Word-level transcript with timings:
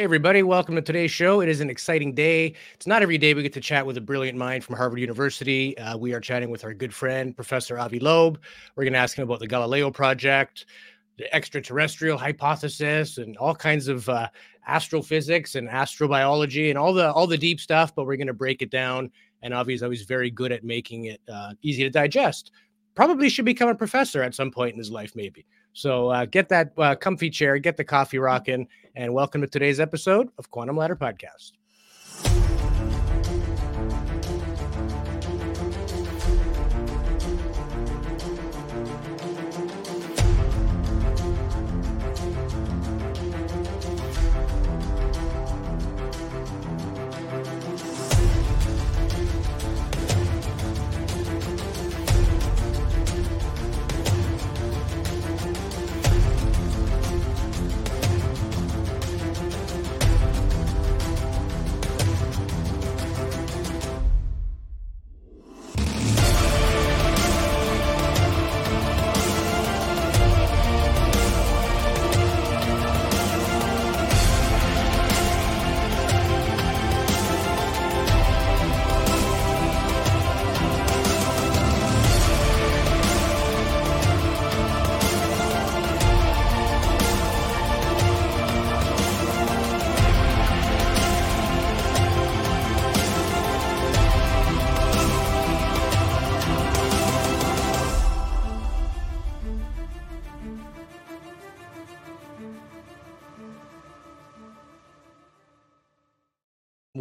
Hey, 0.00 0.04
everybody, 0.04 0.42
welcome 0.42 0.76
to 0.76 0.80
today's 0.80 1.10
show. 1.10 1.42
It 1.42 1.50
is 1.50 1.60
an 1.60 1.68
exciting 1.68 2.14
day. 2.14 2.54
It's 2.72 2.86
not 2.86 3.02
every 3.02 3.18
day 3.18 3.34
we 3.34 3.42
get 3.42 3.52
to 3.52 3.60
chat 3.60 3.84
with 3.84 3.98
a 3.98 4.00
brilliant 4.00 4.38
mind 4.38 4.64
from 4.64 4.76
Harvard 4.76 4.98
University. 4.98 5.76
Uh, 5.76 5.98
we 5.98 6.14
are 6.14 6.20
chatting 6.20 6.48
with 6.48 6.64
our 6.64 6.72
good 6.72 6.94
friend, 6.94 7.36
Professor 7.36 7.78
Avi 7.78 8.00
Loeb. 8.00 8.40
We're 8.76 8.84
going 8.84 8.94
to 8.94 8.98
ask 8.98 9.18
him 9.18 9.24
about 9.24 9.40
the 9.40 9.46
Galileo 9.46 9.90
Project, 9.90 10.64
the 11.18 11.34
extraterrestrial 11.34 12.16
hypothesis, 12.16 13.18
and 13.18 13.36
all 13.36 13.54
kinds 13.54 13.88
of 13.88 14.08
uh, 14.08 14.30
astrophysics 14.66 15.54
and 15.54 15.68
astrobiology 15.68 16.70
and 16.70 16.78
all 16.78 16.94
the 16.94 17.12
all 17.12 17.26
the 17.26 17.36
deep 17.36 17.60
stuff. 17.60 17.94
But 17.94 18.06
we're 18.06 18.16
going 18.16 18.26
to 18.26 18.32
break 18.32 18.62
it 18.62 18.70
down. 18.70 19.10
And 19.42 19.52
Avi 19.52 19.74
is 19.74 19.82
always 19.82 20.04
very 20.04 20.30
good 20.30 20.50
at 20.50 20.64
making 20.64 21.04
it 21.04 21.20
uh, 21.30 21.52
easy 21.60 21.82
to 21.82 21.90
digest. 21.90 22.52
Probably 22.94 23.28
should 23.28 23.44
become 23.44 23.68
a 23.68 23.74
professor 23.74 24.22
at 24.22 24.34
some 24.34 24.50
point 24.50 24.72
in 24.72 24.78
his 24.78 24.90
life, 24.90 25.12
maybe. 25.14 25.44
So 25.72 26.08
uh, 26.08 26.24
get 26.26 26.48
that 26.48 26.72
uh, 26.76 26.94
comfy 26.96 27.30
chair, 27.30 27.58
get 27.58 27.76
the 27.76 27.84
coffee 27.84 28.18
rocking, 28.18 28.68
and 28.94 29.14
welcome 29.14 29.40
to 29.40 29.46
today's 29.46 29.80
episode 29.80 30.28
of 30.38 30.50
Quantum 30.50 30.76
Ladder 30.76 30.96
Podcast. 30.96 31.52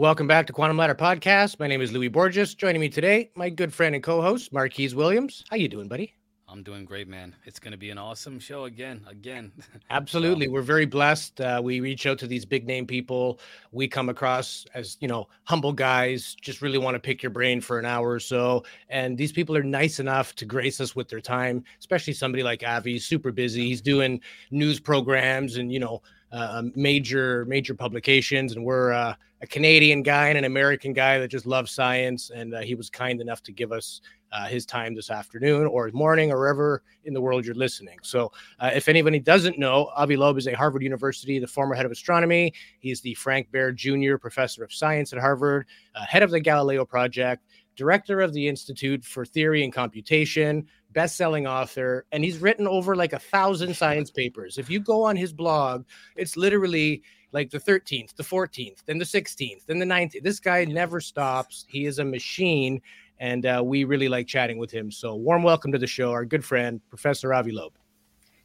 Welcome 0.10 0.26
back 0.26 0.48
to 0.48 0.54
Quantum 0.54 0.76
Ladder 0.76 0.96
Podcast. 0.96 1.60
My 1.60 1.68
name 1.68 1.82
is 1.82 1.92
Louis 1.92 2.08
Borges. 2.08 2.56
Joining 2.56 2.82
me 2.82 2.90
today, 2.90 3.30
my 3.36 3.48
good 3.48 3.72
friend 3.72 3.94
and 3.94 4.04
co-host 4.04 4.52
Marquise 4.52 4.96
Williams. 4.96 5.44
How 5.52 5.56
you 5.56 5.68
doing, 5.68 5.88
buddy? 5.88 6.16
I'm 6.48 6.64
doing 6.64 6.84
great, 6.84 7.08
man. 7.08 7.36
It's 7.46 7.60
going 7.60 7.74
to 7.74 7.78
be 7.78 7.92
an 7.92 8.00
awesome 8.00 8.40
show 8.40 8.64
again, 8.64 9.06
again. 9.08 9.52
Absolutely, 9.92 10.48
we're 10.48 10.64
very 10.64 10.88
blessed. 10.88 11.40
Uh, 11.40 11.62
we 11.64 11.80
reach 11.80 12.08
out 12.08 12.18
to 12.18 12.28
these 12.28 12.44
big 12.44 12.66
name 12.66 12.88
people 12.88 13.40
we 13.72 13.88
come 13.88 14.10
across 14.10 14.66
as 14.74 14.98
you 15.00 15.08
know 15.08 15.28
humble 15.44 15.74
guys. 15.74 16.36
Just 16.42 16.64
really 16.64 16.80
want 16.80 16.96
to 16.96 17.00
pick 17.00 17.22
your 17.22 17.30
brain 17.30 17.62
for 17.62 17.78
an 17.78 17.86
hour 17.86 18.10
or 18.10 18.20
so, 18.20 18.64
and 18.90 19.16
these 19.16 19.32
people 19.32 19.56
are 19.56 19.62
nice 19.62 20.00
enough 20.00 20.34
to 20.38 20.46
grace 20.46 20.82
us 20.82 20.96
with 20.96 21.08
their 21.08 21.22
time. 21.22 21.64
Especially 21.78 22.14
somebody 22.14 22.42
like 22.42 22.64
Avi, 22.66 22.98
super 22.98 23.32
busy. 23.32 23.68
He's 23.68 23.80
doing 23.80 24.22
news 24.50 24.80
programs 24.80 25.58
and 25.58 25.72
you 25.72 25.80
know 25.80 26.02
uh, 26.32 26.64
major 26.76 27.46
major 27.46 27.74
publications, 27.74 28.56
and 28.56 28.64
we're 28.64 28.92
uh, 28.92 29.14
a 29.42 29.48
Canadian 29.48 30.04
guy 30.04 30.30
and 30.30 30.38
an 30.38 30.44
American 30.44 30.94
guy 30.94 31.18
that 31.18 31.30
just 31.30 31.46
loves 31.46 31.72
science. 31.72 32.30
And 32.30 32.54
uh, 32.54 32.60
he 32.60 32.76
was 32.76 32.90
kind 32.90 33.22
enough 33.22 33.42
to 33.44 33.52
give 33.52 33.72
us 33.72 34.02
uh, 34.32 34.46
his 34.46 34.66
time 34.66 34.94
this 34.94 35.10
afternoon 35.10 35.66
or 35.68 35.90
morning 35.94 36.32
or 36.32 36.38
wherever 36.38 36.84
in 37.06 37.14
the 37.14 37.22
world 37.22 37.46
you're 37.46 37.56
listening. 37.56 37.98
So, 38.04 38.32
uh, 38.60 38.72
if 38.74 38.88
anybody 38.88 39.20
doesn't 39.20 39.58
know, 39.58 39.90
Avi 39.96 40.18
Loeb 40.18 40.38
is 40.38 40.48
a 40.48 40.54
Harvard 40.54 40.84
University, 40.84 41.40
the 41.40 41.48
former 41.48 41.74
head 41.74 41.86
of 41.86 41.92
astronomy. 41.92 42.54
He's 42.80 43.02
the 43.02 43.14
Frank 43.16 43.52
Baird 43.52 43.78
Jr. 43.78 44.18
Professor 44.18 44.64
of 44.64 44.74
Science 44.74 45.14
at 45.14 45.20
Harvard, 45.20 45.66
uh, 45.96 46.06
head 46.06 46.22
of 46.22 46.32
the 46.32 46.40
Galileo 46.40 46.86
Project, 46.86 47.44
director 47.76 48.20
of 48.20 48.34
the 48.34 48.48
Institute 48.48 49.04
for 49.04 49.26
Theory 49.26 49.64
and 49.64 49.74
Computation, 49.74 50.68
best-selling 50.92 51.48
author, 51.48 52.06
and 52.12 52.24
he's 52.24 52.40
written 52.40 52.68
over 52.68 52.96
like 52.96 53.14
a 53.14 53.20
thousand 53.20 53.76
science 53.76 54.12
papers. 54.12 54.58
If 54.58 54.70
you 54.70 54.80
go 54.80 55.04
on 55.04 55.16
his 55.16 55.34
blog, 55.34 55.86
it's 56.16 56.36
literally 56.36 57.04
like 57.32 57.52
the 57.52 57.60
13th, 57.60 58.16
the 58.16 58.24
14th, 58.24 58.84
then 58.86 58.98
the 58.98 59.06
16th, 59.06 59.66
then 59.66 59.80
the 59.80 59.86
19th. 59.86 60.24
This 60.24 60.40
guy 60.40 60.66
never 60.66 61.00
stops. 61.00 61.66
He 61.68 61.86
is 61.86 62.00
a 62.00 62.06
machine, 62.06 62.82
and 63.20 63.46
uh, 63.46 63.62
we 63.64 63.84
really 63.84 64.10
like 64.10 64.28
chatting 64.28 64.58
with 64.58 64.72
him. 64.72 64.92
So, 64.92 65.16
warm 65.16 65.44
welcome 65.44 65.72
to 65.72 65.78
the 65.78 65.88
show, 65.88 66.12
our 66.12 66.26
good 66.26 66.44
friend, 66.44 66.82
Professor 66.90 67.34
Avi 67.34 67.52
Loeb. 67.52 67.74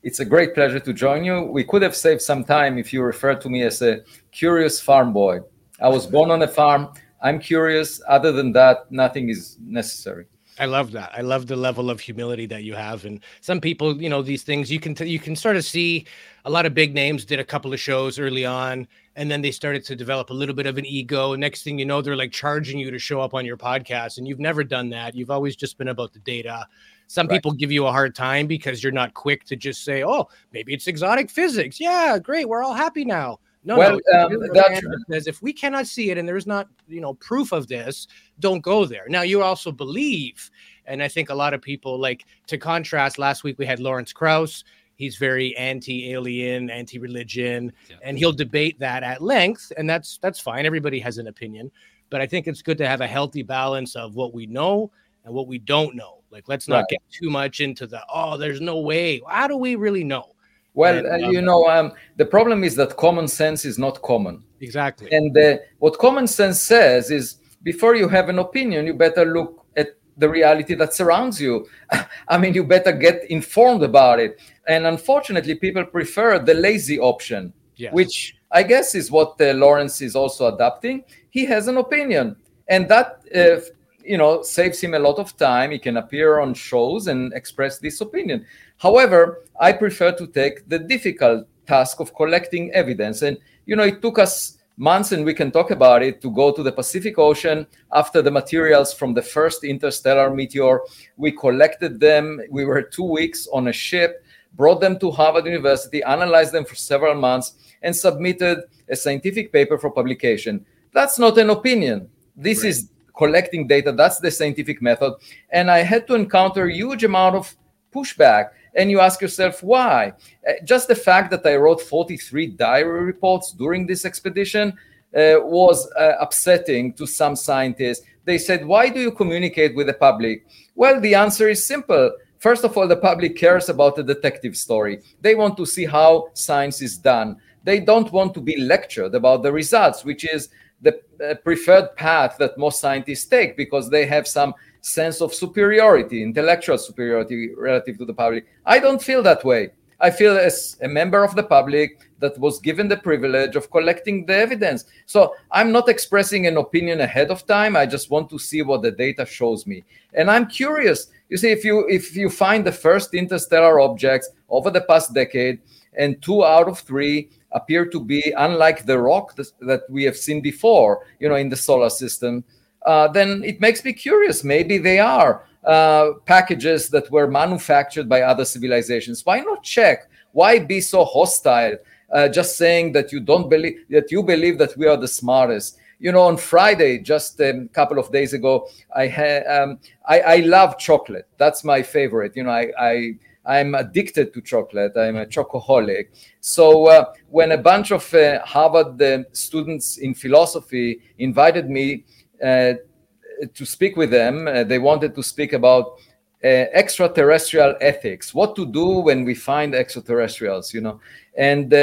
It's 0.02 0.20
a 0.20 0.24
great 0.24 0.54
pleasure 0.54 0.80
to 0.80 0.92
join 0.92 1.24
you. 1.24 1.44
We 1.44 1.64
could 1.64 1.80
have 1.80 1.96
saved 1.96 2.20
some 2.20 2.44
time 2.44 2.76
if 2.76 2.92
you 2.92 3.02
referred 3.02 3.40
to 3.40 3.48
me 3.48 3.62
as 3.62 3.80
a 3.80 4.02
curious 4.32 4.78
farm 4.78 5.14
boy. 5.14 5.40
I 5.80 5.88
was 5.88 6.06
born 6.06 6.30
on 6.30 6.42
a 6.42 6.48
farm. 6.48 6.92
I'm 7.22 7.38
curious. 7.38 8.02
Other 8.06 8.30
than 8.30 8.52
that, 8.52 8.92
nothing 8.92 9.30
is 9.30 9.56
necessary. 9.64 10.26
I 10.58 10.66
love 10.66 10.92
that. 10.92 11.10
I 11.12 11.20
love 11.20 11.46
the 11.46 11.56
level 11.56 11.90
of 11.90 11.98
humility 12.00 12.46
that 12.46 12.62
you 12.62 12.74
have. 12.74 13.04
And 13.04 13.20
some 13.40 13.60
people, 13.60 14.00
you 14.00 14.08
know, 14.08 14.22
these 14.22 14.44
things 14.44 14.70
you 14.70 14.78
can 14.78 14.94
t- 14.94 15.06
you 15.06 15.18
can 15.18 15.34
sort 15.34 15.56
of 15.56 15.64
see 15.64 16.06
a 16.44 16.50
lot 16.50 16.64
of 16.64 16.74
big 16.74 16.94
names 16.94 17.24
did 17.24 17.40
a 17.40 17.44
couple 17.44 17.72
of 17.72 17.80
shows 17.80 18.18
early 18.20 18.44
on, 18.44 18.86
and 19.16 19.30
then 19.30 19.42
they 19.42 19.50
started 19.50 19.84
to 19.86 19.96
develop 19.96 20.30
a 20.30 20.34
little 20.34 20.54
bit 20.54 20.66
of 20.66 20.78
an 20.78 20.86
ego. 20.86 21.34
Next 21.34 21.64
thing 21.64 21.78
you 21.78 21.84
know, 21.84 22.00
they're 22.00 22.16
like 22.16 22.30
charging 22.30 22.78
you 22.78 22.90
to 22.90 22.98
show 22.98 23.20
up 23.20 23.34
on 23.34 23.44
your 23.44 23.56
podcast, 23.56 24.18
and 24.18 24.28
you've 24.28 24.38
never 24.38 24.62
done 24.62 24.90
that. 24.90 25.14
You've 25.14 25.30
always 25.30 25.56
just 25.56 25.76
been 25.76 25.88
about 25.88 26.12
the 26.12 26.20
data. 26.20 26.66
Some 27.08 27.26
right. 27.26 27.34
people 27.36 27.52
give 27.52 27.72
you 27.72 27.86
a 27.86 27.92
hard 27.92 28.14
time 28.14 28.46
because 28.46 28.82
you're 28.82 28.92
not 28.92 29.12
quick 29.14 29.44
to 29.46 29.56
just 29.56 29.84
say, 29.84 30.04
"Oh, 30.04 30.28
maybe 30.52 30.72
it's 30.72 30.86
exotic 30.86 31.30
physics." 31.30 31.80
Yeah, 31.80 32.18
great. 32.18 32.48
We're 32.48 32.62
all 32.62 32.74
happy 32.74 33.04
now. 33.04 33.40
No, 33.66 33.78
well, 33.78 33.98
no, 34.12 34.26
um, 34.26 34.32
that 34.52 35.04
says 35.10 35.26
if 35.26 35.40
we 35.40 35.52
cannot 35.52 35.86
see 35.86 36.10
it 36.10 36.18
and 36.18 36.28
there's 36.28 36.46
not, 36.46 36.68
you 36.86 37.00
know, 37.00 37.14
proof 37.14 37.50
of 37.50 37.66
this, 37.66 38.06
don't 38.38 38.60
go 38.60 38.84
there. 38.84 39.06
Now 39.08 39.22
you 39.22 39.42
also 39.42 39.72
believe, 39.72 40.50
and 40.84 41.02
I 41.02 41.08
think 41.08 41.30
a 41.30 41.34
lot 41.34 41.54
of 41.54 41.62
people 41.62 41.98
like 41.98 42.26
to 42.48 42.58
contrast. 42.58 43.18
Last 43.18 43.42
week 43.42 43.58
we 43.58 43.64
had 43.64 43.80
Lawrence 43.80 44.12
Krauss. 44.12 44.64
He's 44.96 45.16
very 45.16 45.56
anti-alien, 45.56 46.70
anti-religion, 46.70 47.72
yeah. 47.88 47.96
and 48.02 48.18
he'll 48.18 48.32
debate 48.32 48.78
that 48.78 49.02
at 49.02 49.22
length, 49.22 49.72
and 49.76 49.88
that's 49.90 50.18
that's 50.18 50.38
fine. 50.38 50.66
Everybody 50.66 51.00
has 51.00 51.18
an 51.18 51.26
opinion, 51.26 51.70
but 52.10 52.20
I 52.20 52.26
think 52.26 52.46
it's 52.46 52.62
good 52.62 52.78
to 52.78 52.86
have 52.86 53.00
a 53.00 53.06
healthy 53.06 53.42
balance 53.42 53.96
of 53.96 54.14
what 54.14 54.34
we 54.34 54.46
know 54.46 54.92
and 55.24 55.34
what 55.34 55.48
we 55.48 55.58
don't 55.58 55.96
know. 55.96 56.22
Like, 56.30 56.48
let's 56.48 56.68
not 56.68 56.76
right. 56.80 56.88
get 56.90 57.02
too 57.10 57.30
much 57.30 57.60
into 57.60 57.86
the 57.86 58.04
oh, 58.12 58.36
there's 58.36 58.60
no 58.60 58.78
way. 58.78 59.20
How 59.28 59.48
do 59.48 59.56
we 59.56 59.74
really 59.74 60.04
know? 60.04 60.33
Well, 60.74 61.06
uh, 61.06 61.16
you 61.30 61.40
know, 61.40 61.68
um, 61.68 61.92
the 62.16 62.26
problem 62.26 62.64
is 62.64 62.74
that 62.76 62.96
common 62.96 63.28
sense 63.28 63.64
is 63.64 63.78
not 63.78 64.02
common. 64.02 64.42
Exactly. 64.60 65.08
And 65.12 65.36
uh, 65.36 65.58
what 65.78 65.98
common 65.98 66.26
sense 66.26 66.60
says 66.60 67.10
is 67.12 67.36
before 67.62 67.94
you 67.94 68.08
have 68.08 68.28
an 68.28 68.40
opinion, 68.40 68.86
you 68.86 68.94
better 68.94 69.24
look 69.24 69.64
at 69.76 69.96
the 70.16 70.28
reality 70.28 70.74
that 70.74 70.92
surrounds 70.92 71.40
you. 71.40 71.66
I 72.28 72.38
mean, 72.38 72.54
you 72.54 72.64
better 72.64 72.92
get 72.92 73.24
informed 73.30 73.84
about 73.84 74.18
it. 74.18 74.40
And 74.66 74.86
unfortunately, 74.86 75.54
people 75.54 75.84
prefer 75.84 76.40
the 76.40 76.54
lazy 76.54 76.98
option, 76.98 77.52
yes. 77.76 77.92
which 77.92 78.36
I 78.50 78.64
guess 78.64 78.96
is 78.96 79.10
what 79.10 79.40
uh, 79.40 79.52
Lawrence 79.52 80.00
is 80.00 80.16
also 80.16 80.52
adapting. 80.52 81.04
He 81.30 81.44
has 81.46 81.68
an 81.68 81.76
opinion, 81.76 82.36
and 82.68 82.88
that 82.88 83.20
uh, 83.34 83.60
you 84.04 84.16
know 84.16 84.42
saves 84.42 84.80
him 84.80 84.94
a 84.94 84.98
lot 84.98 85.18
of 85.18 85.36
time 85.36 85.70
he 85.70 85.78
can 85.78 85.96
appear 85.96 86.38
on 86.38 86.54
shows 86.54 87.08
and 87.08 87.32
express 87.32 87.78
this 87.78 88.00
opinion 88.00 88.46
however 88.78 89.44
i 89.60 89.72
prefer 89.72 90.12
to 90.12 90.26
take 90.26 90.68
the 90.68 90.78
difficult 90.78 91.46
task 91.66 92.00
of 92.00 92.14
collecting 92.14 92.72
evidence 92.72 93.22
and 93.22 93.38
you 93.66 93.76
know 93.76 93.82
it 93.82 94.02
took 94.02 94.18
us 94.18 94.58
months 94.76 95.12
and 95.12 95.24
we 95.24 95.32
can 95.32 95.50
talk 95.50 95.70
about 95.70 96.02
it 96.02 96.20
to 96.20 96.30
go 96.32 96.52
to 96.52 96.62
the 96.62 96.72
pacific 96.72 97.18
ocean 97.18 97.66
after 97.92 98.20
the 98.20 98.30
materials 98.30 98.92
from 98.92 99.14
the 99.14 99.22
first 99.22 99.64
interstellar 99.64 100.34
meteor 100.34 100.80
we 101.16 101.30
collected 101.30 102.00
them 102.00 102.40
we 102.50 102.64
were 102.64 102.82
two 102.82 103.04
weeks 103.04 103.46
on 103.52 103.68
a 103.68 103.72
ship 103.72 104.24
brought 104.54 104.80
them 104.80 104.98
to 104.98 105.10
harvard 105.10 105.46
university 105.46 106.02
analyzed 106.02 106.52
them 106.52 106.64
for 106.64 106.74
several 106.74 107.14
months 107.14 107.54
and 107.82 107.94
submitted 107.94 108.58
a 108.88 108.96
scientific 108.96 109.52
paper 109.52 109.78
for 109.78 109.90
publication 109.90 110.64
that's 110.92 111.18
not 111.18 111.38
an 111.38 111.50
opinion 111.50 112.08
this 112.36 112.64
right. 112.64 112.70
is 112.70 112.88
collecting 113.16 113.66
data. 113.66 113.92
That's 113.92 114.18
the 114.18 114.30
scientific 114.30 114.82
method. 114.82 115.14
And 115.50 115.70
I 115.70 115.78
had 115.78 116.06
to 116.08 116.14
encounter 116.14 116.66
a 116.66 116.72
huge 116.72 117.04
amount 117.04 117.36
of 117.36 117.56
pushback. 117.94 118.50
And 118.74 118.90
you 118.90 119.00
ask 119.00 119.20
yourself 119.20 119.62
why. 119.62 120.12
Uh, 120.48 120.52
just 120.64 120.88
the 120.88 120.94
fact 120.94 121.30
that 121.30 121.46
I 121.46 121.56
wrote 121.56 121.80
43 121.80 122.48
diary 122.48 123.04
reports 123.04 123.52
during 123.52 123.86
this 123.86 124.04
expedition 124.04 124.76
uh, 125.16 125.36
was 125.38 125.90
uh, 125.92 126.12
upsetting 126.20 126.92
to 126.94 127.06
some 127.06 127.36
scientists. 127.36 128.04
They 128.24 128.38
said, 128.38 128.66
Why 128.66 128.88
do 128.88 129.00
you 129.00 129.12
communicate 129.12 129.76
with 129.76 129.86
the 129.86 129.94
public? 129.94 130.46
Well, 130.74 131.00
the 131.00 131.14
answer 131.14 131.48
is 131.48 131.64
simple. 131.64 132.12
First 132.38 132.64
of 132.64 132.76
all, 132.76 132.88
the 132.88 132.96
public 132.96 133.36
cares 133.36 133.68
about 133.68 133.96
the 133.96 134.02
detective 134.02 134.56
story. 134.56 135.00
They 135.20 135.34
want 135.34 135.56
to 135.56 135.64
see 135.64 135.86
how 135.86 136.28
science 136.34 136.82
is 136.82 136.98
done. 136.98 137.36
They 137.62 137.80
don't 137.80 138.12
want 138.12 138.34
to 138.34 138.40
be 138.40 138.60
lectured 138.60 139.14
about 139.14 139.42
the 139.42 139.52
results, 139.52 140.04
which 140.04 140.24
is 140.24 140.50
the 140.82 141.00
uh, 141.24 141.34
preferred 141.36 141.96
path 141.96 142.36
that 142.38 142.58
most 142.58 142.80
scientists 142.80 143.24
take 143.24 143.56
because 143.56 143.88
they 143.88 144.04
have 144.04 144.28
some 144.28 144.52
sense 144.84 145.22
of 145.22 145.32
superiority, 145.32 146.22
intellectual 146.22 146.76
superiority 146.76 147.54
relative 147.56 147.96
to 147.96 148.04
the 148.04 148.12
public. 148.12 148.46
I 148.66 148.78
don't 148.78 149.02
feel 149.02 149.22
that 149.22 149.42
way. 149.42 149.70
I 149.98 150.10
feel 150.10 150.36
as 150.36 150.76
a 150.82 150.88
member 150.88 151.24
of 151.24 151.34
the 151.34 151.42
public 151.42 152.10
that 152.18 152.38
was 152.38 152.58
given 152.58 152.88
the 152.88 152.98
privilege 152.98 153.56
of 153.56 153.70
collecting 153.70 154.26
the 154.26 154.36
evidence. 154.36 154.84
So 155.06 155.34
I'm 155.50 155.72
not 155.72 155.88
expressing 155.88 156.46
an 156.46 156.58
opinion 156.58 157.00
ahead 157.00 157.30
of 157.30 157.46
time. 157.46 157.76
I 157.76 157.86
just 157.86 158.10
want 158.10 158.28
to 158.30 158.38
see 158.38 158.60
what 158.60 158.82
the 158.82 158.90
data 158.90 159.24
shows 159.24 159.66
me. 159.66 159.84
And 160.12 160.30
I'm 160.30 160.46
curious. 160.46 161.06
You 161.30 161.38
see, 161.38 161.50
if 161.50 161.64
you 161.64 161.86
if 161.88 162.14
you 162.14 162.28
find 162.28 162.66
the 162.66 162.72
first 162.72 163.14
interstellar 163.14 163.80
objects 163.80 164.30
over 164.50 164.70
the 164.70 164.82
past 164.82 165.14
decade, 165.14 165.60
and 165.96 166.20
two 166.20 166.44
out 166.44 166.68
of 166.68 166.80
three 166.80 167.30
appear 167.52 167.86
to 167.86 168.00
be 168.00 168.34
unlike 168.36 168.84
the 168.84 168.98
rock 168.98 169.34
that 169.36 169.82
we 169.88 170.04
have 170.04 170.16
seen 170.16 170.42
before, 170.42 171.06
you 171.20 171.28
know, 171.28 171.36
in 171.36 171.48
the 171.48 171.56
solar 171.56 171.88
system, 171.88 172.44
uh, 172.84 173.08
then 173.08 173.42
it 173.44 173.60
makes 173.60 173.84
me 173.84 173.92
curious. 173.92 174.44
Maybe 174.44 174.78
they 174.78 174.98
are 174.98 175.44
uh, 175.64 176.12
packages 176.26 176.88
that 176.90 177.10
were 177.10 177.26
manufactured 177.26 178.08
by 178.08 178.22
other 178.22 178.44
civilizations. 178.44 179.24
Why 179.24 179.40
not 179.40 179.62
check? 179.62 180.08
Why 180.32 180.58
be 180.58 180.80
so 180.80 181.04
hostile? 181.04 181.76
Uh, 182.12 182.28
just 182.28 182.56
saying 182.56 182.92
that 182.92 183.12
you 183.12 183.20
don't 183.20 183.48
believe 183.48 183.78
that 183.90 184.12
you 184.12 184.22
believe 184.22 184.58
that 184.58 184.76
we 184.76 184.86
are 184.86 184.96
the 184.96 185.08
smartest. 185.08 185.78
You 185.98 186.12
know, 186.12 186.22
on 186.22 186.36
Friday, 186.36 186.98
just 186.98 187.40
a 187.40 187.66
couple 187.72 187.98
of 187.98 188.12
days 188.12 188.34
ago, 188.34 188.68
I 188.94 189.06
had 189.06 189.46
um, 189.46 189.78
I, 190.06 190.20
I 190.20 190.36
love 190.40 190.78
chocolate. 190.78 191.26
That's 191.38 191.64
my 191.64 191.82
favorite. 191.82 192.36
You 192.36 192.44
know, 192.44 192.50
I, 192.50 192.70
I 192.78 193.14
I'm 193.46 193.74
addicted 193.74 194.32
to 194.34 194.40
chocolate. 194.40 194.96
I'm 194.96 195.16
a 195.16 195.26
chocoholic. 195.26 196.08
So 196.40 196.86
uh, 196.88 197.12
when 197.30 197.52
a 197.52 197.58
bunch 197.58 197.90
of 197.90 198.12
uh, 198.14 198.40
Harvard 198.44 199.00
uh, 199.00 199.24
students 199.32 199.98
in 199.98 200.14
philosophy 200.14 201.00
invited 201.18 201.68
me 201.68 202.04
to 202.40 203.64
speak 203.64 203.96
with 203.96 204.10
them, 204.10 204.46
uh, 204.46 204.64
they 204.64 204.78
wanted 204.78 205.14
to 205.14 205.22
speak 205.22 205.52
about 205.52 205.98
uh, 206.42 206.46
extraterrestrial 206.72 207.74
ethics, 207.80 208.34
what 208.34 208.54
to 208.54 208.66
do 208.66 209.00
when 209.00 209.24
we 209.24 209.34
find 209.34 209.74
extraterrestrials, 209.74 210.74
you 210.74 210.80
know. 210.80 211.00
And 211.36 211.74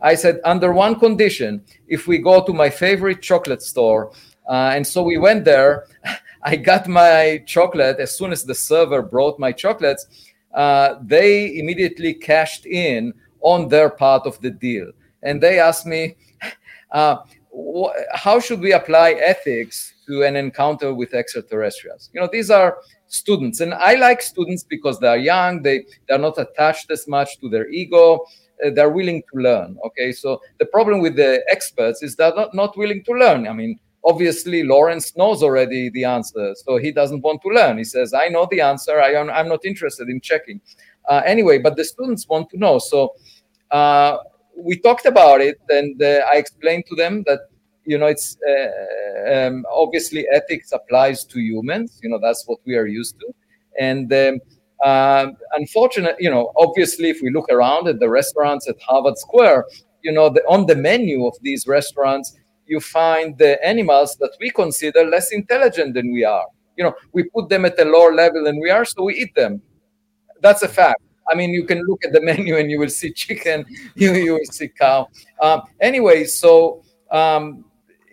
I 0.00 0.14
said, 0.14 0.40
under 0.44 0.72
one 0.72 0.98
condition, 0.98 1.62
if 1.88 2.06
we 2.06 2.18
go 2.18 2.44
to 2.44 2.52
my 2.52 2.70
favorite 2.70 3.22
chocolate 3.22 3.62
store, 3.62 4.12
and 4.48 4.86
so 4.86 5.02
we 5.02 5.18
went 5.18 5.44
there. 5.44 5.86
I 6.42 6.56
got 6.56 6.88
my 6.88 7.42
chocolate 7.46 7.98
as 7.98 8.16
soon 8.16 8.32
as 8.32 8.44
the 8.44 8.54
server 8.54 9.02
brought 9.02 9.38
my 9.38 9.52
chocolates 9.52 10.30
uh, 10.54 10.96
they 11.02 11.56
immediately 11.58 12.14
cashed 12.14 12.66
in 12.66 13.14
on 13.40 13.68
their 13.68 13.88
part 13.88 14.26
of 14.26 14.40
the 14.40 14.50
deal. 14.50 14.90
And 15.22 15.40
they 15.40 15.58
asked 15.58 15.86
me, 15.86 16.16
uh, 16.92 17.18
wh- 17.54 17.90
how 18.14 18.40
should 18.40 18.60
we 18.60 18.72
apply 18.72 19.12
ethics 19.12 19.94
to 20.10 20.22
an 20.22 20.36
encounter 20.36 20.94
with 20.94 21.14
extraterrestrials? 21.14 22.10
You 22.12 22.20
know, 22.20 22.28
these 22.30 22.50
are 22.50 22.78
students, 23.06 23.60
and 23.60 23.74
I 23.74 23.94
like 23.94 24.20
students 24.22 24.64
because 24.64 24.98
they 24.98 25.08
are 25.08 25.18
young, 25.18 25.62
they, 25.62 25.84
they're 26.08 26.18
not 26.18 26.38
attached 26.38 26.90
as 26.90 27.06
much 27.08 27.38
to 27.40 27.48
their 27.48 27.68
ego. 27.70 28.24
Uh, 28.64 28.70
they're 28.74 28.90
willing 28.90 29.22
to 29.32 29.40
learn. 29.40 29.78
Okay, 29.86 30.12
so 30.12 30.40
the 30.58 30.66
problem 30.66 31.00
with 31.00 31.16
the 31.16 31.42
experts 31.50 32.02
is 32.02 32.14
they're 32.16 32.34
not, 32.34 32.54
not 32.54 32.76
willing 32.76 33.02
to 33.04 33.12
learn. 33.12 33.48
I 33.48 33.54
mean, 33.54 33.78
obviously 34.04 34.62
Lawrence 34.62 35.16
knows 35.16 35.42
already 35.42 35.90
the 35.90 36.04
answer, 36.04 36.54
so 36.56 36.76
he 36.76 36.92
doesn't 36.92 37.22
want 37.22 37.42
to 37.42 37.48
learn. 37.48 37.78
He 37.78 37.84
says, 37.84 38.12
"I 38.12 38.28
know 38.28 38.46
the 38.50 38.60
answer. 38.60 39.00
I 39.00 39.12
am, 39.12 39.30
I'm 39.30 39.48
not 39.48 39.64
interested 39.64 40.08
in 40.08 40.20
checking." 40.20 40.60
Uh, 41.08 41.22
anyway, 41.24 41.58
but 41.58 41.76
the 41.76 41.84
students 41.84 42.28
want 42.28 42.50
to 42.50 42.58
know. 42.58 42.78
So 42.78 43.14
uh, 43.70 44.18
we 44.56 44.78
talked 44.78 45.06
about 45.06 45.40
it, 45.40 45.58
and 45.68 46.00
uh, 46.02 46.20
I 46.32 46.36
explained 46.36 46.84
to 46.88 46.94
them 46.94 47.24
that 47.26 47.40
you 47.84 47.98
know 47.98 48.06
it's 48.06 48.36
uh, 48.48 49.46
um, 49.48 49.64
obviously 49.72 50.26
ethics 50.32 50.72
applies 50.72 51.24
to 51.24 51.40
humans. 51.40 51.98
You 52.02 52.10
know 52.10 52.18
that's 52.20 52.44
what 52.46 52.58
we 52.64 52.76
are 52.76 52.86
used 52.86 53.18
to, 53.20 53.34
and. 53.78 54.12
Um, 54.12 54.40
uh, 54.82 55.26
unfortunately, 55.52 56.24
you 56.24 56.30
know, 56.30 56.52
obviously, 56.56 57.10
if 57.10 57.20
we 57.20 57.30
look 57.30 57.50
around 57.50 57.86
at 57.86 58.00
the 58.00 58.08
restaurants 58.08 58.66
at 58.66 58.80
Harvard 58.80 59.18
Square, 59.18 59.66
you 60.02 60.10
know, 60.10 60.30
the, 60.30 60.40
on 60.48 60.64
the 60.64 60.74
menu 60.74 61.26
of 61.26 61.34
these 61.42 61.66
restaurants, 61.66 62.34
you 62.66 62.80
find 62.80 63.36
the 63.36 63.62
animals 63.66 64.16
that 64.20 64.30
we 64.40 64.50
consider 64.50 65.04
less 65.04 65.32
intelligent 65.32 65.92
than 65.94 66.12
we 66.12 66.24
are. 66.24 66.46
You 66.76 66.84
know, 66.84 66.94
we 67.12 67.24
put 67.24 67.48
them 67.48 67.64
at 67.64 67.78
a 67.78 67.84
lower 67.84 68.14
level 68.14 68.44
than 68.44 68.60
we 68.60 68.70
are, 68.70 68.84
so 68.84 69.02
we 69.04 69.16
eat 69.16 69.34
them. 69.34 69.60
That's 70.40 70.62
a 70.62 70.68
fact. 70.68 71.02
I 71.30 71.34
mean, 71.34 71.50
you 71.50 71.64
can 71.64 71.82
look 71.86 72.04
at 72.04 72.12
the 72.12 72.20
menu 72.30 72.56
and 72.56 72.70
you 72.70 72.78
will 72.78 72.88
see 72.88 73.12
chicken, 73.12 73.66
you, 73.96 74.14
you 74.14 74.32
will 74.34 74.50
see 74.50 74.68
cow. 74.68 75.08
Um, 75.42 75.62
anyway, 75.80 76.24
so 76.24 76.82
um, 77.10 77.64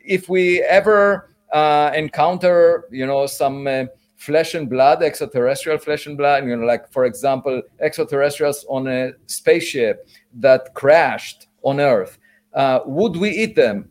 if 0.07 0.30
we 0.30 0.62
ever 0.63 1.36
uh, 1.54 1.92
encounter, 1.95 2.86
you 2.92 3.06
know, 3.06 3.27
some 3.27 3.68
uh, 3.68 3.86
flesh 4.15 4.56
and 4.56 4.69
blood, 4.69 5.04
extraterrestrial 5.04 5.77
flesh 5.77 6.07
and 6.07 6.18
blood, 6.18 6.45
you 6.45 6.56
know, 6.56 6.65
like 6.65 6.92
for 6.92 7.06
example, 7.06 7.62
extraterrestrials 7.80 8.65
on 8.69 8.88
a 8.88 9.12
spaceship 9.27 10.07
that 10.33 10.74
crashed 10.74 11.48
on 11.62 11.80
Earth, 11.80 12.18
uh, 12.54 12.80
would 12.86 13.15
we 13.15 13.30
eat 13.30 13.56
them? 13.56 13.89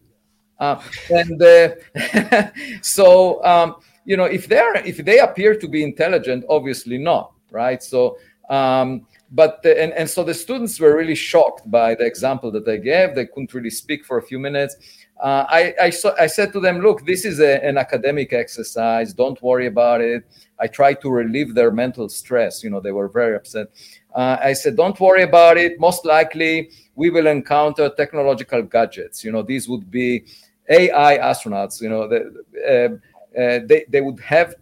Uh, 0.58 0.80
and 1.10 1.42
uh, 1.42 2.48
so, 2.82 3.44
um, 3.44 3.76
you 4.04 4.16
know, 4.16 4.24
if 4.24 4.48
they're 4.48 4.76
if 4.86 4.98
they 4.98 5.18
appear 5.18 5.54
to 5.54 5.68
be 5.68 5.82
intelligent, 5.82 6.44
obviously 6.48 6.98
not, 6.98 7.32
right? 7.50 7.82
So, 7.82 8.18
um, 8.48 9.06
but 9.30 9.62
the, 9.62 9.80
and 9.80 9.92
and 9.94 10.08
so 10.08 10.22
the 10.22 10.34
students 10.34 10.78
were 10.78 10.96
really 10.96 11.14
shocked 11.14 11.68
by 11.70 11.94
the 11.94 12.04
example 12.04 12.50
that 12.52 12.66
I 12.68 12.76
gave. 12.76 13.14
They 13.14 13.26
couldn't 13.26 13.52
really 13.54 13.70
speak 13.70 14.04
for 14.04 14.18
a 14.18 14.22
few 14.22 14.38
minutes. 14.38 14.76
Uh, 15.20 15.44
I 15.48 15.74
I, 15.80 15.92
I 16.20 16.26
said 16.26 16.52
to 16.52 16.60
them, 16.60 16.80
look, 16.80 17.04
this 17.06 17.24
is 17.24 17.40
a, 17.40 17.64
an 17.64 17.78
academic 17.78 18.32
exercise. 18.32 19.12
Don't 19.12 19.40
worry 19.42 19.66
about 19.66 20.00
it. 20.00 20.24
I 20.60 20.68
tried 20.68 21.00
to 21.02 21.10
relieve 21.10 21.54
their 21.54 21.70
mental 21.70 22.08
stress. 22.08 22.62
You 22.62 22.70
know, 22.70 22.80
they 22.80 22.92
were 22.92 23.08
very 23.08 23.36
upset. 23.36 23.68
Uh, 24.14 24.36
I 24.40 24.52
said, 24.52 24.76
don't 24.76 24.98
worry 24.98 25.22
about 25.22 25.58
it. 25.58 25.78
Most 25.78 26.04
likely, 26.04 26.70
we 26.94 27.10
will 27.10 27.26
encounter 27.26 27.90
technological 27.90 28.62
gadgets. 28.62 29.22
You 29.24 29.32
know, 29.32 29.42
these 29.42 29.68
would 29.68 29.90
be 29.90 30.24
AI 30.68 31.18
astronauts, 31.18 31.80
you 31.80 31.88
know, 31.88 32.08
the, 32.08 32.44
uh, 32.66 33.40
uh, 33.40 33.60
they, 33.66 33.84
they 33.88 34.00
would 34.00 34.18
have 34.20 34.54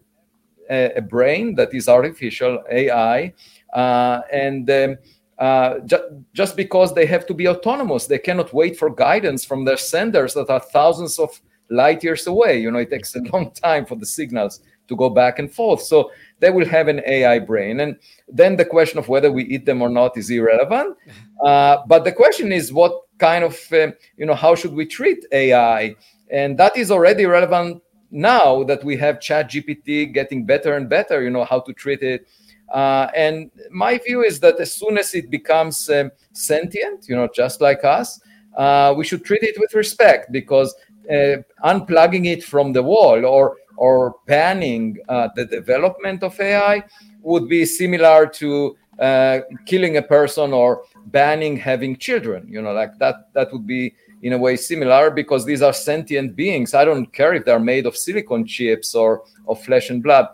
a, 0.71 0.93
a, 0.97 1.01
brain 1.01 1.55
that 1.55 1.73
is 1.73 1.89
artificial 1.89 2.63
AI, 2.71 3.33
and 3.75 4.71
um, 4.71 4.99
uh, 5.39 5.81
ju- 5.81 6.25
just 6.33 6.57
because 6.57 6.95
they 6.95 7.07
have 7.07 7.27
to 7.27 7.35
be 7.35 7.49
autonomous, 7.49 8.07
they 8.07 8.19
cannot 8.19 8.53
wait 8.53 8.77
for 8.77 8.91
guidance 8.91 9.45
from 9.45 9.65
their 9.65 9.77
senders 9.77 10.35
that 10.35 10.51
are 10.51 10.61
thousands 10.61 11.19
of 11.19 11.41
light 11.71 12.05
years 12.05 12.27
away. 12.27 12.59
You 12.61 12.71
know, 12.71 12.79
it 12.79 12.91
takes 12.91 13.15
a 13.15 13.21
long 13.33 13.51
time 13.51 13.87
for 13.87 13.97
the 13.97 14.07
signals 14.07 14.61
to 14.89 14.97
go 14.97 15.09
back 15.09 15.39
and 15.39 15.51
forth. 15.51 15.83
So 15.83 16.11
they 16.41 16.51
will 16.51 16.67
have 16.67 16.89
an 16.89 17.01
AI 17.07 17.39
brain. 17.39 17.81
And 17.81 17.97
then 18.29 18.57
the 18.57 18.65
question 18.65 18.99
of 18.99 19.09
whether 19.09 19.33
we 19.33 19.45
eat 19.45 19.65
them 19.65 19.83
or 19.83 19.89
not 19.89 20.17
is 20.17 20.31
irrelevant. 20.31 20.97
Uh, 21.45 21.83
but 21.89 22.05
the 22.05 22.13
question 22.13 22.53
is 22.53 22.73
what 22.73 23.03
kind 23.19 23.45
of, 23.45 23.59
uh, 23.73 23.89
you 24.17 24.25
know, 24.25 24.35
how 24.35 24.55
should 24.55 24.73
we 24.73 24.87
treat 24.87 25.27
AI? 25.31 25.95
And 26.31 26.57
that 26.57 26.75
is 26.75 26.91
already 26.91 27.27
relevant 27.27 27.83
now 28.11 28.63
that 28.65 28.83
we 28.83 28.97
have 28.97 29.21
Chat 29.21 29.51
GPT 29.51 30.15
getting 30.15 30.47
better 30.47 30.75
and 30.75 30.89
better, 30.89 31.23
you 31.23 31.29
know, 31.29 31.45
how 31.45 31.61
to 31.61 31.73
treat 31.75 32.03
it. 32.03 32.27
Uh, 32.73 33.09
and 33.15 33.51
my 33.71 33.99
view 33.99 34.23
is 34.23 34.41
that 34.41 34.59
as 34.59 34.73
soon 34.73 34.99
as 34.99 35.15
it 35.15 35.31
becomes 35.31 35.89
um, 35.91 36.11
sentient, 36.33 37.09
you 37.09 37.15
know, 37.15 37.29
just 37.35 37.61
like 37.61 37.85
us, 37.85 38.21
uh, 38.57 38.95
we 38.97 39.05
should 39.05 39.25
treat 39.25 39.43
it 39.43 39.59
with 39.59 39.75
respect 39.75 40.33
because 40.33 40.75
uh, 41.11 41.37
unplugging 41.65 42.27
it 42.27 42.43
from 42.43 42.73
the 42.73 42.83
wall 42.83 43.25
or 43.25 43.57
or 43.77 44.15
banning 44.27 44.97
uh, 45.09 45.29
the 45.35 45.45
development 45.45 46.23
of 46.23 46.39
AI 46.41 46.83
would 47.23 47.49
be 47.49 47.65
similar 47.65 48.27
to 48.27 48.77
uh, 49.01 49.41
killing 49.67 49.97
a 49.97 50.03
person 50.03 50.53
or 50.53 50.85
banning 51.07 51.57
having 51.57 51.97
children. 51.97 52.47
You 52.49 52.63
know, 52.63 52.73
like 52.73 52.99
that. 52.99 53.33
That 53.35 53.53
would 53.53 53.67
be 53.67 53.95
in 54.23 54.33
a 54.33 54.39
way 54.39 54.57
similar 54.57 55.11
because 55.11 55.45
these 55.45 55.61
are 55.61 55.73
sentient 55.73 56.37
beings. 56.37 56.73
I 56.73 56.85
don't 56.85 57.13
care 57.13 57.35
if 57.35 57.45
they're 57.45 57.59
made 57.59 57.87
of 57.87 57.97
silicon 57.97 58.47
chips 58.47 58.95
or 58.95 59.25
of 59.49 59.63
flesh 59.63 59.91
and 59.91 60.03
blood. 60.03 60.29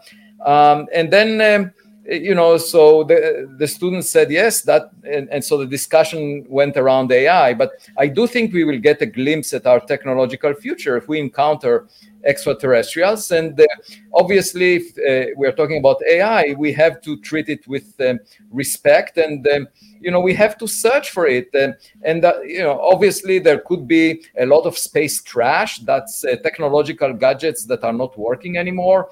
Um, 0.45 0.89
and 0.93 1.11
then. 1.11 1.41
Um, 1.41 1.73
you 2.11 2.35
know 2.35 2.57
so 2.57 3.05
the 3.05 3.49
the 3.59 3.67
students 3.67 4.11
said 4.11 4.31
yes 4.31 4.63
that 4.63 4.91
and, 5.05 5.29
and 5.31 5.45
so 5.45 5.57
the 5.57 5.67
discussion 5.67 6.45
went 6.49 6.77
around 6.77 7.11
ai 7.13 7.55
but 7.55 7.71
i 7.99 8.07
do 8.09 8.27
think 8.27 8.53
we 8.53 8.65
will 8.65 8.79
get 8.79 9.01
a 9.01 9.07
glimpse 9.07 9.53
at 9.53 9.65
our 9.65 9.81
technological 9.81 10.53
future 10.53 10.97
if 10.97 11.07
we 11.09 11.21
encounter 11.21 11.87
extraterrestrials. 12.25 13.31
And 13.31 13.59
uh, 13.61 13.67
obviously, 14.15 14.77
if 14.77 14.99
uh, 14.99 15.33
we're 15.37 15.53
talking 15.53 15.79
about 15.79 16.01
AI, 16.09 16.55
we 16.59 16.73
have 16.73 17.01
to 17.03 17.17
treat 17.19 17.49
it 17.49 17.67
with 17.67 17.95
um, 18.01 18.21
respect 18.51 19.17
and 19.17 19.47
um, 19.49 19.69
you 20.01 20.11
know 20.11 20.21
we 20.21 20.35
have 20.35 20.57
to 20.59 20.67
search 20.67 21.11
for 21.11 21.27
it 21.27 21.49
and, 21.55 21.75
and 22.03 22.25
uh, 22.25 22.41
you 22.43 22.61
know 22.61 22.81
obviously 22.81 23.39
there 23.39 23.61
could 23.61 23.87
be 23.87 24.23
a 24.39 24.47
lot 24.47 24.63
of 24.63 24.77
space 24.77 25.23
trash 25.23 25.79
that's 25.81 26.23
technological 26.43 27.13
gadgets 27.13 27.65
that 27.67 27.85
are 27.85 27.93
not 27.93 28.17
working 28.19 28.57
anymore 28.57 29.11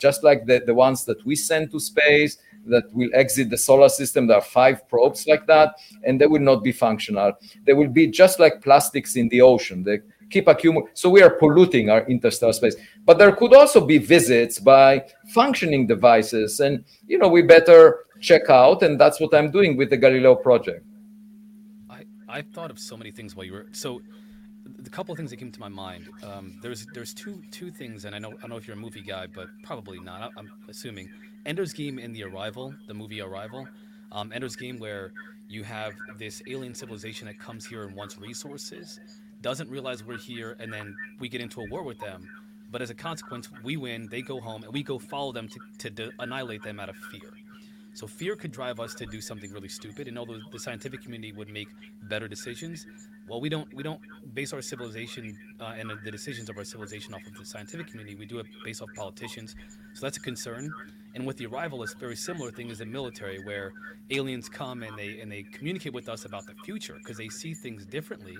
just 0.00 0.22
like 0.22 0.46
the, 0.46 0.62
the 0.64 0.74
ones 0.74 1.04
that 1.04 1.24
we 1.26 1.34
send 1.34 1.70
to 1.70 1.80
space 1.80 2.38
that 2.66 2.92
will 2.92 3.10
exit 3.14 3.50
the 3.50 3.58
solar 3.58 3.88
system. 3.88 4.26
There 4.26 4.36
are 4.36 4.42
five 4.42 4.88
probes 4.88 5.26
like 5.26 5.46
that, 5.46 5.74
and 6.04 6.20
they 6.20 6.26
will 6.26 6.40
not 6.40 6.62
be 6.62 6.72
functional. 6.72 7.32
They 7.64 7.72
will 7.72 7.88
be 7.88 8.06
just 8.06 8.38
like 8.38 8.62
plastics 8.62 9.16
in 9.16 9.28
the 9.28 9.40
ocean. 9.40 9.82
They 9.82 10.00
keep 10.32 10.48
accumulating. 10.48 10.90
So 10.94 11.10
we 11.10 11.22
are 11.22 11.30
polluting 11.30 11.90
our 11.90 12.06
interstellar 12.06 12.52
space. 12.52 12.76
But 13.04 13.18
there 13.18 13.32
could 13.32 13.54
also 13.54 13.84
be 13.84 13.98
visits 13.98 14.58
by 14.58 15.04
functioning 15.28 15.86
devices, 15.86 16.60
and 16.60 16.84
you 17.06 17.18
know 17.18 17.28
we 17.28 17.42
better 17.42 18.04
check 18.20 18.48
out. 18.48 18.82
And 18.82 19.00
that's 19.00 19.20
what 19.20 19.34
I'm 19.34 19.50
doing 19.50 19.76
with 19.76 19.90
the 19.90 19.96
Galileo 19.96 20.34
project. 20.34 20.84
I 21.90 22.04
I 22.28 22.42
thought 22.42 22.70
of 22.70 22.78
so 22.78 22.96
many 22.96 23.10
things 23.10 23.36
while 23.36 23.46
you 23.46 23.52
were 23.52 23.66
so 23.72 24.00
the 24.78 24.90
couple 24.90 25.12
of 25.12 25.18
things 25.18 25.30
that 25.30 25.36
came 25.36 25.52
to 25.52 25.60
my 25.60 25.68
mind. 25.68 26.08
Um, 26.22 26.58
there's 26.62 26.86
there's 26.94 27.14
two 27.14 27.42
two 27.50 27.70
things, 27.70 28.04
and 28.04 28.14
I 28.14 28.18
know 28.18 28.30
I 28.30 28.40
don't 28.42 28.50
know 28.50 28.56
if 28.56 28.66
you're 28.66 28.76
a 28.76 28.80
movie 28.80 29.02
guy, 29.02 29.26
but 29.26 29.48
probably 29.64 30.00
not. 30.00 30.32
I'm 30.36 30.50
assuming 30.68 31.10
Ender's 31.46 31.72
Game 31.72 31.98
in 31.98 32.12
the 32.12 32.24
Arrival, 32.24 32.74
the 32.86 32.94
movie 32.94 33.20
Arrival. 33.20 33.66
Um, 34.12 34.30
Ender's 34.32 34.56
Game 34.56 34.78
where 34.78 35.12
you 35.48 35.64
have 35.64 35.94
this 36.18 36.42
alien 36.46 36.74
civilization 36.74 37.26
that 37.26 37.38
comes 37.38 37.66
here 37.66 37.84
and 37.84 37.94
wants 37.94 38.18
resources, 38.18 39.00
doesn't 39.42 39.68
realize 39.68 40.04
we're 40.04 40.18
here, 40.18 40.56
and 40.58 40.72
then 40.72 40.96
we 41.20 41.28
get 41.28 41.40
into 41.40 41.60
a 41.60 41.68
war 41.68 41.82
with 41.82 41.98
them. 41.98 42.28
But 42.70 42.80
as 42.80 42.90
a 42.90 42.94
consequence, 42.94 43.48
we 43.62 43.76
win, 43.76 44.08
they 44.10 44.22
go 44.22 44.40
home, 44.40 44.62
and 44.64 44.72
we 44.72 44.82
go 44.82 44.98
follow 44.98 45.32
them 45.32 45.48
to, 45.48 45.60
to 45.78 45.90
de- 45.90 46.10
annihilate 46.18 46.62
them 46.62 46.80
out 46.80 46.88
of 46.88 46.96
fear. 46.96 47.30
So 47.94 48.06
fear 48.06 48.36
could 48.36 48.52
drive 48.52 48.80
us 48.80 48.94
to 48.94 49.04
do 49.04 49.20
something 49.20 49.52
really 49.52 49.68
stupid, 49.68 50.08
and 50.08 50.18
although 50.18 50.38
the 50.50 50.58
scientific 50.58 51.02
community 51.02 51.32
would 51.32 51.50
make 51.50 51.68
better 52.04 52.26
decisions, 52.26 52.86
well, 53.28 53.40
we 53.40 53.48
don't 53.48 53.72
we 53.74 53.82
don't 53.82 54.00
base 54.34 54.52
our 54.52 54.62
civilization 54.62 55.38
uh, 55.60 55.74
and 55.78 55.92
the 56.04 56.10
decisions 56.10 56.48
of 56.48 56.56
our 56.58 56.64
civilization 56.64 57.14
off 57.14 57.24
of 57.26 57.34
the 57.34 57.44
scientific 57.44 57.88
community. 57.88 58.16
We 58.16 58.26
do 58.26 58.38
it 58.38 58.46
based 58.64 58.82
off 58.82 58.88
politicians. 58.96 59.54
So 59.94 60.00
that's 60.06 60.16
a 60.16 60.20
concern. 60.20 60.72
And 61.14 61.26
with 61.26 61.36
the 61.36 61.46
arrival, 61.46 61.82
it's 61.82 61.92
a 61.92 61.98
very 61.98 62.16
similar 62.16 62.50
thing 62.50 62.70
as 62.70 62.78
the 62.78 62.86
military, 62.86 63.44
where 63.44 63.72
aliens 64.10 64.48
come 64.48 64.82
and 64.82 64.98
they 64.98 65.20
and 65.20 65.30
they 65.30 65.42
communicate 65.44 65.92
with 65.92 66.08
us 66.08 66.24
about 66.24 66.46
the 66.46 66.54
future 66.64 66.96
because 66.98 67.16
they 67.16 67.28
see 67.28 67.54
things 67.54 67.84
differently. 67.84 68.38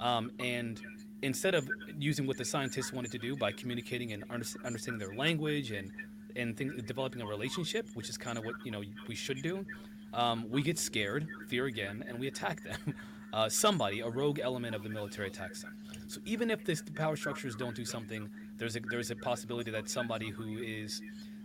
Um, 0.00 0.30
and 0.38 0.80
instead 1.22 1.54
of 1.54 1.68
using 1.98 2.26
what 2.26 2.36
the 2.36 2.44
scientists 2.44 2.92
wanted 2.92 3.12
to 3.12 3.18
do 3.18 3.36
by 3.36 3.52
communicating 3.52 4.12
and 4.12 4.24
understanding 4.30 4.98
their 4.98 5.14
language 5.14 5.70
and 5.70 5.92
and 6.36 6.54
developing 6.86 7.22
a 7.22 7.26
relationship, 7.26 7.88
which 7.94 8.10
is 8.10 8.18
kind 8.18 8.36
of 8.36 8.44
what 8.44 8.54
you 8.62 8.70
know 8.70 8.82
we 9.08 9.14
should 9.14 9.42
do, 9.42 9.64
um, 10.12 10.48
we 10.50 10.62
get 10.62 10.78
scared, 10.78 11.26
fear 11.48 11.66
again, 11.66 12.04
and 12.06 12.18
we 12.18 12.26
attack 12.26 12.62
them. 12.62 12.94
Uh, 13.32 13.50
somebody, 13.50 14.00
a 14.00 14.08
rogue 14.08 14.38
element 14.38 14.74
of 14.74 14.82
the 14.82 14.88
military, 14.88 15.28
attacks 15.28 15.60
them. 15.60 15.76
So 16.06 16.20
even 16.24 16.48
if 16.48 16.64
this, 16.64 16.80
the 16.80 16.92
power 16.92 17.16
structures 17.16 17.54
don't 17.54 17.74
do 17.74 17.84
something, 17.84 18.30
there's 18.56 18.76
a 18.76 18.80
there's 18.80 19.10
a 19.10 19.16
possibility 19.16 19.70
that 19.72 19.90
somebody 19.90 20.30
who 20.30 20.56
is 20.58 21.02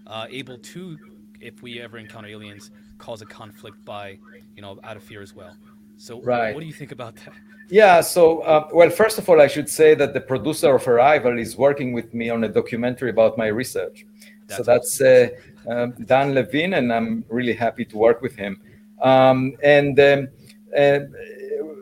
uh, 0.08 0.28
able 0.30 0.58
to, 0.60 0.98
if 1.42 1.62
we 1.62 1.82
ever 1.82 1.98
encounter 1.98 2.30
aliens, 2.30 2.72
cause 2.98 3.22
a 3.22 3.26
conflict 3.26 3.84
by, 3.84 4.20
you 4.56 4.62
know, 4.62 4.80
out 4.84 4.96
of 4.96 5.04
fear 5.04 5.22
as 5.22 5.36
well. 5.36 5.58
So, 6.02 6.20
right. 6.24 6.52
what 6.56 6.62
do 6.62 6.66
you 6.66 6.74
think 6.74 6.92
about 6.92 7.16
that? 7.18 7.36
Yeah, 7.70 8.02
so, 8.02 8.40
uh, 8.40 8.68
well, 8.74 8.90
first 8.90 9.20
of 9.20 9.30
all, 9.30 9.40
I 9.40 9.46
should 9.46 9.70
say 9.70 9.94
that 9.94 10.16
the 10.16 10.20
producer 10.20 10.74
of 10.74 10.88
Arrival 10.88 11.38
is 11.38 11.56
working 11.56 11.94
with 11.94 12.12
me 12.12 12.32
on 12.32 12.44
a 12.44 12.50
documentary 12.50 13.12
about 13.12 13.38
my 13.38 13.46
research. 13.46 14.08
That's 14.48 14.58
so 14.58 14.64
that's 14.64 15.00
uh, 15.00 15.30
um, 15.70 15.94
Dan 16.06 16.34
Levine, 16.34 16.74
and 16.74 16.92
I'm 16.92 17.24
really 17.30 17.54
happy 17.54 17.86
to 17.86 17.98
work 18.00 18.20
with 18.24 18.36
him. 18.36 18.60
Um, 19.04 19.56
and 19.62 20.00
um, 20.00 20.28
uh, 20.76 21.02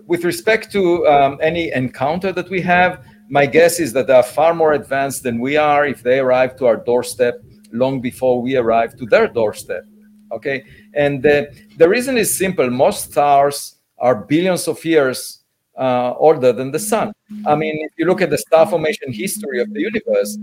with 0.05 0.25
respect 0.25 0.69
to 0.73 1.07
um, 1.07 1.39
any 1.41 1.71
encounter 1.71 2.33
that 2.33 2.49
we 2.49 2.59
have, 2.59 3.05
my 3.29 3.45
guess 3.45 3.79
is 3.79 3.93
that 3.93 4.07
they 4.07 4.13
are 4.13 4.23
far 4.23 4.53
more 4.53 4.73
advanced 4.73 5.23
than 5.23 5.39
we 5.39 5.55
are 5.55 5.85
if 5.85 6.03
they 6.03 6.19
arrive 6.19 6.57
to 6.57 6.65
our 6.65 6.75
doorstep 6.75 7.41
long 7.71 8.01
before 8.01 8.41
we 8.41 8.57
arrive 8.57 8.97
to 8.97 9.05
their 9.05 9.29
doorstep. 9.29 9.85
Okay, 10.33 10.65
and 10.93 11.25
uh, 11.25 11.45
the 11.77 11.87
reason 11.87 12.17
is 12.17 12.37
simple: 12.37 12.69
most 12.69 13.11
stars 13.11 13.78
are 14.01 14.15
billions 14.25 14.67
of 14.67 14.83
years 14.83 15.39
uh, 15.77 16.13
older 16.17 16.51
than 16.51 16.71
the 16.71 16.79
sun. 16.79 17.13
I 17.45 17.55
mean, 17.55 17.75
if 17.85 17.91
you 17.97 18.05
look 18.05 18.21
at 18.21 18.29
the 18.29 18.37
star 18.37 18.67
formation 18.67 19.13
history 19.13 19.61
of 19.61 19.71
the 19.73 19.79
universe, 19.79 20.37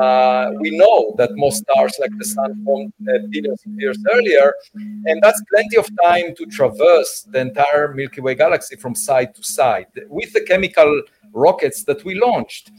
uh, 0.00 0.50
we 0.60 0.76
know 0.76 1.14
that 1.16 1.30
most 1.34 1.62
stars, 1.62 1.94
like 1.98 2.10
the 2.18 2.24
sun, 2.24 2.62
formed 2.64 2.92
uh, 3.08 3.26
billions 3.30 3.62
of 3.64 3.72
years 3.80 3.98
earlier, 4.12 4.52
and 4.74 5.22
that's 5.22 5.40
plenty 5.50 5.76
of 5.76 5.88
time 6.02 6.34
to 6.36 6.46
traverse 6.46 7.22
the 7.30 7.40
entire 7.40 7.94
Milky 7.94 8.20
Way 8.20 8.34
galaxy 8.34 8.76
from 8.76 8.94
side 8.94 9.34
to 9.34 9.42
side 9.42 9.86
with 10.08 10.32
the 10.34 10.42
chemical 10.42 11.02
rockets 11.32 11.84
that 11.84 12.04
we 12.04 12.14
launched 12.14 12.70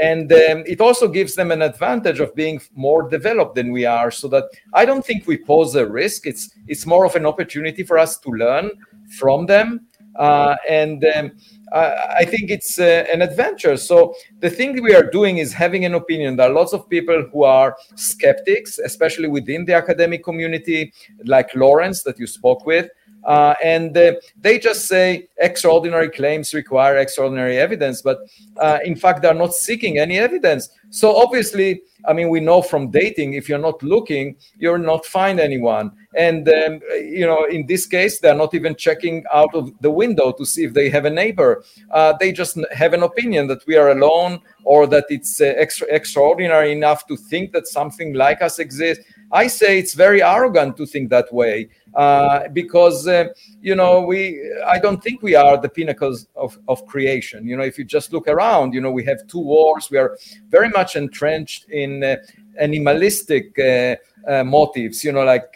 and 0.00 0.32
um, 0.32 0.64
it 0.66 0.80
also 0.80 1.08
gives 1.08 1.34
them 1.34 1.50
an 1.50 1.62
advantage 1.62 2.20
of 2.20 2.34
being 2.34 2.60
more 2.74 3.08
developed 3.08 3.54
than 3.54 3.70
we 3.70 3.84
are 3.84 4.10
so 4.10 4.28
that 4.28 4.44
i 4.74 4.84
don't 4.84 5.04
think 5.04 5.26
we 5.26 5.36
pose 5.36 5.74
a 5.74 5.86
risk 5.86 6.26
it's 6.26 6.50
it's 6.66 6.86
more 6.86 7.04
of 7.04 7.14
an 7.14 7.24
opportunity 7.24 7.82
for 7.82 7.98
us 7.98 8.18
to 8.18 8.30
learn 8.30 8.70
from 9.18 9.46
them 9.46 9.86
uh, 10.16 10.56
and 10.68 11.04
um, 11.16 11.32
I, 11.72 12.16
I, 12.18 12.24
think 12.24 12.50
it's 12.50 12.80
uh, 12.80 13.06
an 13.12 13.22
adventure. 13.22 13.76
So 13.76 14.14
the 14.40 14.50
thing 14.50 14.82
we 14.82 14.94
are 14.94 15.08
doing 15.08 15.38
is 15.38 15.52
having 15.52 15.84
an 15.84 15.94
opinion. 15.94 16.36
There 16.36 16.50
are 16.50 16.52
lots 16.52 16.72
of 16.72 16.88
people 16.88 17.26
who 17.32 17.44
are 17.44 17.76
skeptics 17.94 18.78
especially 18.78 19.28
within 19.28 19.64
the 19.64 19.74
academic 19.74 20.24
community 20.24 20.92
like 21.24 21.54
lawrence 21.54 22.02
that 22.02 22.18
you 22.18 22.26
spoke 22.26 22.66
with 22.66 22.90
uh, 23.24 23.54
and 23.62 23.96
uh, 23.96 24.14
they 24.40 24.58
just 24.58 24.86
say 24.86 25.28
extraordinary 25.38 26.10
claims 26.10 26.54
require 26.54 26.96
extraordinary 26.96 27.58
evidence, 27.58 28.02
but 28.02 28.18
uh, 28.58 28.78
in 28.84 28.96
fact, 28.96 29.22
they're 29.22 29.34
not 29.34 29.54
seeking 29.54 29.98
any 29.98 30.18
evidence. 30.18 30.70
So 30.90 31.16
obviously, 31.16 31.82
I 32.06 32.12
mean, 32.12 32.30
we 32.30 32.40
know 32.40 32.62
from 32.62 32.90
dating, 32.90 33.34
if 33.34 33.48
you're 33.48 33.58
not 33.58 33.82
looking, 33.82 34.36
you're 34.58 34.78
not 34.78 35.04
find 35.04 35.38
anyone. 35.38 35.92
And 36.16 36.48
um, 36.48 36.80
you 36.94 37.26
know, 37.26 37.44
in 37.44 37.66
this 37.66 37.86
case, 37.86 38.20
they're 38.20 38.34
not 38.34 38.54
even 38.54 38.74
checking 38.74 39.24
out 39.32 39.54
of 39.54 39.70
the 39.80 39.90
window 39.90 40.32
to 40.32 40.46
see 40.46 40.64
if 40.64 40.72
they 40.72 40.88
have 40.90 41.04
a 41.04 41.10
neighbor. 41.10 41.62
Uh, 41.90 42.14
they 42.18 42.32
just 42.32 42.58
have 42.72 42.94
an 42.94 43.02
opinion 43.02 43.46
that 43.48 43.66
we 43.66 43.76
are 43.76 43.90
alone, 43.90 44.40
or 44.64 44.86
that 44.86 45.04
it's 45.10 45.40
uh, 45.40 45.52
extra 45.56 45.86
extraordinary 45.90 46.72
enough 46.72 47.06
to 47.06 47.16
think 47.16 47.52
that 47.52 47.66
something 47.66 48.14
like 48.14 48.42
us 48.42 48.58
exists. 48.58 49.04
I 49.32 49.46
say 49.46 49.78
it's 49.78 49.94
very 49.94 50.22
arrogant 50.22 50.76
to 50.78 50.86
think 50.86 51.10
that 51.10 51.32
way 51.32 51.68
uh, 51.94 52.48
because 52.48 53.08
uh, 53.08 53.24
you 53.60 53.74
know 53.74 54.00
we 54.00 54.40
I 54.66 54.78
don't 54.78 55.02
think 55.02 55.22
we 55.22 55.34
are 55.34 55.56
the 55.56 55.68
pinnacles 55.68 56.28
of, 56.36 56.58
of 56.68 56.86
creation. 56.86 57.46
You 57.46 57.56
know, 57.56 57.64
if 57.64 57.78
you 57.78 57.84
just 57.84 58.12
look 58.12 58.28
around, 58.28 58.74
you 58.74 58.80
know, 58.80 58.92
we 58.92 59.04
have 59.04 59.26
two 59.26 59.40
wars. 59.40 59.90
We 59.90 59.98
are 59.98 60.16
very 60.48 60.68
much 60.68 60.96
entrenched 60.96 61.68
in 61.70 62.04
uh, 62.04 62.16
animalistic. 62.58 63.58
Uh, 63.58 63.96
uh, 64.28 64.44
motives, 64.44 65.02
you 65.02 65.10
know, 65.10 65.24
like 65.24 65.50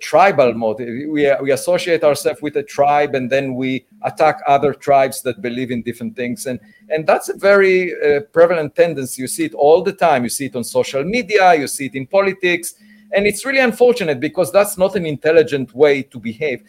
tribal 0.00 0.52
motive. 0.54 0.88
We, 1.08 1.32
we 1.40 1.52
associate 1.52 2.02
ourselves 2.02 2.42
with 2.42 2.56
a 2.56 2.62
tribe 2.64 3.14
and 3.14 3.30
then 3.30 3.54
we 3.54 3.86
attack 4.02 4.40
other 4.44 4.74
tribes 4.74 5.22
that 5.22 5.40
believe 5.40 5.70
in 5.70 5.82
different 5.82 6.16
things. 6.16 6.46
And, 6.46 6.58
and 6.90 7.06
that's 7.06 7.28
a 7.28 7.36
very 7.36 7.94
prevalent 8.32 8.74
tendency. 8.74 9.22
You 9.22 9.28
see 9.28 9.44
it 9.44 9.54
all 9.54 9.82
the 9.84 9.92
time. 9.92 10.24
You 10.24 10.30
see 10.30 10.46
it 10.46 10.56
on 10.56 10.64
social 10.64 11.04
media, 11.04 11.54
you 11.54 11.68
see 11.68 11.86
it 11.86 11.94
in 11.94 12.08
politics 12.08 12.74
and 13.16 13.26
it's 13.26 13.44
really 13.44 13.60
unfortunate 13.60 14.20
because 14.20 14.52
that's 14.52 14.78
not 14.78 14.94
an 14.94 15.06
intelligent 15.06 15.74
way 15.74 16.02
to 16.02 16.18
behave 16.20 16.62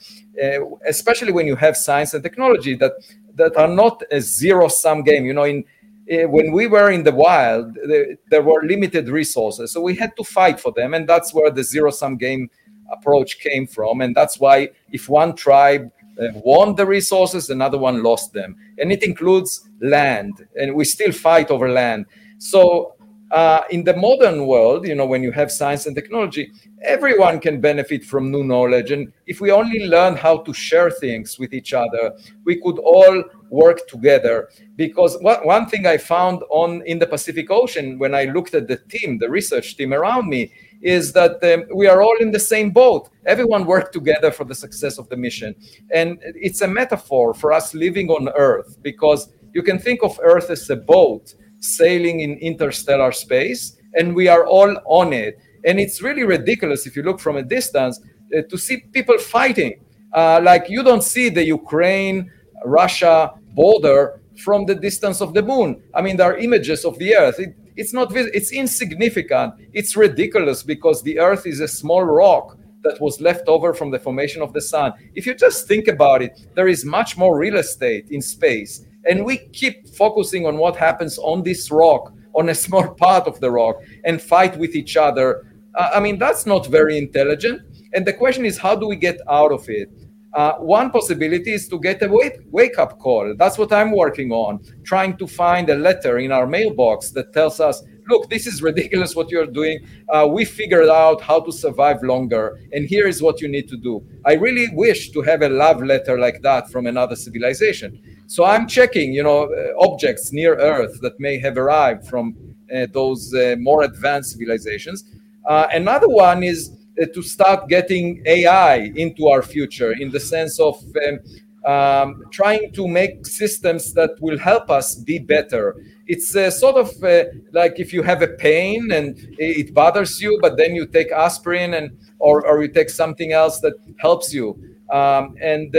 uh, 0.43 0.59
especially 0.87 1.31
when 1.31 1.45
you 1.45 1.55
have 1.55 1.77
science 1.77 2.13
and 2.13 2.23
technology 2.23 2.75
that 2.75 2.93
that 3.35 3.55
are 3.55 3.67
not 3.67 4.01
a 4.09 4.19
zero 4.19 4.67
sum 4.67 5.03
game. 5.03 5.23
You 5.25 5.33
know 5.33 5.43
in 5.43 5.63
uh, 6.11 6.27
when 6.29 6.51
we 6.51 6.67
were 6.67 6.89
in 6.89 7.03
the 7.03 7.11
wild 7.11 7.73
the, 7.75 8.17
there 8.31 8.41
were 8.41 8.63
limited 8.63 9.09
resources 9.09 9.73
so 9.73 9.81
we 9.81 9.95
had 9.95 10.15
to 10.17 10.23
fight 10.23 10.59
for 10.59 10.71
them 10.71 10.93
and 10.93 11.07
that's 11.07 11.33
where 11.33 11.51
the 11.51 11.63
zero 11.63 11.91
sum 11.91 12.17
game 12.17 12.49
approach 12.91 13.39
came 13.39 13.67
from 13.67 14.01
and 14.01 14.15
that's 14.15 14.39
why 14.39 14.69
if 14.91 15.09
one 15.09 15.35
tribe 15.35 15.91
uh, 16.19 16.29
won 16.43 16.75
the 16.75 16.85
resources 16.85 17.49
another 17.49 17.77
one 17.77 18.01
lost 18.03 18.33
them. 18.33 18.55
And 18.77 18.91
it 18.91 19.03
includes 19.03 19.69
land 19.81 20.47
and 20.55 20.73
we 20.73 20.83
still 20.85 21.11
fight 21.11 21.51
over 21.51 21.69
land. 21.69 22.05
So 22.39 22.95
uh, 23.31 23.63
in 23.69 23.83
the 23.83 23.95
modern 23.95 24.47
world, 24.47 24.87
you 24.87 24.95
know, 24.95 25.05
when 25.05 25.21
you 25.21 25.31
have 25.31 25.51
science 25.51 25.85
and 25.85 25.95
technology, 25.95 26.51
everyone 26.81 27.39
can 27.39 27.59
benefit 27.59 28.05
from 28.05 28.31
new 28.31 28.43
knowledge. 28.43 28.91
And 28.91 29.11
if 29.25 29.41
we 29.41 29.51
only 29.51 29.85
learn 29.85 30.15
how 30.15 30.37
to 30.37 30.53
share 30.53 30.89
things 30.89 31.37
with 31.37 31.53
each 31.53 31.73
other, 31.73 32.17
we 32.45 32.61
could 32.61 32.79
all 32.79 33.23
work 33.49 33.87
together. 33.87 34.49
Because 34.75 35.17
what, 35.21 35.45
one 35.45 35.67
thing 35.67 35.85
I 35.85 35.97
found 35.97 36.41
on 36.49 36.81
in 36.85 36.99
the 36.99 37.07
Pacific 37.07 37.51
Ocean 37.51 37.99
when 37.99 38.15
I 38.15 38.25
looked 38.25 38.53
at 38.53 38.67
the 38.67 38.77
team, 38.77 39.17
the 39.17 39.29
research 39.29 39.75
team 39.75 39.93
around 39.93 40.29
me, 40.29 40.51
is 40.81 41.11
that 41.13 41.43
um, 41.43 41.65
we 41.75 41.87
are 41.87 42.01
all 42.01 42.15
in 42.19 42.31
the 42.31 42.39
same 42.39 42.69
boat. 42.71 43.09
Everyone 43.25 43.65
worked 43.65 43.91
together 43.91 44.31
for 44.31 44.45
the 44.45 44.55
success 44.55 44.97
of 44.97 45.09
the 45.09 45.17
mission. 45.17 45.53
And 45.91 46.19
it's 46.23 46.61
a 46.61 46.67
metaphor 46.67 47.33
for 47.33 47.51
us 47.51 47.73
living 47.73 48.09
on 48.09 48.29
Earth 48.29 48.77
because 48.81 49.33
you 49.53 49.63
can 49.63 49.79
think 49.79 50.03
of 50.03 50.19
Earth 50.21 50.49
as 50.49 50.69
a 50.69 50.75
boat 50.75 51.33
sailing 51.59 52.21
in 52.21 52.37
interstellar 52.37 53.11
space, 53.11 53.77
and 53.93 54.15
we 54.15 54.27
are 54.27 54.45
all 54.45 54.75
on 54.85 55.13
it. 55.13 55.39
And 55.65 55.79
it's 55.79 56.01
really 56.01 56.23
ridiculous 56.23 56.85
if 56.85 56.95
you 56.95 57.03
look 57.03 57.19
from 57.19 57.37
a 57.37 57.43
distance 57.43 57.99
uh, 58.35 58.41
to 58.49 58.57
see 58.57 58.77
people 58.91 59.17
fighting. 59.17 59.79
Uh, 60.13 60.39
like 60.41 60.69
you 60.69 60.83
don't 60.83 61.03
see 61.03 61.29
the 61.29 61.43
Ukraine 61.43 62.31
Russia 62.65 63.33
border 63.53 64.21
from 64.37 64.65
the 64.65 64.75
distance 64.75 65.21
of 65.21 65.33
the 65.33 65.41
moon. 65.41 65.81
I 65.93 66.01
mean, 66.01 66.17
there 66.17 66.31
are 66.31 66.37
images 66.37 66.85
of 66.85 66.97
the 66.99 67.15
Earth. 67.15 67.39
It, 67.39 67.55
it's 67.75 67.93
not 67.93 68.15
it's 68.15 68.51
insignificant. 68.51 69.53
It's 69.73 69.95
ridiculous 69.95 70.63
because 70.63 71.03
the 71.03 71.19
Earth 71.19 71.45
is 71.45 71.59
a 71.59 71.67
small 71.67 72.03
rock 72.03 72.57
that 72.83 72.99
was 73.01 73.19
left 73.19 73.47
over 73.47 73.73
from 73.73 73.91
the 73.91 73.99
formation 73.99 74.41
of 74.41 74.53
the 74.53 74.61
sun. 74.61 74.93
If 75.13 75.25
you 75.25 75.35
just 75.35 75.67
think 75.67 75.87
about 75.87 76.21
it, 76.21 76.39
there 76.55 76.67
is 76.67 76.85
much 76.85 77.17
more 77.17 77.37
real 77.37 77.57
estate 77.57 78.09
in 78.09 78.21
space. 78.21 78.85
And 79.09 79.25
we 79.25 79.37
keep 79.37 79.87
focusing 79.89 80.45
on 80.45 80.57
what 80.57 80.75
happens 80.75 81.17
on 81.17 81.43
this 81.43 81.71
rock, 81.71 82.13
on 82.33 82.49
a 82.49 82.55
small 82.65 82.89
part 82.95 83.27
of 83.27 83.39
the 83.39 83.51
rock, 83.51 83.77
and 84.05 84.21
fight 84.21 84.57
with 84.57 84.75
each 84.75 84.97
other. 84.97 85.45
Uh, 85.75 85.89
I 85.95 85.99
mean, 85.99 86.17
that's 86.17 86.45
not 86.45 86.67
very 86.67 86.97
intelligent. 86.97 87.61
And 87.93 88.05
the 88.05 88.13
question 88.13 88.45
is, 88.45 88.57
how 88.57 88.75
do 88.75 88.87
we 88.87 88.95
get 88.95 89.19
out 89.29 89.51
of 89.51 89.69
it? 89.69 89.89
Uh, 90.33 90.53
one 90.57 90.91
possibility 90.91 91.53
is 91.53 91.67
to 91.69 91.79
get 91.79 92.01
a 92.03 92.07
wake, 92.07 92.41
wake 92.51 92.77
up 92.77 92.99
call. 92.99 93.33
That's 93.37 93.57
what 93.57 93.73
I'm 93.73 93.91
working 93.91 94.31
on, 94.31 94.59
trying 94.83 95.17
to 95.17 95.25
find 95.25 95.69
a 95.69 95.75
letter 95.75 96.19
in 96.19 96.31
our 96.31 96.45
mailbox 96.45 97.11
that 97.11 97.33
tells 97.33 97.59
us, 97.59 97.81
look, 98.07 98.29
this 98.29 98.47
is 98.47 98.61
ridiculous 98.61 99.15
what 99.15 99.29
you're 99.29 99.45
doing. 99.45 99.85
Uh, 100.09 100.27
we 100.29 100.45
figured 100.45 100.89
out 100.89 101.21
how 101.21 101.39
to 101.39 101.51
survive 101.51 102.01
longer, 102.03 102.59
and 102.73 102.87
here 102.87 103.07
is 103.07 103.21
what 103.21 103.41
you 103.41 103.47
need 103.47 103.67
to 103.69 103.77
do. 103.77 104.05
I 104.25 104.33
really 104.33 104.67
wish 104.73 105.11
to 105.11 105.21
have 105.21 105.41
a 105.41 105.49
love 105.49 105.83
letter 105.83 106.17
like 106.19 106.41
that 106.41 106.69
from 106.69 106.87
another 106.87 107.15
civilization. 107.15 107.99
So 108.27 108.43
I'm 108.43 108.67
checking, 108.67 109.13
you 109.13 109.23
know, 109.23 109.43
uh, 109.43 109.85
objects 109.85 110.33
near 110.33 110.55
Earth 110.55 110.99
that 111.01 111.19
may 111.19 111.37
have 111.39 111.57
arrived 111.57 112.07
from 112.07 112.35
uh, 112.73 112.87
those 112.91 113.33
uh, 113.33 113.55
more 113.59 113.83
advanced 113.83 114.31
civilizations. 114.31 115.05
Uh, 115.45 115.67
another 115.71 116.09
one 116.09 116.43
is 116.43 116.71
to 117.13 117.21
start 117.21 117.69
getting 117.69 118.21
AI 118.25 118.91
into 118.95 119.27
our 119.27 119.41
future 119.41 119.91
in 119.93 120.09
the 120.09 120.19
sense 120.19 120.59
of 120.59 120.83
um, 121.07 121.19
um, 121.67 122.23
trying 122.31 122.71
to 122.71 122.87
make 122.87 123.25
systems 123.25 123.93
that 123.93 124.11
will 124.21 124.37
help 124.37 124.69
us 124.69 124.95
be 124.95 125.19
better. 125.19 125.75
It's 126.07 126.35
uh, 126.35 126.49
sort 126.49 126.77
of 126.77 127.03
uh, 127.03 127.25
like 127.51 127.79
if 127.79 127.91
you 127.93 128.01
have 128.03 128.21
a 128.21 128.27
pain 128.27 128.91
and 128.91 129.17
it 129.37 129.73
bothers 129.73 130.21
you, 130.21 130.39
but 130.41 130.57
then 130.57 130.73
you 130.73 130.85
take 130.85 131.11
aspirin 131.11 131.73
and 131.73 131.97
or, 132.19 132.45
or 132.47 132.61
you 132.61 132.69
take 132.69 132.89
something 132.89 133.33
else 133.33 133.59
that 133.59 133.73
helps 133.99 134.33
you. 134.33 134.57
Um, 134.91 135.35
and 135.41 135.75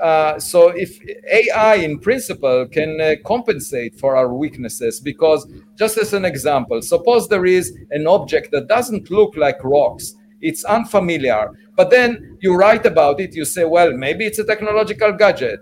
uh, 0.00 0.38
so 0.38 0.68
if 0.68 1.00
AI 1.30 1.76
in 1.76 1.98
principle 1.98 2.66
can 2.66 3.00
uh, 3.00 3.14
compensate 3.24 3.98
for 3.98 4.16
our 4.16 4.32
weaknesses, 4.32 5.00
because 5.00 5.46
just 5.76 5.98
as 5.98 6.12
an 6.12 6.24
example, 6.24 6.82
suppose 6.82 7.28
there 7.28 7.46
is 7.46 7.76
an 7.90 8.06
object 8.06 8.50
that 8.52 8.68
doesn't 8.68 9.10
look 9.10 9.36
like 9.36 9.62
rocks, 9.62 10.14
it's 10.40 10.64
unfamiliar. 10.64 11.52
But 11.76 11.90
then 11.90 12.38
you 12.40 12.54
write 12.54 12.86
about 12.86 13.20
it, 13.20 13.34
you 13.34 13.44
say, 13.44 13.64
well, 13.64 13.92
maybe 13.92 14.24
it's 14.24 14.38
a 14.38 14.44
technological 14.44 15.12
gadget. 15.12 15.60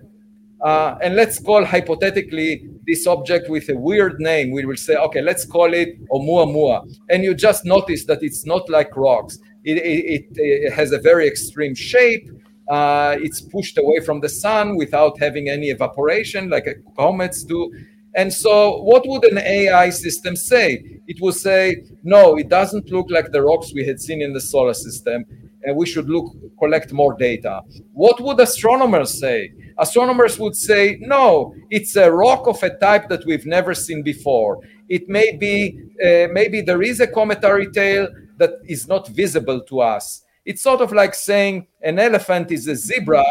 Uh, 0.62 0.96
and 1.02 1.16
let's 1.16 1.40
call 1.40 1.64
hypothetically 1.64 2.68
this 2.86 3.06
object 3.06 3.50
with 3.50 3.68
a 3.68 3.76
weird 3.76 4.20
name. 4.20 4.52
We 4.52 4.64
will 4.64 4.76
say, 4.76 4.94
okay, 4.94 5.20
let's 5.20 5.44
call 5.44 5.74
it 5.74 6.00
Oumuamua. 6.08 6.88
And 7.10 7.24
you 7.24 7.34
just 7.34 7.64
notice 7.64 8.04
that 8.04 8.22
it's 8.22 8.46
not 8.46 8.68
like 8.68 8.96
rocks. 8.96 9.38
It, 9.64 9.78
it, 9.78 10.26
it 10.34 10.72
has 10.72 10.92
a 10.92 10.98
very 10.98 11.26
extreme 11.26 11.74
shape. 11.74 12.30
Uh, 12.68 13.16
it's 13.20 13.40
pushed 13.40 13.76
away 13.76 14.00
from 14.00 14.20
the 14.20 14.28
sun 14.28 14.76
without 14.76 15.18
having 15.18 15.48
any 15.48 15.70
evaporation 15.70 16.48
like 16.48 16.66
comets 16.96 17.42
do. 17.42 17.72
And 18.14 18.32
so, 18.32 18.82
what 18.82 19.04
would 19.06 19.24
an 19.24 19.38
AI 19.38 19.90
system 19.90 20.36
say? 20.36 21.00
It 21.06 21.20
would 21.20 21.34
say, 21.34 21.84
no, 22.02 22.36
it 22.36 22.48
doesn't 22.48 22.90
look 22.90 23.10
like 23.10 23.32
the 23.32 23.42
rocks 23.42 23.72
we 23.74 23.86
had 23.86 24.00
seen 24.00 24.20
in 24.20 24.32
the 24.32 24.40
solar 24.40 24.74
system, 24.74 25.24
and 25.64 25.76
we 25.76 25.86
should 25.86 26.08
look 26.08 26.34
collect 26.58 26.92
more 26.92 27.14
data. 27.14 27.62
What 27.92 28.20
would 28.20 28.40
astronomers 28.40 29.18
say? 29.18 29.52
Astronomers 29.78 30.38
would 30.38 30.56
say, 30.56 30.98
no, 31.00 31.54
it's 31.70 31.96
a 31.96 32.10
rock 32.10 32.46
of 32.46 32.62
a 32.62 32.70
type 32.78 33.08
that 33.08 33.24
we've 33.26 33.46
never 33.46 33.74
seen 33.74 34.02
before. 34.02 34.60
It 34.88 35.08
may 35.08 35.36
be, 35.36 35.78
uh, 36.04 36.28
maybe 36.32 36.60
there 36.60 36.82
is 36.82 37.00
a 37.00 37.06
cometary 37.06 37.70
tail 37.70 38.08
that 38.38 38.52
is 38.66 38.88
not 38.88 39.08
visible 39.08 39.60
to 39.62 39.80
us. 39.80 40.24
It's 40.44 40.62
sort 40.62 40.80
of 40.80 40.90
like 40.92 41.14
saying 41.14 41.68
an 41.82 42.00
elephant 42.00 42.50
is 42.50 42.66
a 42.66 42.74
zebra, 42.74 43.24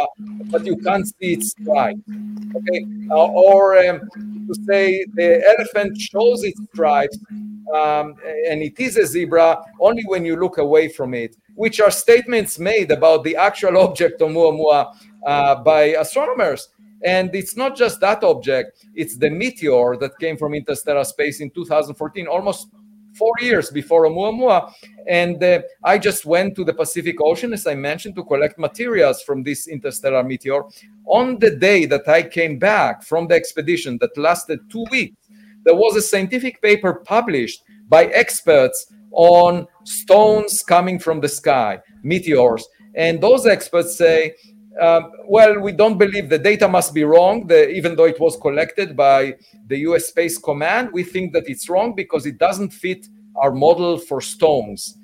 but 0.45 0.65
you 0.65 0.77
can't 0.77 1.06
see 1.06 1.34
its 1.34 1.51
stripes. 1.51 1.99
Okay, 2.56 2.86
uh, 3.10 3.27
or 3.27 3.77
um, 3.86 3.99
to 4.47 4.56
say 4.65 5.06
the 5.13 5.43
elephant 5.58 5.99
shows 5.99 6.43
its 6.43 6.60
stripes 6.71 7.17
um, 7.73 8.15
and 8.49 8.62
it 8.62 8.79
is 8.79 8.97
a 8.97 9.06
zebra 9.06 9.62
only 9.79 10.03
when 10.06 10.25
you 10.25 10.36
look 10.36 10.58
away 10.58 10.89
from 10.89 11.13
it, 11.13 11.36
which 11.62 11.80
are 11.80 11.91
statements 11.91 12.58
made 12.58 12.89
about 12.89 13.24
the 13.24 13.36
actual 13.36 13.78
object 13.78 14.19
Oumuamua 14.19 14.95
uh, 15.28 15.56
by 15.62 15.82
astronomers. 16.04 16.69
And 17.04 17.30
it's 17.36 17.56
not 17.56 17.78
just 17.78 18.00
that 18.00 18.24
object, 18.24 18.84
it's 18.95 19.15
the 19.15 19.30
meteor 19.30 19.95
that 19.97 20.17
came 20.19 20.38
from 20.38 20.56
interstellar 20.56 21.04
space 21.04 21.39
in 21.39 21.52
2014, 21.52 22.26
almost 22.26 22.69
four 23.13 23.34
years 23.41 23.69
before 23.69 24.08
Oumuamua. 24.08 24.74
And 25.08 25.43
uh, 25.43 25.62
I 25.84 26.00
just 26.00 26.26
went 26.26 26.56
to 26.56 26.63
the 26.63 26.74
Pacific 26.74 27.21
Ocean, 27.21 27.54
as 27.54 27.67
I 27.67 27.76
mentioned, 27.76 28.15
to 28.15 28.24
collect 28.24 28.58
materials 28.58 29.21
from 29.21 29.43
this 29.43 29.67
interstellar 29.67 30.24
meteor. 30.24 30.63
On 31.06 31.38
the 31.38 31.52
day 31.52 31.86
that 31.86 32.08
I 32.08 32.24
came 32.24 32.58
back 32.58 33.04
from 33.04 33.28
the 33.28 33.36
expedition 33.36 34.00
that 34.02 34.17
lasted 34.17 34.62
two 34.71 34.86
weeks, 34.89 35.15
there 35.63 35.76
was 35.76 35.95
a 35.95 36.02
scientific 36.02 36.60
paper 36.60 37.04
published 37.06 37.62
by 37.88 38.06
experts 38.06 38.91
on 39.12 39.67
stones 39.84 40.63
coming 40.63 41.00
from 41.00 41.22
the 41.22 41.28
sky, 41.28 41.80
meteors. 42.04 42.67
And 42.96 43.22
those 43.22 43.46
experts 43.46 43.98
say, 43.98 44.36
um, 44.80 45.12
well, 45.26 45.60
we 45.60 45.72
don't 45.72 45.98
believe 45.98 46.30
the 46.30 46.39
data 46.39 46.67
must 46.67 46.94
be 46.94 47.04
wrong, 47.04 47.48
the, 47.48 47.70
even 47.70 47.96
though 47.96 48.06
it 48.06 48.20
was 48.20 48.38
collected 48.38 48.96
by 48.96 49.36
the 49.67 49.80
US 49.80 50.08
Space 50.08 50.38
Command. 50.38 50.89
We 50.94 51.04
think 51.04 51.34
that 51.34 51.50
it's 51.50 51.70
wrong 51.70 51.94
because 51.96 52.26
it 52.26 52.38
doesn't 52.38 52.72
fit 52.72 53.08
our 53.36 53.52
model 53.52 53.98
for 53.98 54.22
stones. 54.22 54.98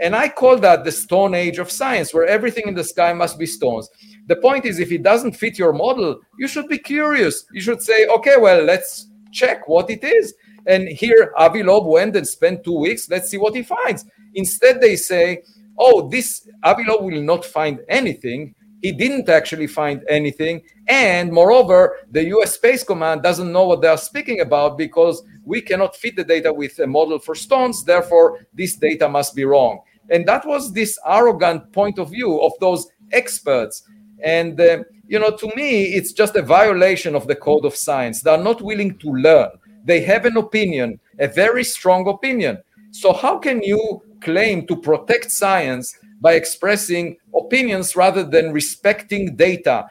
And 0.00 0.14
I 0.14 0.28
call 0.28 0.56
that 0.58 0.84
the 0.84 0.92
stone 0.92 1.34
age 1.34 1.58
of 1.58 1.70
science, 1.70 2.14
where 2.14 2.26
everything 2.26 2.68
in 2.68 2.74
the 2.74 2.84
sky 2.84 3.12
must 3.12 3.38
be 3.38 3.46
stones. 3.46 3.88
The 4.28 4.36
point 4.36 4.64
is, 4.64 4.78
if 4.78 4.92
it 4.92 5.02
doesn't 5.02 5.34
fit 5.34 5.58
your 5.58 5.72
model, 5.72 6.20
you 6.38 6.46
should 6.46 6.68
be 6.68 6.78
curious. 6.78 7.44
You 7.52 7.60
should 7.60 7.82
say, 7.82 8.06
okay, 8.06 8.36
well, 8.38 8.62
let's 8.62 9.08
check 9.32 9.66
what 9.66 9.90
it 9.90 10.04
is. 10.04 10.34
And 10.66 10.88
here, 10.88 11.32
Avi 11.36 11.62
Loeb 11.62 11.86
went 11.86 12.16
and 12.16 12.26
spent 12.26 12.64
two 12.64 12.78
weeks. 12.78 13.08
Let's 13.08 13.30
see 13.30 13.38
what 13.38 13.54
he 13.54 13.62
finds. 13.62 14.04
Instead, 14.34 14.80
they 14.80 14.96
say, 14.96 15.42
oh, 15.78 16.08
this 16.08 16.48
Avi 16.62 16.84
Loeb 16.86 17.04
will 17.04 17.22
not 17.22 17.44
find 17.44 17.80
anything 17.88 18.54
he 18.82 18.92
didn't 18.92 19.28
actually 19.28 19.66
find 19.66 20.04
anything. 20.08 20.62
And 20.86 21.32
moreover, 21.32 21.96
the 22.10 22.24
US 22.36 22.54
Space 22.54 22.84
Command 22.84 23.22
doesn't 23.22 23.52
know 23.52 23.66
what 23.66 23.82
they 23.82 23.88
are 23.88 23.98
speaking 23.98 24.40
about 24.40 24.78
because 24.78 25.22
we 25.44 25.60
cannot 25.60 25.96
fit 25.96 26.16
the 26.16 26.24
data 26.24 26.52
with 26.52 26.78
a 26.78 26.86
model 26.86 27.18
for 27.18 27.34
stones. 27.34 27.84
Therefore, 27.84 28.46
this 28.54 28.76
data 28.76 29.08
must 29.08 29.34
be 29.34 29.44
wrong. 29.44 29.80
And 30.10 30.26
that 30.28 30.46
was 30.46 30.72
this 30.72 30.98
arrogant 31.06 31.72
point 31.72 31.98
of 31.98 32.10
view 32.10 32.40
of 32.40 32.52
those 32.60 32.88
experts. 33.12 33.82
And, 34.22 34.60
uh, 34.60 34.84
you 35.06 35.18
know, 35.18 35.30
to 35.30 35.46
me, 35.56 35.94
it's 35.94 36.12
just 36.12 36.36
a 36.36 36.42
violation 36.42 37.14
of 37.14 37.26
the 37.26 37.36
code 37.36 37.64
of 37.64 37.74
science. 37.74 38.22
They 38.22 38.30
are 38.30 38.42
not 38.42 38.62
willing 38.62 38.96
to 38.98 39.10
learn. 39.10 39.50
They 39.88 40.00
have 40.02 40.24
an 40.24 40.36
opinion, 40.36 41.00
a 41.18 41.26
very 41.26 41.64
strong 41.64 42.08
opinion. 42.08 42.58
So, 42.90 43.12
how 43.12 43.38
can 43.38 43.62
you 43.62 43.80
claim 44.20 44.66
to 44.66 44.76
protect 44.76 45.30
science 45.30 45.96
by 46.20 46.34
expressing 46.34 47.16
opinions 47.34 47.94
rather 47.94 48.24
than 48.24 48.52
respecting 48.52 49.36
data. 49.36 49.86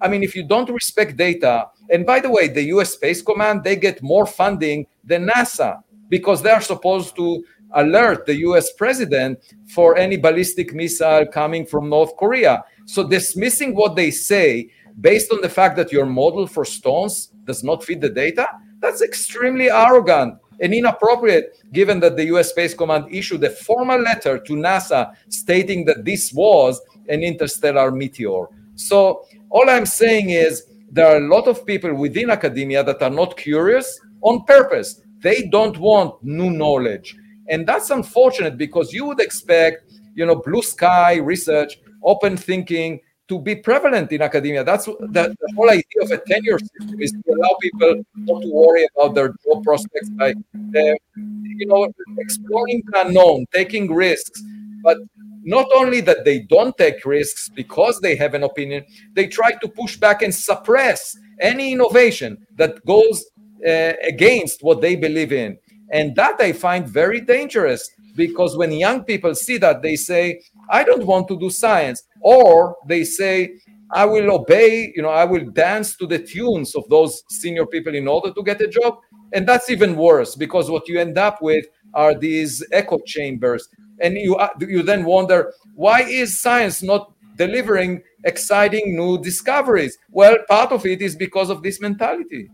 I 0.00 0.08
mean, 0.08 0.22
if 0.22 0.36
you 0.36 0.42
don't 0.42 0.68
respect 0.70 1.16
data, 1.16 1.68
and 1.90 2.04
by 2.04 2.20
the 2.20 2.30
way, 2.30 2.48
the 2.48 2.64
US 2.74 2.92
Space 2.92 3.22
Command, 3.22 3.64
they 3.64 3.76
get 3.76 4.02
more 4.02 4.26
funding 4.26 4.86
than 5.04 5.28
NASA 5.28 5.82
because 6.08 6.42
they 6.42 6.50
are 6.50 6.60
supposed 6.60 7.16
to 7.16 7.44
alert 7.74 8.26
the 8.26 8.36
US 8.48 8.72
president 8.72 9.38
for 9.74 9.96
any 9.96 10.16
ballistic 10.16 10.74
missile 10.74 11.24
coming 11.26 11.64
from 11.64 11.88
North 11.88 12.16
Korea. 12.16 12.64
So 12.86 13.08
dismissing 13.08 13.74
what 13.74 13.96
they 13.96 14.10
say 14.10 14.70
based 15.00 15.32
on 15.32 15.40
the 15.40 15.48
fact 15.48 15.76
that 15.76 15.90
your 15.90 16.04
model 16.04 16.46
for 16.46 16.66
stones 16.66 17.32
does 17.44 17.64
not 17.64 17.82
fit 17.82 18.02
the 18.02 18.10
data, 18.10 18.46
that's 18.82 19.00
extremely 19.00 19.70
arrogant 19.70 20.34
and 20.60 20.74
inappropriate 20.74 21.56
given 21.72 22.00
that 22.00 22.16
the 22.16 22.26
US 22.34 22.50
Space 22.50 22.74
Command 22.74 23.06
issued 23.10 23.42
a 23.44 23.50
formal 23.50 24.00
letter 24.00 24.38
to 24.38 24.52
NASA 24.52 25.14
stating 25.28 25.84
that 25.86 26.04
this 26.04 26.32
was 26.32 26.80
an 27.08 27.22
interstellar 27.22 27.90
meteor. 27.90 28.46
So, 28.74 29.24
all 29.50 29.68
I'm 29.70 29.86
saying 29.86 30.30
is 30.30 30.66
there 30.90 31.06
are 31.06 31.16
a 31.16 31.28
lot 31.28 31.46
of 31.46 31.64
people 31.64 31.94
within 31.94 32.30
academia 32.30 32.82
that 32.84 33.02
are 33.02 33.10
not 33.10 33.36
curious 33.36 33.98
on 34.20 34.44
purpose. 34.44 35.00
They 35.20 35.48
don't 35.50 35.78
want 35.78 36.22
new 36.22 36.50
knowledge. 36.50 37.16
And 37.48 37.66
that's 37.66 37.90
unfortunate 37.90 38.56
because 38.56 38.92
you 38.92 39.06
would 39.06 39.20
expect, 39.20 39.92
you 40.14 40.26
know, 40.26 40.36
blue 40.36 40.62
sky 40.62 41.16
research, 41.16 41.78
open 42.02 42.36
thinking, 42.36 43.00
to 43.28 43.38
be 43.38 43.56
prevalent 43.56 44.10
in 44.12 44.22
academia. 44.22 44.64
That's 44.64 44.86
the, 44.86 44.96
the, 45.38 45.52
whole 45.56 45.70
idea 45.70 46.02
of 46.02 46.10
a 46.10 46.18
tenure 46.18 46.58
system 46.58 47.00
is 47.00 47.12
to 47.12 47.32
allow 47.32 47.56
people 47.60 48.02
not 48.16 48.42
to 48.42 48.50
worry 48.52 48.86
about 48.94 49.14
their 49.14 49.28
job 49.44 49.64
prospects 49.64 50.10
by, 50.10 50.30
uh, 50.30 50.94
you 51.16 51.66
know, 51.66 51.92
exploring 52.18 52.82
the 52.86 53.06
unknown, 53.06 53.46
taking 53.52 53.92
risks. 53.92 54.42
But 54.82 54.98
not 55.44 55.66
only 55.74 56.00
that 56.02 56.24
they 56.24 56.40
don't 56.40 56.76
take 56.76 57.04
risks 57.04 57.48
because 57.48 58.00
they 58.00 58.16
have 58.16 58.34
an 58.34 58.42
opinion, 58.42 58.84
they 59.14 59.26
try 59.26 59.52
to 59.52 59.68
push 59.68 59.96
back 59.96 60.22
and 60.22 60.34
suppress 60.34 61.16
any 61.40 61.72
innovation 61.72 62.38
that 62.56 62.84
goes 62.84 63.24
uh, 63.66 63.92
against 64.06 64.62
what 64.62 64.80
they 64.80 64.96
believe 64.96 65.32
in. 65.32 65.58
And 65.92 66.16
that 66.16 66.40
I 66.40 66.52
find 66.52 66.88
very 66.88 67.20
dangerous 67.20 67.90
because 68.16 68.56
when 68.56 68.72
young 68.72 69.04
people 69.04 69.34
see 69.34 69.58
that, 69.58 69.82
they 69.82 69.96
say, 69.96 70.40
I 70.70 70.84
don't 70.84 71.06
want 71.06 71.28
to 71.28 71.38
do 71.38 71.50
science. 71.50 72.02
Or 72.20 72.76
they 72.86 73.04
say, 73.04 73.58
I 73.92 74.06
will 74.06 74.32
obey, 74.32 74.92
you 74.96 75.02
know, 75.02 75.10
I 75.10 75.24
will 75.24 75.44
dance 75.50 75.96
to 75.96 76.06
the 76.06 76.18
tunes 76.18 76.74
of 76.74 76.88
those 76.88 77.22
senior 77.28 77.66
people 77.66 77.94
in 77.94 78.08
order 78.08 78.32
to 78.32 78.42
get 78.42 78.60
a 78.60 78.68
job. 78.68 78.98
And 79.34 79.46
that's 79.46 79.70
even 79.70 79.96
worse 79.96 80.34
because 80.34 80.70
what 80.70 80.88
you 80.88 80.98
end 80.98 81.18
up 81.18 81.42
with 81.42 81.66
are 81.94 82.14
these 82.14 82.64
echo 82.72 82.98
chambers. 83.04 83.68
And 84.00 84.16
you, 84.16 84.36
uh, 84.36 84.48
you 84.60 84.82
then 84.82 85.04
wonder, 85.04 85.52
why 85.74 86.02
is 86.02 86.40
science 86.40 86.82
not 86.82 87.12
delivering 87.36 88.02
exciting 88.24 88.96
new 88.96 89.18
discoveries? 89.18 89.98
Well, 90.10 90.38
part 90.48 90.72
of 90.72 90.86
it 90.86 91.02
is 91.02 91.14
because 91.14 91.50
of 91.50 91.62
this 91.62 91.80
mentality. 91.80 92.50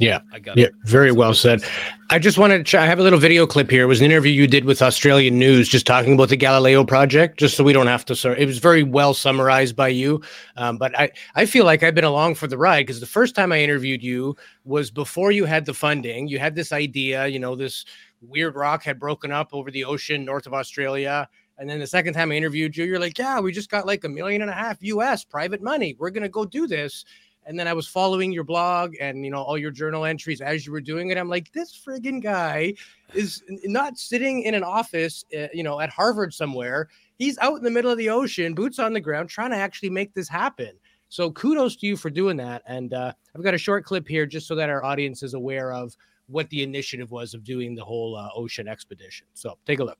Yeah, 0.00 0.22
I 0.32 0.38
got 0.38 0.56
yeah, 0.56 0.68
it. 0.68 0.74
very 0.84 1.12
well 1.12 1.34
said. 1.34 1.62
I 2.08 2.18
just 2.18 2.38
wanted 2.38 2.64
to. 2.64 2.80
I 2.80 2.86
have 2.86 2.98
a 2.98 3.02
little 3.02 3.18
video 3.18 3.46
clip 3.46 3.70
here. 3.70 3.82
It 3.82 3.86
was 3.86 4.00
an 4.00 4.06
interview 4.06 4.32
you 4.32 4.46
did 4.46 4.64
with 4.64 4.80
Australian 4.80 5.38
News, 5.38 5.68
just 5.68 5.86
talking 5.86 6.14
about 6.14 6.30
the 6.30 6.36
Galileo 6.36 6.84
project, 6.84 7.38
just 7.38 7.54
so 7.54 7.62
we 7.62 7.74
don't 7.74 7.86
have 7.86 8.06
to. 8.06 8.16
Sir, 8.16 8.34
it 8.34 8.46
was 8.46 8.58
very 8.58 8.82
well 8.82 9.12
summarized 9.12 9.76
by 9.76 9.88
you. 9.88 10.22
Um, 10.56 10.78
but 10.78 10.98
I, 10.98 11.10
I 11.34 11.44
feel 11.44 11.66
like 11.66 11.82
I've 11.82 11.94
been 11.94 12.04
along 12.04 12.36
for 12.36 12.46
the 12.46 12.56
ride 12.56 12.86
because 12.86 13.00
the 13.00 13.06
first 13.06 13.34
time 13.34 13.52
I 13.52 13.60
interviewed 13.60 14.02
you 14.02 14.36
was 14.64 14.90
before 14.90 15.32
you 15.32 15.44
had 15.44 15.66
the 15.66 15.74
funding. 15.74 16.28
You 16.28 16.38
had 16.38 16.54
this 16.54 16.72
idea, 16.72 17.26
you 17.26 17.38
know, 17.38 17.54
this 17.54 17.84
weird 18.22 18.56
rock 18.56 18.82
had 18.82 18.98
broken 18.98 19.30
up 19.30 19.50
over 19.52 19.70
the 19.70 19.84
ocean 19.84 20.24
north 20.24 20.46
of 20.46 20.54
Australia. 20.54 21.28
And 21.58 21.68
then 21.68 21.78
the 21.78 21.86
second 21.86 22.14
time 22.14 22.32
I 22.32 22.36
interviewed 22.36 22.74
you, 22.74 22.86
you're 22.86 22.98
like, 22.98 23.18
yeah, 23.18 23.38
we 23.38 23.52
just 23.52 23.70
got 23.70 23.86
like 23.86 24.04
a 24.04 24.08
million 24.08 24.40
and 24.40 24.50
a 24.50 24.54
half 24.54 24.78
US 24.80 25.24
private 25.24 25.62
money. 25.62 25.94
We're 25.98 26.08
going 26.08 26.22
to 26.22 26.30
go 26.30 26.46
do 26.46 26.66
this 26.66 27.04
and 27.46 27.58
then 27.58 27.66
I 27.66 27.72
was 27.72 27.86
following 27.86 28.32
your 28.32 28.44
blog 28.44 28.94
and 29.00 29.24
you 29.24 29.30
know 29.30 29.42
all 29.42 29.58
your 29.58 29.70
journal 29.70 30.04
entries 30.04 30.40
as 30.40 30.66
you 30.66 30.72
were 30.72 30.80
doing 30.80 31.10
it. 31.10 31.18
I'm 31.18 31.28
like, 31.28 31.52
this 31.52 31.78
friggin' 31.78 32.22
guy 32.22 32.74
is 33.14 33.42
not 33.64 33.98
sitting 33.98 34.42
in 34.42 34.54
an 34.54 34.62
office, 34.62 35.24
uh, 35.36 35.46
you 35.52 35.62
know, 35.62 35.80
at 35.80 35.90
Harvard 35.90 36.32
somewhere. 36.32 36.88
He's 37.18 37.38
out 37.38 37.56
in 37.58 37.64
the 37.64 37.70
middle 37.70 37.90
of 37.90 37.98
the 37.98 38.10
ocean, 38.10 38.54
boots 38.54 38.78
on 38.78 38.92
the 38.92 39.00
ground, 39.00 39.28
trying 39.28 39.50
to 39.50 39.56
actually 39.56 39.90
make 39.90 40.14
this 40.14 40.28
happen. 40.28 40.72
So 41.08 41.30
kudos 41.32 41.76
to 41.76 41.86
you 41.86 41.96
for 41.96 42.08
doing 42.08 42.36
that. 42.36 42.62
And 42.66 42.94
uh, 42.94 43.12
I've 43.34 43.42
got 43.42 43.54
a 43.54 43.58
short 43.58 43.84
clip 43.84 44.06
here 44.06 44.26
just 44.26 44.46
so 44.46 44.54
that 44.54 44.70
our 44.70 44.84
audience 44.84 45.22
is 45.22 45.34
aware 45.34 45.72
of 45.72 45.94
what 46.28 46.48
the 46.50 46.62
initiative 46.62 47.10
was 47.10 47.34
of 47.34 47.42
doing 47.42 47.74
the 47.74 47.84
whole 47.84 48.16
uh, 48.16 48.28
ocean 48.34 48.68
expedition. 48.68 49.26
So 49.34 49.58
take 49.66 49.80
a 49.80 49.84
look 49.84 49.98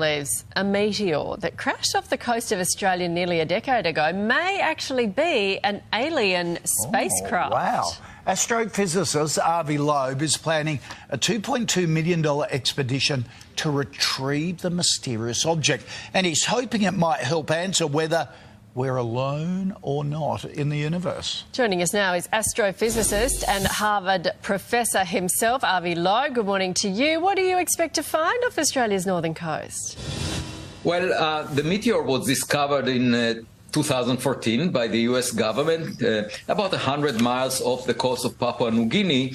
believes 0.00 0.46
a 0.56 0.64
meteor 0.64 1.36
that 1.36 1.58
crashed 1.58 1.94
off 1.94 2.08
the 2.08 2.16
coast 2.16 2.52
of 2.52 2.58
Australia 2.58 3.06
nearly 3.06 3.40
a 3.40 3.44
decade 3.44 3.84
ago 3.84 4.10
may 4.14 4.58
actually 4.58 5.06
be 5.06 5.58
an 5.62 5.82
alien 5.92 6.56
oh, 6.56 6.60
spacecraft. 6.64 7.52
Oh, 7.52 7.56
wow. 7.56 7.90
Astrophysicist 8.26 9.38
Avi 9.38 9.76
Loeb 9.76 10.22
is 10.22 10.38
planning 10.38 10.80
a 11.10 11.18
$2.2 11.18 11.86
million 11.86 12.24
expedition 12.50 13.26
to 13.56 13.70
retrieve 13.70 14.62
the 14.62 14.70
mysterious 14.70 15.44
object, 15.44 15.84
and 16.14 16.24
he's 16.24 16.46
hoping 16.46 16.80
it 16.80 16.94
might 16.94 17.20
help 17.20 17.50
answer 17.50 17.86
whether 17.86 18.26
we're 18.74 18.96
alone 18.96 19.74
or 19.82 20.04
not 20.04 20.44
in 20.44 20.68
the 20.68 20.76
universe. 20.76 21.44
Joining 21.52 21.82
us 21.82 21.92
now 21.92 22.14
is 22.14 22.28
astrophysicist 22.28 23.44
and 23.48 23.66
Harvard 23.66 24.30
professor 24.42 25.04
himself, 25.04 25.64
Avi 25.64 25.94
Loeb. 25.94 26.34
Good 26.34 26.46
morning 26.46 26.74
to 26.74 26.88
you. 26.88 27.20
What 27.20 27.36
do 27.36 27.42
you 27.42 27.58
expect 27.58 27.94
to 27.96 28.02
find 28.02 28.42
off 28.44 28.58
Australia's 28.58 29.06
northern 29.06 29.34
coast? 29.34 29.98
Well, 30.84 31.12
uh, 31.12 31.42
the 31.54 31.62
meteor 31.62 32.02
was 32.02 32.26
discovered 32.26 32.88
in 32.88 33.14
uh, 33.14 33.34
2014 33.72 34.70
by 34.70 34.88
the 34.88 35.00
US 35.00 35.30
government, 35.30 36.02
uh, 36.02 36.24
about 36.48 36.72
100 36.72 37.20
miles 37.20 37.60
off 37.60 37.86
the 37.86 37.94
coast 37.94 38.24
of 38.24 38.38
Papua 38.38 38.70
New 38.70 38.86
Guinea. 38.86 39.34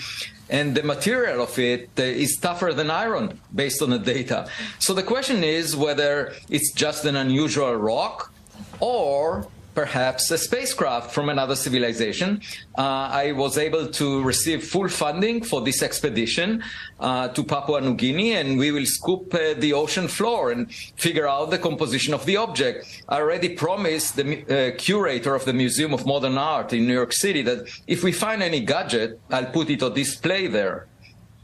And 0.49 0.75
the 0.75 0.83
material 0.83 1.41
of 1.41 1.57
it 1.57 1.89
uh, 1.97 2.03
is 2.03 2.37
tougher 2.37 2.71
than 2.73 2.91
iron 2.91 3.39
based 3.53 3.81
on 3.81 3.89
the 3.89 3.99
data. 3.99 4.47
So 4.79 4.93
the 4.93 5.03
question 5.03 5.43
is 5.43 5.75
whether 5.75 6.33
it's 6.49 6.71
just 6.71 7.05
an 7.05 7.15
unusual 7.15 7.75
rock 7.75 8.31
or 8.79 9.47
perhaps 9.75 10.31
a 10.31 10.38
spacecraft 10.38 11.11
from 11.11 11.29
another 11.29 11.55
civilization. 11.55 12.41
Uh, 12.77 12.81
I 13.23 13.33
was 13.33 13.57
able 13.57 13.88
to 13.88 14.23
receive 14.23 14.63
full 14.63 14.88
funding 14.88 15.43
for 15.43 15.61
this 15.61 15.83
expedition 15.83 16.63
uh, 16.99 17.27
to 17.27 17.43
Papua 17.43 17.81
New 17.81 17.93
Guinea, 17.93 18.33
and 18.35 18.57
we 18.57 18.71
will 18.71 18.85
scoop 18.85 19.33
uh, 19.33 19.53
the 19.57 19.73
ocean 19.73 20.07
floor 20.07 20.51
and 20.51 20.73
figure 20.95 21.27
out 21.27 21.51
the 21.51 21.59
composition 21.59 22.13
of 22.13 22.25
the 22.25 22.38
object. 22.38 23.03
I 23.09 23.17
already 23.17 23.49
promised 23.49 24.15
the 24.15 24.25
uh, 24.25 24.77
curator 24.77 25.35
of 25.35 25.45
the 25.45 25.53
Museum 25.53 25.93
of 25.93 26.05
Modern 26.05 26.38
Art 26.38 26.73
in 26.73 26.88
New 26.88 26.93
York 26.93 27.13
City 27.13 27.41
that 27.43 27.67
if 27.85 28.03
we 28.03 28.11
find 28.11 28.41
any 28.41 28.61
gadget, 28.61 29.19
I'll 29.29 29.51
put 29.57 29.69
it 29.69 29.83
on 29.83 29.93
display 29.93 30.47
there. 30.47 30.88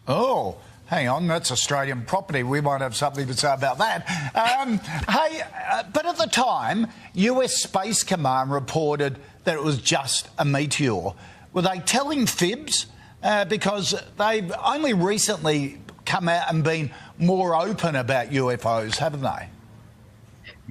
Oh, 0.08 0.56
hang 0.92 1.08
on, 1.08 1.26
that's 1.26 1.54
Australian 1.54 2.04
property. 2.04 2.44
We 2.44 2.60
might 2.60 2.82
have 2.82 2.98
something 2.98 3.26
to 3.26 3.34
say 3.34 3.54
about 3.54 3.78
that. 3.78 4.06
Um, 4.36 4.78
hey, 4.78 5.42
uh, 5.72 5.84
but 5.94 6.06
at 6.06 6.18
the 6.18 6.26
time, 6.26 6.88
US 7.14 7.64
Space 7.64 8.04
Command 8.04 8.52
reported 8.52 9.18
that 9.46 9.56
it 9.56 9.64
was 9.64 9.78
just 9.78 10.28
a 10.38 10.44
meteor. 10.44 11.14
Were 11.54 11.62
they 11.62 11.80
telling 11.80 12.28
fibs? 12.28 12.88
Uh, 13.24 13.46
because 13.46 13.96
they've 14.18 14.52
only 14.64 14.94
recently 14.94 15.80
come 16.06 16.28
out 16.28 16.50
and 16.50 16.64
been 16.64 16.92
more 17.18 17.56
open 17.56 17.96
about 17.96 18.30
UFOs, 18.30 18.98
haven't 18.98 19.22
they? 19.22 19.48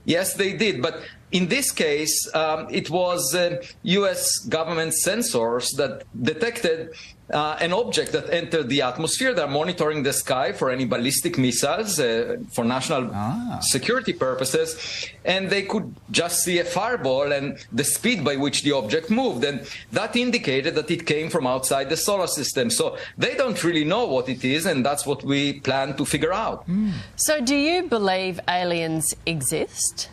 Yes, 0.04 0.34
they 0.34 0.54
did. 0.54 0.82
But 0.82 1.02
in 1.32 1.48
this 1.48 1.70
case, 1.70 2.28
um, 2.34 2.66
it 2.70 2.90
was 2.90 3.34
uh, 3.34 3.62
US 3.84 4.38
government 4.40 4.92
sensors 5.06 5.74
that 5.76 6.02
detected 6.20 6.92
uh, 7.32 7.56
an 7.60 7.72
object 7.72 8.12
that 8.12 8.32
entered 8.32 8.68
the 8.68 8.82
atmosphere. 8.82 9.32
They're 9.34 9.46
monitoring 9.46 10.02
the 10.02 10.12
sky 10.12 10.52
for 10.52 10.70
any 10.70 10.84
ballistic 10.84 11.38
missiles 11.38 11.98
uh, 12.00 12.38
for 12.50 12.64
national 12.64 13.10
ah. 13.12 13.58
security 13.60 14.12
purposes. 14.12 15.08
And 15.24 15.50
they 15.50 15.62
could 15.62 15.94
just 16.10 16.42
see 16.44 16.58
a 16.58 16.64
fireball 16.64 17.32
and 17.32 17.58
the 17.72 17.84
speed 17.84 18.24
by 18.24 18.36
which 18.36 18.62
the 18.62 18.72
object 18.72 19.10
moved. 19.10 19.44
And 19.44 19.66
that 19.92 20.16
indicated 20.16 20.74
that 20.74 20.90
it 20.90 21.06
came 21.06 21.30
from 21.30 21.46
outside 21.46 21.88
the 21.88 21.96
solar 21.96 22.26
system. 22.26 22.70
So 22.70 22.96
they 23.16 23.34
don't 23.36 23.62
really 23.62 23.84
know 23.84 24.06
what 24.06 24.28
it 24.28 24.44
is. 24.44 24.66
And 24.66 24.84
that's 24.84 25.06
what 25.06 25.22
we 25.22 25.60
plan 25.60 25.96
to 25.96 26.04
figure 26.04 26.32
out. 26.32 26.68
Mm. 26.68 26.92
So, 27.16 27.40
do 27.40 27.54
you 27.54 27.84
believe 27.84 28.40
aliens 28.48 29.14
exist? 29.26 30.08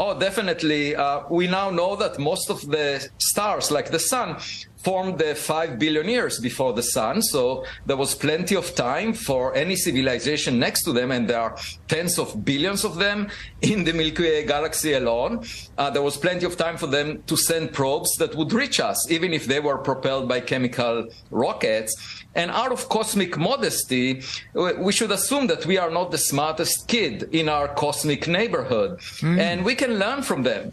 Oh, 0.00 0.16
definitely. 0.16 0.94
Uh, 0.94 1.22
we 1.28 1.48
now 1.48 1.70
know 1.70 1.96
that 1.96 2.20
most 2.20 2.50
of 2.50 2.60
the 2.68 3.08
stars, 3.18 3.72
like 3.72 3.90
the 3.90 3.98
sun, 3.98 4.36
formed 4.78 5.18
the 5.18 5.34
five 5.34 5.78
billion 5.78 6.08
years 6.08 6.38
before 6.38 6.72
the 6.72 6.82
sun. 6.82 7.20
So 7.22 7.64
there 7.86 7.96
was 7.96 8.14
plenty 8.14 8.54
of 8.54 8.74
time 8.74 9.12
for 9.12 9.54
any 9.54 9.76
civilization 9.76 10.58
next 10.58 10.84
to 10.84 10.92
them, 10.92 11.10
and 11.10 11.28
there 11.28 11.40
are 11.40 11.56
tens 11.88 12.18
of 12.18 12.44
billions 12.44 12.84
of 12.84 12.96
them 12.96 13.28
in 13.60 13.84
the 13.84 13.92
Milky 13.92 14.22
Way 14.22 14.46
galaxy 14.46 14.92
alone. 14.94 15.44
Uh, 15.76 15.90
there 15.90 16.02
was 16.02 16.16
plenty 16.16 16.46
of 16.46 16.56
time 16.56 16.76
for 16.76 16.86
them 16.86 17.22
to 17.26 17.36
send 17.36 17.72
probes 17.72 18.16
that 18.16 18.34
would 18.34 18.52
reach 18.52 18.80
us, 18.80 19.10
even 19.10 19.32
if 19.32 19.46
they 19.46 19.60
were 19.60 19.78
propelled 19.78 20.28
by 20.28 20.40
chemical 20.40 21.08
rockets. 21.30 22.24
And 22.34 22.50
out 22.50 22.70
of 22.70 22.88
cosmic 22.88 23.36
modesty, 23.36 24.22
we 24.54 24.92
should 24.92 25.10
assume 25.10 25.48
that 25.48 25.66
we 25.66 25.76
are 25.76 25.90
not 25.90 26.10
the 26.12 26.18
smartest 26.18 26.86
kid 26.86 27.28
in 27.32 27.48
our 27.48 27.68
cosmic 27.68 28.28
neighborhood. 28.28 28.98
Mm. 29.20 29.38
And 29.38 29.64
we 29.64 29.74
can 29.74 29.98
learn 29.98 30.22
from 30.22 30.44
them. 30.44 30.72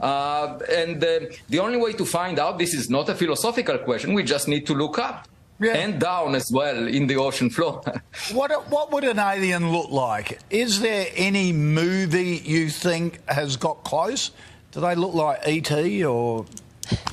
Uh, 0.00 0.58
and 0.70 1.02
uh, 1.02 1.20
the 1.48 1.58
only 1.58 1.78
way 1.78 1.92
to 1.92 2.04
find 2.04 2.38
out 2.38 2.58
this 2.58 2.74
is 2.74 2.90
not 2.90 3.08
a 3.08 3.14
philosophical 3.14 3.78
question. 3.78 4.14
We 4.14 4.22
just 4.22 4.48
need 4.48 4.66
to 4.66 4.74
look 4.74 4.98
up. 4.98 5.28
Yeah. 5.60 5.74
and 5.74 6.00
down 6.00 6.34
as 6.34 6.50
well 6.50 6.88
in 6.88 7.06
the 7.06 7.14
ocean 7.14 7.48
floor. 7.48 7.80
what 8.32 8.50
what 8.72 8.90
would 8.90 9.04
an 9.04 9.20
alien 9.20 9.70
look 9.70 9.88
like? 9.88 10.40
Is 10.50 10.80
there 10.80 11.06
any 11.14 11.52
movie 11.52 12.42
you 12.44 12.68
think 12.68 13.20
has 13.28 13.56
got 13.56 13.84
close? 13.84 14.32
Do 14.72 14.80
they 14.80 14.96
look 14.96 15.14
like 15.14 15.38
ET 15.46 15.70
or 16.04 16.44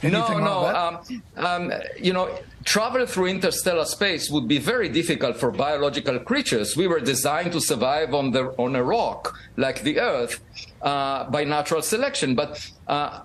no, 0.04 0.38
no. 0.38 0.66
Um, 0.66 1.24
um, 1.38 1.74
you 2.00 2.14
know, 2.14 2.40
travel 2.64 3.06
through 3.06 3.28
interstellar 3.28 3.86
space 3.86 4.30
would 4.30 4.48
be 4.48 4.58
very 4.58 4.90
difficult 4.90 5.38
for 5.38 5.52
biological 5.52 6.20
creatures. 6.20 6.76
We 6.76 6.88
were 6.88 7.00
designed 7.00 7.52
to 7.54 7.62
survive 7.62 8.14
on 8.14 8.32
the 8.32 8.54
on 8.58 8.76
a 8.76 8.84
rock 8.84 9.38
like 9.58 9.82
the 9.84 10.00
Earth 10.00 10.40
uh, 10.82 11.30
by 11.30 11.44
natural 11.44 11.82
selection, 11.82 12.36
but 12.36 12.70
uh, 12.88 13.22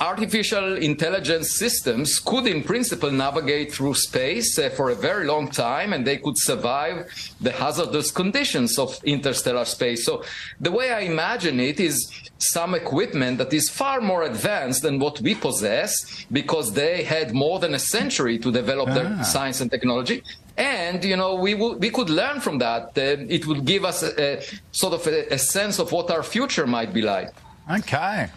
artificial 0.00 0.76
intelligence 0.76 1.58
systems 1.58 2.18
could, 2.18 2.46
in 2.46 2.62
principle, 2.62 3.10
navigate 3.10 3.72
through 3.72 3.94
space 3.94 4.58
uh, 4.58 4.68
for 4.70 4.90
a 4.90 4.94
very 4.94 5.26
long 5.26 5.48
time 5.48 5.92
and 5.92 6.06
they 6.06 6.18
could 6.18 6.36
survive 6.38 7.10
the 7.40 7.52
hazardous 7.52 8.10
conditions 8.10 8.78
of 8.78 8.98
interstellar 9.04 9.64
space. 9.64 10.04
So, 10.04 10.24
the 10.60 10.70
way 10.70 10.92
I 10.92 11.00
imagine 11.00 11.60
it 11.60 11.80
is 11.80 12.10
some 12.38 12.74
equipment 12.74 13.38
that 13.38 13.52
is 13.52 13.70
far 13.70 14.00
more 14.00 14.24
advanced 14.24 14.82
than 14.82 14.98
what 14.98 15.20
we 15.20 15.34
possess 15.34 16.26
because 16.30 16.72
they 16.72 17.02
had 17.02 17.32
more 17.32 17.58
than 17.58 17.74
a 17.74 17.78
century 17.78 18.38
to 18.38 18.52
develop 18.52 18.88
ah. 18.90 18.94
their 18.94 19.24
science 19.24 19.60
and 19.60 19.70
technology 19.70 20.22
and 20.56 21.04
you 21.04 21.16
know 21.16 21.34
we 21.34 21.54
will, 21.54 21.76
we 21.78 21.90
could 21.90 22.10
learn 22.10 22.40
from 22.40 22.58
that 22.58 22.84
uh, 22.96 23.16
it 23.28 23.46
would 23.46 23.64
give 23.64 23.84
us 23.84 24.02
a, 24.02 24.38
a 24.38 24.42
sort 24.72 24.94
of 24.94 25.06
a, 25.06 25.34
a, 25.34 25.38
sense 25.38 25.78
of 25.78 25.92
what 25.92 26.10
our 26.10 26.22
future 26.22 26.66
might 26.66 26.92
be 26.92 27.02
like 27.02 27.32
okay 27.70 28.28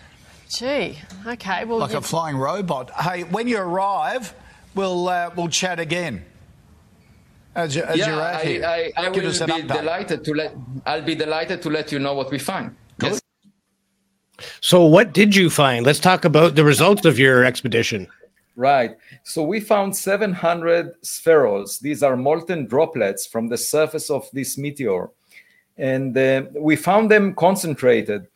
Gee, 0.49 0.97
okay. 1.27 1.63
Well, 1.65 1.77
like 1.77 1.93
a 1.93 2.01
flying 2.01 2.35
robot. 2.35 2.89
Hey, 2.91 3.23
when 3.23 3.47
you 3.47 3.59
arrive, 3.59 4.33
we'll 4.73 5.07
uh, 5.07 5.29
we'll 5.35 5.47
chat 5.47 5.79
again. 5.79 6.25
As, 7.55 7.75
you, 7.75 7.83
as 7.83 7.97
yeah, 7.97 8.07
you're 8.09 8.21
out 8.21 8.41
here. 8.41 8.65
I, 8.65 8.91
I, 8.97 9.05
I 9.05 9.09
will 9.09 9.15
be 9.15 9.27
update. 9.27 9.67
delighted 9.67 10.23
to 10.23 10.33
let. 10.33 10.55
I'll 10.85 11.03
be 11.03 11.15
delighted 11.15 11.61
to 11.61 11.69
let 11.69 11.91
you 11.91 11.99
know 11.99 12.13
what 12.15 12.31
we 12.31 12.39
find. 12.39 12.75
Good. 12.97 13.11
Yes. 13.11 13.21
So, 14.61 14.85
what 14.85 15.13
did 15.13 15.35
you 15.35 15.49
find? 15.49 15.85
Let's 15.85 15.99
talk 15.99 16.25
about 16.25 16.55
the 16.55 16.63
results 16.63 17.05
of 17.05 17.19
your 17.19 17.45
expedition. 17.45 18.07
Right. 18.59 18.97
So 19.23 19.41
we 19.43 19.61
found 19.61 19.95
700 19.95 21.01
spherules. 21.01 21.79
These 21.79 22.03
are 22.03 22.17
molten 22.17 22.65
droplets 22.65 23.25
from 23.25 23.47
the 23.47 23.55
surface 23.55 24.09
of 24.09 24.29
this 24.33 24.57
meteor. 24.57 25.11
And 25.77 26.17
uh, 26.17 26.43
we 26.59 26.75
found 26.75 27.09
them 27.09 27.35
concentrated 27.35 28.27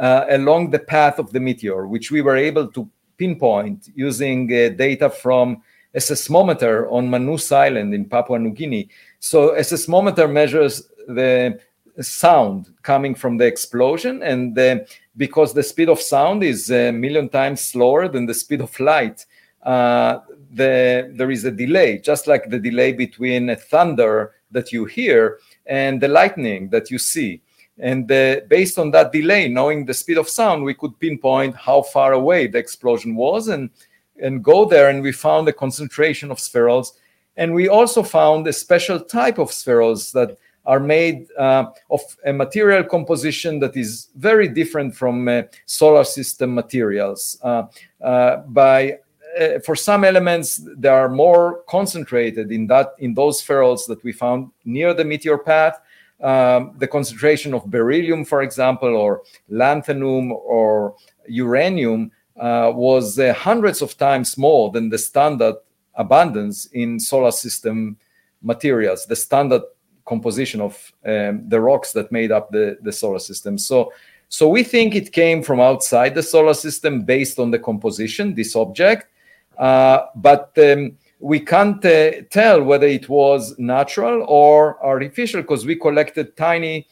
uh, 0.00 0.24
along 0.30 0.70
the 0.70 0.78
path 0.78 1.18
of 1.18 1.30
the 1.32 1.38
meteor, 1.38 1.86
which 1.86 2.10
we 2.10 2.22
were 2.22 2.36
able 2.36 2.66
to 2.68 2.88
pinpoint 3.18 3.90
using 3.94 4.50
uh, 4.52 4.70
data 4.70 5.10
from 5.10 5.62
a 5.94 5.98
seismometer 5.98 6.90
on 6.90 7.10
Manus 7.10 7.52
Island 7.52 7.94
in 7.94 8.06
Papua 8.06 8.38
New 8.38 8.50
Guinea. 8.50 8.88
So 9.18 9.54
a 9.54 9.60
seismometer 9.60 10.30
measures 10.30 10.88
the 11.06 11.60
sound 12.00 12.72
coming 12.82 13.14
from 13.14 13.36
the 13.36 13.44
explosion, 13.44 14.22
and 14.22 14.58
uh, 14.58 14.78
because 15.16 15.52
the 15.52 15.62
speed 15.62 15.90
of 15.90 16.00
sound 16.00 16.42
is 16.42 16.70
a 16.70 16.92
million 16.92 17.28
times 17.28 17.60
slower 17.60 18.08
than 18.08 18.24
the 18.26 18.34
speed 18.34 18.62
of 18.62 18.78
light, 18.80 19.26
uh, 19.64 20.20
the, 20.52 21.12
there 21.14 21.30
is 21.30 21.44
a 21.44 21.50
delay, 21.50 21.98
just 21.98 22.26
like 22.26 22.48
the 22.48 22.58
delay 22.58 22.92
between 22.92 23.50
a 23.50 23.56
thunder 23.56 24.32
that 24.50 24.72
you 24.72 24.84
hear 24.84 25.38
and 25.66 26.00
the 26.00 26.08
lightning 26.08 26.70
that 26.70 26.90
you 26.90 26.98
see. 26.98 27.42
And 27.80 28.10
uh, 28.12 28.40
based 28.48 28.78
on 28.78 28.90
that 28.92 29.12
delay, 29.12 29.48
knowing 29.48 29.86
the 29.86 29.94
speed 29.94 30.18
of 30.18 30.28
sound, 30.28 30.62
we 30.62 30.74
could 30.74 30.98
pinpoint 31.00 31.56
how 31.56 31.82
far 31.82 32.12
away 32.12 32.46
the 32.46 32.58
explosion 32.58 33.16
was 33.16 33.48
and, 33.48 33.70
and 34.22 34.44
go 34.44 34.66
there. 34.66 34.90
And 34.90 35.02
we 35.02 35.12
found 35.12 35.48
a 35.48 35.52
concentration 35.52 36.30
of 36.30 36.38
spherules. 36.38 36.92
And 37.36 37.54
we 37.54 37.68
also 37.68 38.02
found 38.02 38.46
a 38.46 38.52
special 38.52 39.00
type 39.00 39.38
of 39.38 39.50
spherules 39.50 40.12
that 40.12 40.36
are 40.66 40.80
made 40.80 41.26
uh, 41.38 41.66
of 41.90 42.00
a 42.26 42.32
material 42.32 42.84
composition 42.84 43.58
that 43.60 43.76
is 43.76 44.08
very 44.16 44.46
different 44.46 44.94
from 44.94 45.26
uh, 45.26 45.42
solar 45.64 46.04
system 46.04 46.54
materials. 46.54 47.38
Uh, 47.42 47.64
uh 48.02 48.36
by 48.48 48.98
uh, 49.40 49.58
for 49.60 49.74
some 49.74 50.04
elements, 50.04 50.60
they 50.76 50.88
are 50.88 51.08
more 51.08 51.62
concentrated 51.68 52.52
in 52.52 52.66
that 52.66 52.94
in 52.98 53.14
those 53.14 53.42
spherules 53.42 53.86
that 53.86 54.02
we 54.04 54.12
found 54.12 54.50
near 54.64 54.92
the 54.92 55.04
meteor 55.04 55.38
path 55.38 55.80
um, 56.22 56.74
the 56.78 56.86
concentration 56.86 57.54
of 57.54 57.66
beryllium, 57.66 58.24
for 58.24 58.42
example, 58.42 58.94
or 58.94 59.22
lanthanum 59.48 60.32
or 60.32 60.94
uranium 61.26 62.10
uh, 62.38 62.72
was 62.74 63.18
uh, 63.18 63.32
hundreds 63.34 63.82
of 63.82 63.96
times 63.96 64.36
more 64.38 64.70
than 64.70 64.88
the 64.88 64.98
standard 64.98 65.56
abundance 65.94 66.66
in 66.66 66.98
solar 66.98 67.30
system 67.30 67.96
materials, 68.42 69.06
the 69.06 69.16
standard 69.16 69.62
composition 70.06 70.60
of 70.60 70.92
um, 71.04 71.48
the 71.48 71.60
rocks 71.60 71.92
that 71.92 72.10
made 72.10 72.32
up 72.32 72.50
the, 72.50 72.78
the 72.82 72.92
solar 72.92 73.18
system. 73.18 73.58
So, 73.58 73.92
so 74.28 74.48
we 74.48 74.62
think 74.62 74.94
it 74.94 75.12
came 75.12 75.42
from 75.42 75.60
outside 75.60 76.14
the 76.14 76.22
solar 76.22 76.54
system 76.54 77.02
based 77.02 77.38
on 77.38 77.50
the 77.50 77.58
composition, 77.58 78.34
this 78.34 78.56
object. 78.56 79.06
Uh, 79.58 80.06
but 80.16 80.52
um, 80.58 80.96
we 81.20 81.38
can't 81.38 81.84
uh, 81.84 82.12
tell 82.30 82.62
whether 82.62 82.86
it 82.86 83.08
was 83.08 83.58
natural 83.58 84.24
or 84.26 84.82
artificial 84.84 85.42
because 85.42 85.66
we 85.66 85.76
collected 85.76 86.36
tiny 86.36 86.86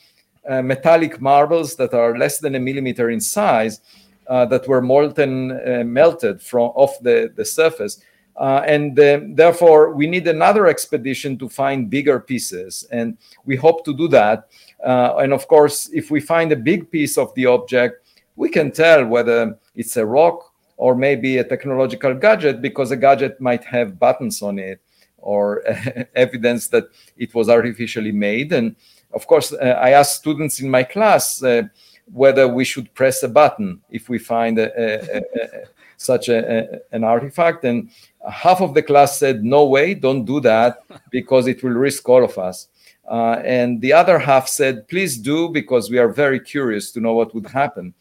uh, 0.48 0.62
metallic 0.62 1.20
marbles 1.20 1.74
that 1.76 1.94
are 1.94 2.16
less 2.16 2.38
than 2.38 2.54
a 2.54 2.60
millimeter 2.60 3.10
in 3.10 3.20
size 3.20 3.80
uh, 4.28 4.44
that 4.44 4.68
were 4.68 4.82
molten 4.82 5.52
uh, 5.52 5.82
melted 5.84 6.40
from 6.42 6.70
off 6.74 7.00
the, 7.00 7.32
the 7.36 7.44
surface. 7.44 8.00
Uh, 8.36 8.62
and 8.66 9.00
um, 9.00 9.34
therefore 9.34 9.92
we 9.94 10.06
need 10.06 10.28
another 10.28 10.68
expedition 10.68 11.36
to 11.36 11.48
find 11.48 11.90
bigger 11.90 12.20
pieces 12.20 12.86
and 12.92 13.16
we 13.46 13.56
hope 13.56 13.84
to 13.84 13.96
do 13.96 14.06
that. 14.06 14.48
Uh, 14.84 15.16
and 15.16 15.32
of 15.32 15.48
course 15.48 15.88
if 15.92 16.10
we 16.10 16.20
find 16.20 16.52
a 16.52 16.56
big 16.56 16.90
piece 16.90 17.18
of 17.18 17.34
the 17.34 17.46
object 17.46 18.06
we 18.36 18.48
can 18.48 18.70
tell 18.70 19.04
whether 19.04 19.58
it's 19.74 19.96
a 19.96 20.06
rock 20.06 20.47
or 20.78 20.94
maybe 20.94 21.38
a 21.38 21.44
technological 21.44 22.14
gadget 22.14 22.62
because 22.62 22.90
a 22.92 22.96
gadget 22.96 23.38
might 23.40 23.64
have 23.64 23.98
buttons 23.98 24.40
on 24.40 24.58
it 24.58 24.80
or 25.18 25.62
evidence 26.14 26.68
that 26.68 26.84
it 27.16 27.34
was 27.34 27.48
artificially 27.48 28.12
made. 28.12 28.52
And 28.52 28.76
of 29.12 29.26
course, 29.26 29.52
uh, 29.52 29.78
I 29.82 29.90
asked 29.90 30.20
students 30.20 30.60
in 30.60 30.70
my 30.70 30.84
class 30.84 31.42
uh, 31.42 31.64
whether 32.12 32.46
we 32.46 32.64
should 32.64 32.94
press 32.94 33.22
a 33.24 33.28
button 33.28 33.80
if 33.90 34.08
we 34.08 34.18
find 34.18 34.58
a, 34.58 34.70
a, 34.80 35.18
a, 35.18 35.50
such 35.96 36.28
an 36.28 37.04
artifact. 37.04 37.64
And 37.64 37.90
half 38.30 38.60
of 38.60 38.72
the 38.72 38.82
class 38.82 39.18
said, 39.18 39.44
No 39.44 39.66
way, 39.66 39.94
don't 39.94 40.24
do 40.24 40.40
that 40.40 40.78
because 41.10 41.48
it 41.48 41.62
will 41.62 41.72
risk 41.72 42.08
all 42.08 42.24
of 42.24 42.38
us. 42.38 42.68
Uh, 43.10 43.40
and 43.44 43.80
the 43.80 43.92
other 43.92 44.18
half 44.18 44.46
said, 44.46 44.86
Please 44.86 45.18
do 45.18 45.48
because 45.48 45.90
we 45.90 45.98
are 45.98 46.08
very 46.08 46.38
curious 46.38 46.92
to 46.92 47.00
know 47.00 47.14
what 47.14 47.34
would 47.34 47.48
happen. 47.48 47.94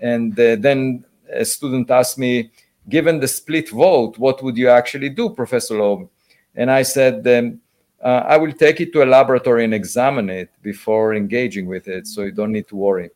And 0.00 0.38
uh, 0.38 0.56
then 0.56 1.04
a 1.32 1.44
student 1.44 1.90
asked 1.90 2.18
me, 2.18 2.50
given 2.88 3.20
the 3.20 3.28
split 3.28 3.70
vote, 3.70 4.18
what 4.18 4.42
would 4.42 4.56
you 4.56 4.68
actually 4.68 5.10
do, 5.10 5.30
Professor 5.30 5.78
Loeb? 5.78 6.08
And 6.54 6.70
I 6.70 6.82
said, 6.82 7.26
um, 7.28 7.60
uh, 8.02 8.24
I 8.26 8.36
will 8.36 8.52
take 8.52 8.80
it 8.80 8.92
to 8.94 9.02
a 9.02 9.04
laboratory 9.04 9.64
and 9.64 9.74
examine 9.74 10.30
it 10.30 10.50
before 10.62 11.14
engaging 11.14 11.66
with 11.66 11.86
it, 11.88 12.06
so 12.06 12.22
you 12.22 12.32
don't 12.32 12.52
need 12.52 12.68
to 12.68 12.76
worry. 12.76 13.10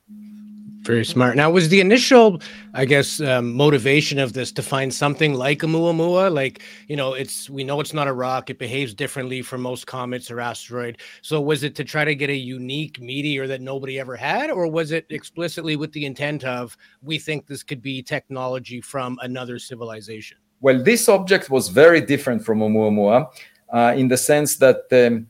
Very 0.84 1.04
smart. 1.06 1.34
Now, 1.34 1.50
was 1.50 1.70
the 1.70 1.80
initial, 1.80 2.42
I 2.74 2.84
guess, 2.84 3.18
um, 3.18 3.54
motivation 3.54 4.18
of 4.18 4.34
this 4.34 4.52
to 4.52 4.62
find 4.62 4.92
something 4.92 5.32
like 5.32 5.60
Oumuamua? 5.60 6.30
Like, 6.30 6.60
you 6.88 6.96
know, 6.96 7.14
it's 7.14 7.48
we 7.48 7.64
know 7.64 7.80
it's 7.80 7.94
not 7.94 8.06
a 8.06 8.12
rock; 8.12 8.50
it 8.50 8.58
behaves 8.58 8.92
differently 8.92 9.40
from 9.40 9.62
most 9.62 9.86
comets 9.86 10.30
or 10.30 10.40
asteroid. 10.40 10.98
So, 11.22 11.40
was 11.40 11.62
it 11.62 11.74
to 11.76 11.84
try 11.84 12.04
to 12.04 12.14
get 12.14 12.28
a 12.28 12.36
unique 12.36 13.00
meteor 13.00 13.46
that 13.46 13.62
nobody 13.62 13.98
ever 13.98 14.14
had, 14.14 14.50
or 14.50 14.66
was 14.66 14.92
it 14.92 15.06
explicitly 15.08 15.76
with 15.76 15.90
the 15.92 16.04
intent 16.04 16.44
of 16.44 16.76
we 17.00 17.18
think 17.18 17.46
this 17.46 17.62
could 17.62 17.80
be 17.80 18.02
technology 18.02 18.82
from 18.82 19.18
another 19.22 19.58
civilization? 19.58 20.36
Well, 20.60 20.82
this 20.82 21.08
object 21.08 21.48
was 21.48 21.68
very 21.68 22.02
different 22.02 22.44
from 22.44 22.58
Oumuamua 22.58 23.28
uh, 23.72 23.94
in 23.96 24.08
the 24.08 24.18
sense 24.18 24.56
that 24.56 24.82
um, 24.92 25.28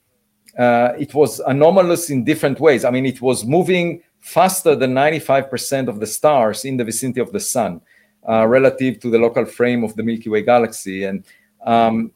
uh, 0.59 0.95
it 0.99 1.15
was 1.15 1.39
anomalous 1.41 2.11
in 2.11 2.25
different 2.25 2.59
ways. 2.59 2.85
I 2.85 2.91
mean, 2.91 3.07
it 3.07 3.21
was 3.21 3.45
moving 3.45 4.03
faster 4.25 4.75
than 4.75 4.95
95% 4.95 5.87
of 5.87 6.01
the 6.01 6.07
stars 6.07 6.65
in 6.65 6.79
the 6.79 6.85
vicinity 6.85 7.21
of 7.21 7.31
the 7.31 7.39
sun 7.39 7.79
uh, 8.27 8.47
relative 8.47 8.99
to 8.99 9.11
the 9.11 9.19
local 9.19 9.45
frame 9.45 9.85
of 9.85 9.95
the 9.97 10.03
Milky 10.03 10.31
Way 10.31 10.41
galaxy. 10.41 11.05
And 11.05 11.25
um, 11.67 12.11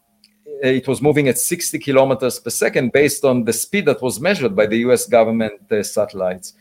it 0.63 0.89
was 0.89 1.03
moving 1.03 1.29
at 1.29 1.37
60 1.37 1.79
kilometers 1.79 2.41
per 2.41 2.49
second 2.49 2.93
based 2.93 3.27
on 3.27 3.45
the 3.45 3.53
speed 3.53 3.85
that 3.85 4.01
was 4.01 4.19
measured 4.21 4.57
by 4.57 4.65
the 4.65 4.79
US 4.89 5.07
government 5.07 5.61
uh, 5.71 5.83
satellites. 5.83 6.55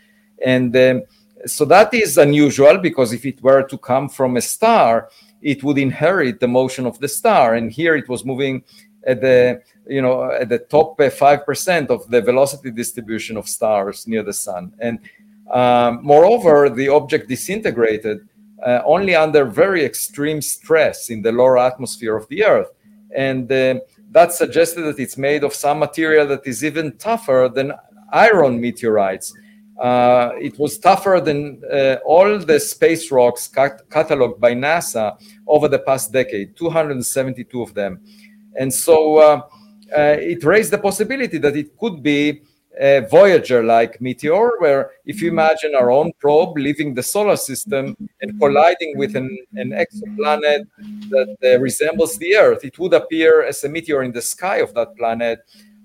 And 0.45 0.75
um, 0.75 1.03
so 1.45 1.63
that 1.63 1.93
is 1.93 2.17
unusual 2.17 2.77
because 2.79 3.13
if 3.13 3.25
it 3.25 3.41
were 3.41 3.63
to 3.63 3.77
come 3.77 4.09
from 4.09 4.35
a 4.35 4.41
star, 4.41 5.09
it 5.41 5.63
would 5.63 5.77
inherit 5.77 6.41
the 6.41 6.47
motion 6.49 6.85
of 6.85 6.99
the 6.99 7.07
star. 7.07 7.55
And 7.55 7.71
here 7.71 7.95
it 7.95 8.09
was 8.09 8.25
moving 8.25 8.63
at 9.05 9.21
the 9.21 9.61
you 9.87 10.01
know 10.01 10.29
at 10.29 10.49
the 10.49 10.59
top 10.59 10.99
uh, 10.99 11.09
five 11.09 11.45
percent 11.45 11.89
of 11.89 12.09
the 12.09 12.21
velocity 12.21 12.69
distribution 12.69 13.37
of 13.37 13.47
stars 13.47 14.05
near 14.07 14.23
the 14.23 14.33
sun. 14.33 14.73
And 14.79 14.99
um, 15.51 15.99
moreover, 16.03 16.69
the 16.69 16.89
object 16.89 17.29
disintegrated 17.29 18.27
uh, 18.65 18.81
only 18.85 19.15
under 19.15 19.45
very 19.45 19.83
extreme 19.85 20.41
stress 20.41 21.09
in 21.09 21.21
the 21.21 21.31
lower 21.31 21.57
atmosphere 21.57 22.15
of 22.15 22.27
the 22.29 22.43
Earth. 22.43 22.71
And 23.15 23.51
uh, 23.51 23.79
that 24.11 24.33
suggested 24.33 24.81
that 24.81 24.99
it's 24.99 25.17
made 25.17 25.43
of 25.43 25.53
some 25.53 25.79
material 25.79 26.27
that 26.27 26.45
is 26.45 26.63
even 26.63 26.97
tougher 26.97 27.49
than 27.53 27.73
iron 28.11 28.59
meteorites. 28.59 29.33
Uh, 29.79 30.31
it 30.39 30.57
was 30.57 30.79
tougher 30.79 31.21
than 31.23 31.61
uh, 31.71 31.97
all 32.03 32.39
the 32.39 32.59
space 32.59 33.11
rocks 33.11 33.47
cat- 33.47 33.87
cataloged 33.89 34.39
by 34.39 34.53
NASA 34.53 35.15
over 35.45 35.67
the 35.67 35.79
past 35.79 36.11
decade, 36.11 36.57
272 36.57 37.61
of 37.61 37.73
them. 37.75 38.01
And 38.59 38.73
so 38.73 39.17
uh, 39.17 39.41
uh, 39.95 40.17
it 40.19 40.43
raised 40.43 40.71
the 40.71 40.79
possibility 40.79 41.37
that 41.37 41.55
it 41.55 41.77
could 41.77 42.01
be 42.01 42.41
a 42.79 43.07
Voyager 43.09 43.63
like 43.63 43.99
meteor, 44.01 44.51
where 44.59 44.91
if 45.05 45.21
you 45.21 45.29
imagine 45.29 45.75
our 45.75 45.91
own 45.91 46.11
probe 46.19 46.57
leaving 46.57 46.93
the 46.93 47.03
solar 47.03 47.35
system 47.35 47.95
and 48.21 48.39
colliding 48.39 48.97
with 48.97 49.15
an, 49.15 49.37
an 49.55 49.71
exoplanet 49.71 50.65
that 51.09 51.37
uh, 51.43 51.59
resembles 51.59 52.17
the 52.17 52.35
Earth, 52.35 52.63
it 52.63 52.77
would 52.79 52.93
appear 52.93 53.43
as 53.43 53.63
a 53.63 53.69
meteor 53.69 54.03
in 54.03 54.11
the 54.11 54.21
sky 54.21 54.57
of 54.57 54.73
that 54.73 54.95
planet 54.95 55.39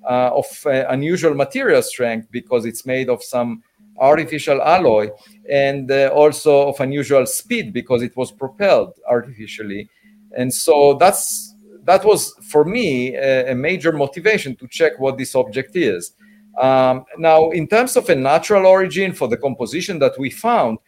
uh, 0.09 0.31
of 0.35 0.47
uh, 0.67 0.85
unusual 0.89 1.35
material 1.35 1.83
strength 1.83 2.29
because 2.31 2.65
it's 2.65 2.85
made 2.85 3.09
of 3.09 3.23
some 3.23 3.63
artificial 3.99 4.61
alloy 4.63 5.11
and 5.51 5.91
uh, 5.91 6.11
also 6.13 6.69
of 6.69 6.81
unusual 6.81 7.27
speed 7.27 7.73
because 7.73 8.03
it 8.03 8.17
was 8.17 8.33
propelled 8.33 8.95
artificially. 9.09 9.89
And 10.37 10.53
so 10.53 10.95
that's 10.95 11.55
that 11.85 12.05
was 12.05 12.35
for 12.43 12.65
me 12.65 13.15
a, 13.17 13.53
a 13.53 13.55
major 13.55 13.93
motivation 13.93 14.57
to 14.57 14.69
check 14.69 14.99
what 14.99 15.19
this 15.19 15.35
object 15.35 15.77
is. 15.77 16.15
Um, 16.61 17.05
now, 17.19 17.51
in 17.51 17.67
terms 17.67 17.97
of 17.97 18.09
a 18.11 18.15
natural 18.15 18.67
origin 18.67 19.13
for 19.13 19.29
the 19.29 19.37
composition 19.37 19.99
that 20.01 20.19
we 20.19 20.31
found, 20.31 20.79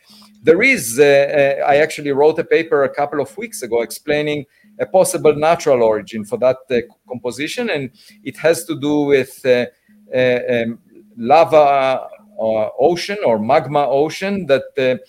there 0.45 0.63
is, 0.63 0.99
uh, 1.01 1.05
uh, 1.05 1.65
I 1.65 1.77
actually 1.77 2.13
wrote 2.13 2.39
a 2.39 2.45
paper 2.45 2.85
a 2.85 2.95
couple 2.95 3.21
of 3.21 3.35
weeks 3.39 3.63
ago 3.63 3.81
explaining 3.81 4.45
a 4.79 4.85
possible 4.85 5.35
natural 5.35 5.83
origin 5.83 6.23
for 6.25 6.37
that 6.39 6.59
uh, 6.71 6.81
composition, 7.09 7.71
and 7.71 7.91
it 8.25 8.37
has 8.37 8.65
to 8.67 8.79
do 8.79 9.03
with 9.03 9.41
uh, 9.47 9.67
uh, 10.15 10.41
um, 10.51 10.79
lava 11.17 12.09
uh, 12.39 12.69
ocean 12.79 13.17
or 13.25 13.39
magma 13.39 13.87
ocean 13.89 14.45
that 14.47 15.01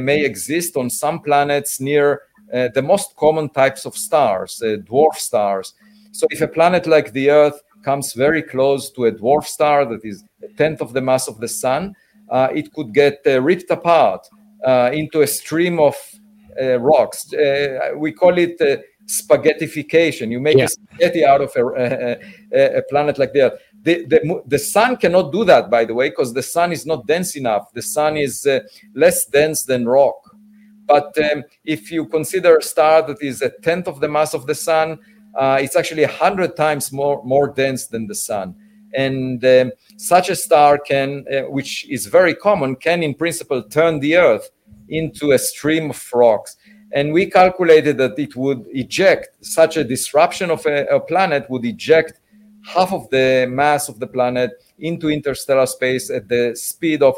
may 0.00 0.24
exist 0.24 0.76
on 0.76 0.90
some 0.90 1.20
planets 1.22 1.80
near 1.80 2.22
the 2.52 2.82
most 2.82 3.16
common 3.16 3.48
types 3.48 3.84
of 3.84 3.96
stars, 3.96 4.62
dwarf 4.62 5.16
stars. 5.16 5.74
So, 6.12 6.26
if 6.30 6.40
a 6.40 6.48
planet 6.48 6.86
like 6.86 7.12
the 7.12 7.30
Earth 7.30 7.62
comes 7.82 8.12
very 8.12 8.42
close 8.42 8.90
to 8.90 9.06
a 9.06 9.12
dwarf 9.12 9.44
star 9.44 9.84
that 9.86 10.04
is 10.04 10.24
a 10.42 10.48
tenth 10.56 10.80
of 10.80 10.92
the 10.92 11.00
mass 11.00 11.28
of 11.28 11.40
the 11.40 11.48
sun, 11.48 11.94
uh, 12.30 12.48
it 12.54 12.72
could 12.72 12.92
get 12.92 13.20
uh, 13.26 13.40
ripped 13.40 13.70
apart 13.70 14.28
uh, 14.64 14.90
into 14.92 15.22
a 15.22 15.26
stream 15.26 15.78
of 15.78 15.94
uh, 16.60 16.78
rocks. 16.80 17.32
Uh, 17.32 17.92
we 17.96 18.12
call 18.12 18.36
it 18.38 18.60
uh, 18.60 18.76
spaghettification. 19.06 20.30
You 20.30 20.40
make 20.40 20.58
yeah. 20.58 20.64
a 20.64 20.68
spaghetti 20.68 21.24
out 21.24 21.40
of 21.40 21.52
a, 21.56 22.18
a, 22.52 22.78
a 22.78 22.82
planet 22.82 23.18
like 23.18 23.32
that. 23.34 23.58
The, 23.82 24.04
the, 24.04 24.42
the, 24.44 24.58
sun 24.58 24.96
cannot 24.96 25.32
do 25.32 25.44
that, 25.44 25.70
by 25.70 25.84
the 25.84 25.94
way, 25.94 26.10
because 26.10 26.34
the 26.34 26.42
sun 26.42 26.72
is 26.72 26.84
not 26.84 27.06
dense 27.06 27.36
enough. 27.36 27.72
The 27.72 27.80
sun 27.80 28.16
is 28.16 28.46
less 28.94 29.24
dense 29.26 29.62
than 29.62 29.86
rock. 29.86 30.16
But 30.86 31.16
um, 31.18 31.44
if 31.64 31.92
you 31.92 32.06
consider 32.06 32.56
a 32.56 32.62
star 32.62 33.02
that 33.02 33.22
is 33.22 33.40
a 33.40 33.50
tenth 33.50 33.86
of 33.86 34.00
the 34.00 34.08
mass 34.08 34.34
of 34.34 34.46
the 34.46 34.54
sun, 34.54 34.98
uh, 35.38 35.58
it's 35.60 35.76
actually 35.76 36.02
a 36.02 36.08
hundred 36.08 36.56
times 36.56 36.92
more 36.92 37.22
more 37.24 37.48
dense 37.48 37.86
than 37.86 38.06
the 38.06 38.14
sun. 38.14 38.54
And 38.94 39.44
um, 39.44 39.72
such 39.96 40.30
a 40.30 40.36
star 40.36 40.78
can, 40.78 41.24
uh, 41.32 41.42
which 41.42 41.88
is 41.88 42.06
very 42.06 42.34
common, 42.34 42.74
can 42.76 43.02
in 43.02 43.14
principle 43.14 43.62
turn 43.62 44.00
the 44.00 44.16
Earth 44.16 44.50
into 44.88 45.32
a 45.32 45.38
stream 45.38 45.90
of 45.90 46.10
rocks. 46.12 46.56
And 46.92 47.12
we 47.12 47.26
calculated 47.26 47.98
that 47.98 48.18
it 48.18 48.34
would 48.34 48.64
eject 48.70 49.44
such 49.44 49.76
a 49.76 49.84
disruption 49.84 50.50
of 50.50 50.64
a, 50.66 50.86
a 50.86 51.00
planet 51.00 51.48
would 51.50 51.66
eject 51.66 52.20
half 52.64 52.92
of 52.92 53.08
the 53.10 53.46
mass 53.48 53.88
of 53.88 54.00
the 54.00 54.06
planet 54.06 54.50
into 54.78 55.10
interstellar 55.10 55.66
space 55.66 56.10
at 56.10 56.28
the 56.28 56.56
speed 56.56 57.02
of 57.02 57.14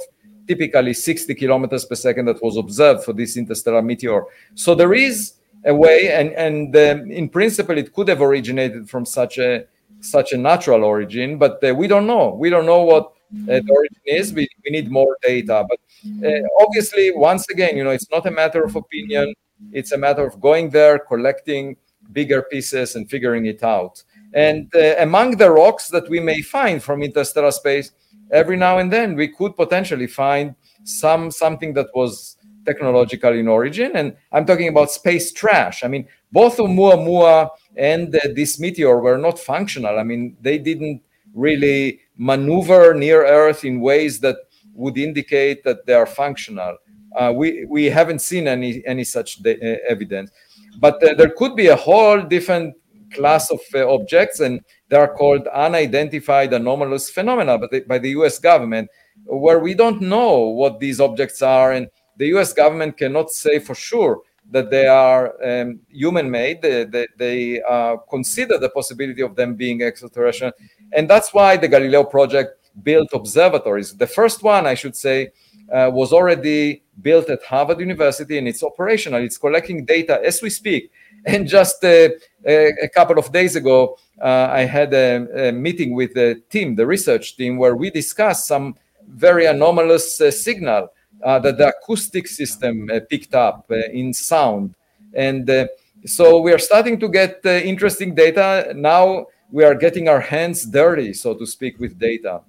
typically 0.46 0.92
60 0.92 1.34
kilometers 1.36 1.84
per 1.84 1.94
second 1.94 2.24
that 2.26 2.42
was 2.42 2.56
observed 2.56 3.04
for 3.04 3.12
this 3.12 3.36
interstellar 3.36 3.82
meteor. 3.82 4.24
So 4.54 4.74
there 4.74 4.92
is 4.92 5.34
a 5.64 5.74
way, 5.74 6.12
and 6.12 6.32
and 6.32 6.74
in 7.10 7.28
principle, 7.28 7.76
it 7.78 7.92
could 7.92 8.08
have 8.08 8.22
originated 8.22 8.88
from 8.88 9.04
such 9.04 9.38
a 9.38 9.64
such 10.00 10.32
a 10.32 10.38
natural 10.38 10.84
origin, 10.84 11.38
but 11.38 11.62
uh, 11.62 11.74
we 11.74 11.86
don't 11.86 12.06
know. 12.06 12.34
We 12.34 12.50
don't 12.50 12.66
know 12.66 12.82
what 12.82 13.12
uh, 13.48 13.60
the 13.60 13.70
origin 13.70 14.00
is. 14.06 14.32
We, 14.32 14.48
we 14.64 14.70
need 14.70 14.90
more 14.90 15.16
data. 15.22 15.66
But 15.68 15.78
uh, 16.26 16.42
obviously, 16.60 17.12
once 17.14 17.48
again, 17.50 17.76
you 17.76 17.84
know, 17.84 17.90
it's 17.90 18.10
not 18.10 18.26
a 18.26 18.30
matter 18.30 18.64
of 18.64 18.76
opinion. 18.76 19.34
It's 19.72 19.92
a 19.92 19.98
matter 19.98 20.26
of 20.26 20.40
going 20.40 20.70
there, 20.70 20.98
collecting 20.98 21.76
bigger 22.12 22.42
pieces, 22.42 22.96
and 22.96 23.08
figuring 23.08 23.46
it 23.46 23.62
out. 23.62 24.02
And 24.32 24.72
uh, 24.74 24.94
among 24.98 25.36
the 25.36 25.50
rocks 25.50 25.88
that 25.88 26.08
we 26.08 26.20
may 26.20 26.40
find 26.40 26.82
from 26.82 27.02
interstellar 27.02 27.50
space, 27.50 27.92
every 28.30 28.56
now 28.56 28.78
and 28.78 28.92
then 28.92 29.16
we 29.16 29.28
could 29.28 29.56
potentially 29.56 30.06
find 30.06 30.54
some 30.84 31.30
something 31.30 31.74
that 31.74 31.88
was 31.94 32.36
technological 32.64 33.32
in 33.32 33.48
origin. 33.48 33.92
And 33.94 34.16
I'm 34.32 34.46
talking 34.46 34.68
about 34.68 34.90
space 34.90 35.32
trash. 35.32 35.82
I 35.84 35.88
mean, 35.88 36.06
both 36.32 36.58
Oumuamua 36.58 37.50
and 37.76 38.14
uh, 38.14 38.20
this 38.34 38.58
meteor 38.60 38.98
were 39.00 39.18
not 39.18 39.38
functional. 39.38 39.98
I 39.98 40.02
mean, 40.02 40.36
they 40.40 40.58
didn't 40.58 41.02
really 41.34 42.00
maneuver 42.16 42.94
near 42.94 43.24
Earth 43.24 43.64
in 43.64 43.80
ways 43.80 44.20
that 44.20 44.36
would 44.74 44.98
indicate 44.98 45.64
that 45.64 45.86
they 45.86 45.94
are 45.94 46.06
functional. 46.06 46.76
Uh, 47.16 47.32
we, 47.34 47.64
we 47.66 47.86
haven't 47.86 48.20
seen 48.20 48.46
any, 48.46 48.84
any 48.86 49.04
such 49.04 49.36
de- 49.42 49.56
uh, 49.56 49.78
evidence. 49.88 50.30
But 50.78 51.02
uh, 51.02 51.14
there 51.14 51.30
could 51.30 51.56
be 51.56 51.68
a 51.68 51.76
whole 51.76 52.22
different 52.22 52.76
class 53.12 53.50
of 53.50 53.60
uh, 53.74 53.92
objects, 53.92 54.40
and 54.40 54.60
they 54.88 54.96
are 54.96 55.12
called 55.12 55.46
unidentified 55.48 56.52
anomalous 56.52 57.10
phenomena 57.10 57.58
by 57.58 57.66
the, 57.70 57.80
by 57.80 57.98
the 57.98 58.10
US 58.10 58.38
government, 58.38 58.88
where 59.24 59.58
we 59.58 59.74
don't 59.74 60.00
know 60.00 60.38
what 60.38 60.78
these 60.80 61.00
objects 61.00 61.42
are 61.42 61.72
and 61.72 61.88
the 62.20 62.26
US 62.36 62.52
government 62.52 62.98
cannot 62.98 63.30
say 63.30 63.58
for 63.58 63.74
sure 63.74 64.20
that 64.50 64.70
they 64.70 64.86
are 64.86 65.24
um, 65.42 65.80
human 65.88 66.30
made. 66.30 66.60
They, 66.60 66.84
they, 66.84 67.06
they 67.16 67.62
uh, 67.62 67.96
consider 68.14 68.58
the 68.58 68.68
possibility 68.68 69.22
of 69.22 69.36
them 69.36 69.54
being 69.54 69.82
extraterrestrial. 69.82 70.52
And 70.92 71.08
that's 71.08 71.32
why 71.32 71.56
the 71.56 71.68
Galileo 71.68 72.04
project 72.04 72.50
built 72.82 73.08
observatories. 73.14 73.96
The 73.96 74.06
first 74.06 74.42
one, 74.42 74.66
I 74.66 74.74
should 74.74 74.96
say, 74.96 75.30
uh, 75.72 75.90
was 75.94 76.12
already 76.12 76.82
built 77.00 77.30
at 77.30 77.42
Harvard 77.42 77.80
University 77.80 78.36
and 78.36 78.46
it's 78.46 78.62
operational. 78.62 79.22
It's 79.22 79.38
collecting 79.38 79.86
data 79.86 80.20
as 80.22 80.42
we 80.42 80.50
speak. 80.50 80.92
And 81.26 81.46
just 81.46 81.84
uh, 81.84 82.08
a, 82.46 82.72
a, 82.86 82.88
couple 82.88 83.18
of 83.18 83.30
days 83.30 83.54
ago, 83.54 83.98
uh, 84.22 84.48
I 84.50 84.62
had 84.62 84.94
a, 84.94 85.48
a, 85.48 85.52
meeting 85.52 85.94
with 85.94 86.14
the 86.14 86.42
team, 86.48 86.76
the 86.76 86.86
research 86.86 87.36
team, 87.36 87.58
where 87.58 87.76
we 87.76 87.90
discussed 87.90 88.46
some 88.46 88.74
very 89.06 89.44
anomalous 89.44 90.18
uh, 90.22 90.30
signal 90.30 90.88
that 91.20 91.58
the 91.58 91.68
acoustic 91.68 92.26
system 92.26 92.88
uh, 92.90 93.00
picked 93.08 93.34
up 93.34 93.66
uh, 93.70 93.76
in 93.92 94.12
sound. 94.12 94.74
And 95.14 95.68
so 96.06 96.40
we 96.40 96.52
are 96.52 96.58
starting 96.58 96.98
to 97.00 97.08
get 97.08 97.44
interesting 97.44 98.14
data. 98.14 98.72
Now 98.74 99.26
we 99.50 99.64
are 99.64 99.74
getting 99.74 100.08
our 100.08 100.20
hands 100.20 100.64
dirty, 100.64 101.12
so 101.12 101.34
to 101.34 101.46
speak, 101.46 101.78
with 101.78 101.98
data. 101.98 102.42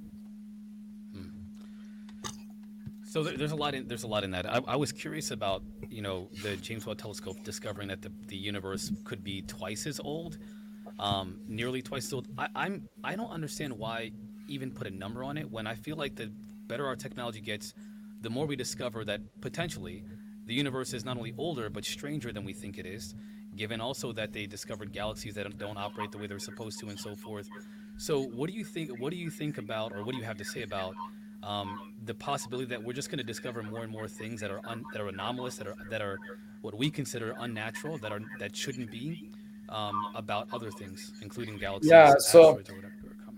So 3.12 3.24
there's 3.24 3.52
a 3.52 3.58
lot 3.58 3.76
in 3.76 3.90
there's 3.90 4.04
a 4.04 4.08
lot 4.08 4.24
in 4.24 4.32
that. 4.32 4.50
I, 4.50 4.62
I, 4.66 4.76
was 4.78 4.94
curious 4.94 5.32
about 5.32 5.64
you 5.90 6.02
know 6.02 6.30
the 6.44 6.56
James 6.56 6.86
Webb 6.86 6.98
Telescope 6.98 7.44
discovering 7.44 7.90
that 7.90 8.02
the, 8.02 8.10
the 8.28 8.38
universe 8.38 8.90
could 9.04 9.22
be 9.22 9.42
twice 9.42 9.86
as 9.86 10.00
old, 10.00 10.38
um, 10.98 11.42
nearly 11.46 11.82
twice 11.82 12.06
as 12.06 12.14
old. 12.14 12.30
I, 12.38 12.48
I'm 12.56 12.88
I 13.04 13.18
don't 13.18 13.30
understand 13.30 13.78
why 13.78 14.14
even 14.48 14.72
put 14.72 14.88
a 14.88 14.92
number 14.92 15.26
on 15.26 15.38
it 15.38 15.52
when 15.52 15.68
I 15.68 15.76
feel 15.76 15.98
like 15.98 16.16
the 16.16 16.32
better 16.68 16.88
our 16.88 16.96
technology 16.96 17.42
gets, 17.42 17.74
the 18.22 18.30
more 18.30 18.46
we 18.46 18.56
discover 18.56 19.04
that 19.06 19.22
potentially 19.42 20.04
the 20.46 20.54
universe 20.54 20.94
is 20.94 21.04
not 21.06 21.18
only 21.18 21.34
older 21.38 21.70
but 21.70 21.86
stranger 21.86 22.32
than 22.32 22.44
we 22.44 22.54
think 22.54 22.78
it 22.78 22.86
is, 22.86 23.16
given 23.56 23.82
also 23.82 24.12
that 24.14 24.32
they 24.32 24.46
discovered 24.46 24.92
galaxies 24.92 25.36
that 25.36 25.58
don't 25.58 25.78
operate 25.78 26.12
the 26.12 26.18
way 26.18 26.28
they're 26.28 26.40
supposed 26.40 26.80
to 26.80 26.88
and 26.88 27.00
so 27.00 27.16
forth. 27.16 27.50
So, 27.98 28.24
what 28.24 28.50
do 28.50 28.56
you 28.56 28.64
think? 28.64 29.00
What 29.00 29.12
do 29.12 29.18
you 29.18 29.30
think 29.30 29.58
about, 29.58 29.92
or 29.94 30.04
what 30.04 30.14
do 30.14 30.18
you 30.18 30.24
have 30.24 30.38
to 30.38 30.46
say 30.46 30.64
about 30.64 30.96
um, 31.44 31.94
the 32.06 32.14
possibility 32.14 32.68
that 32.70 32.82
we're 32.82 32.94
just 32.94 33.10
going 33.10 33.18
to 33.18 33.24
discover 33.24 33.62
more 33.64 33.82
and 33.82 33.92
more 33.92 34.08
things 34.08 34.40
that 34.42 34.52
are 34.52 34.62
un, 34.66 34.84
that 34.94 35.02
are 35.02 35.08
anomalous, 35.08 35.58
that 35.58 35.68
are 35.68 35.76
that 35.90 36.02
are 36.02 36.18
what 36.62 36.74
we 36.74 36.90
consider 36.90 37.36
unnatural, 37.40 37.98
that 38.00 38.12
are 38.12 38.22
that 38.40 38.56
shouldn't 38.56 38.90
be 38.92 39.30
um, 39.70 40.08
about 40.16 40.48
other 40.54 40.72
things, 40.72 41.14
including 41.22 41.58
galaxies. 41.58 41.92
Yeah. 41.92 42.16
So, 42.18 42.62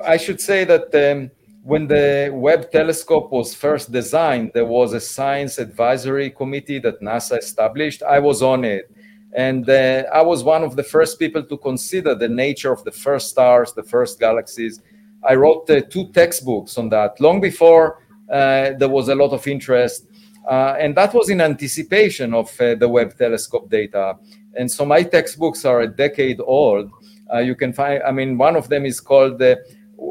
I 0.06 0.18
should 0.18 0.40
say 0.40 0.64
that. 0.66 0.94
Um, 0.96 1.32
when 1.64 1.88
the 1.88 2.30
Webb 2.34 2.72
telescope 2.72 3.32
was 3.32 3.56
first 3.56 3.92
designed, 3.92 4.52
there 4.54 4.66
was 4.66 4.92
a 4.92 5.00
science 5.00 5.58
advisory 5.58 6.30
committee 6.30 6.80
that 6.80 7.02
NASA 7.02 7.38
established. 7.38 8.04
I 8.04 8.20
was 8.20 8.44
on 8.44 8.66
it. 8.66 8.92
And 9.34 9.68
uh, 9.70 10.04
I 10.14 10.22
was 10.22 10.44
one 10.44 10.64
of 10.64 10.76
the 10.76 10.84
first 10.84 11.18
people 11.18 11.42
to 11.44 11.58
consider 11.58 12.16
the 12.16 12.28
nature 12.28 12.72
of 12.72 12.84
the 12.84 12.92
first 12.92 13.30
stars, 13.30 13.72
the 13.72 13.82
first 13.82 14.20
galaxies. 14.20 14.82
I 15.28 15.36
wrote 15.36 15.70
uh, 15.70 15.82
two 15.90 16.12
textbooks 16.12 16.78
on 16.78 16.90
that 16.90 17.20
long 17.22 17.40
before 17.40 18.04
uh, 18.30 18.72
there 18.78 18.90
was 18.90 19.08
a 19.08 19.16
lot 19.16 19.32
of 19.32 19.48
interest. 19.48 20.08
Uh, 20.46 20.76
and 20.78 20.96
that 20.98 21.14
was 21.14 21.30
in 21.30 21.40
anticipation 21.40 22.34
of 22.34 22.50
uh, 22.60 22.76
the 22.76 22.90
Webb 22.90 23.18
telescope 23.18 23.70
data. 23.70 24.18
And 24.56 24.70
so 24.70 24.86
my 24.86 25.02
textbooks 25.02 25.64
are 25.64 25.82
a 25.82 25.88
decade 25.88 26.42
old. 26.42 26.92
Uh, 27.34 27.40
you 27.40 27.56
can 27.56 27.72
find, 27.72 28.04
I 28.04 28.12
mean, 28.12 28.38
one 28.38 28.58
of 28.58 28.68
them 28.68 28.86
is 28.86 29.00
called 29.00 29.40
the 29.40 29.64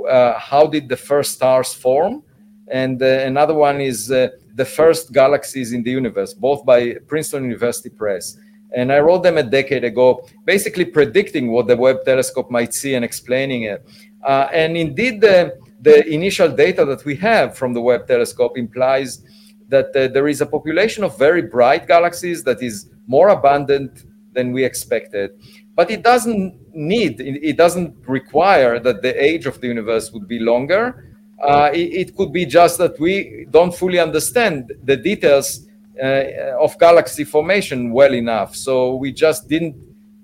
uh, 0.08 0.38
how 0.38 0.66
did 0.66 0.88
the 0.88 0.96
first 0.96 1.32
stars 1.32 1.72
form, 1.72 2.22
and 2.68 3.02
uh, 3.02 3.06
another 3.06 3.54
one 3.54 3.80
is 3.80 4.10
uh, 4.10 4.28
the 4.54 4.64
first 4.64 5.12
galaxies 5.12 5.72
in 5.72 5.82
the 5.82 5.90
universe, 5.90 6.34
both 6.34 6.64
by 6.64 6.94
Princeton 7.06 7.44
University 7.44 7.90
Press. 7.90 8.38
And 8.74 8.92
I 8.92 9.00
wrote 9.00 9.22
them 9.22 9.36
a 9.36 9.42
decade 9.42 9.84
ago, 9.84 10.26
basically 10.44 10.86
predicting 10.86 11.52
what 11.52 11.66
the 11.66 11.76
Webb 11.76 12.04
telescope 12.04 12.50
might 12.50 12.72
see 12.72 12.94
and 12.94 13.04
explaining 13.04 13.64
it. 13.64 13.86
Uh, 14.24 14.48
and 14.52 14.76
indeed, 14.76 15.20
the, 15.20 15.58
the 15.80 16.06
initial 16.08 16.48
data 16.48 16.84
that 16.86 17.04
we 17.04 17.16
have 17.16 17.56
from 17.56 17.74
the 17.74 17.80
Webb 17.80 18.06
telescope 18.06 18.56
implies 18.56 19.22
that 19.68 19.94
uh, 19.96 20.08
there 20.08 20.28
is 20.28 20.40
a 20.40 20.46
population 20.46 21.04
of 21.04 21.18
very 21.18 21.42
bright 21.42 21.86
galaxies 21.86 22.42
that 22.44 22.62
is 22.62 22.90
more 23.06 23.28
abundant 23.28 24.04
than 24.32 24.52
we 24.52 24.64
expected. 24.64 25.30
But 25.74 25.90
it 25.90 26.02
doesn't 26.02 26.74
need, 26.74 27.20
it 27.20 27.56
doesn't 27.56 27.96
require 28.06 28.78
that 28.78 29.02
the 29.02 29.22
age 29.22 29.46
of 29.46 29.60
the 29.60 29.68
universe 29.68 30.12
would 30.12 30.28
be 30.28 30.38
longer. 30.38 31.14
Uh, 31.42 31.70
it, 31.72 32.08
it, 32.08 32.16
could 32.16 32.32
be 32.32 32.44
just 32.44 32.78
that 32.78 33.00
we 33.00 33.46
don't 33.50 33.74
fully 33.74 33.98
understand 33.98 34.72
the 34.84 34.96
details 34.96 35.66
uh, 36.00 36.56
of 36.60 36.78
galaxy 36.78 37.24
formation 37.24 37.90
well 37.90 38.14
enough. 38.14 38.54
So 38.54 38.94
we 38.94 39.12
just 39.12 39.48
didn't 39.48 39.76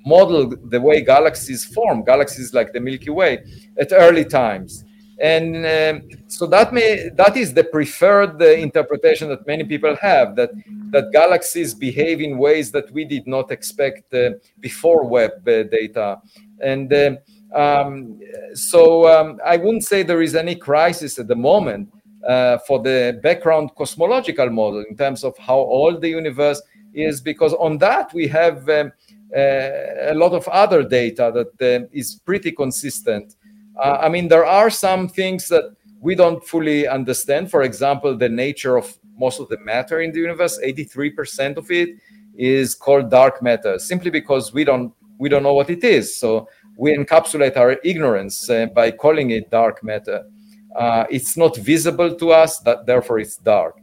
model 0.06 0.54
the 0.64 0.80
way 0.80 1.00
galaxies 1.00 1.64
form, 1.64 2.04
galaxies 2.04 2.54
like 2.54 2.72
the 2.72 2.80
Milky 2.80 3.10
Way, 3.10 3.42
at 3.78 3.88
early 3.92 4.24
times 4.24 4.84
and 5.20 5.66
um, 5.66 6.08
so 6.28 6.46
that 6.46 6.72
may 6.72 7.08
that 7.14 7.36
is 7.36 7.52
the 7.52 7.64
preferred 7.64 8.40
uh, 8.40 8.46
interpretation 8.46 9.28
that 9.28 9.46
many 9.46 9.64
people 9.64 9.96
have 9.96 10.36
that 10.36 10.50
that 10.90 11.10
galaxies 11.12 11.74
behave 11.74 12.20
in 12.20 12.38
ways 12.38 12.70
that 12.70 12.90
we 12.92 13.04
did 13.04 13.26
not 13.26 13.50
expect 13.50 14.14
uh, 14.14 14.30
before 14.60 15.06
Webb 15.06 15.46
uh, 15.48 15.64
data. 15.64 16.20
And 16.60 16.92
uh, 16.92 17.16
um, 17.54 18.20
so 18.54 19.08
um, 19.08 19.40
i 19.44 19.56
wouldn't 19.56 19.84
say 19.84 20.02
there 20.02 20.22
is 20.22 20.34
any 20.34 20.54
crisis 20.54 21.18
at 21.18 21.28
the 21.28 21.34
moment 21.34 21.90
uh, 22.26 22.58
for 22.58 22.78
the 22.82 23.18
background 23.22 23.70
cosmological 23.74 24.50
model 24.50 24.84
in 24.88 24.96
terms 24.96 25.24
of 25.24 25.36
how 25.38 25.56
old 25.56 26.00
the 26.00 26.08
universe 26.08 26.60
is 26.92 27.20
because 27.20 27.54
on 27.54 27.78
that 27.78 28.12
we 28.12 28.26
have 28.26 28.68
um, 28.68 28.92
uh, 29.34 30.10
a 30.10 30.14
lot 30.14 30.32
of 30.32 30.46
other 30.48 30.82
data 30.82 31.30
that 31.34 31.88
is 31.92 32.20
pretty 32.24 32.52
consistent 32.52 33.36
uh, 33.78 33.98
I 34.00 34.08
mean, 34.08 34.28
there 34.28 34.46
are 34.46 34.70
some 34.70 35.08
things 35.08 35.48
that 35.48 35.74
we 36.00 36.14
don't 36.14 36.44
fully 36.44 36.86
understand. 36.86 37.50
For 37.50 37.62
example, 37.62 38.16
the 38.16 38.28
nature 38.28 38.76
of 38.76 38.96
most 39.16 39.40
of 39.40 39.48
the 39.48 39.58
matter 39.58 40.00
in 40.00 40.12
the 40.12 40.20
universe, 40.20 40.58
83% 40.64 41.56
of 41.56 41.70
it 41.70 41.90
is 42.36 42.74
called 42.74 43.10
dark 43.10 43.42
matter, 43.42 43.78
simply 43.78 44.10
because 44.10 44.52
we 44.52 44.64
don't 44.64 44.92
we 45.18 45.28
don't 45.28 45.42
know 45.42 45.54
what 45.54 45.68
it 45.68 45.82
is. 45.82 46.16
So 46.16 46.48
we 46.76 46.96
encapsulate 46.96 47.56
our 47.56 47.76
ignorance 47.82 48.48
uh, 48.48 48.66
by 48.66 48.92
calling 48.92 49.30
it 49.30 49.50
dark 49.50 49.82
matter. 49.82 50.24
Uh, 50.76 51.06
it's 51.10 51.36
not 51.36 51.56
visible 51.56 52.14
to 52.14 52.30
us, 52.30 52.60
that 52.60 52.86
therefore 52.86 53.18
it's 53.18 53.36
dark. 53.36 53.74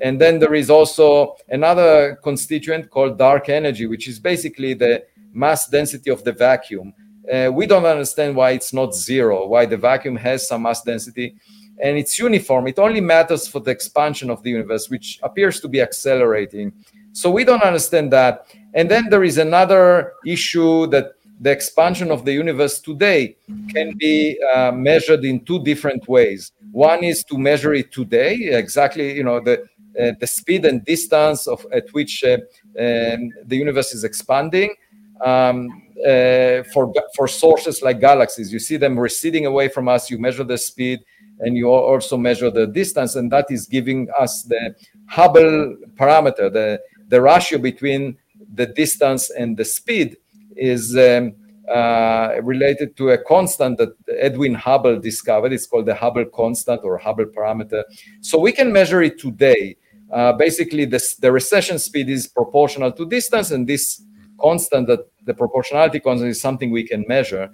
And 0.00 0.20
then 0.20 0.38
there 0.38 0.54
is 0.54 0.70
also 0.70 1.34
another 1.48 2.16
constituent 2.22 2.90
called 2.90 3.18
dark 3.18 3.48
energy, 3.48 3.86
which 3.86 4.06
is 4.06 4.20
basically 4.20 4.74
the 4.74 5.04
mass 5.32 5.66
density 5.68 6.10
of 6.10 6.22
the 6.22 6.32
vacuum 6.32 6.94
uh, 7.32 7.50
we 7.52 7.66
don't 7.66 7.84
understand 7.84 8.36
why 8.36 8.50
it's 8.50 8.72
not 8.72 8.94
zero, 8.94 9.46
why 9.46 9.66
the 9.66 9.76
vacuum 9.76 10.16
has 10.16 10.48
some 10.48 10.62
mass 10.62 10.82
density, 10.82 11.36
and 11.82 11.98
it's 11.98 12.18
uniform. 12.18 12.66
It 12.68 12.78
only 12.78 13.00
matters 13.00 13.48
for 13.48 13.60
the 13.60 13.70
expansion 13.70 14.30
of 14.30 14.42
the 14.42 14.50
universe, 14.50 14.88
which 14.88 15.18
appears 15.22 15.60
to 15.60 15.68
be 15.68 15.80
accelerating. 15.80 16.72
So 17.12 17.30
we 17.30 17.44
don't 17.44 17.62
understand 17.62 18.12
that. 18.12 18.46
And 18.74 18.90
then 18.90 19.08
there 19.08 19.24
is 19.24 19.38
another 19.38 20.14
issue 20.26 20.86
that 20.88 21.14
the 21.40 21.50
expansion 21.50 22.10
of 22.10 22.24
the 22.24 22.32
universe 22.32 22.80
today 22.80 23.36
can 23.70 23.96
be 23.96 24.38
uh, 24.54 24.72
measured 24.72 25.24
in 25.24 25.44
two 25.44 25.62
different 25.62 26.08
ways. 26.08 26.52
One 26.72 27.02
is 27.04 27.24
to 27.24 27.38
measure 27.38 27.74
it 27.74 27.92
today, 27.92 28.34
exactly, 28.34 29.14
you 29.14 29.24
know, 29.24 29.40
the 29.40 29.64
uh, 30.00 30.10
the 30.18 30.26
speed 30.26 30.64
and 30.64 30.84
distance 30.84 31.46
of 31.46 31.64
at 31.72 31.88
which 31.92 32.24
uh, 32.24 32.38
um, 32.78 33.30
the 33.44 33.56
universe 33.56 33.94
is 33.94 34.02
expanding. 34.02 34.74
Um, 35.22 35.84
uh, 36.04 36.62
for 36.72 36.92
for 37.14 37.28
sources 37.28 37.80
like 37.80 38.00
galaxies. 38.00 38.52
You 38.52 38.58
see 38.58 38.76
them 38.76 38.98
receding 38.98 39.46
away 39.46 39.68
from 39.68 39.88
us. 39.88 40.10
You 40.10 40.18
measure 40.18 40.44
the 40.44 40.58
speed, 40.58 41.00
and 41.38 41.56
you 41.56 41.70
also 41.70 42.16
measure 42.16 42.50
the 42.50 42.66
distance, 42.66 43.14
and 43.14 43.30
that 43.30 43.46
is 43.48 43.66
giving 43.66 44.08
us 44.18 44.42
the 44.42 44.74
Hubble 45.06 45.76
parameter. 45.94 46.52
the 46.52 46.80
The 47.08 47.20
ratio 47.20 47.58
between 47.58 48.18
the 48.54 48.66
distance 48.66 49.30
and 49.30 49.56
the 49.56 49.64
speed 49.64 50.16
is 50.56 50.96
um, 50.96 51.34
uh, 51.72 52.40
related 52.42 52.96
to 52.96 53.10
a 53.10 53.18
constant 53.18 53.78
that 53.78 53.94
Edwin 54.18 54.54
Hubble 54.54 54.98
discovered. 54.98 55.52
It's 55.52 55.66
called 55.66 55.86
the 55.86 55.94
Hubble 55.94 56.26
constant 56.26 56.82
or 56.84 56.98
Hubble 56.98 57.26
parameter. 57.26 57.84
So 58.20 58.38
we 58.38 58.52
can 58.52 58.72
measure 58.72 59.02
it 59.02 59.18
today. 59.18 59.76
Uh, 60.12 60.32
basically, 60.32 60.84
this, 60.84 61.16
the 61.16 61.32
recession 61.32 61.78
speed 61.78 62.08
is 62.10 62.26
proportional 62.26 62.92
to 62.92 63.06
distance, 63.06 63.50
and 63.50 63.66
this 63.66 64.02
constant 64.40 64.86
that 64.88 65.00
the 65.24 65.34
proportionality 65.34 66.00
constant 66.00 66.30
is 66.30 66.40
something 66.40 66.70
we 66.70 66.86
can 66.86 67.04
measure. 67.08 67.50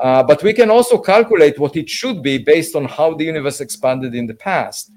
Uh, 0.00 0.22
but 0.22 0.42
we 0.42 0.52
can 0.52 0.70
also 0.70 0.98
calculate 0.98 1.58
what 1.58 1.76
it 1.76 1.88
should 1.88 2.22
be 2.22 2.38
based 2.38 2.74
on 2.74 2.84
how 2.86 3.14
the 3.14 3.24
universe 3.24 3.60
expanded 3.60 4.14
in 4.14 4.26
the 4.26 4.34
past. 4.34 4.90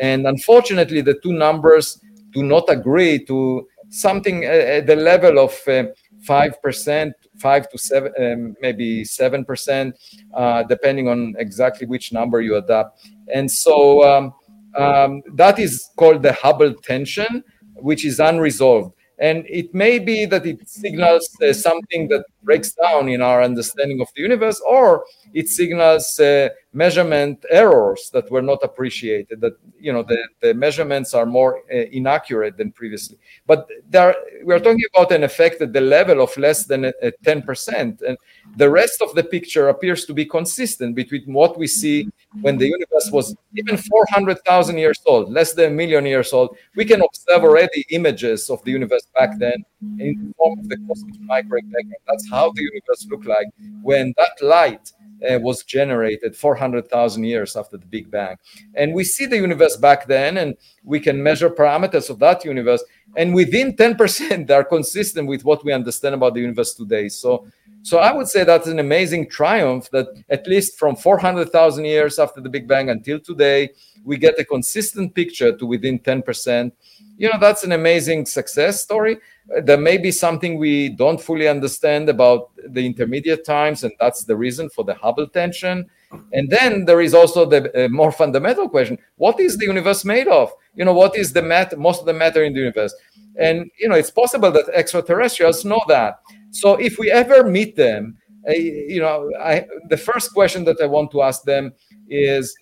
And 0.00 0.26
unfortunately, 0.26 1.00
the 1.00 1.18
two 1.22 1.32
numbers 1.32 2.00
do 2.32 2.42
not 2.42 2.64
agree 2.68 3.24
to 3.26 3.66
something 3.88 4.44
at 4.44 4.86
the 4.86 4.96
level 4.96 5.38
of 5.38 5.52
uh, 5.68 5.84
5%, 6.26 7.12
5 7.38 7.68
to 7.70 7.78
7, 7.78 8.12
um, 8.18 8.56
maybe 8.60 9.04
7%, 9.04 9.92
uh, 10.34 10.62
depending 10.64 11.08
on 11.08 11.34
exactly 11.38 11.86
which 11.86 12.12
number 12.12 12.40
you 12.40 12.56
adopt. 12.56 13.08
And 13.32 13.50
so 13.50 14.02
um, 14.02 14.34
um, 14.76 15.22
that 15.34 15.58
is 15.58 15.90
called 15.96 16.22
the 16.22 16.32
Hubble 16.32 16.74
tension, 16.74 17.44
which 17.76 18.04
is 18.04 18.20
unresolved. 18.20 18.94
And 19.18 19.46
it 19.48 19.72
may 19.74 19.98
be 19.98 20.26
that 20.26 20.44
it 20.44 20.68
signals 20.68 21.28
uh, 21.42 21.52
something 21.52 22.08
that 22.08 22.24
breaks 22.42 22.72
down 22.72 23.08
in 23.08 23.22
our 23.22 23.42
understanding 23.42 24.00
of 24.00 24.08
the 24.14 24.22
universe, 24.22 24.60
or 24.66 25.04
it 25.32 25.48
signals 25.48 26.18
uh, 26.18 26.48
measurement 26.74 27.44
errors 27.50 28.10
that 28.12 28.30
were 28.30 28.42
not 28.42 28.58
appreciated. 28.62 29.40
That 29.40 29.54
you 29.78 29.92
know 29.92 30.02
the, 30.02 30.18
the 30.40 30.54
measurements 30.54 31.14
are 31.14 31.26
more 31.26 31.62
uh, 31.72 31.76
inaccurate 31.92 32.56
than 32.56 32.72
previously. 32.72 33.18
But 33.46 33.68
there, 33.88 34.14
we 34.44 34.52
are 34.52 34.60
talking 34.60 34.82
about 34.94 35.12
an 35.12 35.24
effect 35.24 35.62
at 35.62 35.72
the 35.72 35.80
level 35.80 36.20
of 36.20 36.36
less 36.36 36.64
than 36.66 36.92
ten 37.22 37.42
percent, 37.42 38.02
and 38.02 38.18
the 38.56 38.68
rest 38.68 39.00
of 39.00 39.14
the 39.14 39.24
picture 39.24 39.68
appears 39.68 40.04
to 40.06 40.14
be 40.14 40.26
consistent 40.26 40.94
between 40.94 41.32
what 41.32 41.58
we 41.58 41.66
see 41.66 42.08
when 42.40 42.58
the 42.58 42.66
universe 42.66 43.10
was 43.12 43.36
even 43.54 43.76
400,000 43.76 44.78
years 44.78 45.00
old, 45.06 45.30
less 45.30 45.52
than 45.52 45.72
a 45.72 45.74
million 45.74 46.04
years 46.04 46.32
old. 46.32 46.56
We 46.74 46.84
can 46.84 47.00
observe 47.02 47.44
already 47.44 47.84
images 47.90 48.50
of 48.50 48.62
the 48.64 48.72
universe 48.72 49.06
back 49.14 49.38
then 49.38 49.64
in 49.98 50.28
the 50.28 50.34
form 50.36 50.58
of 50.58 50.68
the 50.68 50.76
cosmic 50.88 51.20
microwave 51.20 51.70
background. 51.72 52.02
That's 52.08 52.28
how 52.28 52.52
the 52.52 52.62
universe 52.62 53.06
looked 53.10 53.26
like 53.26 53.46
when 53.82 54.14
that 54.16 54.42
light 54.42 54.92
uh, 55.28 55.38
was 55.38 55.62
generated 55.64 56.36
400,000 56.36 57.24
years 57.24 57.56
after 57.56 57.76
the 57.76 57.86
Big 57.86 58.10
Bang. 58.10 58.36
And 58.74 58.94
we 58.94 59.04
see 59.04 59.26
the 59.26 59.36
universe 59.36 59.76
back 59.76 60.06
then, 60.06 60.38
and 60.38 60.56
we 60.82 61.00
can 61.00 61.22
measure 61.22 61.50
parameters 61.50 62.10
of 62.10 62.18
that 62.20 62.44
universe. 62.44 62.84
And 63.16 63.34
within 63.34 63.76
10%, 63.76 64.46
they 64.48 64.54
are 64.54 64.64
consistent 64.64 65.28
with 65.28 65.44
what 65.44 65.64
we 65.64 65.72
understand 65.72 66.14
about 66.14 66.34
the 66.34 66.40
universe 66.40 66.74
today. 66.74 67.08
So, 67.08 67.46
so 67.84 67.98
I 67.98 68.12
would 68.12 68.28
say 68.28 68.42
that's 68.42 68.66
an 68.66 68.80
amazing 68.80 69.30
triumph 69.30 69.88
that 69.92 70.08
at 70.28 70.46
least 70.46 70.78
from 70.78 70.96
400,000 70.96 71.84
years 71.84 72.18
after 72.18 72.40
the 72.40 72.48
Big 72.48 72.66
Bang 72.66 72.90
until 72.90 73.20
today, 73.20 73.70
we 74.04 74.16
get 74.16 74.38
a 74.38 74.44
consistent 74.44 75.14
picture 75.14 75.56
to 75.56 75.66
within 75.66 75.98
10%. 76.00 76.72
You 77.16 77.30
know, 77.30 77.38
that's 77.38 77.62
an 77.62 77.72
amazing 77.72 78.26
success 78.26 78.82
story 78.82 79.18
there 79.62 79.76
may 79.76 79.98
be 79.98 80.10
something 80.10 80.58
we 80.58 80.90
don't 80.90 81.20
fully 81.20 81.48
understand 81.48 82.08
about 82.08 82.50
the 82.68 82.84
intermediate 82.84 83.44
times, 83.44 83.84
and 83.84 83.92
that's 84.00 84.24
the 84.24 84.36
reason 84.36 84.70
for 84.70 84.84
the 84.84 84.94
Hubble 84.94 85.28
tension. 85.28 85.86
And 86.32 86.48
then 86.48 86.84
there 86.84 87.00
is 87.00 87.12
also 87.12 87.44
the 87.44 87.84
uh, 87.84 87.88
more 87.88 88.12
fundamental 88.12 88.68
question: 88.68 88.98
What 89.16 89.38
is 89.40 89.58
the 89.58 89.66
universe 89.66 90.04
made 90.04 90.28
of? 90.28 90.52
You 90.74 90.84
know, 90.84 90.94
what 90.94 91.16
is 91.16 91.32
the 91.32 91.42
matter, 91.42 91.76
most 91.76 92.00
of 92.00 92.06
the 92.06 92.14
matter 92.14 92.42
in 92.44 92.54
the 92.54 92.60
universe? 92.60 92.94
And 93.36 93.70
you 93.78 93.88
know, 93.88 93.96
it's 93.96 94.10
possible 94.10 94.50
that 94.52 94.68
extraterrestrials 94.72 95.64
know 95.64 95.82
that. 95.88 96.20
So 96.54 96.74
if 96.76 96.98
we 96.98 97.10
ever 97.10 97.44
meet 97.44 97.76
them, 97.76 98.16
uh, 98.48 98.52
you 98.52 99.00
know, 99.00 99.30
I, 99.40 99.66
the 99.88 99.96
first 99.96 100.32
question 100.32 100.64
that 100.64 100.80
I 100.80 100.86
want 100.86 101.10
to 101.12 101.22
ask 101.22 101.42
them 101.44 101.72
is. 102.08 102.54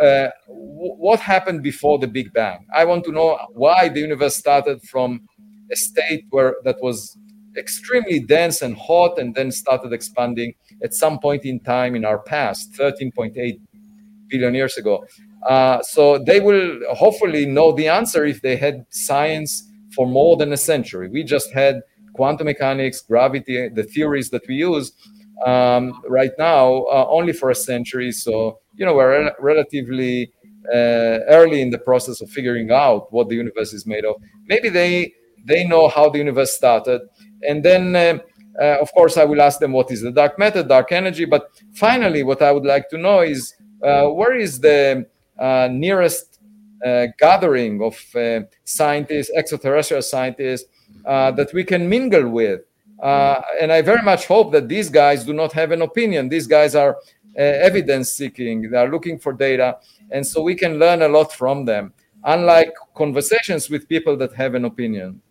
Uh, 0.00 0.28
what 0.46 1.18
happened 1.18 1.60
before 1.60 1.98
the 1.98 2.06
Big 2.06 2.32
Bang? 2.32 2.64
I 2.72 2.84
want 2.84 3.02
to 3.06 3.10
know 3.10 3.36
why 3.50 3.88
the 3.88 3.98
universe 3.98 4.36
started 4.36 4.80
from 4.82 5.26
a 5.72 5.76
state 5.76 6.24
where 6.30 6.56
that 6.64 6.76
was 6.80 7.16
extremely 7.56 8.20
dense 8.20 8.62
and 8.62 8.76
hot 8.76 9.18
and 9.18 9.34
then 9.34 9.50
started 9.50 9.92
expanding 9.92 10.54
at 10.82 10.94
some 10.94 11.18
point 11.18 11.44
in 11.44 11.60
time 11.60 11.94
in 11.96 12.04
our 12.04 12.18
past 12.20 12.72
13.8 12.74 13.60
billion 14.28 14.54
years 14.54 14.76
ago 14.76 15.04
uh, 15.48 15.82
so 15.82 16.18
they 16.18 16.40
will 16.40 16.78
hopefully 16.94 17.46
know 17.46 17.72
the 17.72 17.88
answer 17.88 18.24
if 18.24 18.42
they 18.42 18.56
had 18.56 18.84
science 18.90 19.68
for 19.94 20.06
more 20.06 20.36
than 20.36 20.52
a 20.52 20.56
century 20.56 21.08
we 21.08 21.24
just 21.24 21.52
had 21.52 21.80
quantum 22.18 22.46
mechanics 22.52 22.98
gravity 23.10 23.56
the 23.80 23.86
theories 23.94 24.28
that 24.34 24.44
we 24.48 24.56
use 24.70 24.86
um, 25.50 25.84
right 26.18 26.34
now 26.38 26.64
uh, 26.96 27.06
only 27.18 27.32
for 27.40 27.48
a 27.50 27.58
century 27.70 28.10
so 28.24 28.32
you 28.78 28.84
know 28.86 28.94
we're 28.98 29.12
re- 29.24 29.36
relatively 29.52 30.14
uh, 30.78 31.18
early 31.38 31.60
in 31.66 31.70
the 31.70 31.82
process 31.90 32.16
of 32.20 32.28
figuring 32.38 32.68
out 32.84 33.02
what 33.14 33.24
the 33.30 33.36
universe 33.44 33.72
is 33.78 33.84
made 33.94 34.04
of 34.10 34.14
maybe 34.52 34.68
they 34.68 34.92
they 35.48 35.64
know 35.64 35.88
how 35.88 36.08
the 36.08 36.18
universe 36.18 36.52
started. 36.52 37.00
And 37.48 37.64
then, 37.64 37.96
uh, 37.96 38.18
uh, 38.60 38.78
of 38.80 38.92
course, 38.92 39.16
I 39.16 39.24
will 39.24 39.40
ask 39.40 39.58
them 39.60 39.72
what 39.72 39.90
is 39.90 40.02
the 40.02 40.10
dark 40.10 40.38
matter, 40.38 40.62
dark 40.62 40.92
energy. 40.92 41.24
But 41.24 41.48
finally, 41.74 42.22
what 42.22 42.42
I 42.42 42.52
would 42.52 42.64
like 42.64 42.88
to 42.90 42.98
know 42.98 43.20
is 43.20 43.54
uh, 43.82 44.08
where 44.08 44.36
is 44.36 44.60
the 44.60 45.06
uh, 45.38 45.68
nearest 45.70 46.40
uh, 46.84 47.06
gathering 47.18 47.82
of 47.82 47.96
scientists, 48.64 49.30
extraterrestrial 49.34 50.02
scientists, 50.02 50.68
uh, 51.08 51.30
that 51.32 51.52
we 51.54 51.64
can 51.64 51.88
mingle 51.88 52.28
with. 52.28 52.60
Uh, 53.02 53.40
and 53.60 53.72
I 53.72 53.80
very 53.80 54.02
much 54.02 54.26
hope 54.26 54.52
that 54.52 54.68
these 54.68 54.90
guys 54.90 55.24
do 55.24 55.32
not 55.32 55.52
have 55.52 55.72
an 55.72 55.82
opinion. 55.82 56.28
These 56.28 56.46
guys 56.46 56.74
are 56.74 56.98
evidence 57.34 58.10
seeking, 58.10 58.70
they 58.70 58.76
are 58.76 58.90
looking 58.90 59.18
for 59.18 59.32
data. 59.32 59.78
And 60.10 60.26
so 60.26 60.42
we 60.42 60.54
can 60.54 60.78
learn 60.78 61.02
a 61.02 61.08
lot 61.08 61.32
from 61.32 61.64
them, 61.64 61.92
unlike 62.24 62.72
conversations 62.94 63.70
with 63.70 63.88
people 63.88 64.16
that 64.16 64.34
have 64.34 64.54
an 64.54 64.64
opinion. 64.64 65.22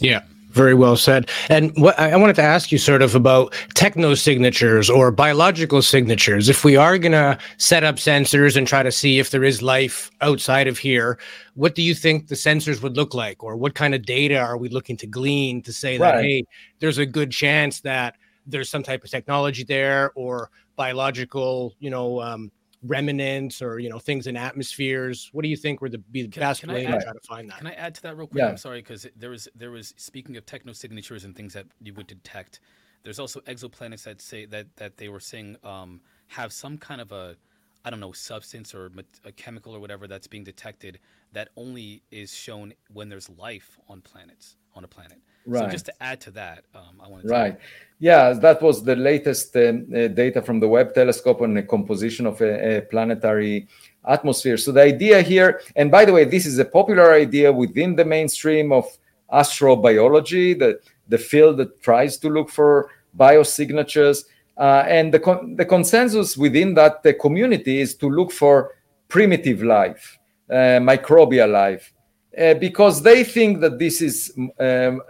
Yeah. 0.00 0.22
Very 0.52 0.74
well 0.74 0.96
said. 0.96 1.30
And 1.48 1.72
what 1.76 1.98
I 1.98 2.14
wanted 2.16 2.36
to 2.36 2.42
ask 2.42 2.70
you 2.70 2.76
sort 2.76 3.00
of 3.00 3.14
about 3.14 3.54
techno 3.74 4.14
signatures 4.14 4.90
or 4.90 5.10
biological 5.10 5.80
signatures. 5.80 6.50
If 6.50 6.62
we 6.62 6.76
are 6.76 6.98
going 6.98 7.12
to 7.12 7.38
set 7.56 7.84
up 7.84 7.96
sensors 7.96 8.54
and 8.54 8.66
try 8.66 8.82
to 8.82 8.92
see 8.92 9.18
if 9.18 9.30
there 9.30 9.44
is 9.44 9.62
life 9.62 10.10
outside 10.20 10.68
of 10.68 10.76
here, 10.76 11.18
what 11.54 11.74
do 11.74 11.80
you 11.80 11.94
think 11.94 12.28
the 12.28 12.34
sensors 12.34 12.82
would 12.82 12.96
look 12.96 13.14
like? 13.14 13.42
Or 13.42 13.56
what 13.56 13.74
kind 13.74 13.94
of 13.94 14.04
data 14.04 14.38
are 14.38 14.58
we 14.58 14.68
looking 14.68 14.98
to 14.98 15.06
glean 15.06 15.62
to 15.62 15.72
say 15.72 15.96
that, 15.96 16.22
hey, 16.22 16.44
there's 16.80 16.98
a 16.98 17.06
good 17.06 17.30
chance 17.30 17.80
that 17.80 18.16
there's 18.46 18.68
some 18.68 18.82
type 18.82 19.02
of 19.04 19.10
technology 19.10 19.64
there 19.64 20.12
or 20.14 20.50
biological, 20.76 21.74
you 21.78 21.88
know, 21.88 22.20
um, 22.20 22.50
remnants 22.84 23.62
or 23.62 23.78
you 23.78 23.88
know 23.88 23.98
things 23.98 24.26
in 24.26 24.36
atmospheres? 24.36 25.30
What 25.32 25.42
do 25.42 25.48
you 25.48 25.56
think 25.56 25.80
would 25.80 26.02
be 26.10 26.22
the 26.22 26.28
can, 26.28 26.40
best 26.40 26.60
can 26.60 26.72
way 26.72 26.86
add, 26.86 26.98
to 26.98 27.04
try 27.04 27.12
to 27.12 27.20
find 27.20 27.50
that? 27.50 27.58
can 27.58 27.66
i 27.66 27.72
add 27.74 27.94
to 27.96 28.02
that 28.02 28.16
real 28.16 28.26
quick? 28.26 28.40
Yeah. 28.40 28.48
i'm 28.48 28.56
sorry 28.56 28.80
because 28.80 29.06
there 29.16 29.30
was 29.30 29.48
there 29.54 29.70
was 29.70 29.94
speaking 29.96 30.36
of 30.36 30.46
techno 30.46 30.72
signatures 30.72 31.24
and 31.24 31.36
things 31.36 31.54
that 31.54 31.66
you 31.80 31.94
would 31.94 32.06
detect 32.06 32.60
there's 33.02 33.18
also 33.18 33.40
exoplanets 33.40 34.04
that 34.04 34.20
say 34.20 34.46
that 34.46 34.66
that 34.76 34.96
they 34.96 35.08
were 35.08 35.20
saying 35.20 35.56
um, 35.64 36.00
have 36.28 36.52
some 36.52 36.78
kind 36.78 37.00
of 37.00 37.12
a 37.12 37.36
i 37.84 37.90
don't 37.90 38.00
know 38.00 38.12
substance 38.12 38.74
or 38.74 38.90
a 39.24 39.32
chemical 39.32 39.74
or 39.74 39.80
whatever 39.80 40.06
that's 40.06 40.26
being 40.26 40.44
detected 40.44 40.98
that 41.32 41.48
only 41.56 42.02
is 42.10 42.34
shown 42.34 42.72
when 42.92 43.08
there's 43.08 43.28
life 43.30 43.78
on 43.88 44.00
planets 44.00 44.56
on 44.74 44.84
a 44.84 44.88
planet 44.88 45.18
Right. 45.46 45.64
So 45.64 45.70
just 45.70 45.86
to 45.86 46.02
add 46.02 46.20
to 46.22 46.30
that, 46.32 46.64
um, 46.74 47.00
I 47.02 47.08
wanted 47.08 47.22
to 47.24 47.28
right. 47.28 47.58
Yeah, 47.98 48.32
that 48.32 48.60
was 48.60 48.82
the 48.82 48.96
latest 48.96 49.54
um, 49.56 49.86
uh, 49.94 50.08
data 50.08 50.42
from 50.42 50.58
the 50.58 50.66
Webb 50.66 50.92
telescope 50.94 51.40
on 51.40 51.54
the 51.54 51.62
composition 51.62 52.26
of 52.26 52.40
a, 52.40 52.78
a, 52.78 52.82
planetary 52.82 53.68
atmosphere. 54.08 54.56
So 54.56 54.72
the 54.72 54.82
idea 54.82 55.22
here, 55.22 55.60
and 55.76 55.88
by 55.88 56.04
the 56.04 56.12
way, 56.12 56.24
this 56.24 56.44
is 56.44 56.58
a 56.58 56.64
popular 56.64 57.12
idea 57.12 57.52
within 57.52 57.94
the 57.94 58.04
mainstream 58.04 58.72
of 58.72 58.86
astrobiology, 59.32 60.58
the, 60.58 60.80
the 61.08 61.18
field 61.18 61.58
that 61.58 61.80
tries 61.80 62.16
to 62.18 62.28
look 62.28 62.50
for 62.50 62.90
biosignatures. 63.16 64.24
Uh, 64.56 64.84
and 64.88 65.14
the, 65.14 65.20
con- 65.20 65.54
the 65.54 65.64
consensus 65.64 66.36
within 66.36 66.74
that 66.74 67.04
the 67.04 67.14
community 67.14 67.80
is 67.80 67.94
to 67.94 68.10
look 68.10 68.32
for 68.32 68.74
primitive 69.08 69.62
life, 69.62 70.18
uh, 70.50 70.80
microbial 70.82 71.50
life 71.50 71.92
uh, 72.38 72.54
because 72.54 73.02
they 73.02 73.24
think 73.24 73.60
that 73.60 73.78
this 73.78 74.00
is 74.00 74.32
um, 74.58 75.02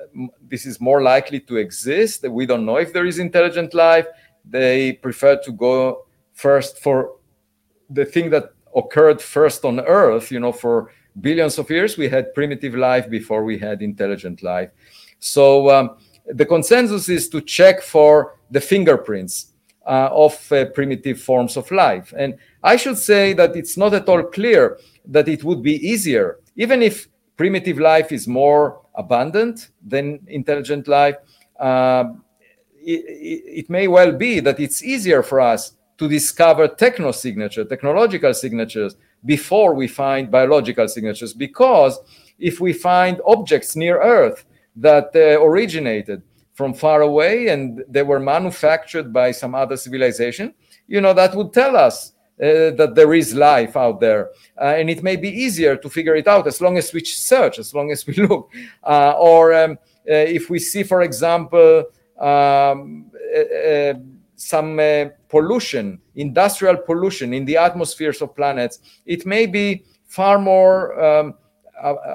this 0.49 0.67
is 0.67 0.81
more 0.81 1.03
likely 1.03 1.41
to 1.41 1.57
exist. 1.57 2.29
We 2.29 2.47
don't 2.47 2.67
know 2.67 2.77
if 2.77 2.93
there 2.93 3.07
is 3.07 3.19
intelligent 3.19 3.75
life. 3.75 4.07
They 4.45 4.95
prefer 4.95 5.37
to 5.45 5.53
go 5.53 6.07
first 6.33 6.81
for 6.83 7.17
the 7.91 8.05
thing 8.05 8.31
that 8.31 8.51
occurred 8.75 9.23
first 9.23 9.65
on 9.65 9.81
Earth. 9.81 10.31
You 10.33 10.41
know, 10.41 10.53
for 10.53 10.91
billions 11.21 11.59
of 11.59 11.71
years 11.71 11.97
we 11.97 12.09
had 12.09 12.35
primitive 12.35 12.75
life 12.75 13.09
before 13.09 13.45
we 13.45 13.59
had 13.59 13.83
intelligent 13.83 14.43
life. 14.43 14.71
So 15.21 15.71
um, 15.71 15.97
the 16.27 16.47
consensus 16.47 17.09
is 17.09 17.29
to 17.29 17.41
check 17.41 17.83
for 17.83 18.37
the 18.51 18.61
fingerprints 18.61 19.53
uh, 19.87 20.09
of 20.11 20.53
uh, 20.53 20.67
primitive 20.67 21.21
forms 21.21 21.57
of 21.57 21.71
life. 21.71 22.13
And 22.17 22.37
I 22.63 22.77
should 22.77 22.99
say 22.99 23.33
that 23.35 23.57
it's 23.57 23.77
not 23.77 23.95
at 23.95 24.09
all 24.09 24.23
clear 24.23 24.79
that 25.07 25.29
it 25.29 25.45
would 25.45 25.63
be 25.63 25.75
easier, 25.87 26.39
even 26.57 26.83
if 26.83 27.09
primitive 27.37 27.79
life 27.79 28.13
is 28.13 28.29
more 28.29 28.81
abundant 28.95 29.71
than 29.87 30.21
intelligent 30.29 30.89
life, 30.89 31.17
uh, 31.59 32.05
it, 32.85 33.43
it, 33.65 33.71
may 33.71 33.87
well 33.89 34.13
be 34.13 34.41
that 34.41 34.59
it's 34.59 34.83
easier 34.83 35.23
for 35.23 35.41
us 35.41 35.75
to 35.99 36.09
discover 36.09 36.67
techno 36.67 37.13
signature, 37.13 37.65
technological 37.65 38.35
signatures 38.35 38.97
before 39.25 39.75
we 39.75 39.87
find 39.87 40.31
biological 40.31 40.89
signatures. 40.89 41.33
Because 41.33 42.01
if 42.39 42.61
we 42.61 42.73
find 42.73 43.21
objects 43.25 43.77
near 43.77 44.03
Earth 44.03 44.45
that 44.77 45.11
uh, 45.15 45.41
originated 45.41 46.23
from 46.55 46.75
far 46.75 47.03
away 47.03 47.49
and 47.49 47.85
they 47.89 48.03
were 48.03 48.21
manufactured 48.21 49.13
by 49.13 49.31
some 49.31 49.55
other 49.55 49.77
civilization, 49.77 50.53
you 50.89 51.01
know, 51.01 51.15
that 51.15 51.35
would 51.35 51.53
tell 51.53 51.77
us 51.77 52.13
that 52.43 52.95
there 52.95 53.15
is 53.15 53.35
life 53.35 53.77
out 53.77 54.01
there. 54.01 54.31
Uh, 54.61 54.75
and 54.77 54.91
it 54.91 55.03
may 55.03 55.17
be 55.17 55.29
easier 55.29 55.77
to 55.77 55.89
figure 55.89 56.17
it 56.17 56.27
out 56.27 56.47
as 56.47 56.61
long 56.61 56.77
as 56.77 56.93
we 56.93 57.05
search, 57.05 57.59
as 57.59 57.73
long 57.73 57.93
as 57.93 58.07
we 58.07 58.15
look. 58.29 58.51
Uh, 58.83 59.13
or 59.13 59.55
um, 59.55 59.79
if 60.05 60.51
we 60.51 60.59
see, 60.59 60.83
for 60.83 61.03
example, 61.03 61.85
um, 62.19 63.11
some 64.35 64.79
uh, 64.81 65.05
pollution, 65.29 66.01
industrial 66.17 66.77
pollution 66.77 67.33
in 67.33 67.45
the 67.45 67.57
atmospheres 67.57 68.21
of 68.21 68.35
planets, 68.35 68.81
it 69.07 69.25
may 69.25 69.47
be 69.47 69.85
far 70.07 70.39
more 70.39 71.01
um, 71.01 71.35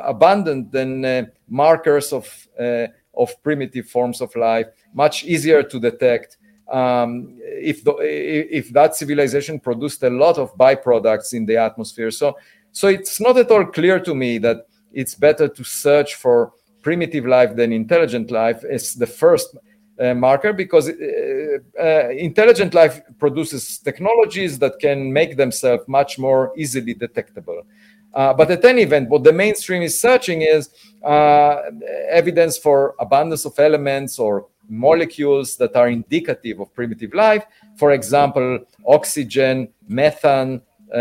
abundant 0.03 0.71
than 0.71 1.05
uh, 1.05 1.23
markers 1.47 2.11
of, 2.11 2.47
uh, 2.59 2.87
of 3.13 3.31
primitive 3.43 3.87
forms 3.87 4.19
of 4.19 4.35
life, 4.35 4.67
much 4.93 5.23
easier 5.23 5.63
to 5.63 5.79
detect 5.79 6.37
um, 6.71 7.37
if 7.41 7.83
the, 7.83 7.95
if 8.01 8.69
that 8.71 8.95
civilization 8.95 9.59
produced 9.59 10.03
a 10.03 10.09
lot 10.09 10.37
of 10.37 10.55
byproducts 10.57 11.33
in 11.33 11.45
the 11.45 11.57
atmosphere. 11.57 12.11
So 12.11 12.37
so 12.71 12.87
it's 12.87 13.19
not 13.19 13.37
at 13.37 13.49
all 13.49 13.65
clear 13.65 13.99
to 13.99 14.13
me 14.13 14.37
that 14.39 14.67
it's 14.93 15.15
better 15.15 15.47
to 15.47 15.63
search 15.63 16.15
for 16.15 16.53
primitive 16.81 17.25
life 17.25 17.55
than 17.55 17.73
intelligent 17.73 18.31
life 18.31 18.63
as 18.63 18.93
the 18.93 19.07
first 19.07 19.57
uh, 19.99 20.13
marker 20.13 20.53
because 20.53 20.89
uh, 20.89 20.93
uh, 21.79 22.09
intelligent 22.09 22.73
life 22.73 23.01
produces 23.17 23.79
technologies 23.79 24.59
that 24.59 24.77
can 24.79 25.11
make 25.11 25.37
themselves 25.37 25.83
much 25.87 26.19
more 26.19 26.53
easily 26.55 26.93
detectable. 26.93 27.63
Uh, 28.13 28.33
but 28.33 28.49
at 28.51 28.63
any 28.63 28.83
event, 28.83 29.09
what 29.09 29.23
the 29.23 29.33
mainstream 29.33 29.81
is 29.81 29.99
searching 29.99 30.43
is 30.43 30.69
uh, 31.03 31.61
evidence 32.09 32.57
for 32.57 32.95
abundance 32.99 33.43
of 33.45 33.57
elements 33.59 34.17
or 34.17 34.47
molecules 34.69 35.57
that 35.57 35.75
are 35.75 35.89
indicative 35.89 36.59
of 36.59 36.73
primitive 36.73 37.13
life. 37.13 37.45
For 37.77 37.91
example, 37.91 38.59
oxygen, 38.85 39.69
methane, 39.87 40.61
uh, 40.93 40.97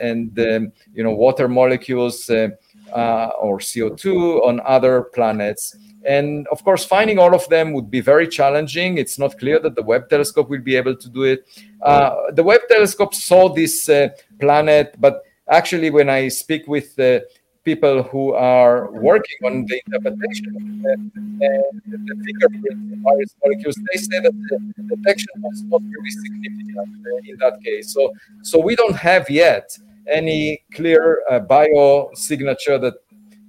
and 0.00 0.38
um, 0.38 0.72
you 0.94 1.02
know 1.04 1.12
water 1.12 1.48
molecules 1.48 2.30
uh, 2.30 2.48
uh, 2.92 3.30
or 3.40 3.58
CO2 3.58 4.46
on 4.46 4.60
other 4.64 5.02
planets. 5.02 5.76
And 6.04 6.48
of 6.48 6.64
course, 6.64 6.84
finding 6.84 7.18
all 7.18 7.34
of 7.34 7.48
them 7.48 7.72
would 7.74 7.90
be 7.90 8.00
very 8.00 8.26
challenging. 8.26 8.98
It's 8.98 9.18
not 9.18 9.38
clear 9.38 9.60
that 9.60 9.76
the 9.76 9.82
Webb 9.82 10.08
telescope 10.08 10.48
will 10.48 10.60
be 10.60 10.74
able 10.76 10.96
to 10.96 11.08
do 11.08 11.22
it. 11.22 11.46
Uh, 11.80 12.32
the 12.32 12.42
Webb 12.42 12.62
telescope 12.68 13.14
saw 13.14 13.48
this 13.48 13.88
uh, 13.88 14.08
planet, 14.40 14.96
but 14.98 15.22
actually, 15.48 15.90
when 15.90 16.08
I 16.08 16.28
speak 16.28 16.66
with 16.66 16.96
the 16.96 17.24
people 17.64 18.02
who 18.02 18.32
are 18.32 18.90
working 18.92 19.36
on 19.44 19.64
the 19.66 19.80
interpretation 19.86 20.46
of 20.48 20.62
the, 20.62 22.16
fingerprint 22.24 22.92
of 22.92 22.98
various 23.04 23.34
molecules, 23.42 23.76
they 23.92 23.98
say 23.98 24.20
that 24.20 24.32
the 24.32 24.96
detection 24.96 25.28
was 25.38 25.62
not 25.64 25.80
really 25.82 26.10
significant 26.10 27.28
in 27.28 27.36
that 27.38 27.62
case. 27.64 27.92
So, 27.92 28.12
so 28.42 28.58
we 28.58 28.74
don't 28.76 28.96
have 28.96 29.30
yet 29.30 29.76
any 30.10 30.62
clear 30.74 31.22
uh, 31.30 31.40
biosignature 31.40 32.80
that 32.80 32.94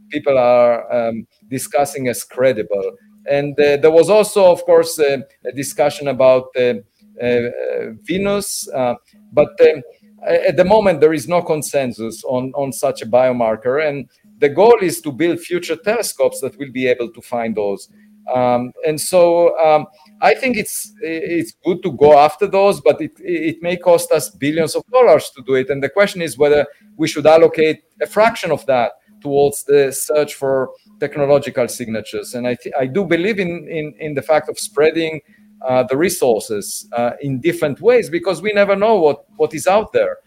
people 0.09 0.37
are 0.37 0.91
um, 0.93 1.27
discussing 1.49 2.07
as 2.07 2.23
credible. 2.23 2.91
And 3.29 3.59
uh, 3.59 3.77
there 3.77 3.91
was 3.91 4.09
also, 4.09 4.51
of 4.51 4.63
course, 4.65 4.99
uh, 4.99 5.19
a 5.45 5.51
discussion 5.51 6.09
about 6.09 6.47
uh, 6.55 6.75
uh, 7.21 7.93
Venus, 8.03 8.67
uh, 8.69 8.95
but 9.31 9.49
um, 9.61 9.81
at 10.27 10.57
the 10.57 10.65
moment 10.65 11.01
there 11.01 11.13
is 11.13 11.27
no 11.27 11.41
consensus 11.41 12.23
on, 12.23 12.51
on 12.55 12.71
such 12.71 13.01
a 13.01 13.05
biomarker 13.05 13.87
and 13.87 14.09
the 14.39 14.49
goal 14.49 14.77
is 14.81 15.01
to 15.01 15.11
build 15.11 15.39
future 15.39 15.75
telescopes 15.75 16.41
that 16.41 16.57
will 16.57 16.71
be 16.71 16.87
able 16.87 17.09
to 17.11 17.21
find 17.21 17.55
those. 17.55 17.89
Um, 18.33 18.71
and 18.87 18.99
so 18.99 19.57
um, 19.59 19.85
i 20.21 20.33
think 20.33 20.55
it's 20.55 20.93
it's 21.01 21.51
good 21.65 21.83
to 21.83 21.91
go 21.91 22.17
after 22.17 22.47
those 22.47 22.79
but 22.79 23.01
it, 23.01 23.11
it 23.19 23.61
may 23.61 23.75
cost 23.75 24.13
us 24.13 24.29
billions 24.29 24.75
of 24.75 24.83
dollars 24.87 25.29
to 25.35 25.43
do 25.43 25.55
it. 25.55 25.69
And 25.69 25.83
the 25.83 25.89
question 25.89 26.21
is 26.21 26.37
whether 26.37 26.65
we 26.95 27.09
should 27.09 27.25
allocate 27.25 27.83
a 28.01 28.07
fraction 28.07 28.49
of 28.51 28.65
that 28.67 28.93
towards 29.19 29.65
the 29.65 29.91
search 29.91 30.35
for 30.35 30.71
technological 30.99 31.67
signatures. 31.67 32.33
And 32.33 32.47
i, 32.47 32.55
th- 32.55 32.75
I 32.79 32.85
do 32.85 33.03
believe 33.03 33.39
in, 33.39 33.67
in, 33.67 33.93
in 33.99 34.13
the 34.13 34.21
fact 34.21 34.47
of 34.47 34.57
spreading 34.57 35.19
uh, 35.67 35.83
the 35.83 35.97
resources 35.97 36.87
uh, 36.93 37.11
in 37.21 37.39
different 37.39 37.81
ways 37.81 38.09
because 38.09 38.41
we 38.41 38.51
never 38.53 38.75
know 38.75 38.95
what, 38.95 39.25
what 39.37 39.53
is 39.53 39.67
out 39.67 39.93
there. 39.93 40.17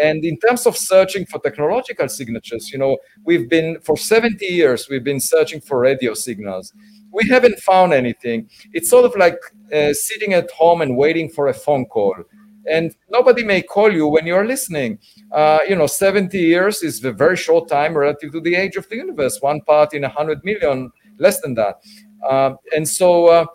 And 0.00 0.24
in 0.24 0.38
terms 0.38 0.66
of 0.66 0.76
searching 0.76 1.26
for 1.26 1.38
technological 1.38 2.08
signatures, 2.08 2.70
you 2.72 2.78
know, 2.78 2.98
we've 3.24 3.48
been 3.48 3.78
for 3.80 3.96
70 3.96 4.44
years, 4.44 4.88
we've 4.88 5.04
been 5.04 5.20
searching 5.20 5.60
for 5.60 5.80
radio 5.80 6.14
signals. 6.14 6.72
We 7.12 7.28
haven't 7.28 7.58
found 7.60 7.92
anything. 7.92 8.50
It's 8.72 8.90
sort 8.90 9.04
of 9.04 9.14
like 9.16 9.38
uh, 9.72 9.92
sitting 9.92 10.32
at 10.32 10.50
home 10.50 10.80
and 10.80 10.96
waiting 10.96 11.28
for 11.28 11.48
a 11.48 11.54
phone 11.54 11.86
call. 11.86 12.16
and 12.66 12.96
nobody 13.10 13.44
may 13.44 13.60
call 13.60 13.92
you 13.92 14.08
when 14.08 14.26
you're 14.26 14.46
listening. 14.46 14.98
Uh, 15.30 15.58
you 15.68 15.76
know, 15.76 15.86
70 15.86 16.38
years 16.38 16.82
is 16.82 17.04
a 17.04 17.12
very 17.12 17.36
short 17.36 17.68
time 17.68 17.94
relative 17.96 18.32
to 18.32 18.40
the 18.40 18.54
age 18.54 18.76
of 18.76 18.88
the 18.88 18.96
universe. 18.96 19.38
One 19.40 19.60
part 19.60 19.92
in 19.92 20.02
100 20.02 20.42
million, 20.44 20.90
less 21.18 21.40
than 21.40 21.54
that. 21.54 21.82
Uh, 22.28 22.54
and 22.74 22.88
so, 22.88 23.46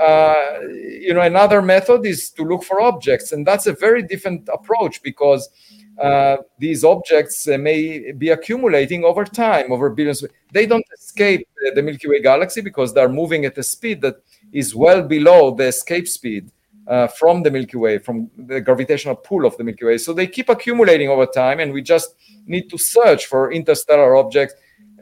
uh, 0.00 0.04
uh, 0.04 0.60
you 0.70 1.14
know, 1.14 1.20
another 1.20 1.62
method 1.62 2.06
is 2.06 2.30
to 2.30 2.42
look 2.42 2.64
for 2.64 2.80
objects, 2.80 3.32
and 3.32 3.46
that's 3.46 3.66
a 3.66 3.72
very 3.72 4.02
different 4.02 4.48
approach 4.52 5.02
because 5.02 5.48
uh, 6.00 6.38
these 6.58 6.84
objects 6.84 7.46
uh, 7.48 7.58
may 7.58 8.12
be 8.12 8.30
accumulating 8.30 9.04
over 9.04 9.24
time, 9.24 9.70
over 9.72 9.90
billions. 9.90 10.24
They 10.52 10.66
don't 10.66 10.84
escape 10.94 11.46
the 11.74 11.82
Milky 11.82 12.08
Way 12.08 12.22
galaxy 12.22 12.60
because 12.60 12.94
they're 12.94 13.08
moving 13.08 13.44
at 13.44 13.58
a 13.58 13.62
speed 13.62 14.00
that 14.00 14.16
is 14.52 14.74
well 14.74 15.02
below 15.02 15.54
the 15.54 15.66
escape 15.66 16.08
speed 16.08 16.50
uh, 16.86 17.06
from 17.06 17.42
the 17.42 17.50
Milky 17.50 17.76
Way, 17.76 17.98
from 17.98 18.30
the 18.36 18.60
gravitational 18.60 19.16
pull 19.16 19.44
of 19.44 19.56
the 19.56 19.64
Milky 19.64 19.84
Way. 19.84 19.98
So 19.98 20.12
they 20.12 20.26
keep 20.26 20.48
accumulating 20.48 21.08
over 21.08 21.26
time, 21.26 21.60
and 21.60 21.72
we 21.72 21.82
just 21.82 22.14
need 22.46 22.70
to 22.70 22.78
search 22.78 23.26
for 23.26 23.52
interstellar 23.52 24.16
objects, 24.16 24.54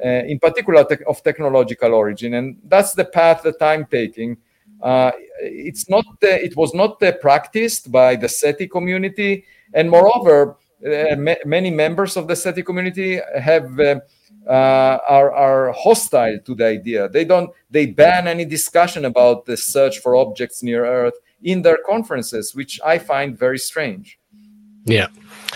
uh, 0.04 0.08
in 0.08 0.38
particular 0.38 0.84
te- 0.84 1.04
of 1.06 1.22
technological 1.22 1.94
origin. 1.94 2.34
And 2.34 2.58
that's 2.64 2.94
the 2.94 3.04
path 3.04 3.42
that 3.42 3.62
I'm 3.62 3.86
taking. 3.86 4.38
Uh, 4.82 5.12
it's 5.40 5.88
not. 5.88 6.04
it 6.22 6.56
was 6.56 6.74
not 6.74 7.00
practiced 7.20 7.90
by 7.90 8.16
the 8.16 8.28
SETI 8.28 8.68
community, 8.68 9.44
and 9.74 9.90
moreover, 9.90 10.56
uh, 10.86 11.16
many 11.44 11.70
members 11.70 12.16
of 12.16 12.28
the 12.28 12.36
SETI 12.36 12.62
community 12.62 13.20
have 13.40 13.78
uh, 13.80 14.00
uh, 14.48 14.98
are, 15.08 15.32
are 15.32 15.72
hostile 15.72 16.38
to 16.44 16.54
the 16.54 16.66
idea. 16.66 17.08
They 17.08 17.24
don't. 17.24 17.50
They 17.70 17.86
ban 17.86 18.28
any 18.28 18.44
discussion 18.44 19.04
about 19.04 19.46
the 19.46 19.56
search 19.56 19.98
for 19.98 20.16
objects 20.16 20.62
near 20.62 20.86
Earth 20.86 21.14
in 21.42 21.62
their 21.62 21.78
conferences, 21.84 22.54
which 22.54 22.80
I 22.84 22.98
find 22.98 23.38
very 23.38 23.58
strange. 23.58 24.18
Yeah. 24.84 25.08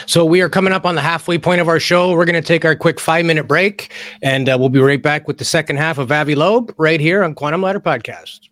So 0.06 0.24
we 0.24 0.42
are 0.42 0.48
coming 0.48 0.72
up 0.72 0.84
on 0.84 0.94
the 0.94 1.00
halfway 1.00 1.38
point 1.38 1.60
of 1.60 1.68
our 1.68 1.80
show. 1.80 2.12
We're 2.12 2.26
going 2.26 2.34
to 2.34 2.46
take 2.46 2.64
our 2.64 2.76
quick 2.76 3.00
five 3.00 3.24
minute 3.24 3.44
break, 3.48 3.92
and 4.20 4.48
uh, 4.48 4.56
we'll 4.58 4.68
be 4.68 4.80
right 4.80 5.02
back 5.02 5.26
with 5.26 5.38
the 5.38 5.44
second 5.44 5.76
half 5.76 5.98
of 5.98 6.12
Avi 6.12 6.34
Loeb 6.34 6.74
right 6.76 7.00
here 7.00 7.24
on 7.24 7.34
Quantum 7.34 7.62
Ladder 7.62 7.80
Podcast. 7.80 8.51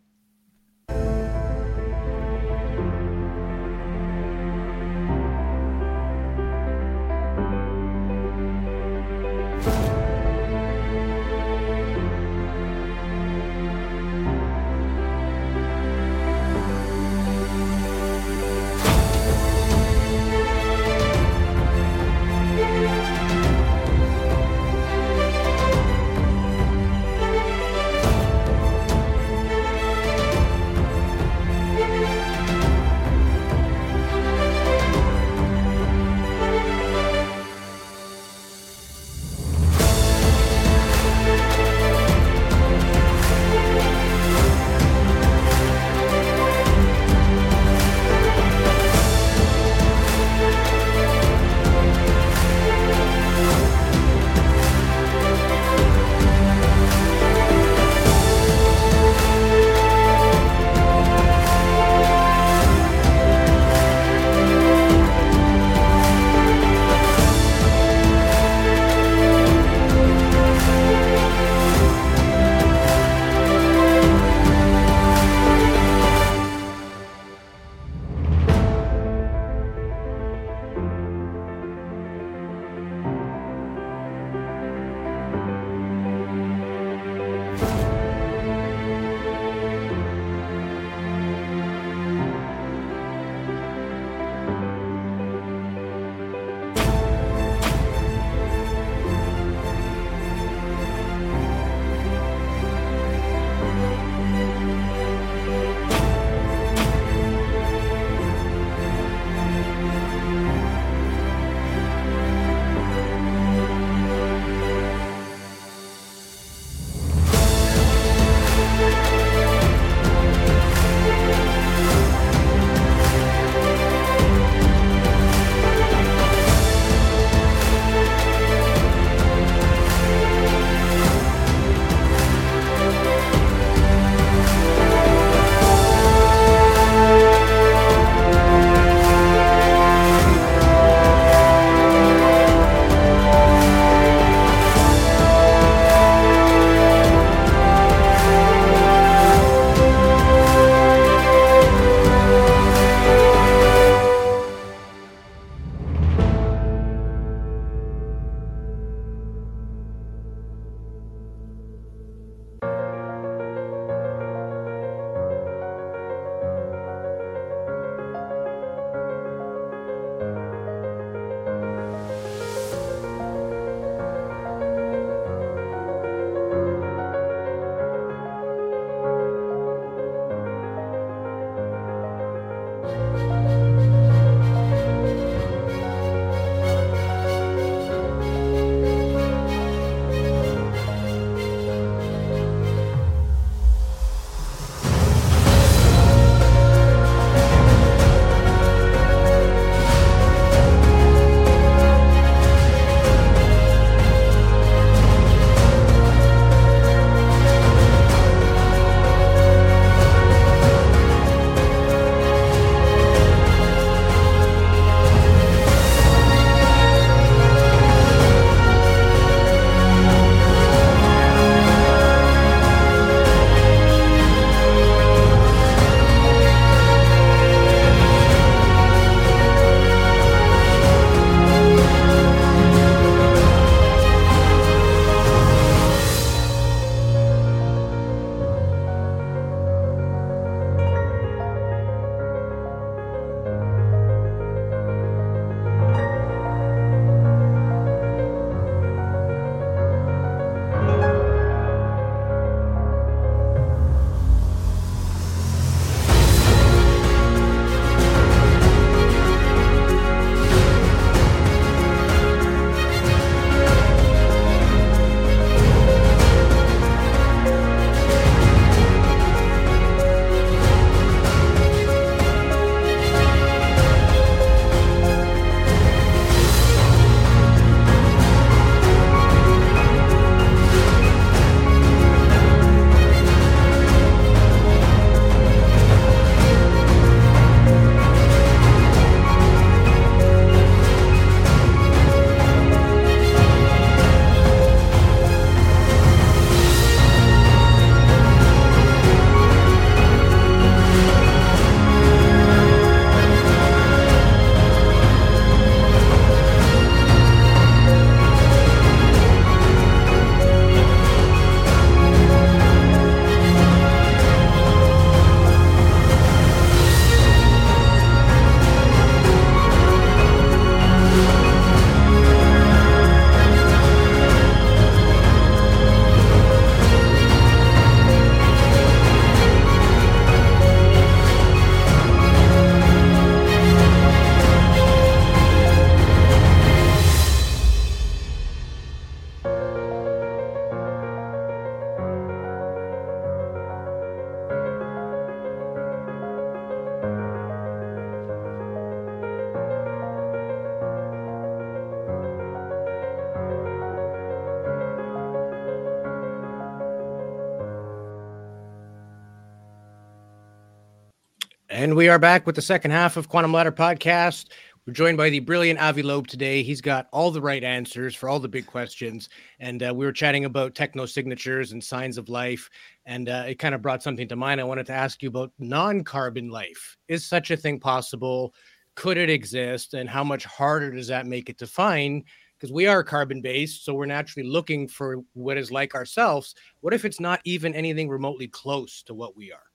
And 361.91 361.97
we 361.97 362.09
are 362.09 362.21
back 362.21 362.47
with 362.47 362.55
the 362.55 362.63
second 362.63 362.93
half 362.93 363.17
of 363.17 363.29
Quantum 363.29 363.53
Ladder 363.53 363.73
Podcast. 363.73 364.53
We're 364.87 364.93
joined 364.93 365.17
by 365.17 365.29
the 365.29 365.41
brilliant 365.41 365.81
Avi 365.81 366.05
Loeb 366.05 366.29
today. 366.29 366.63
He's 366.63 366.81
got 366.81 367.09
all 367.11 367.33
the 367.33 367.43
right 367.43 367.65
answers 367.65 368.15
for 368.15 368.29
all 368.29 368.39
the 368.39 368.47
big 368.47 368.65
questions. 368.65 369.29
And 369.59 369.83
uh, 369.83 369.93
we 369.93 370.07
were 370.07 370.13
chatting 370.13 370.45
about 370.45 370.77
techno 370.77 371.05
signatures 371.05 371.73
and 371.73 371.83
signs 371.83 372.17
of 372.17 372.29
life. 372.29 372.71
And 373.07 373.29
uh, 373.29 373.47
it 373.49 373.59
kind 373.59 373.75
of 373.75 373.83
brought 373.83 374.05
something 374.05 374.29
to 374.29 374.37
mind. 374.37 374.61
I 374.61 374.65
wanted 374.65 374.87
to 374.87 374.93
ask 374.93 375.21
you 375.21 375.31
about 375.31 375.51
non 375.59 376.05
carbon 376.05 376.49
life. 376.49 376.97
Is 377.09 377.27
such 377.27 377.51
a 377.51 377.57
thing 377.57 377.81
possible? 377.81 378.55
Could 378.95 379.19
it 379.19 379.29
exist? 379.29 379.95
And 379.95 380.09
how 380.09 380.23
much 380.23 380.45
harder 380.45 380.93
does 380.93 381.09
that 381.09 381.27
make 381.27 381.51
it 381.51 381.59
to 381.59 381.67
find? 381.67 382.23
Because 382.57 382.73
we 382.73 382.87
are 382.87 383.03
carbon 383.03 383.43
based. 383.43 383.85
So 383.85 383.95
we're 383.95 384.07
naturally 384.07 384.49
looking 384.49 384.87
for 384.87 385.25
what 385.33 385.59
is 385.59 385.73
like 385.73 385.97
ourselves. 385.97 386.55
What 386.83 386.95
if 386.95 387.05
it's 387.05 387.19
not 387.19 387.41
even 387.45 387.75
anything 387.75 388.09
remotely 388.09 388.47
close 388.47 389.03
to 389.07 389.13
what 389.15 389.37
we 389.37 389.51
are? 389.51 389.70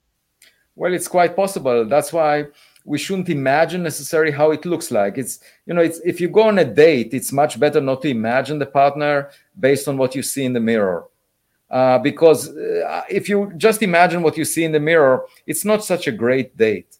Well, 0.75 0.93
it's 0.93 1.07
quite 1.07 1.35
possible. 1.35 1.85
That's 1.85 2.11
why 2.11 2.47
we 2.83 2.97
shouldn't 2.97 3.29
imagine 3.29 3.81
necessarily 3.81 4.31
how 4.31 4.51
it 4.51 4.65
looks 4.65 4.91
like. 4.91 5.17
It's 5.17 5.39
you 5.65 5.73
know, 5.73 5.81
it's 5.81 5.99
if 6.05 6.21
you 6.21 6.29
go 6.29 6.43
on 6.43 6.59
a 6.59 6.65
date, 6.65 7.13
it's 7.13 7.31
much 7.31 7.59
better 7.59 7.81
not 7.81 8.01
to 8.03 8.09
imagine 8.09 8.59
the 8.59 8.65
partner 8.65 9.29
based 9.59 9.87
on 9.87 9.97
what 9.97 10.15
you 10.15 10.21
see 10.21 10.45
in 10.45 10.53
the 10.53 10.59
mirror. 10.59 11.05
Uh, 11.69 11.97
because 11.97 12.55
uh, 12.55 13.03
if 13.09 13.27
you 13.27 13.51
just 13.57 13.81
imagine 13.81 14.21
what 14.21 14.37
you 14.37 14.45
see 14.45 14.63
in 14.63 14.71
the 14.71 14.79
mirror, 14.79 15.25
it's 15.47 15.65
not 15.65 15.83
such 15.83 16.07
a 16.07 16.11
great 16.11 16.55
date. 16.55 16.97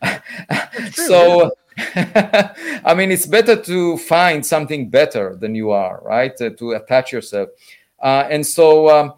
so, 0.92 1.50
I 1.76 2.94
mean, 2.96 3.10
it's 3.10 3.26
better 3.26 3.56
to 3.56 3.98
find 3.98 4.46
something 4.46 4.88
better 4.88 5.36
than 5.36 5.56
you 5.56 5.70
are, 5.72 6.00
right? 6.04 6.40
Uh, 6.40 6.50
to 6.50 6.72
attach 6.72 7.12
yourself. 7.12 7.48
Uh, 8.00 8.28
and 8.30 8.46
so, 8.46 8.88
um, 8.88 9.14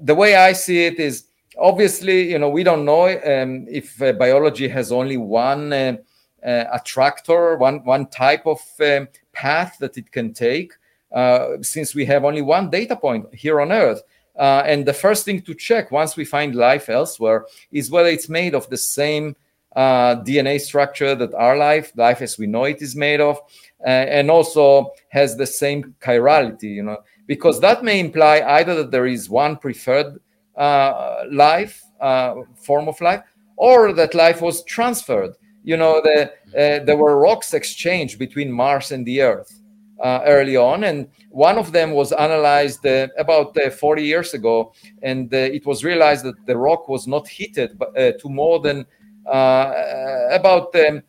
the 0.00 0.14
way 0.14 0.34
I 0.34 0.54
see 0.54 0.86
it 0.86 0.98
is 0.98 1.24
obviously, 1.58 2.30
you 2.30 2.38
know, 2.38 2.48
we 2.48 2.64
don't 2.64 2.84
know 2.84 3.08
um, 3.08 3.66
if 3.68 4.00
uh, 4.00 4.12
biology 4.12 4.68
has 4.68 4.92
only 4.92 5.16
one 5.16 5.72
uh, 5.72 5.96
uh, 6.44 6.64
attractor, 6.72 7.56
one 7.56 7.84
one 7.84 8.06
type 8.06 8.46
of 8.46 8.60
um, 8.80 9.08
path 9.32 9.76
that 9.80 9.96
it 9.96 10.10
can 10.10 10.32
take, 10.32 10.72
uh, 11.12 11.56
since 11.62 11.94
we 11.94 12.04
have 12.04 12.24
only 12.24 12.42
one 12.42 12.70
data 12.70 12.96
point 12.96 13.32
here 13.34 13.60
on 13.60 13.72
Earth. 13.72 14.02
Uh, 14.36 14.62
and 14.66 14.84
the 14.84 14.92
first 14.92 15.24
thing 15.24 15.40
to 15.40 15.54
check 15.54 15.92
once 15.92 16.16
we 16.16 16.24
find 16.24 16.56
life 16.56 16.88
elsewhere 16.88 17.46
is 17.70 17.90
whether 17.90 18.08
it's 18.08 18.28
made 18.28 18.54
of 18.54 18.68
the 18.68 18.76
same 18.76 19.36
DNA 19.76 20.60
structure 20.60 21.16
that 21.16 21.34
our 21.34 21.56
life, 21.56 21.92
life 21.96 22.22
as 22.22 22.38
we 22.38 22.46
know 22.46 22.64
it, 22.64 22.80
is 22.80 22.94
made 22.94 23.20
of, 23.20 23.40
and 23.84 24.30
also 24.30 24.92
has 25.08 25.36
the 25.36 25.46
same 25.46 25.94
chirality. 26.00 26.74
You 26.74 26.82
know, 26.82 26.98
because 27.26 27.60
that 27.60 27.82
may 27.82 28.00
imply 28.00 28.40
either 28.40 28.74
that 28.76 28.90
there 28.90 29.06
is 29.06 29.30
one 29.30 29.56
preferred 29.56 30.18
life, 30.56 31.82
uh, 32.00 32.34
form 32.56 32.88
of 32.88 33.00
life, 33.00 33.22
or 33.56 33.92
that 33.92 34.14
life 34.14 34.40
was 34.40 34.64
transferred. 34.64 35.34
You 35.62 35.76
know, 35.76 36.02
the, 36.02 36.24
uh, 36.24 36.84
there 36.84 36.96
were 36.96 37.18
rocks 37.18 37.54
exchanged 37.54 38.18
between 38.18 38.52
Mars 38.52 38.92
and 38.92 39.06
the 39.06 39.22
Earth 39.22 39.60
early 40.04 40.56
on, 40.56 40.84
and 40.84 41.08
one 41.30 41.56
of 41.56 41.72
them 41.72 41.92
was 41.92 42.12
analyzed 42.12 42.84
about 42.84 43.56
40 43.56 44.02
years 44.02 44.34
ago, 44.34 44.74
and 45.02 45.32
it 45.32 45.64
was 45.64 45.82
realized 45.82 46.24
that 46.24 46.44
the 46.46 46.56
rock 46.56 46.88
was 46.88 47.06
not 47.06 47.26
heated 47.26 47.78
to 47.96 48.28
more 48.28 48.60
than 48.60 48.84
about 49.26 50.74
um, 50.76 51.02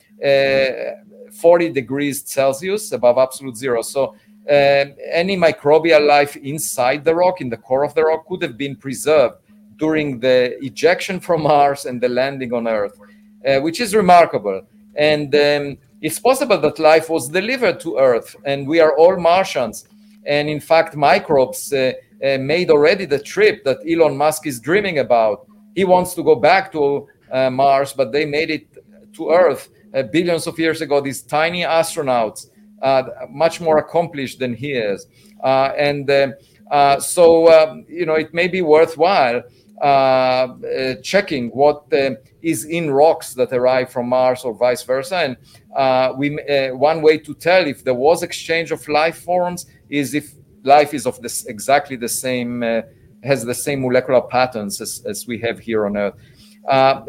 40 1.36 1.72
degrees 1.74 2.24
Celsius 2.26 2.92
above 2.94 3.18
absolute 3.18 3.58
zero. 3.58 3.82
So 3.82 4.04
uh, 4.06 4.16
any 4.48 5.38
microbial 5.38 6.06
life 6.06 6.36
inside 6.38 7.04
the 7.04 7.16
rock, 7.16 7.42
in 7.42 7.50
the 7.50 7.58
core 7.58 7.84
of 7.84 7.94
the 7.96 8.04
rock, 8.04 8.28
could 8.28 8.42
have 8.42 8.58
been 8.58 8.76
preserved 8.76 9.36
during 9.78 10.20
the 10.20 10.58
ejection 10.64 11.20
from 11.20 11.44
Mars 11.52 11.86
and 11.86 12.02
the 12.02 12.10
landing 12.10 12.54
on 12.54 12.68
Earth, 12.68 13.00
uh, 13.48 13.60
which 13.60 13.80
is 13.80 13.96
remarkable. 13.96 14.62
And 14.96 15.34
um, 15.36 15.78
it's 16.02 16.20
possible 16.20 16.60
that 16.60 16.80
life 16.80 17.10
was 17.10 17.30
delivered 17.30 17.80
to 17.82 17.98
Earth, 17.98 18.36
and 18.46 18.68
we 18.68 18.80
are 18.80 18.98
all 18.98 19.18
Martians. 19.18 19.88
And 20.26 20.50
in 20.50 20.60
fact, 20.60 20.96
microbes 20.96 21.72
uh, 21.72 21.94
uh, 22.24 22.38
made 22.40 22.70
already 22.70 23.06
the 23.06 23.20
trip 23.20 23.64
that 23.64 23.80
Elon 23.88 24.18
Musk 24.18 24.48
is 24.48 24.60
dreaming 24.60 25.00
about. 25.00 25.48
He 25.76 25.84
wants 25.84 26.14
to 26.16 26.24
go 26.24 26.36
back 26.36 26.72
to 26.72 27.08
uh, 27.32 27.50
Mars, 27.50 27.94
but 27.94 28.12
they 28.12 28.26
made 28.26 28.50
it 28.50 28.68
to 29.14 29.30
Earth 29.30 29.70
uh, 29.94 30.04
billions 30.04 30.48
of 30.48 30.58
years 30.58 30.82
ago. 30.82 31.02
These 31.02 31.24
tiny 31.24 31.62
astronauts 31.64 32.50
much 33.30 33.62
more 33.62 33.78
accomplished 33.78 34.40
than 34.40 34.54
he 34.54 34.74
is. 34.74 35.08
Uh, 35.44 35.72
and 35.78 36.10
uh, 36.72 37.00
so, 37.00 37.52
um, 37.52 37.86
you 37.88 38.06
know, 38.06 38.16
it 38.16 38.34
may 38.34 38.48
be 38.48 38.62
worthwhile 38.62 39.44
checking 41.04 41.50
what 41.50 41.92
is 42.42 42.66
in 42.66 42.92
rocks 42.92 43.34
that 43.34 43.52
arrive 43.52 43.92
from 43.92 44.10
Mars 44.10 44.44
or 44.44 44.54
vice 44.54 44.84
versa. 44.84 45.18
And 45.18 45.38
uh, 45.76 46.14
we, 46.18 46.40
uh, 46.42 46.76
one 46.76 47.02
way 47.02 47.18
to 47.18 47.34
tell 47.34 47.68
if 47.68 47.84
there 47.84 47.94
was 47.94 48.24
exchange 48.24 48.72
of 48.72 48.88
life 48.88 49.20
forms 49.24 49.66
is 49.90 50.14
if 50.14 50.34
life 50.64 50.94
is 50.94 51.06
of 51.06 51.22
this 51.22 51.46
exactly 51.46 51.96
the 51.96 52.10
same, 52.10 52.64
uh, 52.64 52.82
has 53.24 53.44
the 53.44 53.54
same 53.54 53.82
molecular 53.82 54.22
patterns 54.22 54.82
as, 54.82 55.04
as 55.06 55.28
we 55.28 55.40
have 55.40 55.60
here 55.60 55.86
on 55.86 55.98
Earth. 55.98 56.16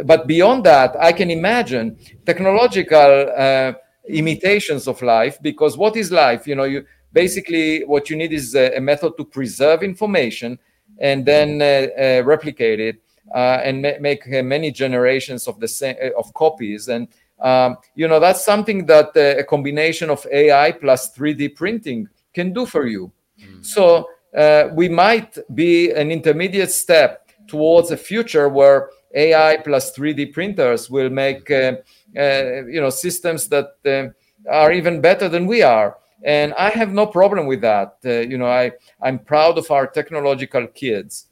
but 0.05 0.27
beyond 0.27 0.65
that, 0.65 0.97
I 0.99 1.13
can 1.13 1.31
imagine 1.31 1.97
technological 2.27 3.77
imitations 4.09 4.87
of 4.87 5.01
life 5.03 5.39
because 5.43 5.77
what 5.77 5.97
is 5.97 6.11
life? 6.11 6.47
You 6.47 6.55
know 6.55 6.65
you 6.65 6.85
basically 7.13 7.85
what 7.85 8.11
you 8.11 8.17
need 8.17 8.33
is 8.33 8.55
a, 8.55 8.77
a 8.77 8.81
method 8.81 9.17
to 9.17 9.25
preserve 9.25 9.83
information 9.83 10.59
and 10.99 11.25
then 11.25 11.61
uh, 11.61 11.89
uh, 12.01 12.23
replicate 12.25 12.81
it 12.81 13.03
uh, 13.35 13.61
and 13.65 13.83
ma- 13.83 13.99
make 14.01 14.27
many 14.27 14.71
generations 14.71 15.47
of 15.49 15.59
the 15.61 15.69
same 15.69 15.97
of 16.17 16.33
copies. 16.35 16.89
And 16.89 17.09
um, 17.41 17.77
you 17.95 18.09
know 18.09 18.21
that's 18.21 18.45
something 18.45 18.87
that 18.87 19.17
a 19.17 19.45
combination 19.45 20.11
of 20.11 20.27
ai 20.33 20.73
plus 20.73 21.15
3d 21.15 21.55
printing 21.55 22.09
can 22.33 22.53
do 22.53 22.67
for 22.67 22.87
you. 22.87 23.13
Mm. 23.39 23.63
so 23.65 24.09
we 24.73 24.89
might 24.89 25.37
be 25.55 25.91
an 25.93 26.11
intermediate 26.11 26.71
step 26.71 27.29
towards 27.47 27.91
a 27.91 27.97
future 27.97 28.49
where 28.49 28.89
ai 29.15 29.59
plus 29.59 29.95
3d 29.95 30.33
printers 30.33 30.91
will 30.91 31.11
make 31.11 31.51
uh, 31.51 31.75
you 32.17 32.81
know 32.81 32.91
systems 32.91 33.49
that 33.49 33.69
uh, 33.87 34.09
are 34.51 34.73
even 34.73 35.01
better 35.01 35.29
than 35.29 35.47
we 35.47 35.63
are. 35.63 35.99
And 36.25 36.55
i 36.55 36.71
have 36.71 36.93
no 36.93 37.07
problem 37.07 37.47
with 37.47 37.61
that. 37.61 37.99
Uh, 38.05 38.21
you 38.21 38.39
know 38.39 38.47
i 38.47 38.73
i'm 39.03 39.19
proud 39.19 39.59
of 39.59 39.71
our 39.71 39.87
technological 39.87 40.67
kids. 40.69 41.27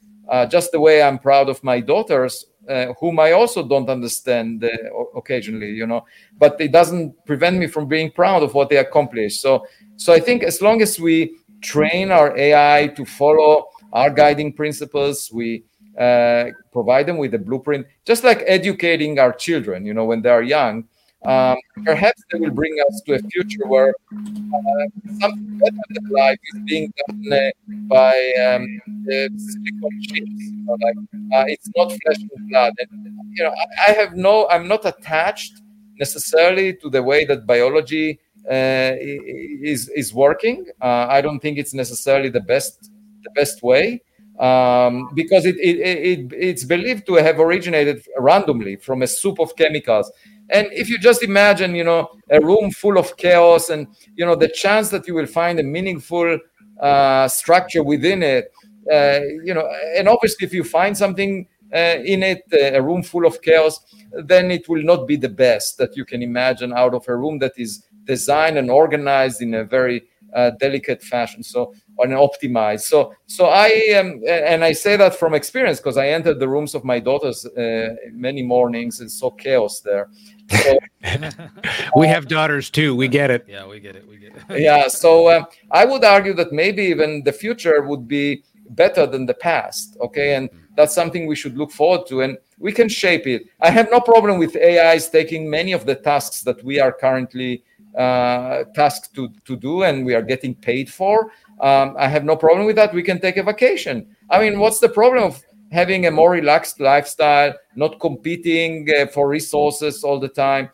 Just 0.49 0.71
the 0.71 0.79
way 0.79 1.01
i'm 1.01 1.19
proud 1.19 1.49
of 1.49 1.63
my 1.63 1.79
daughters 1.79 2.45
uh, 2.67 2.93
whom 2.99 3.19
I 3.19 3.33
also 3.33 3.67
don't 3.67 3.89
understand 3.89 4.63
uh, 4.63 4.69
occasionally, 5.15 5.69
you 5.69 5.85
know, 5.85 6.05
but 6.37 6.59
it 6.59 6.71
doesn't 6.71 7.13
prevent 7.25 7.57
me 7.57 7.67
from 7.67 7.87
being 7.87 8.11
proud 8.11 8.43
of 8.43 8.53
what 8.53 8.69
they 8.69 8.77
accomplish. 8.77 9.39
So, 9.39 9.67
so 9.97 10.13
I 10.13 10.19
think 10.19 10.43
as 10.43 10.61
long 10.61 10.81
as 10.81 10.99
we 10.99 11.37
train 11.61 12.11
our 12.11 12.35
AI 12.37 12.87
to 12.95 13.05
follow 13.05 13.67
our 13.93 14.09
guiding 14.09 14.51
principles, 14.53 15.31
we 15.31 15.63
uh, 15.99 16.45
provide 16.71 17.05
them 17.05 17.17
with 17.17 17.33
a 17.33 17.39
blueprint, 17.39 17.87
just 18.05 18.23
like 18.23 18.43
educating 18.47 19.19
our 19.19 19.31
children, 19.31 19.85
you 19.85 19.93
know, 19.93 20.05
when 20.05 20.21
they 20.21 20.29
are 20.29 20.43
young. 20.43 20.85
Um, 21.25 21.57
perhaps 21.83 22.21
they 22.31 22.39
will 22.39 22.51
bring 22.51 22.77
us 22.87 23.01
to 23.07 23.15
a 23.15 23.19
future 23.29 23.65
where 23.65 23.95
uh, 24.13 24.85
something 25.19 25.57
better 25.57 25.85
than 25.89 26.07
life 26.09 26.37
is 26.53 26.61
being 26.65 26.93
done 27.07 27.33
uh, 27.33 27.73
by 27.87 28.15
um, 28.45 28.81
silicon 29.07 30.01
chips. 30.01 30.19
You 30.19 30.65
know, 30.65 30.77
like 30.83 30.97
uh, 31.33 31.45
it's 31.47 31.67
not 31.75 31.87
flesh 32.03 32.17
and 32.19 32.49
blood. 32.49 32.73
And 32.77 32.89
you 33.33 33.43
know, 33.43 33.49
I, 33.49 33.91
I, 33.91 33.93
have 33.93 34.15
no, 34.15 34.47
I'm 34.49 34.67
not 34.67 34.85
attached 34.85 35.61
necessarily 35.97 36.75
to 36.75 36.89
the 36.91 37.01
way 37.01 37.25
that 37.25 37.47
biology 37.47 38.19
uh, 38.47 38.93
is 38.99 39.89
is 39.89 40.13
working. 40.13 40.67
Uh, 40.79 41.07
I 41.09 41.21
don't 41.21 41.39
think 41.39 41.57
it's 41.57 41.73
necessarily 41.73 42.29
the 42.29 42.41
best 42.41 42.91
the 43.23 43.31
best 43.31 43.63
way 43.63 44.01
um, 44.39 45.09
because 45.13 45.45
it, 45.45 45.55
it, 45.57 45.79
it, 45.79 46.33
it's 46.33 46.63
believed 46.63 47.05
to 47.07 47.15
have 47.15 47.39
originated 47.39 48.05
randomly 48.17 48.75
from 48.75 49.01
a 49.01 49.07
soup 49.07 49.39
of 49.39 49.55
chemicals. 49.55 50.11
And 50.49 50.67
if 50.71 50.89
you 50.89 50.97
just 50.99 51.23
imagine, 51.23 51.73
you 51.73 51.83
know, 51.83 52.09
a 52.29 52.39
room 52.39 52.71
full 52.71 52.97
of 52.97 53.17
chaos 53.17 53.69
and, 53.69 53.87
you 54.15 54.25
know, 54.25 54.35
the 54.35 54.49
chance 54.49 54.89
that 54.89 55.07
you 55.07 55.15
will 55.15 55.25
find 55.25 55.59
a 55.59 55.63
meaningful 55.63 56.39
uh, 56.79 57.27
structure 57.27 57.83
within 57.83 58.21
it, 58.21 58.51
uh, 58.91 59.19
you 59.43 59.53
know, 59.53 59.67
and 59.97 60.07
obviously 60.07 60.45
if 60.45 60.53
you 60.53 60.63
find 60.63 60.95
something 60.95 61.47
uh, 61.73 61.97
in 62.05 62.21
it, 62.21 62.43
uh, 62.53 62.77
a 62.77 62.81
room 62.81 63.01
full 63.01 63.25
of 63.25 63.41
chaos, 63.41 63.79
then 64.23 64.51
it 64.51 64.69
will 64.69 64.83
not 64.83 65.07
be 65.07 65.15
the 65.15 65.29
best 65.29 65.77
that 65.77 65.97
you 65.97 66.05
can 66.05 66.21
imagine 66.21 66.73
out 66.73 66.93
of 66.93 67.07
a 67.07 67.15
room 67.15 67.39
that 67.39 67.53
is 67.57 67.85
designed 68.03 68.57
and 68.57 68.69
organized 68.69 69.41
in 69.41 69.55
a 69.55 69.63
very 69.63 70.03
uh, 70.35 70.51
delicate 70.59 71.01
fashion. 71.01 71.41
So 71.41 71.73
on 71.99 72.11
an 72.11 72.17
optimized. 72.17 72.81
So 72.81 73.13
so 73.25 73.45
I 73.45 73.67
am, 73.67 74.21
and 74.27 74.63
I 74.63 74.73
say 74.73 74.97
that 74.97 75.15
from 75.15 75.33
experience 75.33 75.79
because 75.79 75.97
I 75.97 76.09
entered 76.09 76.39
the 76.39 76.47
rooms 76.47 76.75
of 76.75 76.83
my 76.83 76.99
daughters 76.99 77.45
uh, 77.45 77.95
many 78.11 78.43
mornings 78.43 78.99
and 78.99 79.11
saw 79.11 79.31
chaos 79.31 79.79
there. 79.79 80.09
So, 80.49 80.79
we 81.95 82.07
have 82.07 82.27
daughters 82.27 82.69
too. 82.69 82.95
We 82.95 83.07
get 83.07 83.31
it. 83.31 83.45
Yeah, 83.47 83.65
we 83.65 83.79
get 83.79 83.95
it. 83.95 84.07
We 84.07 84.17
get 84.17 84.33
it. 84.35 84.43
yeah. 84.61 84.87
So 84.87 85.27
uh, 85.27 85.45
I 85.71 85.85
would 85.85 86.03
argue 86.03 86.33
that 86.33 86.51
maybe 86.51 86.83
even 86.83 87.23
the 87.23 87.33
future 87.33 87.81
would 87.81 88.07
be 88.07 88.43
better 88.71 89.05
than 89.05 89.25
the 89.25 89.33
past. 89.33 89.97
Okay, 90.01 90.35
and 90.35 90.49
that's 90.75 90.93
something 90.93 91.25
we 91.25 91.35
should 91.35 91.57
look 91.57 91.71
forward 91.71 92.07
to, 92.07 92.21
and 92.21 92.37
we 92.59 92.71
can 92.71 92.89
shape 92.89 93.25
it. 93.27 93.43
I 93.61 93.69
have 93.69 93.89
no 93.89 93.99
problem 93.99 94.37
with 94.37 94.55
AIs 94.55 95.09
taking 95.09 95.49
many 95.49 95.71
of 95.71 95.85
the 95.85 95.95
tasks 95.95 96.41
that 96.41 96.63
we 96.63 96.79
are 96.79 96.91
currently 96.91 97.63
uh, 97.97 98.65
tasked 98.73 99.15
to, 99.15 99.29
to 99.45 99.55
do 99.55 99.83
and 99.83 100.05
we 100.05 100.13
are 100.13 100.21
getting 100.21 100.53
paid 100.53 100.91
for. 100.91 101.31
Um, 101.61 101.95
I 101.97 102.07
have 102.07 102.25
no 102.25 102.35
problem 102.35 102.65
with 102.65 102.75
that. 102.75 102.93
We 102.93 103.03
can 103.03 103.19
take 103.19 103.37
a 103.37 103.43
vacation. 103.43 104.15
I 104.29 104.39
mean, 104.39 104.59
what's 104.59 104.79
the 104.79 104.89
problem 104.89 105.23
of 105.23 105.41
having 105.71 106.05
a 106.05 106.11
more 106.11 106.31
relaxed 106.31 106.79
lifestyle, 106.79 107.53
not 107.75 107.99
competing 107.99 108.87
uh, 108.89 109.07
for 109.07 109.27
resources 109.27 110.03
all 110.03 110.19
the 110.19 110.29
time, 110.29 110.69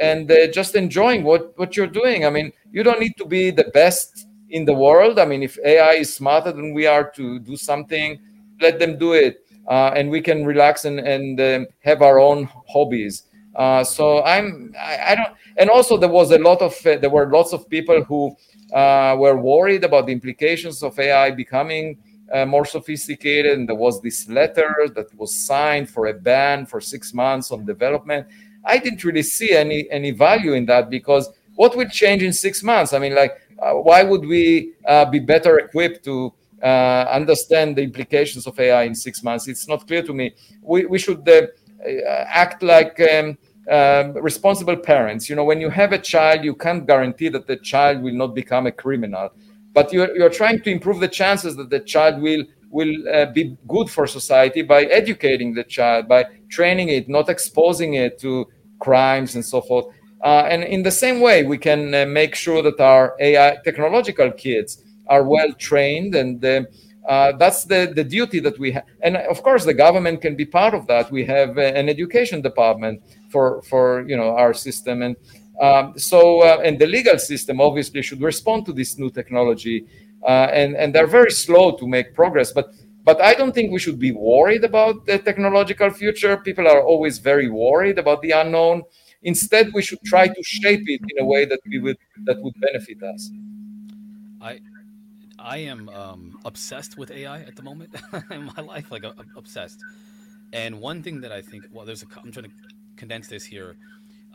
and 0.00 0.30
uh, 0.30 0.48
just 0.48 0.74
enjoying 0.74 1.22
what, 1.22 1.56
what 1.58 1.76
you're 1.76 1.86
doing? 1.86 2.26
I 2.26 2.30
mean, 2.30 2.52
you 2.72 2.82
don't 2.82 3.00
need 3.00 3.16
to 3.18 3.24
be 3.24 3.50
the 3.50 3.70
best 3.72 4.26
in 4.50 4.64
the 4.64 4.74
world. 4.74 5.18
I 5.18 5.24
mean, 5.24 5.42
if 5.42 5.58
AI 5.64 5.94
is 5.94 6.14
smarter 6.14 6.52
than 6.52 6.74
we 6.74 6.86
are 6.86 7.10
to 7.12 7.38
do 7.38 7.56
something, 7.56 8.20
let 8.60 8.78
them 8.78 8.98
do 8.98 9.12
it. 9.12 9.46
Uh, 9.68 9.92
and 9.96 10.10
we 10.10 10.20
can 10.20 10.44
relax 10.44 10.84
and, 10.84 11.00
and 11.00 11.40
um, 11.40 11.66
have 11.80 12.02
our 12.02 12.18
own 12.18 12.48
hobbies. 12.68 13.24
Uh, 13.54 13.84
so 13.84 14.22
I'm 14.24 14.74
I, 14.78 15.12
I, 15.12 15.14
don't 15.14 15.28
and 15.56 15.70
also 15.70 15.96
there 15.96 16.08
was 16.08 16.32
a 16.32 16.38
lot 16.38 16.60
of 16.60 16.74
uh, 16.84 16.96
there 16.96 17.10
were 17.10 17.30
lots 17.30 17.52
of 17.52 17.68
people 17.68 18.02
who 18.02 18.36
uh, 18.72 19.14
were 19.16 19.36
worried 19.36 19.84
about 19.84 20.06
the 20.06 20.12
implications 20.12 20.82
of 20.82 20.98
AI 20.98 21.30
becoming 21.30 21.98
uh, 22.32 22.44
more 22.44 22.64
sophisticated 22.64 23.56
and 23.56 23.68
there 23.68 23.76
was 23.76 24.02
this 24.02 24.28
letter 24.28 24.88
that 24.96 25.14
was 25.16 25.32
signed 25.32 25.88
for 25.88 26.06
a 26.06 26.14
ban 26.14 26.66
for 26.66 26.80
six 26.80 27.14
months 27.14 27.52
on 27.52 27.64
development. 27.64 28.26
I 28.64 28.78
didn't 28.78 29.04
really 29.04 29.22
see 29.22 29.52
any 29.52 29.88
any 29.88 30.10
value 30.10 30.54
in 30.54 30.66
that 30.66 30.90
because 30.90 31.30
what 31.54 31.76
will 31.76 31.88
change 31.88 32.24
in 32.24 32.32
six 32.32 32.60
months? 32.64 32.92
I 32.92 32.98
mean, 32.98 33.14
like 33.14 33.40
uh, 33.60 33.74
why 33.74 34.02
would 34.02 34.26
we 34.26 34.72
uh, 34.84 35.04
be 35.04 35.20
better 35.20 35.58
equipped 35.58 36.04
to 36.06 36.32
understand 36.60 37.76
the 37.76 37.82
implications 37.82 38.46
of 38.48 38.58
AI 38.58 38.82
in 38.84 38.96
six 38.96 39.22
months? 39.22 39.46
It's 39.46 39.68
not 39.68 39.86
clear 39.86 40.02
to 40.02 40.12
me. 40.12 40.34
We 40.60 40.86
we 40.86 40.98
should 40.98 41.28
act 42.06 42.62
like 42.62 43.00
um, 43.00 43.36
um, 43.70 44.12
responsible 44.14 44.76
parents. 44.76 45.28
You 45.28 45.36
know, 45.36 45.44
when 45.44 45.60
you 45.60 45.70
have 45.70 45.92
a 45.92 45.98
child, 45.98 46.44
you 46.44 46.54
can't 46.54 46.86
guarantee 46.86 47.28
that 47.30 47.46
the 47.46 47.56
child 47.56 48.02
will 48.02 48.14
not 48.14 48.34
become 48.34 48.66
a 48.66 48.72
criminal, 48.72 49.30
but 49.72 49.92
you're, 49.92 50.14
you're 50.16 50.30
trying 50.30 50.60
to 50.62 50.70
improve 50.70 51.00
the 51.00 51.08
chances 51.08 51.56
that 51.56 51.70
the 51.70 51.80
child 51.80 52.20
will 52.20 52.44
will 52.70 53.08
uh, 53.14 53.26
be 53.26 53.56
good 53.68 53.88
for 53.88 54.04
society 54.04 54.60
by 54.60 54.82
educating 54.86 55.54
the 55.54 55.62
child, 55.62 56.08
by 56.08 56.24
training 56.48 56.88
it, 56.88 57.08
not 57.08 57.28
exposing 57.28 57.94
it 57.94 58.18
to 58.18 58.48
crimes 58.80 59.36
and 59.36 59.44
so 59.44 59.60
forth. 59.60 59.86
Uh, 60.24 60.44
and 60.50 60.64
in 60.64 60.82
the 60.82 60.90
same 60.90 61.20
way, 61.20 61.44
we 61.44 61.56
can 61.56 61.94
uh, 61.94 62.04
make 62.04 62.34
sure 62.34 62.62
that 62.62 62.80
our 62.80 63.14
AI 63.20 63.58
technological 63.64 64.32
kids 64.32 64.82
are 65.06 65.22
well 65.22 65.52
trained 65.52 66.16
and 66.16 66.44
uh, 66.44 66.62
uh, 67.08 67.32
that's 67.36 67.64
the, 67.64 67.92
the 67.94 68.02
duty 68.02 68.40
that 68.40 68.58
we 68.58 68.72
have. 68.72 68.84
And 69.02 69.16
of 69.18 69.42
course, 69.42 69.64
the 69.64 69.74
government 69.74 70.22
can 70.22 70.34
be 70.34 70.46
part 70.46 70.74
of 70.74 70.86
that. 70.86 71.10
We 71.10 71.24
have 71.26 71.58
uh, 71.58 71.60
an 71.60 71.88
education 71.88 72.40
department 72.40 73.02
for, 73.34 73.62
for 73.70 73.84
you 74.10 74.16
know, 74.16 74.30
our 74.42 74.54
system. 74.54 75.02
And 75.06 75.14
um, 75.66 75.98
so, 75.98 76.20
uh, 76.48 76.66
and 76.66 76.78
the 76.78 76.86
legal 76.86 77.18
system 77.18 77.60
obviously 77.60 78.00
should 78.02 78.22
respond 78.22 78.64
to 78.66 78.72
this 78.72 78.96
new 79.02 79.10
technology. 79.10 79.78
Uh, 80.22 80.48
and, 80.60 80.70
and 80.80 80.94
they're 80.94 81.12
very 81.20 81.32
slow 81.32 81.66
to 81.80 81.86
make 81.96 82.14
progress. 82.14 82.52
But, 82.52 82.66
but 83.08 83.20
I 83.20 83.34
don't 83.34 83.52
think 83.52 83.72
we 83.72 83.80
should 83.84 83.98
be 83.98 84.12
worried 84.12 84.64
about 84.64 85.04
the 85.04 85.18
technological 85.18 85.90
future. 85.90 86.36
People 86.36 86.66
are 86.68 86.82
always 86.92 87.18
very 87.18 87.48
worried 87.50 87.98
about 87.98 88.22
the 88.22 88.30
unknown. 88.30 88.82
Instead, 89.24 89.72
we 89.74 89.82
should 89.82 90.02
try 90.04 90.28
to 90.28 90.42
shape 90.42 90.84
it 90.94 91.00
in 91.10 91.16
a 91.24 91.26
way 91.32 91.44
that 91.46 91.60
we 91.66 91.78
would 91.84 91.96
that 92.26 92.36
would 92.42 92.54
benefit 92.60 93.02
us. 93.02 93.30
I 94.40 94.60
I 95.38 95.58
am 95.72 95.88
um, 95.88 96.38
obsessed 96.44 96.98
with 96.98 97.10
AI 97.10 97.40
at 97.50 97.56
the 97.56 97.62
moment 97.62 97.90
in 98.30 98.42
my 98.54 98.62
life, 98.62 98.90
like 98.90 99.04
uh, 99.04 99.12
obsessed. 99.34 99.80
And 100.52 100.80
one 100.80 101.02
thing 101.02 101.20
that 101.22 101.32
I 101.32 101.42
think, 101.42 101.64
well, 101.72 101.84
there's 101.84 102.02
a, 102.02 102.06
I'm 102.22 102.30
trying 102.30 102.46
to 102.50 102.52
condense 102.96 103.28
this 103.28 103.44
here. 103.44 103.76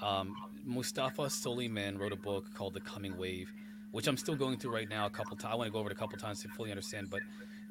Um, 0.02 0.36
Mustafa 0.66 1.30
Suleyman 1.30 1.98
wrote 1.98 2.14
a 2.14 2.18
book 2.18 2.54
called 2.54 2.74
The 2.74 2.80
Coming 2.82 3.18
Wave, 3.18 3.52
which 3.92 4.08
I'm 4.08 4.18
still 4.18 4.36
going 4.36 4.58
through 4.58 4.74
right 4.74 4.90
now 4.90 5.06
a 5.06 5.10
couple 5.10 5.36
times. 5.36 5.54
I 5.54 5.56
want 5.56 5.68
to 5.68 5.72
go 5.72 5.80
over 5.80 5.90
it 5.90 5.96
a 5.96 6.00
couple 6.00 6.18
times 6.18 6.42
to 6.44 6.48
fully 6.50 6.70
understand. 6.70 7.10
But 7.10 7.22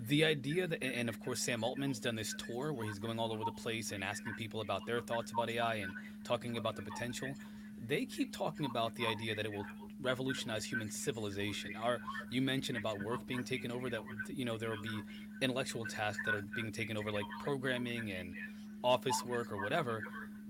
the 0.07 0.25
idea 0.25 0.67
that, 0.67 0.83
and 0.83 1.09
of 1.09 1.21
course, 1.21 1.41
Sam 1.41 1.65
Altman's 1.65 1.99
done 1.99 2.17
this 2.17 2.35
tour 2.35 2.73
where 2.73 2.87
he's 2.87 2.99
going 2.99 3.19
all 3.19 3.33
over 3.33 3.45
the 3.45 3.53
place 3.53 3.93
and 3.93 4.05
asking 4.05 4.35
people 4.35 4.61
about 4.61 4.87
their 4.87 5.01
thoughts 5.01 5.33
about 5.33 5.51
AI 5.51 5.77
and 5.77 5.93
talking 6.25 6.57
about 6.57 6.77
the 6.77 6.83
potential. 6.83 7.35
They 7.87 8.05
keep 8.05 8.33
talking 8.33 8.67
about 8.67 8.95
the 8.97 9.07
idea 9.07 9.35
that 9.35 9.45
it 9.45 9.53
will 9.53 9.67
revolutionize 10.01 10.65
human 10.65 10.91
civilization. 10.91 11.75
Our, 11.77 11.99
you 12.31 12.43
mentioned 12.43 12.79
about 12.79 13.03
work 13.03 13.27
being 13.27 13.45
taken 13.45 13.71
over. 13.71 13.89
That 13.91 14.03
you 14.29 14.45
know 14.45 14.57
there 14.57 14.71
will 14.71 14.83
be 14.83 15.01
intellectual 15.41 15.85
tasks 15.85 16.23
that 16.27 16.35
are 16.35 16.43
being 16.55 16.73
taken 16.73 16.97
over, 16.97 17.11
like 17.11 17.25
programming 17.43 18.13
and 18.13 18.35
office 18.83 19.25
work 19.25 19.53
or 19.53 19.63
whatever, 19.63 20.03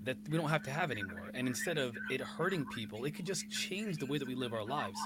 that 0.03 0.17
we 0.29 0.37
don't 0.37 0.49
have 0.49 0.63
to 0.63 0.71
have 0.71 0.91
anymore. 0.91 1.29
And 1.33 1.47
instead 1.47 1.77
of 1.77 1.95
it 2.09 2.21
hurting 2.21 2.65
people, 2.67 3.05
it 3.05 3.11
could 3.15 3.25
just 3.25 3.49
change 3.49 3.97
the 3.97 4.05
way 4.05 4.17
that 4.17 4.27
we 4.27 4.35
live 4.35 4.53
our 4.53 4.65
lives, 4.65 4.99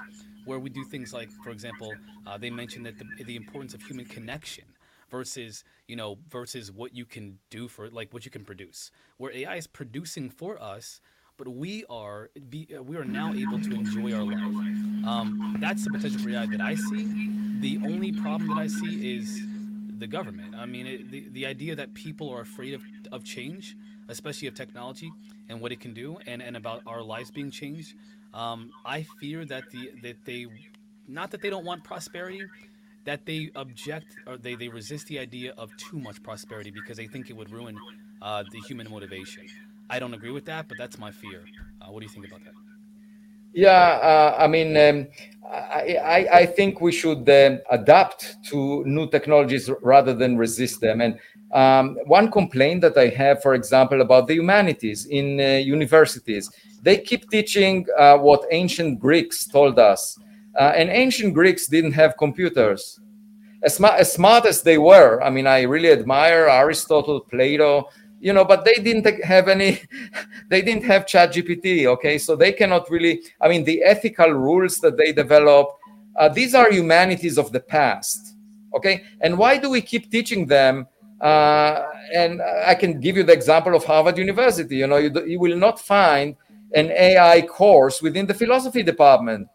where 0.45 0.59
we 0.59 0.69
do 0.69 0.83
things 0.83 1.13
like, 1.13 1.29
for 1.43 1.49
example, 1.49 1.93
uh, 2.27 2.37
they 2.37 2.49
mentioned 2.49 2.85
that 2.85 2.95
the, 2.97 3.23
the 3.23 3.35
importance 3.35 3.73
of 3.73 3.81
human 3.81 4.05
connection 4.05 4.65
versus 5.09 5.63
you 5.87 5.95
know 5.95 6.17
versus 6.27 6.71
what 6.71 6.95
you 6.95 7.05
can 7.05 7.37
do 7.51 7.67
for 7.67 7.87
like 7.91 8.11
what 8.11 8.25
you 8.25 8.31
can 8.31 8.43
produce 8.43 8.89
where 9.17 9.31
ai 9.31 9.57
is 9.57 9.67
producing 9.67 10.27
for 10.27 10.59
us 10.59 11.01
but 11.37 11.47
we 11.47 11.83
are 11.89 12.29
be, 12.49 12.67
uh, 12.75 12.83
we 12.83 12.95
are 12.95 13.05
now 13.05 13.33
able 13.33 13.59
to 13.59 13.73
enjoy 13.73 14.13
our 14.13 14.23
life. 14.23 15.05
Um, 15.05 15.57
that's 15.59 15.83
the 15.83 15.89
potential 15.89 16.21
for 16.21 16.29
AI 16.29 16.45
that 16.45 16.61
I 16.61 16.75
see. 16.75 17.31
The 17.59 17.79
only 17.83 18.11
problem 18.11 18.49
that 18.49 18.57
I 18.57 18.67
see 18.67 19.17
is 19.17 19.41
the 19.97 20.07
government. 20.07 20.55
I 20.55 20.65
mean, 20.65 20.85
it, 20.85 21.11
the 21.11 21.27
the 21.29 21.45
idea 21.45 21.75
that 21.75 21.93
people 21.93 22.29
are 22.29 22.41
afraid 22.41 22.73
of 22.73 22.81
of 23.11 23.23
change, 23.23 23.75
especially 24.13 24.47
of 24.47 24.55
technology 24.63 25.11
and 25.49 25.55
what 25.61 25.71
it 25.75 25.79
can 25.85 25.93
do, 25.93 26.07
and 26.29 26.39
and 26.47 26.55
about 26.55 26.79
our 26.91 27.01
lives 27.13 27.29
being 27.39 27.51
changed. 27.61 27.91
Um, 28.33 28.59
I 28.85 29.03
fear 29.21 29.39
that 29.53 29.69
the 29.73 29.91
that 30.01 30.17
they, 30.29 30.41
not 31.07 31.27
that 31.31 31.41
they 31.41 31.51
don't 31.53 31.65
want 31.71 31.83
prosperity, 31.83 32.45
that 33.05 33.25
they 33.25 33.51
object 33.55 34.17
or 34.27 34.37
they, 34.37 34.55
they 34.55 34.69
resist 34.69 35.07
the 35.07 35.19
idea 35.19 35.53
of 35.57 35.75
too 35.77 35.99
much 36.07 36.23
prosperity 36.23 36.71
because 36.71 36.97
they 36.97 37.07
think 37.07 37.29
it 37.29 37.35
would 37.39 37.51
ruin 37.51 37.81
uh, 38.21 38.43
the 38.49 38.59
human 38.59 38.89
motivation. 38.89 39.43
I 39.89 39.99
don't 39.99 40.13
agree 40.13 40.31
with 40.31 40.45
that, 40.45 40.67
but 40.69 40.77
that's 40.77 40.97
my 40.97 41.11
fear. 41.11 41.41
Uh, 41.81 41.91
what 41.91 41.99
do 41.99 42.05
you 42.05 42.13
think 42.15 42.25
about 42.25 42.43
that? 42.45 42.55
Yeah, 43.53 43.99
uh, 44.01 44.35
I 44.39 44.47
mean, 44.47 44.75
um, 44.77 45.07
I, 45.47 45.99
I, 46.03 46.19
I, 46.39 46.45
think 46.47 46.81
we 46.81 46.91
should 46.91 47.29
uh, 47.29 47.57
adapt 47.69 48.37
to 48.49 48.83
new 48.85 49.07
technologies 49.07 49.69
rather 49.83 50.13
than 50.15 50.37
resist 50.37 50.81
them. 50.81 51.01
And 51.01 51.19
um, 51.53 51.97
one 52.05 52.31
complaint 52.31 52.81
that 52.81 52.97
I 52.97 53.07
have, 53.09 53.41
for 53.41 53.53
example, 53.53 54.01
about 54.01 54.27
the 54.27 54.33
humanities 54.33 55.05
in 55.05 55.39
uh, 55.39 55.43
universities, 55.63 56.49
they 56.81 56.97
keep 56.97 57.29
teaching 57.29 57.85
uh, 57.97 58.17
what 58.17 58.45
ancient 58.51 58.99
Greeks 58.99 59.45
told 59.45 59.77
us. 59.77 60.17
Uh, 60.59 60.73
and 60.75 60.89
ancient 60.89 61.33
Greeks 61.33 61.67
didn't 61.67 61.93
have 61.93 62.17
computers. 62.17 62.99
As, 63.63 63.79
as 63.79 64.13
smart 64.13 64.45
as 64.45 64.61
they 64.61 64.77
were, 64.77 65.21
I 65.23 65.29
mean, 65.29 65.47
I 65.47 65.61
really 65.61 65.91
admire 65.91 66.47
Aristotle, 66.49 67.21
Plato, 67.21 67.87
you 68.23 68.31
know 68.31 68.45
but 68.45 68.63
they 68.63 68.75
didn't 68.75 69.05
have 69.23 69.49
any 69.49 69.81
they 70.49 70.61
didn't 70.61 70.85
have 70.85 71.05
chat 71.05 71.33
gpt 71.33 71.85
okay 71.85 72.17
so 72.17 72.37
they 72.37 72.53
cannot 72.53 72.89
really 72.89 73.21
i 73.41 73.49
mean 73.49 73.65
the 73.65 73.83
ethical 73.83 74.31
rules 74.31 74.77
that 74.77 74.95
they 74.95 75.11
develop 75.11 75.67
uh, 76.15 76.29
these 76.29 76.55
are 76.55 76.71
humanities 76.71 77.37
of 77.37 77.51
the 77.51 77.59
past 77.59 78.37
okay 78.73 79.03
and 79.19 79.37
why 79.37 79.57
do 79.57 79.69
we 79.69 79.81
keep 79.81 80.09
teaching 80.09 80.47
them 80.47 80.87
uh, 81.23 81.87
and 82.13 82.41
i 82.65 82.75
can 82.75 82.99
give 82.99 83.17
you 83.17 83.23
the 83.23 83.33
example 83.33 83.75
of 83.75 83.83
harvard 83.83 84.17
university 84.17 84.77
you 84.77 84.87
know 84.87 84.97
you, 84.97 85.11
you 85.25 85.39
will 85.39 85.57
not 85.57 85.79
find 85.79 86.35
an 86.75 86.91
ai 86.91 87.41
course 87.41 88.01
within 88.01 88.25
the 88.25 88.33
philosophy 88.33 88.83
department 88.83 89.47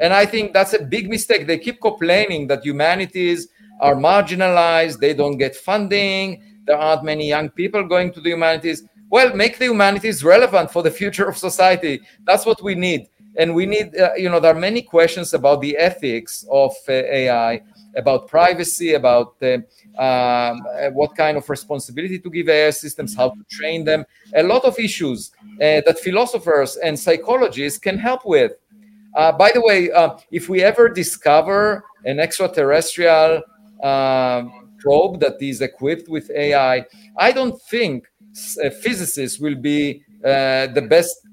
and 0.00 0.12
i 0.12 0.26
think 0.26 0.52
that's 0.52 0.74
a 0.74 0.82
big 0.82 1.08
mistake 1.08 1.46
they 1.46 1.58
keep 1.58 1.80
complaining 1.80 2.46
that 2.46 2.64
humanities 2.64 3.48
are 3.80 3.94
marginalized 3.94 4.98
they 4.98 5.14
don't 5.14 5.38
get 5.38 5.54
funding 5.54 6.42
there 6.66 6.76
aren't 6.76 7.04
many 7.04 7.28
young 7.28 7.48
people 7.48 7.84
going 7.84 8.12
to 8.12 8.20
the 8.20 8.30
humanities. 8.30 8.82
Well, 9.08 9.34
make 9.34 9.58
the 9.58 9.66
humanities 9.66 10.24
relevant 10.24 10.70
for 10.70 10.82
the 10.82 10.90
future 10.90 11.28
of 11.28 11.38
society. 11.38 12.00
That's 12.24 12.44
what 12.44 12.62
we 12.62 12.74
need. 12.74 13.08
And 13.38 13.54
we 13.54 13.66
need, 13.66 13.96
uh, 13.96 14.14
you 14.16 14.28
know, 14.28 14.40
there 14.40 14.54
are 14.54 14.58
many 14.58 14.82
questions 14.82 15.32
about 15.32 15.60
the 15.60 15.76
ethics 15.76 16.44
of 16.50 16.74
uh, 16.88 16.92
AI, 16.92 17.62
about 17.94 18.28
privacy, 18.28 18.94
about 18.94 19.36
uh, 19.42 19.58
um, 19.98 20.62
uh, 20.78 20.90
what 20.90 21.16
kind 21.16 21.36
of 21.36 21.48
responsibility 21.48 22.18
to 22.18 22.30
give 22.30 22.48
AI 22.48 22.70
systems, 22.70 23.14
how 23.14 23.30
to 23.30 23.44
train 23.50 23.84
them, 23.84 24.04
a 24.34 24.42
lot 24.42 24.64
of 24.64 24.78
issues 24.78 25.30
uh, 25.42 25.80
that 25.86 25.98
philosophers 26.02 26.76
and 26.76 26.98
psychologists 26.98 27.78
can 27.78 27.98
help 27.98 28.26
with. 28.26 28.52
Uh, 29.14 29.32
by 29.32 29.50
the 29.52 29.60
way, 29.60 29.90
if 30.30 30.48
we 30.48 30.62
ever 30.62 30.88
discover 30.88 31.84
an 32.04 32.20
extraterrestrial 32.20 33.42
um, 33.82 34.52
probe 34.78 35.20
that 35.20 35.40
is 35.40 35.62
equipped 35.62 36.08
with 36.08 36.30
AI, 36.30 36.84
I 37.18 37.32
don't 37.32 37.60
think 37.62 38.06
uh, 38.62 38.70
physicists 38.70 39.38
will 39.38 39.54
be 39.54 40.02
uh, 40.24 40.66
the 40.68 40.86
best 40.88 41.26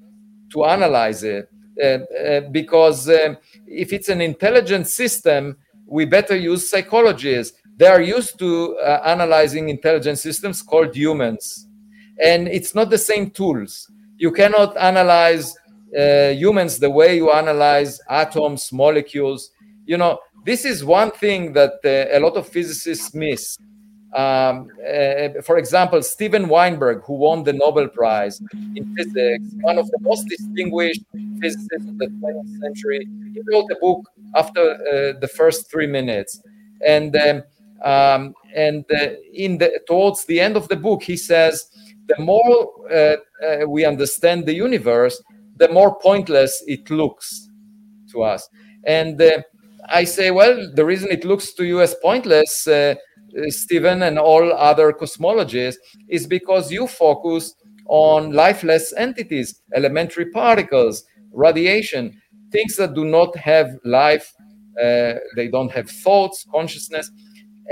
to 0.52 0.64
analyze 0.64 1.22
it 1.24 1.50
uh, 1.82 1.86
uh 1.86 2.40
because 2.52 3.08
um, 3.08 3.36
if 3.66 3.92
it's 3.92 4.08
an 4.08 4.20
intelligent 4.20 4.86
system, 4.86 5.56
we 5.86 6.04
better 6.04 6.36
use 6.36 6.70
psychologists. 6.70 7.58
They 7.76 7.86
are 7.86 8.00
used 8.00 8.38
to 8.38 8.76
uh, 8.78 9.00
analyzing 9.04 9.68
intelligent 9.68 10.18
systems 10.18 10.62
called 10.62 10.94
humans. 10.94 11.68
And 12.22 12.46
it's 12.48 12.74
not 12.74 12.90
the 12.90 12.98
same 12.98 13.30
tools. 13.30 13.90
You 14.16 14.30
cannot 14.30 14.76
analyze 14.76 15.54
uh, 15.98 16.28
humans 16.30 16.78
the 16.78 16.90
way 16.90 17.16
you 17.16 17.30
analyze 17.32 18.00
atoms, 18.08 18.72
molecules. 18.72 19.50
You 19.86 19.96
know, 19.96 20.18
this 20.44 20.64
is 20.64 20.84
one 20.84 21.10
thing 21.10 21.52
that 21.54 21.74
uh, 21.84 22.16
a 22.16 22.20
lot 22.20 22.36
of 22.36 22.48
physicists 22.48 23.14
miss. 23.14 23.58
Um, 24.14 24.68
uh, 24.78 25.42
for 25.42 25.58
example, 25.58 26.00
Steven 26.02 26.48
Weinberg, 26.48 27.02
who 27.04 27.14
won 27.14 27.42
the 27.42 27.52
Nobel 27.52 27.88
Prize 27.88 28.40
in 28.76 28.94
physics, 28.94 29.44
one 29.60 29.76
of 29.76 29.90
the 29.90 29.98
most 30.00 30.28
distinguished 30.28 31.02
physicists 31.40 31.88
of 31.88 31.98
the 31.98 32.06
20th 32.06 32.60
century, 32.60 33.08
he 33.32 33.40
wrote 33.52 33.68
a 33.72 33.76
book 33.80 34.08
after 34.36 34.60
uh, 34.60 35.18
the 35.20 35.28
first 35.28 35.68
three 35.68 35.88
minutes, 35.88 36.40
and 36.86 37.16
um, 37.16 37.42
um, 37.84 38.34
and 38.54 38.84
in 39.32 39.58
the 39.58 39.80
towards 39.86 40.24
the 40.24 40.40
end 40.40 40.56
of 40.56 40.68
the 40.68 40.76
book, 40.76 41.02
he 41.02 41.16
says, 41.16 41.70
the 42.06 42.22
more 42.22 42.90
uh, 42.90 43.16
uh, 43.44 43.68
we 43.68 43.84
understand 43.84 44.46
the 44.46 44.54
universe, 44.54 45.22
the 45.56 45.68
more 45.68 45.98
pointless 46.00 46.62
it 46.66 46.90
looks 46.90 47.48
to 48.12 48.22
us. 48.22 48.48
And 48.86 49.20
uh, 49.20 49.42
I 49.88 50.04
say, 50.04 50.30
well, 50.30 50.70
the 50.74 50.84
reason 50.84 51.10
it 51.10 51.24
looks 51.24 51.52
to 51.54 51.64
you 51.64 51.80
as 51.80 51.94
pointless, 52.02 52.66
uh, 52.66 52.94
Steven 53.48 54.02
and 54.02 54.18
all 54.18 54.52
other 54.52 54.92
cosmologists, 54.92 55.76
is 56.08 56.26
because 56.26 56.72
you 56.72 56.86
focus 56.86 57.54
on 57.86 58.32
lifeless 58.32 58.94
entities, 58.96 59.62
elementary 59.74 60.30
particles, 60.30 61.04
radiation, 61.32 62.20
things 62.50 62.76
that 62.76 62.94
do 62.94 63.04
not 63.04 63.36
have 63.36 63.76
life, 63.84 64.32
uh, 64.82 65.14
they 65.36 65.48
don't 65.48 65.70
have 65.70 65.90
thoughts, 65.90 66.46
consciousness. 66.50 67.10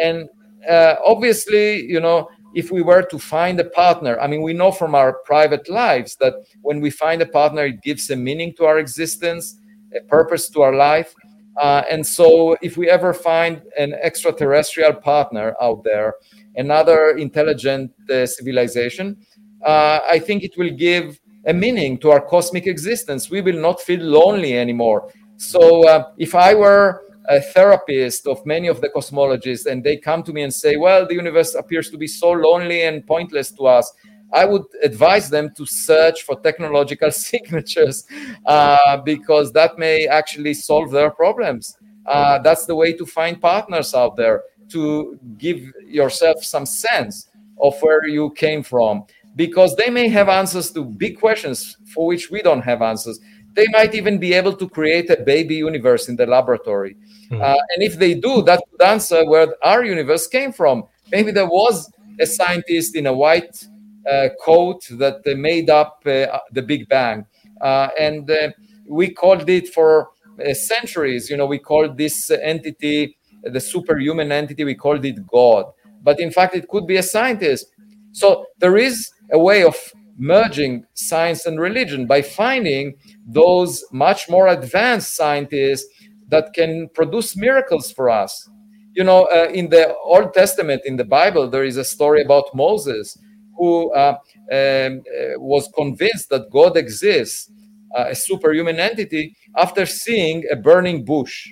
And 0.00 0.28
uh, 0.68 0.96
obviously, 1.04 1.84
you 1.84 2.00
know, 2.00 2.28
if 2.54 2.70
we 2.70 2.82
were 2.82 3.02
to 3.02 3.18
find 3.18 3.58
a 3.60 3.64
partner, 3.64 4.18
I 4.20 4.26
mean, 4.26 4.42
we 4.42 4.52
know 4.52 4.70
from 4.70 4.94
our 4.94 5.14
private 5.24 5.68
lives 5.68 6.16
that 6.16 6.34
when 6.60 6.80
we 6.80 6.90
find 6.90 7.22
a 7.22 7.26
partner, 7.26 7.64
it 7.64 7.82
gives 7.82 8.10
a 8.10 8.16
meaning 8.16 8.54
to 8.56 8.64
our 8.64 8.78
existence, 8.78 9.58
a 9.96 10.00
purpose 10.06 10.48
to 10.50 10.62
our 10.62 10.74
life. 10.74 11.14
Uh, 11.60 11.82
and 11.90 12.06
so, 12.06 12.56
if 12.62 12.76
we 12.76 12.88
ever 12.88 13.12
find 13.12 13.62
an 13.78 13.94
extraterrestrial 13.94 14.94
partner 14.94 15.54
out 15.60 15.84
there, 15.84 16.14
another 16.56 17.10
intelligent 17.10 17.92
uh, 18.10 18.24
civilization, 18.26 19.16
uh, 19.64 20.00
I 20.08 20.18
think 20.18 20.42
it 20.44 20.56
will 20.56 20.70
give 20.70 21.20
a 21.46 21.52
meaning 21.52 21.98
to 21.98 22.10
our 22.10 22.20
cosmic 22.20 22.66
existence. 22.66 23.30
We 23.30 23.42
will 23.42 23.60
not 23.60 23.80
feel 23.80 24.00
lonely 24.00 24.56
anymore. 24.56 25.10
So, 25.36 25.86
uh, 25.86 26.10
if 26.16 26.34
I 26.34 26.54
were 26.54 27.02
a 27.28 27.40
therapist 27.40 28.26
of 28.26 28.44
many 28.44 28.68
of 28.68 28.80
the 28.80 28.88
cosmologists 28.88 29.66
and 29.66 29.84
they 29.84 29.96
come 29.96 30.22
to 30.22 30.32
me 30.32 30.42
and 30.42 30.52
say, 30.52 30.76
well, 30.76 31.06
the 31.06 31.14
universe 31.14 31.54
appears 31.54 31.90
to 31.90 31.98
be 31.98 32.06
so 32.06 32.30
lonely 32.30 32.82
and 32.82 33.06
pointless 33.06 33.50
to 33.52 33.66
us, 33.66 33.92
I 34.32 34.46
would 34.46 34.64
advise 34.82 35.28
them 35.28 35.52
to 35.56 35.66
search 35.66 36.22
for 36.22 36.40
technological 36.40 37.10
signatures 37.12 38.04
uh, 38.46 38.96
because 38.98 39.52
that 39.52 39.78
may 39.78 40.06
actually 40.06 40.54
solve 40.54 40.90
their 40.90 41.10
problems. 41.10 41.76
Uh, 42.06 42.38
that's 42.38 42.66
the 42.66 42.74
way 42.74 42.92
to 42.94 43.06
find 43.06 43.40
partners 43.40 43.94
out 43.94 44.16
there, 44.16 44.42
to 44.70 45.18
give 45.38 45.60
yourself 45.86 46.42
some 46.42 46.66
sense 46.66 47.28
of 47.60 47.80
where 47.80 48.06
you 48.08 48.30
came 48.30 48.62
from, 48.62 49.04
because 49.36 49.76
they 49.76 49.88
may 49.88 50.08
have 50.08 50.28
answers 50.28 50.70
to 50.72 50.84
big 50.84 51.20
questions 51.20 51.76
for 51.94 52.06
which 52.06 52.30
we 52.30 52.42
don't 52.42 52.62
have 52.62 52.82
answers. 52.82 53.20
They 53.54 53.66
might 53.68 53.94
even 53.94 54.18
be 54.18 54.32
able 54.32 54.54
to 54.56 54.68
create 54.68 55.10
a 55.10 55.16
baby 55.16 55.56
universe 55.56 56.08
in 56.08 56.16
the 56.16 56.26
laboratory. 56.26 56.96
Mm-hmm. 57.30 57.42
Uh, 57.42 57.56
and 57.74 57.82
if 57.82 57.98
they 57.98 58.14
do, 58.14 58.42
that 58.42 58.62
would 58.70 58.82
answer 58.82 59.24
where 59.28 59.54
our 59.62 59.84
universe 59.84 60.26
came 60.26 60.52
from. 60.52 60.84
Maybe 61.10 61.32
there 61.32 61.46
was 61.46 61.90
a 62.18 62.26
scientist 62.26 62.96
in 62.96 63.06
a 63.06 63.12
white 63.12 63.66
uh, 64.10 64.28
coat 64.40 64.86
that 64.90 65.20
uh, 65.26 65.34
made 65.36 65.70
up 65.70 66.02
uh, 66.06 66.38
the 66.50 66.62
Big 66.62 66.88
Bang. 66.88 67.24
Uh, 67.60 67.88
and 67.98 68.30
uh, 68.30 68.48
we 68.86 69.10
called 69.10 69.48
it 69.48 69.68
for 69.68 70.08
centuries, 70.54 71.30
you 71.30 71.36
know, 71.36 71.46
we 71.46 71.58
called 71.58 71.96
this 71.96 72.30
entity, 72.30 73.16
the 73.44 73.60
superhuman 73.60 74.32
entity, 74.32 74.64
we 74.64 74.74
called 74.74 75.04
it 75.04 75.24
God. 75.26 75.66
But 76.02 76.18
in 76.18 76.32
fact, 76.32 76.56
it 76.56 76.66
could 76.68 76.86
be 76.86 76.96
a 76.96 77.02
scientist. 77.02 77.66
So 78.12 78.46
there 78.58 78.76
is 78.76 79.10
a 79.30 79.38
way 79.38 79.62
of 79.62 79.76
merging 80.16 80.84
science 80.94 81.46
and 81.46 81.60
religion 81.60 82.06
by 82.06 82.22
finding 82.22 82.94
those 83.26 83.84
much 83.92 84.28
more 84.28 84.48
advanced 84.48 85.16
scientists 85.16 85.86
that 86.28 86.52
can 86.54 86.88
produce 86.94 87.36
miracles 87.36 87.92
for 87.92 88.08
us. 88.10 88.48
You 88.94 89.04
know, 89.04 89.24
uh, 89.24 89.48
in 89.52 89.70
the 89.70 89.94
Old 90.04 90.34
Testament, 90.34 90.82
in 90.84 90.96
the 90.96 91.04
Bible, 91.04 91.48
there 91.48 91.64
is 91.64 91.76
a 91.76 91.84
story 91.84 92.22
about 92.22 92.44
Moses 92.54 93.16
who 93.56 93.92
uh, 93.94 94.18
um, 94.50 95.02
uh, 95.02 95.38
was 95.38 95.70
convinced 95.74 96.30
that 96.30 96.50
God 96.50 96.76
exists, 96.76 97.50
uh, 97.96 98.06
a 98.08 98.14
superhuman 98.14 98.78
entity, 98.78 99.34
after 99.56 99.86
seeing 99.86 100.44
a 100.50 100.56
burning 100.56 101.04
bush 101.04 101.48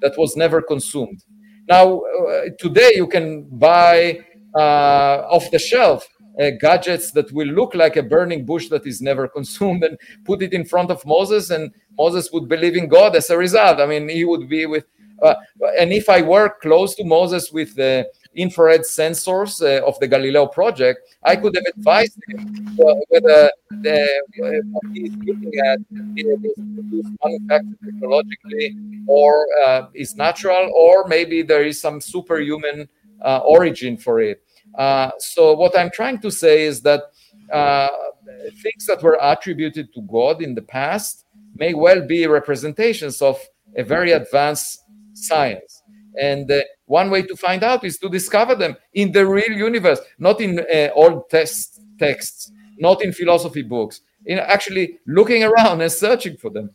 that 0.00 0.16
was 0.18 0.36
never 0.36 0.60
consumed. 0.60 1.22
Now, 1.68 2.00
uh, 2.00 2.42
today 2.58 2.92
you 2.94 3.06
can 3.06 3.48
buy 3.58 4.20
uh, 4.54 5.26
off 5.28 5.50
the 5.50 5.58
shelf 5.58 6.06
uh, 6.40 6.50
gadgets 6.60 7.10
that 7.12 7.32
will 7.32 7.48
look 7.48 7.74
like 7.74 7.96
a 7.96 8.02
burning 8.02 8.44
bush 8.44 8.68
that 8.68 8.86
is 8.86 9.00
never 9.00 9.28
consumed 9.36 9.84
and 9.84 9.98
put 10.24 10.42
it 10.42 10.52
in 10.52 10.64
front 10.64 10.90
of 10.90 11.04
Moses, 11.06 11.50
and 11.50 11.72
Moses 11.98 12.30
would 12.32 12.48
believe 12.48 12.76
in 12.76 12.88
God 12.88 13.16
as 13.16 13.30
a 13.30 13.38
result. 13.38 13.80
I 13.80 13.86
mean, 13.86 14.08
he 14.08 14.24
would 14.24 14.48
be 14.48 14.66
with. 14.66 14.84
Uh, 15.22 15.34
and 15.78 15.94
if 15.94 16.10
I 16.10 16.20
work 16.20 16.60
close 16.60 16.94
to 16.96 17.04
Moses 17.04 17.50
with 17.50 17.74
the 17.74 18.06
infrared 18.34 18.82
sensors 18.82 19.62
uh, 19.62 19.82
of 19.86 19.98
the 19.98 20.06
Galileo 20.06 20.46
project, 20.46 21.00
I 21.22 21.36
could 21.36 21.56
have 21.56 21.64
advised 21.74 22.18
him 22.28 22.78
uh, 22.78 22.94
whether 23.08 23.50
the, 23.80 24.02
uh, 24.44 24.50
what 24.72 24.84
he's 24.92 25.16
looking 25.24 25.52
at 25.64 25.78
is 26.16 27.06
manufactured 27.24 27.78
technologically 27.82 28.76
or 29.06 29.46
uh, 29.66 29.86
is 29.94 30.16
natural, 30.16 30.70
or 30.74 31.06
maybe 31.08 31.40
there 31.40 31.64
is 31.64 31.80
some 31.80 31.98
superhuman 31.98 32.86
origin 33.24 33.96
for 33.96 34.20
it. 34.20 34.45
Uh, 34.76 35.10
so 35.18 35.54
what 35.54 35.78
I'm 35.78 35.90
trying 35.90 36.20
to 36.20 36.30
say 36.30 36.64
is 36.64 36.82
that 36.82 37.02
uh, 37.52 37.88
things 38.62 38.86
that 38.86 39.02
were 39.02 39.18
attributed 39.20 39.92
to 39.94 40.02
God 40.02 40.42
in 40.42 40.54
the 40.54 40.62
past 40.62 41.24
may 41.54 41.74
well 41.74 42.06
be 42.06 42.26
representations 42.26 43.22
of 43.22 43.40
a 43.76 43.82
very 43.82 44.12
advanced 44.12 44.82
science. 45.14 45.82
And 46.20 46.50
uh, 46.50 46.62
one 46.86 47.10
way 47.10 47.22
to 47.22 47.36
find 47.36 47.62
out 47.62 47.84
is 47.84 47.98
to 47.98 48.08
discover 48.08 48.54
them 48.54 48.76
in 48.94 49.12
the 49.12 49.26
real 49.26 49.52
universe, 49.52 50.00
not 50.18 50.40
in 50.40 50.60
uh, 50.60 50.88
old 50.94 51.28
test 51.30 51.80
texts, 51.98 52.52
not 52.78 53.02
in 53.02 53.12
philosophy 53.12 53.62
books, 53.62 54.00
in 54.24 54.38
actually 54.38 54.98
looking 55.06 55.44
around 55.44 55.80
and 55.80 55.92
searching 55.92 56.36
for 56.36 56.50
them. 56.50 56.70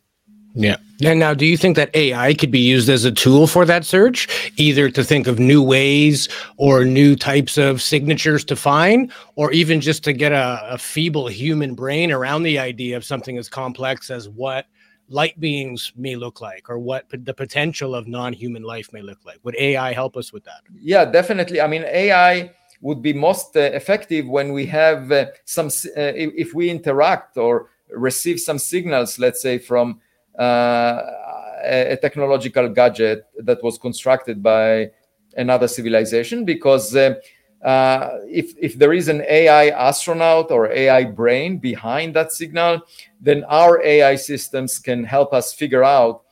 Yeah. 0.54 0.76
And 1.04 1.18
now, 1.18 1.34
do 1.34 1.46
you 1.46 1.56
think 1.56 1.76
that 1.76 1.94
AI 1.96 2.34
could 2.34 2.50
be 2.50 2.60
used 2.60 2.88
as 2.88 3.04
a 3.04 3.10
tool 3.10 3.46
for 3.46 3.64
that 3.64 3.84
search, 3.84 4.52
either 4.56 4.88
to 4.90 5.02
think 5.02 5.26
of 5.26 5.38
new 5.38 5.62
ways 5.62 6.28
or 6.58 6.84
new 6.84 7.16
types 7.16 7.58
of 7.58 7.82
signatures 7.82 8.44
to 8.44 8.56
find, 8.56 9.10
or 9.34 9.50
even 9.52 9.80
just 9.80 10.04
to 10.04 10.12
get 10.12 10.32
a, 10.32 10.60
a 10.70 10.78
feeble 10.78 11.26
human 11.26 11.74
brain 11.74 12.12
around 12.12 12.44
the 12.44 12.58
idea 12.58 12.96
of 12.96 13.04
something 13.04 13.36
as 13.36 13.48
complex 13.48 14.10
as 14.10 14.28
what 14.28 14.66
light 15.08 15.38
beings 15.38 15.92
may 15.96 16.16
look 16.16 16.40
like 16.40 16.68
or 16.70 16.78
what 16.78 17.06
the 17.10 17.34
potential 17.34 17.94
of 17.94 18.06
non-human 18.06 18.62
life 18.62 18.92
may 18.92 19.02
look 19.02 19.18
like? 19.24 19.38
Would 19.42 19.56
ai 19.58 19.92
help 19.92 20.16
us 20.16 20.32
with 20.32 20.44
that? 20.44 20.62
Yeah 20.80 21.04
definitely. 21.04 21.60
I 21.60 21.66
mean 21.66 21.84
ai 21.84 22.52
would 22.80 23.02
be 23.02 23.12
most 23.12 23.56
uh, 23.56 23.60
effective 23.60 24.26
when 24.26 24.52
we 24.52 24.66
have 24.66 25.12
uh, 25.12 25.26
some 25.44 25.66
uh, 25.66 26.12
if, 26.24 26.32
if, 26.34 26.54
we 26.54 26.68
interact 26.68 27.36
or 27.36 27.68
receive 27.90 28.40
some 28.40 28.58
signals 28.58 29.18
let's 29.18 29.42
say 29.42 29.58
from 29.58 30.00
a, 30.38 31.92
a, 31.92 31.96
technological 31.96 32.68
gadget 32.68 33.26
that 33.38 33.62
was 33.62 33.78
constructed 33.78 34.42
by 34.42 34.90
another 35.36 35.68
civilization 35.68 36.44
because 36.44 36.94
uh, 36.94 37.14
uh, 37.62 38.18
if, 38.26 38.54
if 38.58 38.76
there 38.78 38.92
is 38.92 39.08
an 39.08 39.22
AI 39.28 39.68
astronaut 39.68 40.50
or 40.50 40.70
AI 40.72 41.04
brain 41.04 41.58
behind 41.58 42.14
that 42.14 42.32
signal, 42.32 42.80
then 43.20 43.44
our 43.44 43.80
AI 43.82 44.16
systems 44.16 44.78
can 44.78 45.04
help 45.04 45.32
us 45.32 45.52
figure 45.52 45.84
out 45.84 46.22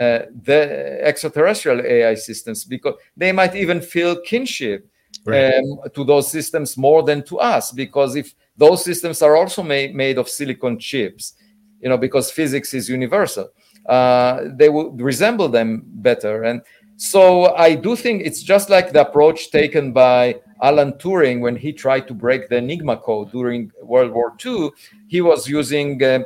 uh, 0.00 0.20
the 0.44 0.98
extraterrestrial 1.02 1.80
AI 1.84 2.14
systems 2.14 2.64
because 2.64 2.94
they 3.16 3.32
might 3.32 3.54
even 3.54 3.80
feel 3.80 4.20
kinship 4.22 4.88
right. 5.26 5.54
um, 5.54 5.80
to 5.94 6.04
those 6.04 6.30
systems 6.30 6.76
more 6.76 7.02
than 7.02 7.22
to 7.22 7.38
us 7.38 7.70
because 7.70 8.16
if 8.16 8.34
those 8.56 8.82
systems 8.82 9.20
are 9.20 9.36
also 9.36 9.62
made, 9.62 9.94
made 9.94 10.16
of 10.16 10.28
silicon 10.28 10.78
chips 10.78 11.34
you 11.82 11.88
know, 11.88 11.98
because 11.98 12.30
physics 12.30 12.72
is 12.74 12.88
universal. 12.88 13.50
Uh, 13.86 14.42
they 14.54 14.68
would 14.68 15.00
resemble 15.00 15.48
them 15.48 15.82
better. 15.86 16.44
And 16.44 16.62
so 16.96 17.54
I 17.56 17.74
do 17.74 17.96
think 17.96 18.22
it's 18.24 18.42
just 18.42 18.70
like 18.70 18.92
the 18.92 19.00
approach 19.00 19.50
taken 19.50 19.92
by 19.92 20.40
Alan 20.62 20.92
Turing 20.92 21.40
when 21.40 21.56
he 21.56 21.72
tried 21.72 22.06
to 22.08 22.14
break 22.14 22.48
the 22.48 22.56
Enigma 22.56 22.96
code 22.96 23.32
during 23.32 23.72
World 23.82 24.12
War 24.12 24.34
II. 24.44 24.70
He 25.08 25.20
was 25.20 25.48
using 25.48 26.02
uh, 26.02 26.20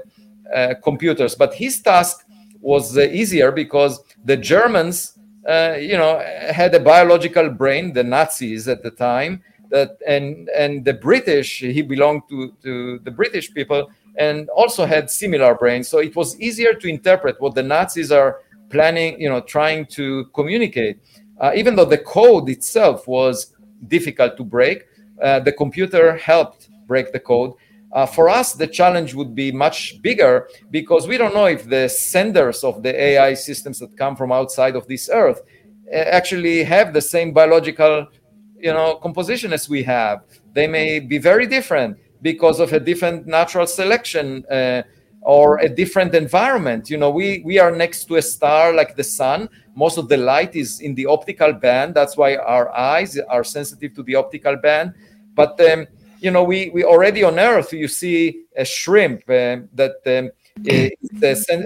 uh, 0.55 0.75
computers, 0.85 1.35
but 1.35 1.55
his 1.55 1.81
task 1.81 2.27
was 2.61 2.97
uh, 2.99 3.03
easier 3.03 3.51
because 3.51 4.03
the 4.25 4.37
Germans 4.37 5.17
uh, 5.49 5.77
you 5.79 5.97
know, 5.97 6.19
had 6.51 6.75
a 6.75 6.81
biological 6.81 7.49
brain, 7.51 7.93
the 7.93 8.03
Nazis 8.03 8.67
at 8.67 8.83
the 8.83 8.91
time, 8.91 9.43
that 9.71 9.97
and 10.07 10.49
and 10.51 10.85
the 10.85 10.95
British, 10.95 11.61
he 11.61 11.83
belonged 11.83 12.23
to, 12.29 12.53
to 12.63 12.99
the 13.01 13.11
British 13.11 13.53
people 13.53 13.91
and 14.19 14.49
also 14.51 14.87
had 14.87 15.11
similar 15.11 15.55
brains. 15.55 15.89
So 15.89 15.99
it 15.99 16.17
was 16.17 16.39
easier 16.41 16.75
to 16.75 16.89
interpret 16.89 17.41
what 17.41 17.55
the 17.55 17.63
Nazis 17.63 18.11
are 18.11 18.41
planning, 18.71 19.21
you 19.21 19.29
know, 19.29 19.41
trying 19.41 19.87
to 19.87 20.27
communicate. 20.35 20.99
Uh, 21.41 21.53
even 21.55 21.77
though 21.77 21.85
the 21.85 21.99
code 21.99 22.49
itself 22.49 23.07
was 23.07 23.55
difficult 23.89 24.37
to 24.37 24.45
break, 24.45 24.85
uh, 25.23 25.41
the 25.41 25.53
computer 25.53 26.17
helped 26.17 26.69
break 26.87 27.13
the 27.13 27.21
code. 27.21 27.53
Uh, 27.93 28.05
for 28.05 28.29
us, 28.29 28.53
the 28.53 28.67
challenge 28.67 29.15
would 29.15 29.35
be 29.35 29.53
much 29.53 30.01
bigger 30.03 30.49
because 30.71 31.07
we 31.07 31.17
don't 31.17 31.35
know 31.35 31.47
if 31.47 31.69
the 31.69 31.89
senders 31.89 32.65
of 32.65 32.83
the 32.83 32.95
AI 33.01 33.33
systems 33.35 33.79
that 33.79 33.97
come 33.97 34.17
from 34.17 34.33
outside 34.33 34.77
of 34.77 34.87
this 34.87 35.09
earth 35.13 35.43
uh, 35.93 35.97
actually 35.97 36.65
have 36.65 36.93
the 36.93 37.01
same 37.01 37.33
biological, 37.33 38.07
you 38.59 38.73
know, 38.73 38.97
composition 38.97 39.53
as 39.53 39.69
we 39.69 39.83
have. 39.83 40.25
They 40.53 40.67
may 40.67 41.01
be 41.01 41.19
very 41.19 41.47
different 41.47 41.97
because 42.23 42.61
of 42.61 42.73
a 42.73 42.81
different 42.81 43.27
natural 43.27 43.67
selection 43.67 44.45
uh, 44.51 44.83
or 45.23 45.59
a 45.59 45.69
different 45.69 46.15
environment. 46.15 46.89
You 46.89 46.97
know, 46.97 47.11
we 47.11 47.43
we 47.45 47.59
are 47.59 47.71
next 47.71 48.05
to 48.07 48.17
a 48.17 48.23
star 48.23 48.73
like 48.73 48.97
the 48.97 49.05
sun. 49.05 49.49
Most 49.75 49.99
of 49.99 50.09
the 50.09 50.17
light 50.17 50.55
is 50.55 50.81
in 50.81 50.95
the 50.95 51.07
optical 51.07 51.53
band. 51.53 51.95
That's 51.95 52.17
why 52.17 52.37
our 52.37 52.75
eyes 52.75 53.19
are 53.19 53.45
sensitive 53.45 53.95
to 53.95 54.03
the 54.03 54.15
optical 54.15 54.57
band. 54.57 54.95
But 55.35 55.61
um, 55.61 55.87
you 56.21 56.31
know, 56.31 56.43
we, 56.43 56.71
we 56.71 56.85
already 56.85 57.23
on 57.25 57.39
Earth, 57.39 57.73
you 57.73 57.89
see 57.89 58.45
a 58.57 58.65
shrimp 58.65 59.23
uh, 59.29 59.59
that 59.75 59.97
um, 60.07 60.31
it, 60.65 60.95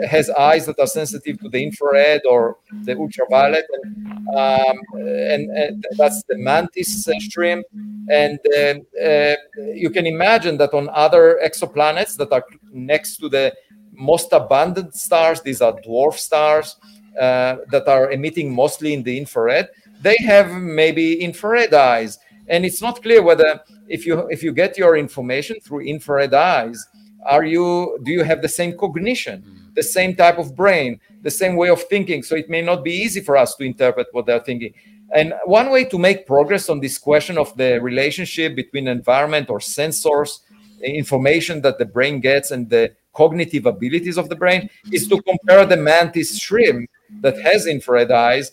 has 0.07 0.31
eyes 0.31 0.67
that 0.67 0.79
are 0.79 0.87
sensitive 0.87 1.39
to 1.41 1.49
the 1.49 1.63
infrared 1.63 2.23
or 2.29 2.59
the 2.83 2.97
ultraviolet, 2.97 3.65
and, 3.73 4.29
um, 4.37 4.79
and, 4.95 5.51
and, 5.51 5.87
that's 5.97 6.23
the 6.25 6.37
mantis 6.37 7.09
uh, 7.09 7.13
shrimp. 7.21 7.65
And 8.09 8.39
uh, 8.57 9.35
you 9.75 9.91
can 9.91 10.07
imagine 10.07 10.57
that 10.59 10.73
on 10.73 10.89
other 10.93 11.41
exoplanets 11.45 12.17
that 12.17 12.33
are 12.33 12.45
next 12.73 13.19
to 13.19 13.29
the 13.29 13.55
most 13.93 14.33
abundant 14.33 14.95
stars, 14.95 15.43
these 15.43 15.61
are 15.61 15.73
dwarf 15.87 16.15
stars 16.15 16.77
uh, 17.19 17.57
that 17.71 17.87
are 17.87 18.11
emitting 18.11 18.55
mostly 18.55 18.95
in 18.95 19.03
the 19.03 19.19
infrared. 19.19 19.69
They 20.01 20.17
have 20.25 20.51
maybe 20.51 21.21
infrared 21.21 21.75
eyes, 21.75 22.19
and 22.49 22.65
it's 22.65 22.81
not 22.81 23.03
clear 23.03 23.23
whether 23.23 23.61
if 23.89 24.07
you 24.07 24.27
if 24.31 24.43
you 24.43 24.53
get 24.53 24.79
your 24.79 24.97
information 24.97 25.61
through 25.61 25.81
infrared 25.81 26.33
eyes 26.33 26.87
are 27.27 27.45
you 27.45 27.99
do 28.05 28.13
you 28.13 28.23
have 28.23 28.41
the 28.41 28.49
same 28.49 28.77
cognition 28.79 29.43
mm. 29.43 29.75
the 29.75 29.83
same 29.83 30.15
type 30.15 30.39
of 30.39 30.57
brain 30.57 30.99
the 31.23 31.31
same 31.31 31.57
way 31.57 31.69
of 31.69 31.83
thinking 31.83 32.23
so 32.23 32.35
it 32.35 32.49
may 32.49 32.63
not 32.63 32.83
be 32.83 32.93
easy 32.93 33.21
for 33.21 33.37
us 33.37 33.55
to 33.57 33.65
interpret 33.65 34.07
what 34.13 34.25
they're 34.25 34.41
thinking 34.41 34.73
and 35.15 35.35
one 35.45 35.71
way 35.71 35.85
to 35.85 35.99
make 35.99 36.27
progress 36.27 36.69
on 36.69 36.81
this 36.81 36.99
question 36.99 37.37
of 37.39 37.57
the 37.57 37.81
relationship 37.81 38.55
between 38.55 38.89
environment 38.89 39.51
or 39.51 39.59
sensors 39.59 40.41
information 40.83 41.61
that 41.63 41.79
the 41.79 41.85
brain 41.85 42.21
gets 42.21 42.51
and 42.51 42.69
the 42.71 42.95
cognitive 43.13 43.67
abilities 43.67 44.17
of 44.17 44.29
the 44.29 44.37
brain 44.37 44.69
is 44.93 45.09
to 45.09 45.21
compare 45.23 45.67
the 45.67 45.77
mantis 45.77 46.39
shrimp 46.39 46.89
that 47.21 47.39
has 47.41 47.67
infrared 47.67 48.11
eyes 48.11 48.53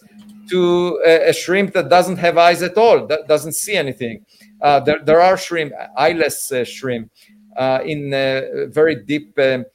to 0.50 1.02
a, 1.06 1.30
a 1.30 1.34
shrimp 1.34 1.74
that 1.74 1.90
doesn't 1.90 2.18
have 2.18 2.38
eyes 2.38 2.62
at 2.64 2.78
all 2.78 3.06
that 3.06 3.28
doesn't 3.28 3.54
see 3.54 3.76
anything. 3.76 4.26
Uh, 4.62 4.80
there, 4.80 5.00
there 5.04 5.22
are 5.22 5.38
shrimp, 5.38 5.72
eyeless 5.98 6.52
uh, 6.52 6.64
shrimp, 6.64 7.12
uh, 7.58 7.80
in 7.86 8.12
very 8.72 8.96
deep 8.96 9.38
um, 9.40 9.66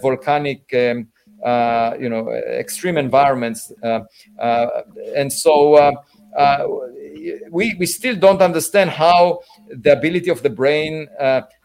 volcanic, 0.00 0.62
um, 0.74 1.08
you 2.00 2.08
know, 2.08 2.30
extreme 2.30 2.96
environments, 2.96 3.72
and 3.82 5.32
so 5.32 6.02
we 7.50 7.74
we 7.78 7.86
still 7.86 8.16
don't 8.16 8.42
understand 8.42 8.90
how 8.90 9.40
the 9.68 9.92
ability 9.92 10.30
of 10.30 10.42
the 10.42 10.50
brain 10.50 11.08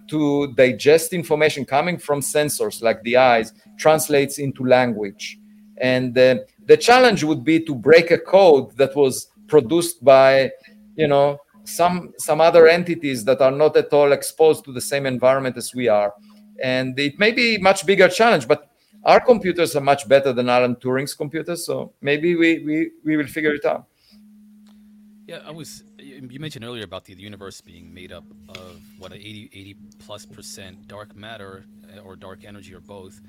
to 0.07 0.53
digest 0.53 1.13
information 1.13 1.65
coming 1.65 1.97
from 1.97 2.21
sensors 2.21 2.81
like 2.81 3.01
the 3.03 3.17
eyes 3.17 3.53
translates 3.77 4.37
into 4.37 4.65
language. 4.65 5.39
And 5.77 6.17
uh, 6.17 6.39
the 6.65 6.77
challenge 6.77 7.23
would 7.23 7.43
be 7.43 7.59
to 7.61 7.73
break 7.73 8.11
a 8.11 8.17
code 8.17 8.75
that 8.77 8.95
was 8.95 9.27
produced 9.47 10.03
by, 10.03 10.51
you 10.95 11.07
know, 11.07 11.39
some 11.65 12.13
some 12.17 12.41
other 12.41 12.67
entities 12.67 13.23
that 13.25 13.41
are 13.41 13.51
not 13.51 13.77
at 13.77 13.91
all 13.93 14.11
exposed 14.11 14.65
to 14.65 14.73
the 14.73 14.81
same 14.81 15.05
environment 15.05 15.55
as 15.57 15.73
we 15.73 15.87
are 15.87 16.13
and 16.61 16.99
it 16.99 17.17
may 17.17 17.31
be 17.31 17.57
much 17.57 17.85
bigger 17.85 18.09
challenge 18.09 18.47
but 18.47 18.69
our 19.05 19.19
computers 19.19 19.75
are 19.75 19.81
much 19.81 20.07
better 20.07 20.33
than 20.33 20.49
alan 20.49 20.75
turing's 20.75 21.13
computers 21.13 21.65
so 21.65 21.93
maybe 22.01 22.35
we 22.35 22.59
we, 22.65 22.91
we 23.05 23.15
will 23.15 23.27
figure 23.27 23.53
it 23.53 23.63
out 23.63 23.85
yeah 25.27 25.39
i 25.45 25.51
was 25.51 25.83
you 25.99 26.39
mentioned 26.39 26.65
earlier 26.65 26.83
about 26.83 27.05
the, 27.05 27.13
the 27.13 27.21
universe 27.21 27.61
being 27.61 27.93
made 27.93 28.11
up 28.11 28.25
of 28.49 28.81
what 28.97 29.13
80 29.13 29.49
80 29.53 29.75
plus 29.99 30.25
percent 30.25 30.87
dark 30.87 31.15
matter 31.15 31.65
eh, 31.93 31.99
or 31.99 32.15
dark 32.15 32.45
energy 32.45 32.73
or 32.73 32.81
both 32.81 33.21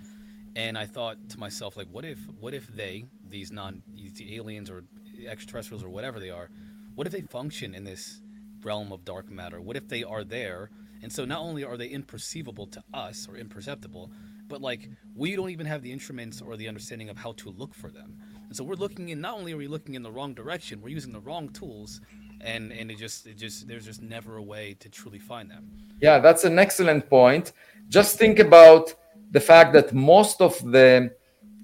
and 0.56 0.76
i 0.76 0.86
thought 0.86 1.16
to 1.30 1.38
myself 1.38 1.76
like 1.76 1.88
what 1.90 2.04
if 2.04 2.18
what 2.40 2.54
if 2.54 2.66
they 2.68 3.04
these 3.28 3.50
non 3.50 3.82
these 3.94 4.20
aliens 4.22 4.70
or 4.70 4.84
extraterrestrials 5.26 5.82
or 5.82 5.88
whatever 5.88 6.18
they 6.20 6.30
are 6.30 6.50
what 6.94 7.06
if 7.06 7.12
they 7.12 7.22
function 7.22 7.74
in 7.74 7.84
this 7.84 8.20
realm 8.64 8.92
of 8.92 9.04
dark 9.04 9.30
matter? 9.30 9.60
What 9.60 9.76
if 9.76 9.88
they 9.88 10.04
are 10.04 10.24
there? 10.24 10.70
And 11.02 11.12
so 11.12 11.24
not 11.24 11.40
only 11.40 11.64
are 11.64 11.76
they 11.76 11.88
imperceivable 11.88 12.70
to 12.72 12.82
us 12.94 13.28
or 13.28 13.36
imperceptible, 13.36 14.10
but 14.48 14.60
like 14.60 14.88
we 15.14 15.36
don't 15.36 15.50
even 15.50 15.66
have 15.66 15.82
the 15.82 15.92
instruments 15.92 16.40
or 16.40 16.56
the 16.56 16.68
understanding 16.68 17.08
of 17.08 17.18
how 17.18 17.32
to 17.32 17.50
look 17.50 17.74
for 17.74 17.90
them. 17.90 18.16
So 18.54 18.62
we're 18.62 18.76
looking 18.76 19.08
in 19.08 19.20
not 19.20 19.34
only 19.36 19.52
are 19.52 19.56
we 19.56 19.66
looking 19.66 19.94
in 19.94 20.04
the 20.04 20.12
wrong 20.12 20.32
direction, 20.32 20.80
we're 20.80 20.90
using 21.00 21.12
the 21.12 21.18
wrong 21.18 21.48
tools 21.48 22.00
and 22.40 22.72
and 22.72 22.88
it 22.88 22.98
just 22.98 23.26
it 23.26 23.36
just 23.36 23.66
there's 23.66 23.84
just 23.84 24.00
never 24.00 24.36
a 24.36 24.42
way 24.42 24.76
to 24.78 24.88
truly 24.88 25.18
find 25.18 25.50
them. 25.50 25.64
Yeah, 26.00 26.20
that's 26.20 26.44
an 26.44 26.56
excellent 26.60 27.10
point. 27.10 27.52
Just 27.88 28.16
think 28.16 28.38
about 28.38 28.94
the 29.32 29.40
fact 29.40 29.72
that 29.72 29.92
most 29.92 30.40
of 30.40 30.54
the 30.70 31.10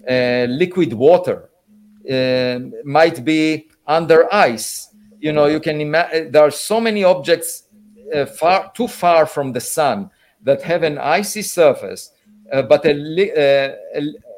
uh, 0.09 0.47
liquid 0.49 0.93
water 0.93 1.51
uh, 2.11 2.59
might 2.85 3.25
be 3.25 3.69
under 3.87 4.33
ice 4.35 4.89
you 5.21 5.33
know 5.33 5.47
you 5.47 5.61
can 5.61 5.81
imagine 5.81 6.33
there 6.33 6.43
are 6.43 6.51
so 6.51 6.81
many 6.81 7.05
objects 7.05 7.65
uh, 8.15 8.25
far 8.25 8.73
too 8.75 8.89
far 8.89 9.27
from 9.27 9.53
the 9.53 9.61
sun 9.61 10.11
that 10.43 10.63
have 10.63 10.83
an 10.83 10.99
icy 10.99 11.43
surface 11.43 12.13
uh, 12.53 12.63
but 12.63 12.85
a, 12.87 12.93
uh, 12.93 13.77
a, 13.95 14.30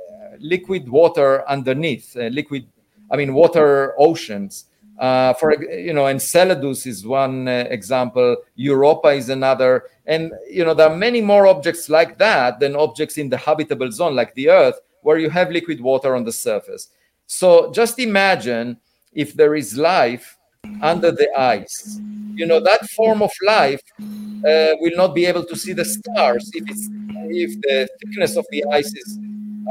liquid 0.42 0.88
water 0.88 1.48
underneath 1.48 2.14
liquid 2.16 2.66
i 3.10 3.16
mean 3.16 3.34
water 3.34 3.94
oceans. 3.98 4.66
Uh, 4.98 5.32
for 5.32 5.60
you 5.64 5.92
know 5.92 6.06
enceladus 6.06 6.86
is 6.86 7.04
one 7.06 7.48
uh, 7.48 7.64
example. 7.70 8.36
Europa 8.54 9.08
is 9.08 9.30
another. 9.30 9.84
And 10.06 10.32
you 10.48 10.64
know 10.64 10.74
there 10.74 10.88
are 10.90 10.96
many 10.96 11.20
more 11.20 11.46
objects 11.46 11.88
like 11.88 12.18
that 12.18 12.60
than 12.60 12.76
objects 12.76 13.18
in 13.18 13.28
the 13.28 13.36
habitable 13.36 13.90
zone 13.90 14.14
like 14.14 14.34
the 14.34 14.50
earth 14.50 14.78
where 15.00 15.18
you 15.18 15.30
have 15.30 15.50
liquid 15.50 15.80
water 15.80 16.14
on 16.14 16.24
the 16.24 16.30
surface. 16.30 16.88
So 17.26 17.72
just 17.72 17.98
imagine 17.98 18.76
if 19.12 19.34
there 19.34 19.54
is 19.54 19.76
life 19.76 20.38
under 20.80 21.10
the 21.10 21.28
ice. 21.38 21.98
You 22.34 22.46
know, 22.46 22.60
that 22.60 22.88
form 22.90 23.22
of 23.22 23.32
life 23.44 23.82
uh, 24.00 24.72
will 24.80 24.96
not 24.96 25.14
be 25.14 25.26
able 25.26 25.44
to 25.44 25.56
see 25.56 25.72
the 25.72 25.84
stars 25.84 26.50
if 26.54 26.70
it's 26.70 26.88
if 27.34 27.60
the 27.62 27.88
thickness 28.00 28.36
of 28.36 28.46
the 28.50 28.64
ice 28.72 28.92
is 28.94 29.18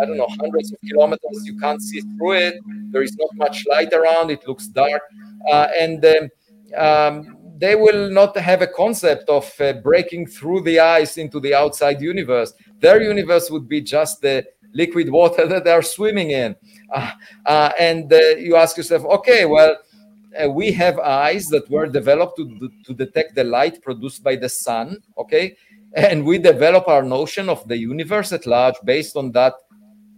I 0.02 0.06
don't 0.06 0.18
know 0.18 0.28
hundreds 0.40 0.72
of 0.72 0.80
kilometers. 0.88 1.46
You 1.46 1.58
can't 1.58 1.82
see 1.82 2.02
through 2.02 2.34
it. 2.34 2.56
There 2.92 3.02
is 3.02 3.16
not 3.18 3.30
much 3.36 3.66
light 3.70 3.94
around. 3.94 4.32
It 4.32 4.48
looks 4.48 4.68
dark, 4.68 5.02
uh, 5.52 5.68
and 5.80 6.06
um, 6.06 6.30
um, 6.78 7.38
they 7.58 7.76
will 7.76 8.10
not 8.10 8.38
have 8.38 8.62
a 8.62 8.68
concept 8.68 9.30
of 9.30 9.52
uh, 9.60 9.74
breaking 9.74 10.28
through 10.28 10.62
the 10.62 10.80
ice 10.80 11.18
into 11.18 11.40
the 11.40 11.54
outside 11.54 12.02
universe. 12.02 12.54
Their 12.80 13.02
universe 13.02 13.50
would 13.52 13.68
be 13.68 13.82
just 13.82 14.22
the 14.22 14.46
liquid 14.74 15.10
water 15.10 15.48
that 15.52 15.64
they 15.64 15.72
are 15.72 15.82
swimming 15.82 16.32
in. 16.32 16.56
Uh, 16.94 17.12
uh 17.46 17.72
and 17.80 18.12
uh, 18.12 18.18
you 18.38 18.56
ask 18.56 18.78
yourself, 18.78 19.04
okay, 19.06 19.46
well 19.46 19.78
uh, 20.42 20.50
we 20.50 20.72
have 20.72 20.98
eyes 21.00 21.48
that 21.48 21.70
were 21.70 21.88
developed 21.88 22.38
to, 22.38 22.70
to 22.86 22.94
detect 22.94 23.36
the 23.36 23.44
light 23.44 23.82
produced 23.82 24.24
by 24.24 24.34
the 24.34 24.48
sun 24.48 24.98
okay 25.18 25.58
and 25.94 26.26
we 26.26 26.38
develop 26.38 26.88
our 26.88 27.04
notion 27.04 27.50
of 27.50 27.68
the 27.68 27.78
universe 27.78 28.32
at 28.32 28.46
large 28.46 28.76
based 28.84 29.16
on 29.16 29.32
that, 29.34 29.54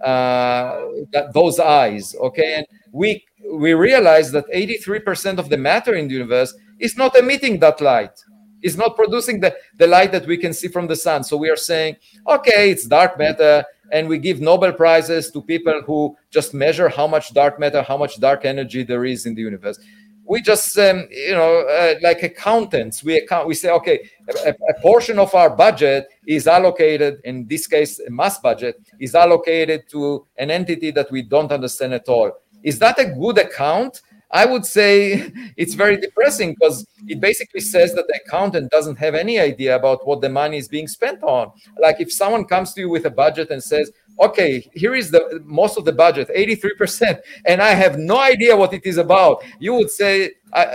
uh, 0.03 0.85
that 1.11 1.33
those 1.33 1.59
eyes 1.59 2.15
okay? 2.19 2.55
And 2.57 2.67
we 2.91 3.25
we 3.51 3.73
realize 3.73 4.31
that 4.31 4.45
83% 4.53 5.37
of 5.37 5.49
the 5.49 5.57
matter 5.57 5.95
in 5.95 6.07
the 6.07 6.13
universe 6.13 6.53
is 6.79 6.97
not 6.97 7.15
emitting 7.15 7.59
that 7.59 7.81
light. 7.81 8.23
It's 8.61 8.77
not 8.77 8.95
producing 8.95 9.41
the, 9.41 9.53
the 9.77 9.87
light 9.87 10.13
that 10.13 10.25
we 10.25 10.37
can 10.37 10.53
see 10.53 10.69
from 10.69 10.87
the 10.87 10.95
sun. 10.95 11.23
So 11.25 11.37
we 11.37 11.49
are 11.49 11.57
saying 11.57 11.97
okay 12.27 12.71
it's 12.71 12.85
dark 12.85 13.17
matter 13.17 13.65
and 13.91 14.09
we 14.09 14.17
give 14.17 14.41
nobel 14.41 14.73
prizes 14.73 15.31
to 15.31 15.41
people 15.41 15.81
who 15.85 16.15
just 16.31 16.53
measure 16.53 16.89
how 16.89 17.07
much 17.07 17.33
dark 17.33 17.59
matter 17.59 17.81
how 17.81 17.97
much 17.97 18.19
dark 18.19 18.43
energy 18.43 18.83
there 18.83 19.05
is 19.05 19.25
in 19.25 19.35
the 19.35 19.41
universe 19.41 19.77
we 20.25 20.41
just 20.41 20.77
um, 20.77 21.07
you 21.09 21.33
know 21.33 21.61
uh, 21.67 21.95
like 22.01 22.23
accountants 22.23 23.03
we 23.03 23.17
account 23.17 23.47
we 23.47 23.53
say 23.53 23.69
okay 23.71 24.09
a, 24.45 24.49
a, 24.49 24.81
portion 24.81 25.19
of 25.19 25.33
our 25.35 25.49
budget 25.49 26.07
is 26.25 26.47
allocated 26.47 27.19
in 27.23 27.45
this 27.47 27.67
case 27.67 27.99
a 27.99 28.09
mass 28.09 28.39
budget 28.39 28.75
is 28.99 29.15
allocated 29.15 29.83
to 29.89 30.25
an 30.37 30.49
entity 30.49 30.91
that 30.91 31.11
we 31.11 31.21
don't 31.21 31.51
understand 31.51 31.93
at 31.93 32.07
all 32.07 32.31
is 32.63 32.79
that 32.79 32.97
a 32.99 33.05
good 33.05 33.37
account 33.37 34.01
I 34.33 34.45
would 34.47 34.65
say 34.65 35.31
it's 35.57 35.75
very 35.75 35.95
depressing 35.95 36.55
because 36.55 36.85
it 37.07 37.21
basically 37.21 37.61
says 37.61 37.93
that 37.93 38.07
the 38.07 38.19
accountant 38.25 38.71
doesn't 38.71 38.97
have 38.97 39.13
any 39.13 39.39
idea 39.39 39.75
about 39.75 40.05
what 40.07 40.21
the 40.21 40.29
money 40.29 40.57
is 40.57 40.67
being 40.67 40.87
spent 40.87 41.21
on. 41.21 41.51
Like 41.79 42.01
if 42.01 42.11
someone 42.11 42.45
comes 42.45 42.73
to 42.73 42.81
you 42.81 42.89
with 42.89 43.05
a 43.05 43.11
budget 43.11 43.51
and 43.51 43.63
says, 43.63 43.91
okay, 44.19 44.69
here 44.73 44.95
is 44.95 45.11
the 45.11 45.41
most 45.45 45.77
of 45.77 45.85
the 45.85 45.91
budget, 45.91 46.29
83%, 46.35 47.19
and 47.45 47.61
I 47.61 47.71
have 47.71 47.97
no 47.97 48.19
idea 48.19 48.55
what 48.55 48.73
it 48.73 48.85
is 48.85 48.97
about, 48.97 49.43
you 49.59 49.73
would 49.73 49.89
say, 49.89 50.31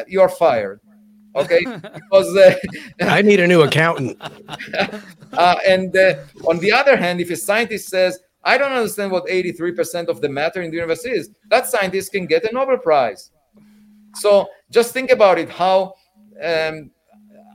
you're 0.06 0.28
fired. 0.28 0.80
Okay, 1.36 1.64
because 1.94 2.36
uh, 2.36 2.54
I 3.00 3.22
need 3.22 3.40
a 3.40 3.46
new 3.46 3.62
accountant. 3.62 4.20
uh, 5.32 5.56
and 5.66 5.96
uh, 5.96 6.14
on 6.46 6.58
the 6.58 6.72
other 6.72 6.96
hand, 6.96 7.20
if 7.20 7.30
a 7.30 7.36
scientist 7.36 7.88
says, 7.88 8.18
I 8.44 8.56
don't 8.56 8.72
understand 8.72 9.12
what 9.12 9.26
83% 9.26 10.08
of 10.08 10.20
the 10.20 10.28
matter 10.28 10.62
in 10.62 10.70
the 10.70 10.76
universe 10.76 11.04
is, 11.04 11.30
that 11.50 11.66
scientist 11.66 12.12
can 12.12 12.26
get 12.26 12.44
a 12.44 12.52
Nobel 12.52 12.78
Prize. 12.78 13.30
So 14.14 14.48
just 14.70 14.92
think 14.92 15.10
about 15.10 15.38
it 15.38 15.50
how 15.50 15.94
um, 16.42 16.90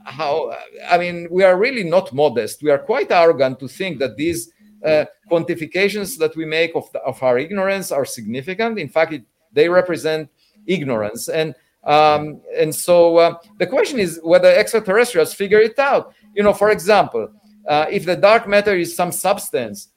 how 0.04 0.54
I 0.88 0.98
mean 0.98 1.26
we 1.30 1.42
are 1.42 1.58
really 1.58 1.84
not 1.84 2.12
modest. 2.12 2.62
We 2.62 2.70
are 2.70 2.78
quite 2.78 3.10
arrogant 3.10 3.58
to 3.60 3.68
think 3.68 3.98
that 3.98 4.16
these 4.16 4.50
uh, 4.84 5.04
quantifications 5.30 6.18
that 6.18 6.36
we 6.36 6.44
make 6.44 6.74
of, 6.74 6.90
the, 6.92 7.00
of 7.00 7.22
our 7.22 7.38
ignorance 7.38 7.90
are 7.90 8.04
significant. 8.04 8.78
In 8.78 8.88
fact, 8.88 9.12
it, 9.12 9.24
they 9.52 9.68
represent 9.68 10.28
ignorance. 10.66 11.28
And 11.28 11.54
um, 11.84 12.40
and 12.56 12.74
so 12.74 13.18
uh, 13.18 13.34
the 13.58 13.66
question 13.66 13.98
is 13.98 14.18
whether 14.22 14.48
extraterrestrials 14.48 15.34
figure 15.34 15.60
it 15.60 15.78
out. 15.78 16.14
You 16.34 16.42
know, 16.42 16.54
for 16.54 16.70
example, 16.70 17.28
uh, 17.68 17.86
if 17.90 18.06
the 18.06 18.16
dark 18.16 18.48
matter 18.48 18.74
is 18.74 18.96
some 18.96 19.12
substance 19.12 19.88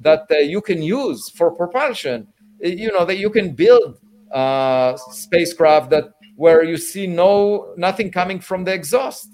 that 0.00 0.26
uh, 0.30 0.36
you 0.36 0.60
can 0.60 0.82
use 0.82 1.28
for 1.28 1.50
propulsion, 1.50 2.26
you 2.60 2.90
know 2.92 3.04
that 3.04 3.18
you 3.18 3.30
can 3.30 3.52
build 3.52 4.00
uh, 4.32 4.96
spacecraft 4.96 5.90
that 5.90 6.04
where 6.36 6.64
you 6.64 6.76
see 6.76 7.06
no 7.06 7.74
nothing 7.76 8.10
coming 8.10 8.40
from 8.40 8.64
the 8.64 8.72
exhaust. 8.72 9.30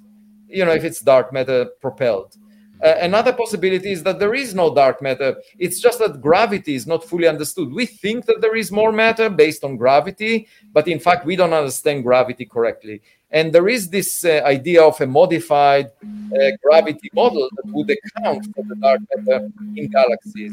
You 0.48 0.64
know, 0.64 0.72
if 0.72 0.82
it's 0.82 1.00
dark 1.00 1.32
matter 1.32 1.66
propelled. 1.80 2.36
Uh, 2.82 2.94
another 3.00 3.32
possibility 3.32 3.92
is 3.92 4.02
that 4.02 4.18
there 4.18 4.34
is 4.34 4.54
no 4.54 4.74
dark 4.74 5.02
matter. 5.02 5.36
It's 5.58 5.80
just 5.80 5.98
that 5.98 6.20
gravity 6.20 6.74
is 6.74 6.86
not 6.86 7.04
fully 7.04 7.28
understood. 7.28 7.72
We 7.72 7.86
think 7.86 8.26
that 8.26 8.40
there 8.40 8.56
is 8.56 8.72
more 8.72 8.92
matter 8.92 9.28
based 9.28 9.64
on 9.64 9.76
gravity, 9.76 10.48
but 10.72 10.88
in 10.88 10.98
fact, 10.98 11.26
we 11.26 11.36
don't 11.36 11.52
understand 11.52 12.02
gravity 12.02 12.46
correctly. 12.46 13.02
And 13.32 13.52
there 13.52 13.68
is 13.68 13.88
this 13.88 14.24
uh, 14.24 14.42
idea 14.44 14.82
of 14.82 15.00
a 15.00 15.06
modified 15.06 15.86
uh, 15.86 16.50
gravity 16.62 17.10
model 17.14 17.48
that 17.56 17.72
would 17.72 17.90
account 17.90 18.46
for 18.54 18.64
the 18.64 18.74
dark 18.76 19.00
matter 19.14 19.48
in 19.76 19.88
galaxies. 19.88 20.52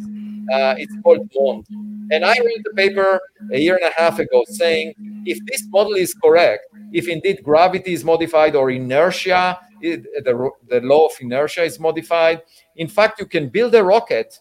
Uh, 0.53 0.75
it's 0.77 0.93
called 1.03 1.27
MOND. 1.35 1.65
And 2.11 2.23
I 2.23 2.35
wrote 2.39 2.63
the 2.63 2.73
paper 2.75 3.19
a 3.51 3.59
year 3.59 3.75
and 3.81 3.91
a 3.91 4.01
half 4.01 4.19
ago 4.19 4.43
saying 4.47 4.93
if 5.25 5.39
this 5.47 5.65
model 5.69 5.95
is 5.95 6.13
correct, 6.23 6.63
if 6.93 7.07
indeed 7.07 7.41
gravity 7.43 7.93
is 7.93 8.03
modified 8.03 8.55
or 8.55 8.69
inertia 8.69 9.59
it, 9.81 10.03
the, 10.23 10.49
the 10.69 10.81
law 10.81 11.07
of 11.07 11.11
inertia 11.19 11.63
is 11.63 11.79
modified. 11.79 12.41
In 12.75 12.87
fact, 12.87 13.19
you 13.19 13.25
can 13.25 13.49
build 13.49 13.75
a 13.75 13.83
rocket 13.83 14.39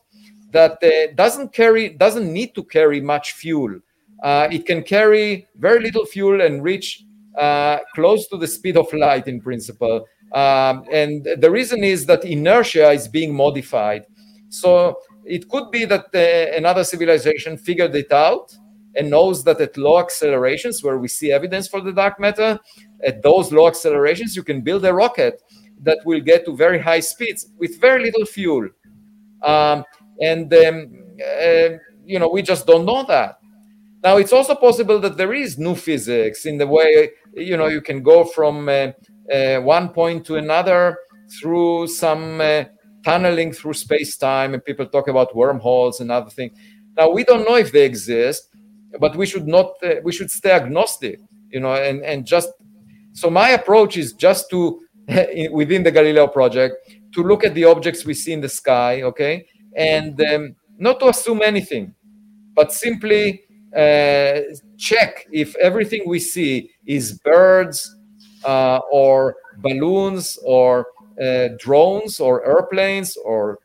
that 0.51 0.83
uh, 0.83 1.13
doesn't 1.15 1.53
carry 1.53 1.91
doesn't 1.91 2.33
need 2.33 2.55
to 2.55 2.65
carry 2.65 3.01
much 3.01 3.33
fuel. 3.33 3.81
Uh, 4.23 4.49
it 4.51 4.65
can 4.65 4.83
carry 4.83 5.47
very 5.57 5.81
little 5.81 6.07
fuel 6.07 6.41
and 6.41 6.63
reach 6.63 7.05
uh, 7.37 7.79
close 7.95 8.27
to 8.29 8.37
the 8.37 8.47
speed 8.47 8.77
of 8.77 8.93
light 8.93 9.29
in 9.29 9.41
principle. 9.41 10.07
Um, 10.33 10.85
and 10.93 11.27
the 11.39 11.51
reason 11.51 11.85
is 11.85 12.07
that 12.07 12.25
inertia 12.25 12.91
is 12.91 13.09
being 13.09 13.35
modified. 13.35 14.07
So 14.49 15.01
it 15.25 15.49
could 15.49 15.71
be 15.71 15.85
that 15.87 16.07
uh, 16.15 16.57
another 16.57 16.85
civilization 16.85 17.57
figured 17.57 17.95
it 17.95 18.13
out 18.13 18.57
and 18.95 19.11
knows 19.11 19.45
that 19.45 19.61
at 19.61 19.77
low 19.77 19.99
accelerations, 19.99 20.83
where 20.83 20.99
we 20.99 21.09
see 21.09 21.31
evidence 21.31 21.69
for 21.69 21.81
the 21.81 21.93
dark 21.93 22.19
matter, 22.19 22.59
at 23.05 23.23
those 23.23 23.53
low 23.53 23.67
accelerations, 23.67 24.35
you 24.35 24.43
can 24.43 24.63
build 24.63 24.85
a 24.85 24.93
rocket 24.93 25.43
that 25.83 25.99
will 26.07 26.21
get 26.21 26.45
to 26.47 26.57
very 26.57 26.79
high 26.79 27.01
speeds 27.01 27.53
with 27.59 27.79
very 27.81 28.03
little 28.03 28.25
fuel. 28.25 28.69
Um, 29.43 29.85
and, 30.21 30.53
um, 30.55 31.05
uh, 31.21 31.69
you 32.05 32.19
know, 32.19 32.29
we 32.29 32.41
just 32.41 32.67
don't 32.67 32.87
know 32.87 33.05
that. 33.05 33.39
Now, 34.07 34.19
it's 34.19 34.33
also 34.33 34.55
possible 34.55 35.01
that 35.01 35.16
there 35.16 35.35
is 35.35 35.59
new 35.59 35.74
physics 35.74 36.47
in 36.47 36.59
the 36.59 36.66
way, 36.69 37.11
you 37.35 37.57
know, 37.57 37.66
you 37.66 37.81
can 37.81 38.05
go 38.05 38.23
from 38.23 38.69
uh, 38.69 38.93
uh, 39.35 39.59
one 39.59 39.89
point 39.89 40.24
to 40.27 40.37
another 40.37 40.97
through 41.41 41.89
some 41.89 42.41
uh, 42.41 42.66
tunneling 43.05 43.53
through 43.53 43.74
space 43.74 44.16
time, 44.16 44.55
and 44.55 44.65
people 44.65 44.87
talk 44.87 45.09
about 45.09 45.35
wormholes 45.35 46.01
and 46.01 46.12
other 46.12 46.31
things. 46.31 46.57
Now, 46.97 47.11
we 47.11 47.24
don't 47.24 47.45
know 47.45 47.57
if 47.57 47.73
they 47.73 47.85
exist, 47.85 48.55
but 49.01 49.16
we 49.16 49.27
should 49.27 49.49
not, 49.49 49.73
uh, 49.83 49.97
we 50.05 50.12
should 50.12 50.31
stay 50.31 50.53
agnostic, 50.53 51.19
you 51.51 51.59
know, 51.59 51.74
and, 51.74 52.05
and 52.05 52.24
just 52.24 52.51
so 53.12 53.28
my 53.28 53.49
approach 53.49 53.97
is 53.97 54.12
just 54.12 54.49
to 54.51 54.83
within 55.51 55.83
the 55.83 55.91
Galileo 55.91 56.28
project 56.28 56.77
to 57.12 57.24
look 57.24 57.43
at 57.43 57.55
the 57.55 57.65
objects 57.65 58.05
we 58.05 58.15
see 58.15 58.35
in 58.35 58.41
the 58.41 58.49
sky, 58.49 59.03
okay, 59.03 59.49
and 59.77 60.20
um, 60.20 60.55
not 60.78 61.01
to 61.01 61.09
assume 61.09 61.43
anything, 61.43 61.93
but 62.55 62.73
simply 62.73 63.45
check 64.78 65.27
if 65.32 65.55
everything 65.57 66.03
we 66.07 66.19
see 66.19 66.70
is 66.86 67.19
birds 67.19 67.97
uh, 68.44 68.81
or 68.90 69.36
balloons 69.59 70.39
or 70.44 70.86
uh, 71.23 71.48
drones 71.59 72.20
or 72.20 72.47
airplanes 72.47 73.16
or 73.16 73.59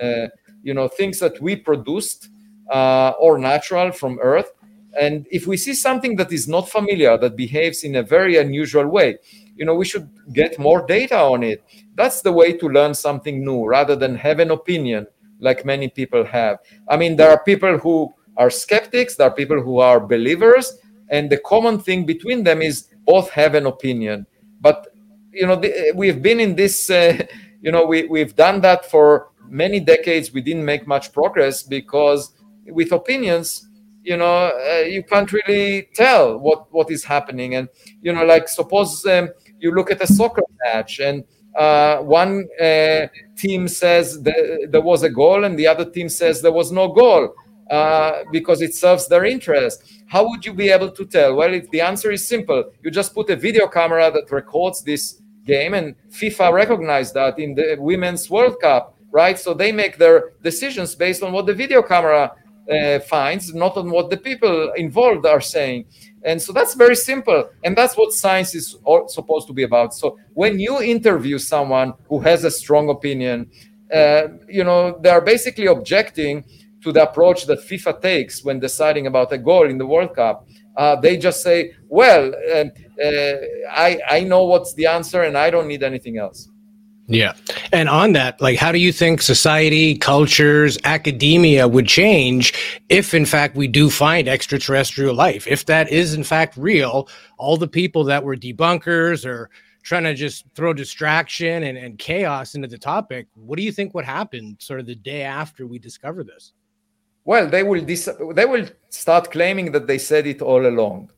uh, 0.00 0.26
you 0.62 0.74
know 0.74 0.88
things 0.88 1.18
that 1.18 1.40
we 1.40 1.56
produced 1.56 2.28
uh, 2.72 3.12
or 3.20 3.38
natural 3.38 3.92
from 3.92 4.18
Earth 4.22 4.52
and 4.98 5.26
if 5.30 5.46
we 5.46 5.56
see 5.56 5.74
something 5.74 6.16
that 6.16 6.32
is 6.32 6.48
not 6.48 6.68
familiar, 6.70 7.18
that 7.18 7.36
behaves 7.36 7.84
in 7.84 7.96
a 7.96 8.02
very 8.02 8.38
unusual 8.38 8.86
way, 8.86 9.18
you 9.54 9.64
know, 9.64 9.74
we 9.74 9.84
should 9.84 10.08
get 10.32 10.58
more 10.58 10.86
data 10.86 11.18
on 11.18 11.42
it. 11.42 11.62
That's 11.94 12.22
the 12.22 12.32
way 12.32 12.54
to 12.54 12.68
learn 12.68 12.94
something 12.94 13.44
new 13.44 13.66
rather 13.66 13.94
than 13.94 14.14
have 14.16 14.40
an 14.40 14.50
opinion 14.50 15.06
like 15.38 15.66
many 15.66 15.88
people 15.88 16.24
have. 16.24 16.58
I 16.88 16.96
mean, 16.96 17.16
there 17.16 17.30
are 17.30 17.42
people 17.44 17.76
who 17.76 18.14
are 18.36 18.50
skeptics, 18.50 19.16
there 19.16 19.28
are 19.28 19.34
people 19.34 19.60
who 19.60 19.78
are 19.78 20.00
believers, 20.00 20.78
and 21.08 21.30
the 21.30 21.38
common 21.38 21.78
thing 21.78 22.04
between 22.04 22.44
them 22.44 22.62
is 22.62 22.88
both 23.04 23.30
have 23.30 23.54
an 23.54 23.66
opinion. 23.66 24.26
But, 24.60 24.88
you 25.32 25.46
know, 25.46 25.56
the, 25.56 25.92
we've 25.94 26.20
been 26.22 26.40
in 26.40 26.56
this, 26.56 26.90
uh, 26.90 27.24
you 27.60 27.70
know, 27.72 27.86
we, 27.86 28.04
we've 28.04 28.34
done 28.36 28.60
that 28.62 28.90
for 28.90 29.28
many 29.48 29.80
decades. 29.80 30.32
We 30.32 30.40
didn't 30.40 30.64
make 30.64 30.86
much 30.86 31.12
progress 31.12 31.62
because 31.62 32.32
with 32.66 32.92
opinions, 32.92 33.66
you 34.06 34.16
know 34.16 34.52
uh, 34.70 34.84
you 34.86 35.02
can't 35.02 35.32
really 35.32 35.88
tell 35.92 36.38
what 36.38 36.72
what 36.72 36.90
is 36.90 37.04
happening 37.04 37.56
and 37.56 37.68
you 38.00 38.12
know 38.12 38.24
like 38.24 38.48
suppose 38.48 39.04
um, 39.06 39.28
you 39.58 39.72
look 39.72 39.90
at 39.90 40.00
a 40.00 40.06
soccer 40.06 40.42
match 40.64 41.00
and 41.00 41.24
uh, 41.58 41.98
one 41.98 42.46
uh, 42.60 43.06
team 43.36 43.66
says 43.66 44.22
there 44.22 44.80
was 44.80 45.02
a 45.02 45.10
goal 45.10 45.44
and 45.44 45.58
the 45.58 45.66
other 45.66 45.84
team 45.90 46.08
says 46.08 46.40
there 46.40 46.52
was 46.52 46.70
no 46.70 46.86
goal 46.88 47.34
uh, 47.70 48.22
because 48.32 48.62
it 48.62 48.74
serves 48.74 49.08
their 49.08 49.24
interest 49.24 49.82
how 50.06 50.28
would 50.28 50.44
you 50.44 50.54
be 50.54 50.68
able 50.68 50.90
to 50.90 51.04
tell 51.04 51.34
well 51.34 51.52
if 51.52 51.68
the 51.70 51.80
answer 51.80 52.10
is 52.10 52.26
simple 52.26 52.64
you 52.82 52.90
just 52.90 53.14
put 53.14 53.28
a 53.30 53.36
video 53.36 53.66
camera 53.66 54.10
that 54.10 54.30
records 54.30 54.82
this 54.82 55.20
game 55.44 55.74
and 55.74 55.94
fifa 56.10 56.52
recognized 56.52 57.14
that 57.14 57.38
in 57.38 57.54
the 57.54 57.76
women's 57.78 58.28
world 58.30 58.56
cup 58.60 58.96
right 59.10 59.38
so 59.38 59.54
they 59.54 59.72
make 59.72 59.96
their 59.98 60.32
decisions 60.42 60.94
based 60.94 61.22
on 61.22 61.32
what 61.32 61.46
the 61.46 61.54
video 61.54 61.82
camera 61.82 62.32
uh, 62.70 62.98
finds, 63.00 63.54
not 63.54 63.76
on 63.76 63.90
what 63.90 64.10
the 64.10 64.16
people 64.16 64.72
involved 64.76 65.26
are 65.26 65.40
saying. 65.40 65.84
And 66.24 66.40
so 66.40 66.52
that's 66.52 66.74
very 66.74 66.96
simple. 66.96 67.48
And 67.62 67.76
that's 67.76 67.96
what 67.96 68.12
science 68.12 68.54
is 68.54 68.76
supposed 69.08 69.46
to 69.46 69.52
be 69.52 69.62
about. 69.62 69.94
So 69.94 70.18
when 70.34 70.58
you 70.58 70.82
interview 70.82 71.38
someone 71.38 71.94
who 72.08 72.18
has 72.20 72.44
a 72.44 72.50
strong 72.50 72.90
opinion, 72.90 73.50
uh, 73.94 74.28
you 74.48 74.64
know, 74.64 74.98
they 75.00 75.10
are 75.10 75.20
basically 75.20 75.66
objecting 75.66 76.44
to 76.86 76.92
the 76.92 77.02
approach 77.02 77.46
that 77.46 77.58
FIFA 77.58 78.00
takes 78.00 78.44
when 78.44 78.60
deciding 78.60 79.08
about 79.08 79.32
a 79.32 79.38
goal 79.38 79.68
in 79.68 79.76
the 79.76 79.84
World 79.84 80.14
Cup. 80.14 80.46
Uh, 80.76 80.94
they 80.94 81.16
just 81.16 81.42
say, 81.42 81.72
well, 81.88 82.32
uh, 82.54 82.64
uh 83.04 83.36
I, 83.86 83.98
I 84.08 84.20
know 84.20 84.44
what's 84.44 84.72
the 84.74 84.86
answer 84.86 85.22
and 85.22 85.36
I 85.36 85.50
don't 85.50 85.66
need 85.66 85.82
anything 85.82 86.16
else. 86.16 86.48
Yeah. 87.08 87.34
And 87.72 87.88
on 87.88 88.12
that, 88.12 88.40
like, 88.40 88.58
how 88.58 88.72
do 88.72 88.78
you 88.78 88.92
think 88.92 89.20
society, 89.20 89.96
cultures, 89.96 90.78
academia 90.84 91.66
would 91.66 91.86
change 91.86 92.52
if, 92.88 93.14
in 93.14 93.26
fact, 93.26 93.56
we 93.56 93.68
do 93.68 93.90
find 93.90 94.28
extraterrestrial 94.28 95.14
life? 95.14 95.46
If 95.46 95.66
that 95.66 95.90
is, 95.90 96.14
in 96.14 96.24
fact, 96.24 96.56
real, 96.56 97.08
all 97.36 97.56
the 97.56 97.68
people 97.68 98.04
that 98.04 98.22
were 98.22 98.36
debunkers 98.36 99.24
or 99.24 99.50
trying 99.82 100.04
to 100.04 100.14
just 100.14 100.44
throw 100.54 100.72
distraction 100.72 101.62
and, 101.64 101.78
and 101.78 101.98
chaos 101.98 102.54
into 102.54 102.68
the 102.68 102.78
topic, 102.78 103.26
what 103.34 103.56
do 103.56 103.62
you 103.62 103.72
think 103.72 103.94
would 103.94 104.04
happen 104.04 104.56
sort 104.60 104.80
of 104.80 104.86
the 104.86 104.96
day 104.96 105.22
after 105.22 105.66
we 105.66 105.78
discover 105.78 106.24
this? 106.24 106.52
Well, 107.26 107.48
they 107.48 107.64
will 107.64 107.82
dis- 107.82 108.16
they 108.34 108.44
will 108.44 108.66
start 108.88 109.32
claiming 109.32 109.72
that 109.72 109.88
they 109.88 109.98
said 109.98 110.28
it 110.28 110.40
all 110.40 110.64
along. 110.64 111.10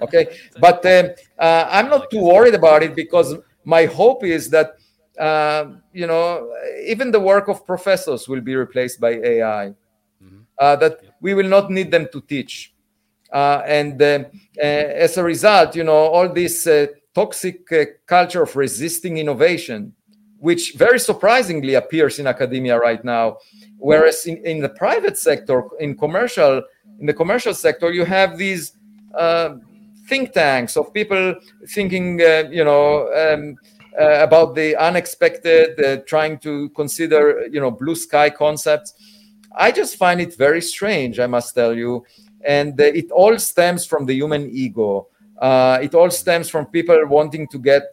Okay, 0.00 0.36
but 0.60 0.84
um, 0.84 1.06
uh, 1.38 1.66
I'm 1.70 1.88
not 1.88 2.10
too 2.10 2.20
worried 2.20 2.54
about 2.54 2.82
it 2.82 2.94
because 2.94 3.34
my 3.64 3.86
hope 3.86 4.24
is 4.24 4.50
that 4.50 4.76
uh, 5.18 5.64
you 5.92 6.06
know, 6.06 6.52
even 6.84 7.10
the 7.10 7.18
work 7.20 7.48
of 7.48 7.64
professors 7.64 8.28
will 8.28 8.42
be 8.42 8.54
replaced 8.54 9.00
by 9.00 9.12
AI. 9.12 9.74
Mm-hmm. 10.22 10.40
Uh, 10.58 10.76
that 10.76 10.98
we 11.20 11.32
will 11.32 11.48
not 11.48 11.70
need 11.70 11.90
them 11.90 12.08
to 12.12 12.20
teach. 12.20 12.74
Uh, 13.32 13.62
and 13.66 14.00
uh, 14.00 14.24
as 14.58 15.16
a 15.16 15.24
result, 15.24 15.74
you 15.74 15.82
know, 15.82 15.96
all 16.14 16.28
this 16.28 16.68
toxic 17.14 18.06
culture 18.06 18.42
of 18.42 18.54
resisting 18.54 19.16
innovation, 19.16 19.94
which 20.44 20.74
very 20.74 21.00
surprisingly 21.00 21.72
appears 21.72 22.18
in 22.18 22.26
academia 22.26 22.78
right 22.78 23.02
now, 23.02 23.38
whereas 23.78 24.26
in, 24.26 24.36
in 24.44 24.60
the 24.60 24.68
private 24.68 25.16
sector, 25.16 25.62
in 25.80 25.96
commercial, 25.96 26.62
in 27.00 27.06
the 27.06 27.14
commercial 27.14 27.54
sector, 27.54 27.90
you 27.90 28.04
have 28.04 28.36
these 28.36 28.72
uh, 29.16 29.54
think 30.06 30.34
tanks 30.34 30.76
of 30.76 30.92
people 30.92 31.34
thinking, 31.68 32.20
uh, 32.20 32.44
you 32.50 32.62
know, 32.62 33.10
um, 33.14 33.56
uh, 33.98 34.22
about 34.22 34.54
the 34.54 34.76
unexpected, 34.76 35.82
uh, 35.82 35.96
trying 36.06 36.36
to 36.36 36.68
consider, 36.80 37.46
you 37.50 37.58
know, 37.58 37.70
blue 37.70 37.94
sky 37.94 38.28
concepts. 38.28 38.92
I 39.56 39.72
just 39.72 39.96
find 39.96 40.20
it 40.20 40.36
very 40.36 40.60
strange, 40.60 41.20
I 41.20 41.26
must 41.26 41.54
tell 41.54 41.72
you. 41.72 42.04
And 42.44 42.78
uh, 42.78 42.84
it 42.84 43.10
all 43.10 43.38
stems 43.38 43.86
from 43.86 44.04
the 44.04 44.12
human 44.12 44.50
ego. 44.50 45.08
Uh, 45.38 45.78
it 45.80 45.94
all 45.94 46.10
stems 46.10 46.50
from 46.50 46.66
people 46.66 47.00
wanting 47.06 47.48
to 47.48 47.58
get 47.58 47.84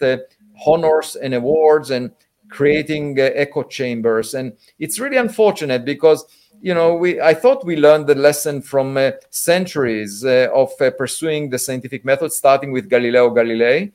honors 0.68 1.16
and 1.16 1.34
awards 1.34 1.92
and 1.92 2.12
creating 2.52 3.18
echo 3.18 3.64
chambers. 3.64 4.36
And 4.36 4.54
it's 4.78 5.00
really 5.00 5.18
unfortunate 5.18 5.84
because 5.86 6.26
you 6.62 6.76
know, 6.76 6.94
we 6.96 7.20
I 7.20 7.34
thought 7.34 7.66
we 7.66 7.76
learned 7.76 8.08
the 8.08 8.16
lesson 8.16 8.62
from 8.62 8.96
uh, 8.96 9.12
centuries 9.32 10.24
uh, 10.24 10.48
of 10.54 10.72
uh, 10.80 10.92
pursuing 10.92 11.50
the 11.50 11.58
scientific 11.58 12.06
method, 12.06 12.32
starting 12.32 12.72
with 12.72 12.88
Galileo 12.88 13.32
Galilei, 13.32 13.92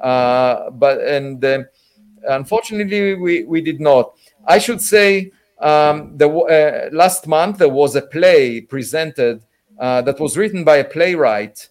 uh, 0.00 0.70
but 0.70 1.00
and 1.00 1.44
um, 1.44 1.66
unfortunately 2.28 3.14
we 3.14 3.44
we 3.44 3.60
did 3.60 3.80
not. 3.80 4.16
I 4.46 4.58
should 4.58 4.80
say 4.80 5.32
um, 5.58 6.16
the 6.16 6.28
uh, 6.28 6.88
last 6.92 7.26
month 7.26 7.58
there 7.58 7.68
was 7.68 7.96
a 7.96 8.02
play 8.02 8.60
presented 8.60 9.42
uh, 9.80 10.02
that 10.02 10.20
was 10.20 10.36
written 10.36 10.62
by 10.62 10.76
a 10.76 10.84
playwright 10.84 11.68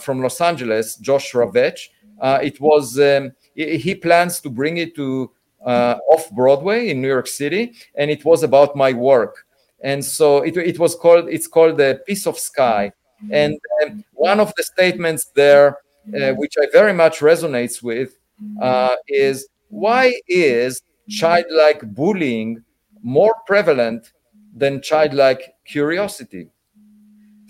from 0.00 0.22
Los 0.22 0.40
Angeles, 0.40 0.96
Josh 0.96 1.32
Ravetch. 1.32 1.90
it 2.22 2.58
was 2.60 2.98
um, 2.98 3.32
he 3.54 3.94
plans 3.94 4.40
to 4.40 4.50
bring 4.50 4.76
it 4.78 4.94
to 4.96 5.30
uh, 5.64 5.98
off 6.10 6.30
Broadway 6.30 6.90
in 6.90 7.00
New 7.00 7.08
York 7.08 7.26
City, 7.26 7.74
and 7.94 8.10
it 8.10 8.24
was 8.24 8.42
about 8.42 8.76
my 8.76 8.92
work. 8.92 9.46
And 9.82 10.04
so 10.04 10.38
it, 10.42 10.56
it 10.56 10.78
was 10.78 10.94
called 10.94 11.28
it's 11.28 11.46
called 11.46 11.76
the 11.76 12.02
Piece 12.06 12.26
of 12.26 12.38
Sky. 12.38 12.92
And 13.30 13.58
um, 13.82 14.04
one 14.12 14.40
of 14.40 14.52
the 14.56 14.62
statements 14.62 15.26
there, 15.34 15.78
uh, 16.14 16.32
which 16.32 16.54
I 16.60 16.66
very 16.72 16.92
much 16.92 17.20
resonates 17.20 17.82
with, 17.82 18.18
uh, 18.60 18.96
is 19.08 19.48
why 19.68 20.20
is 20.28 20.82
childlike 21.08 21.94
bullying 21.94 22.62
more 23.02 23.34
prevalent 23.46 24.12
than 24.54 24.82
childlike 24.82 25.54
curiosity? 25.64 26.50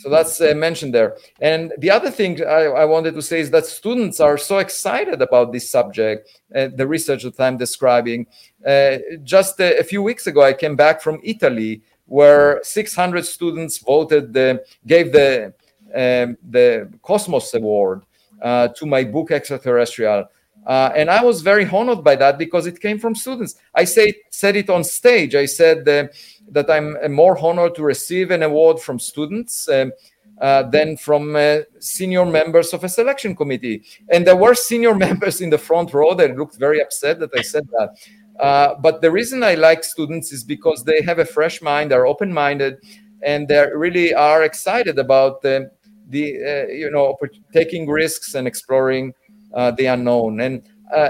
So 0.05 0.11
that's 0.11 0.39
uh, 0.39 0.53
mentioned 0.55 0.93
there. 0.93 1.17
And 1.41 1.73
the 1.79 1.91
other 1.91 2.11
thing 2.11 2.45
I, 2.45 2.65
I, 2.83 2.85
wanted 2.85 3.15
to 3.15 3.23
say 3.23 3.41
is 3.41 3.51
that 3.53 3.65
students 3.65 4.21
are 4.21 4.37
so 4.37 4.59
excited 4.59 5.23
about 5.23 5.51
this 5.51 5.71
subject, 5.71 6.29
uh, 6.55 6.69
the 6.77 6.87
research 6.87 7.23
that 7.23 7.41
I'm 7.41 7.57
describing. 7.57 8.27
Uh, 8.67 8.99
just 9.23 9.59
a, 9.61 9.79
a, 9.79 9.83
few 9.83 10.03
weeks 10.03 10.27
ago, 10.27 10.43
I 10.43 10.53
came 10.53 10.77
back 10.77 11.01
from 11.01 11.21
Italy, 11.25 11.81
where 12.05 12.61
600 12.63 13.25
students 13.25 13.79
voted, 13.79 14.35
the, 14.35 14.63
gave 14.87 15.11
the 15.11 15.55
um, 15.95 16.37
the 16.51 16.93
Cosmos 17.01 17.55
Award 17.55 18.03
uh, 18.43 18.69
to 18.77 18.85
my 18.85 19.05
book 19.05 19.31
Extraterrestrial. 19.31 20.27
Uh, 20.67 20.91
and 20.97 21.11
I 21.11 21.23
was 21.23 21.43
very 21.43 21.67
honored 21.67 22.03
by 22.03 22.17
that 22.17 22.39
because 22.39 22.67
it 22.67 22.81
came 22.81 22.99
from 22.99 23.15
students. 23.15 23.57
I 23.75 23.85
say, 23.85 24.15
said 24.31 24.57
it 24.57 24.71
on 24.71 24.83
stage. 24.83 25.35
I 25.35 25.47
said 25.47 25.87
uh, 25.89 26.09
that 26.51 26.71
I'm 26.71 26.97
uh, 27.03 27.09
more 27.09 27.37
honored 27.39 27.75
to 27.77 27.83
receive 27.83 28.31
an 28.31 28.43
award 28.43 28.81
from 28.81 28.99
students 28.99 29.69
um, 29.69 29.93
uh, 30.41 30.63
than 30.63 30.97
from 30.97 31.37
uh, 31.37 31.59
senior 31.81 32.25
members 32.25 32.73
of 32.73 32.83
a 32.83 32.89
selection 32.89 33.37
committee. 33.37 33.83
And 34.11 34.27
there 34.27 34.37
were 34.37 34.55
senior 34.55 34.95
members 35.07 35.41
in 35.41 35.51
the 35.51 35.59
front 35.59 35.93
row 35.93 36.15
that 36.15 36.37
looked 36.37 36.57
very 36.57 36.81
upset 36.81 37.21
that 37.21 37.31
I 37.37 37.43
said 37.43 37.69
that. 37.79 37.97
Uh, 38.41 38.75
but 38.81 39.01
the 39.01 39.11
reason 39.11 39.45
I 39.45 39.55
like 39.55 39.85
students 39.85 40.33
is 40.33 40.43
because 40.43 40.83
they 40.83 41.03
have 41.03 41.19
a 41.19 41.25
fresh 41.25 41.63
mind, 41.63 41.91
they're 41.91 42.07
open-minded, 42.07 42.79
and 43.23 43.47
they 43.47 43.65
really 43.75 44.13
are 44.13 44.43
excited 44.43 44.99
about 44.99 45.41
the, 45.41 45.71
the 46.09 46.67
you 46.69 46.91
know 46.91 47.17
taking 47.53 47.89
risks 47.89 48.35
and 48.35 48.49
exploring 48.49 49.15
uh, 49.55 49.71
the 49.71 49.87
unknown. 49.87 50.41
And 50.41 50.63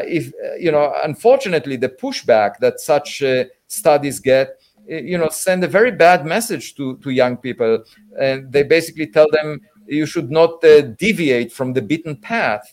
if 0.06 0.32
you 0.58 0.70
know, 0.70 0.94
unfortunately, 1.02 1.76
the 1.76 1.88
pushback 1.88 2.58
that 2.58 2.80
such 2.80 3.22
studies 3.66 4.20
get 4.20 4.58
Eh, 4.88 5.00
you 5.00 5.16
know 5.16 5.28
send 5.30 5.64
a 5.64 5.68
very 5.68 5.90
bad 5.90 6.26
message 6.26 6.74
to 6.74 6.98
to 6.98 7.10
young 7.10 7.36
people 7.36 7.82
and 8.20 8.52
they 8.52 8.62
basically 8.62 9.06
tell 9.06 9.26
them 9.30 9.60
you 9.86 10.04
should 10.04 10.30
not 10.30 10.62
uh, 10.64 10.82
deviate 10.98 11.52
from 11.52 11.72
the 11.72 11.80
beaten 11.80 12.14
path 12.16 12.70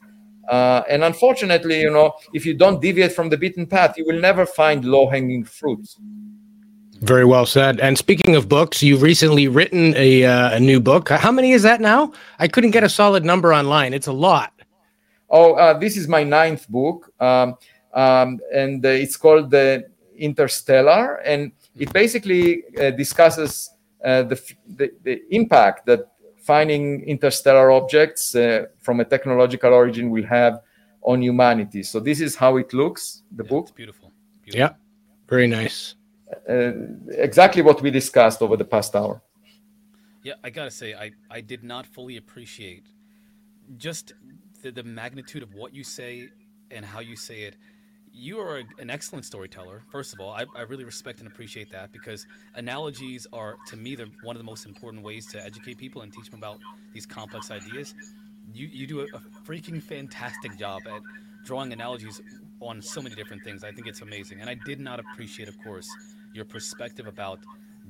uh, 0.49 0.81
and 0.89 1.03
unfortunately 1.03 1.79
you 1.79 1.89
know 1.89 2.11
if 2.33 2.45
you 2.45 2.53
don't 2.53 2.81
deviate 2.81 3.13
from 3.13 3.29
the 3.29 3.37
beaten 3.37 3.65
path 3.65 3.97
you 3.97 4.05
will 4.05 4.19
never 4.19 4.45
find 4.45 4.83
low 4.83 5.09
hanging 5.09 5.43
fruits 5.43 5.97
very 7.01 7.25
well 7.25 7.47
said. 7.47 7.79
And 7.79 7.97
speaking 7.97 8.35
of 8.35 8.47
books, 8.47 8.83
you've 8.83 9.01
recently 9.01 9.47
written 9.47 9.95
a, 9.97 10.23
uh, 10.23 10.57
a 10.57 10.59
new 10.59 10.79
book. 10.79 11.09
How 11.09 11.31
many 11.31 11.51
is 11.51 11.63
that 11.63 11.81
now? 11.81 12.13
I 12.37 12.47
couldn't 12.47 12.69
get 12.69 12.83
a 12.83 12.89
solid 12.89 13.25
number 13.25 13.55
online. 13.55 13.95
It's 13.95 14.05
a 14.05 14.11
lot. 14.11 14.50
Oh, 15.31 15.53
uh, 15.53 15.73
this 15.79 15.95
is 15.95 16.09
my 16.09 16.23
ninth 16.23 16.67
book, 16.67 17.09
um, 17.21 17.55
um, 17.93 18.39
and 18.53 18.85
uh, 18.85 18.89
it's 18.89 19.15
called 19.15 19.49
the 19.49 19.89
Interstellar. 20.17 21.21
And 21.25 21.53
it 21.79 21.91
basically 21.93 22.63
uh, 22.77 22.91
discusses 22.91 23.71
uh, 24.03 24.23
the, 24.23 24.53
the, 24.67 24.91
the, 25.03 25.21
impact 25.33 25.85
that 25.85 26.11
finding 26.35 27.03
interstellar 27.05 27.71
objects 27.71 28.35
uh, 28.35 28.65
from 28.79 28.99
a 28.99 29.05
technological 29.05 29.73
origin 29.73 30.09
will 30.09 30.25
have 30.25 30.61
on 31.01 31.21
humanity. 31.21 31.83
So 31.83 32.01
this 32.01 32.19
is 32.19 32.35
how 32.35 32.57
it 32.57 32.73
looks, 32.73 33.23
the 33.31 33.43
yeah, 33.43 33.49
book. 33.49 33.75
beautiful. 33.75 34.11
beautiful. 34.43 34.59
Yeah, 34.59 34.73
very 35.29 35.47
nice. 35.47 35.95
Uh, 36.49 36.71
exactly 37.09 37.61
what 37.61 37.81
we 37.81 37.89
discussed 37.89 38.41
over 38.41 38.57
the 38.57 38.65
past 38.65 38.95
hour. 38.95 39.21
Yeah, 40.23 40.33
I 40.43 40.49
gotta 40.49 40.71
say, 40.71 40.93
I, 40.93 41.11
I 41.29 41.41
did 41.41 41.63
not 41.63 41.85
fully 41.85 42.17
appreciate 42.17 42.85
just 43.77 44.13
the, 44.61 44.71
the 44.71 44.83
magnitude 44.83 45.43
of 45.43 45.53
what 45.53 45.73
you 45.73 45.83
say 45.83 46.29
and 46.69 46.85
how 46.85 46.99
you 46.99 47.15
say 47.15 47.41
it 47.41 47.55
you 48.13 48.39
are 48.39 48.59
a, 48.59 48.63
an 48.79 48.89
excellent 48.89 49.25
storyteller. 49.25 49.81
First 49.89 50.13
of 50.13 50.19
all, 50.19 50.31
I, 50.31 50.45
I, 50.55 50.61
really 50.63 50.83
respect 50.83 51.19
and 51.19 51.27
appreciate 51.27 51.71
that 51.71 51.91
because 51.91 52.25
analogies 52.55 53.25
are, 53.31 53.57
to 53.67 53.77
me, 53.77 53.95
they're 53.95 54.07
one 54.23 54.35
of 54.35 54.39
the 54.39 54.45
most 54.45 54.65
important 54.65 55.03
ways 55.03 55.25
to 55.27 55.43
educate 55.43 55.77
people 55.77 56.01
and 56.01 56.11
teach 56.11 56.29
them 56.29 56.39
about 56.39 56.59
these 56.93 57.05
complex 57.05 57.51
ideas. 57.51 57.93
You 58.53 58.67
you 58.67 58.85
do 58.85 59.01
a, 59.01 59.03
a 59.03 59.21
freaking 59.45 59.81
fantastic 59.81 60.57
job 60.57 60.81
at 60.87 61.01
drawing 61.45 61.71
analogies 61.73 62.21
on 62.59 62.81
so 62.81 63.01
many 63.01 63.15
different 63.15 63.43
things. 63.43 63.63
I 63.63 63.71
think 63.71 63.87
it's 63.87 64.01
amazing, 64.01 64.41
and 64.41 64.49
I 64.49 64.55
did 64.65 64.79
not 64.79 64.99
appreciate, 64.99 65.47
of 65.47 65.57
course, 65.63 65.89
your 66.33 66.45
perspective 66.45 67.07
about 67.07 67.39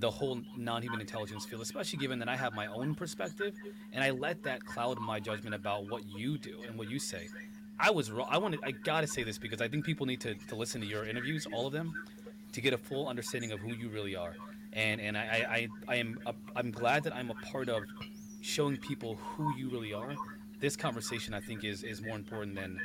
the 0.02 0.12
whole 0.12 0.42
non-human 0.58 1.00
intelligence 1.00 1.46
field, 1.46 1.62
especially 1.62 2.00
given 2.00 2.20
that 2.20 2.28
I 2.28 2.36
have 2.36 2.54
my 2.54 2.68
own 2.68 2.96
perspective, 2.96 3.54
and 3.94 4.04
I 4.04 4.10
let 4.10 4.44
that 4.44 4.66
cloud 4.66 5.00
my 5.00 5.20
judgment 5.20 5.56
about 5.56 5.90
what 5.90 6.06
you 6.08 6.38
do 6.38 6.58
and 6.68 6.78
what 6.78 6.90
you 6.90 7.00
say. 7.00 7.28
I 7.80 7.92
was 7.92 8.12
wrong. 8.12 8.28
I 8.30 8.38
wanted. 8.38 8.60
I 8.64 8.72
gotta 8.72 9.08
say 9.08 9.24
this 9.24 9.38
because 9.38 9.62
I 9.62 9.68
think 9.68 9.86
people 9.86 10.06
need 10.06 10.20
to, 10.22 10.36
to 10.36 10.56
listen 10.56 10.82
to 10.82 10.88
your 10.88 11.06
interviews, 11.06 11.48
all 11.54 11.68
of 11.68 11.74
them, 11.74 11.94
to 12.52 12.62
get 12.62 12.74
a 12.74 12.78
full 12.78 13.08
understanding 13.08 13.52
of 13.52 13.60
who 13.60 13.74
you 13.74 13.90
really 13.90 14.16
are. 14.16 14.36
And 14.74 15.00
and 15.00 15.18
I 15.18 15.68
I, 15.88 15.94
I 15.94 15.96
am 15.96 16.20
a, 16.26 16.34
I'm 16.56 16.72
glad 16.72 17.04
that 17.04 17.16
I'm 17.16 17.30
a 17.32 17.36
part 17.36 17.70
of 17.70 17.84
showing 18.42 18.78
people 18.78 19.16
who 19.16 19.56
you 19.56 19.70
really 19.70 19.94
are. 19.94 20.16
This 20.60 20.76
conversation 20.76 21.34
I 21.34 21.40
think 21.40 21.64
is 21.64 21.84
is 21.84 22.02
more 22.02 22.16
important 22.16 22.56
than 22.56 22.80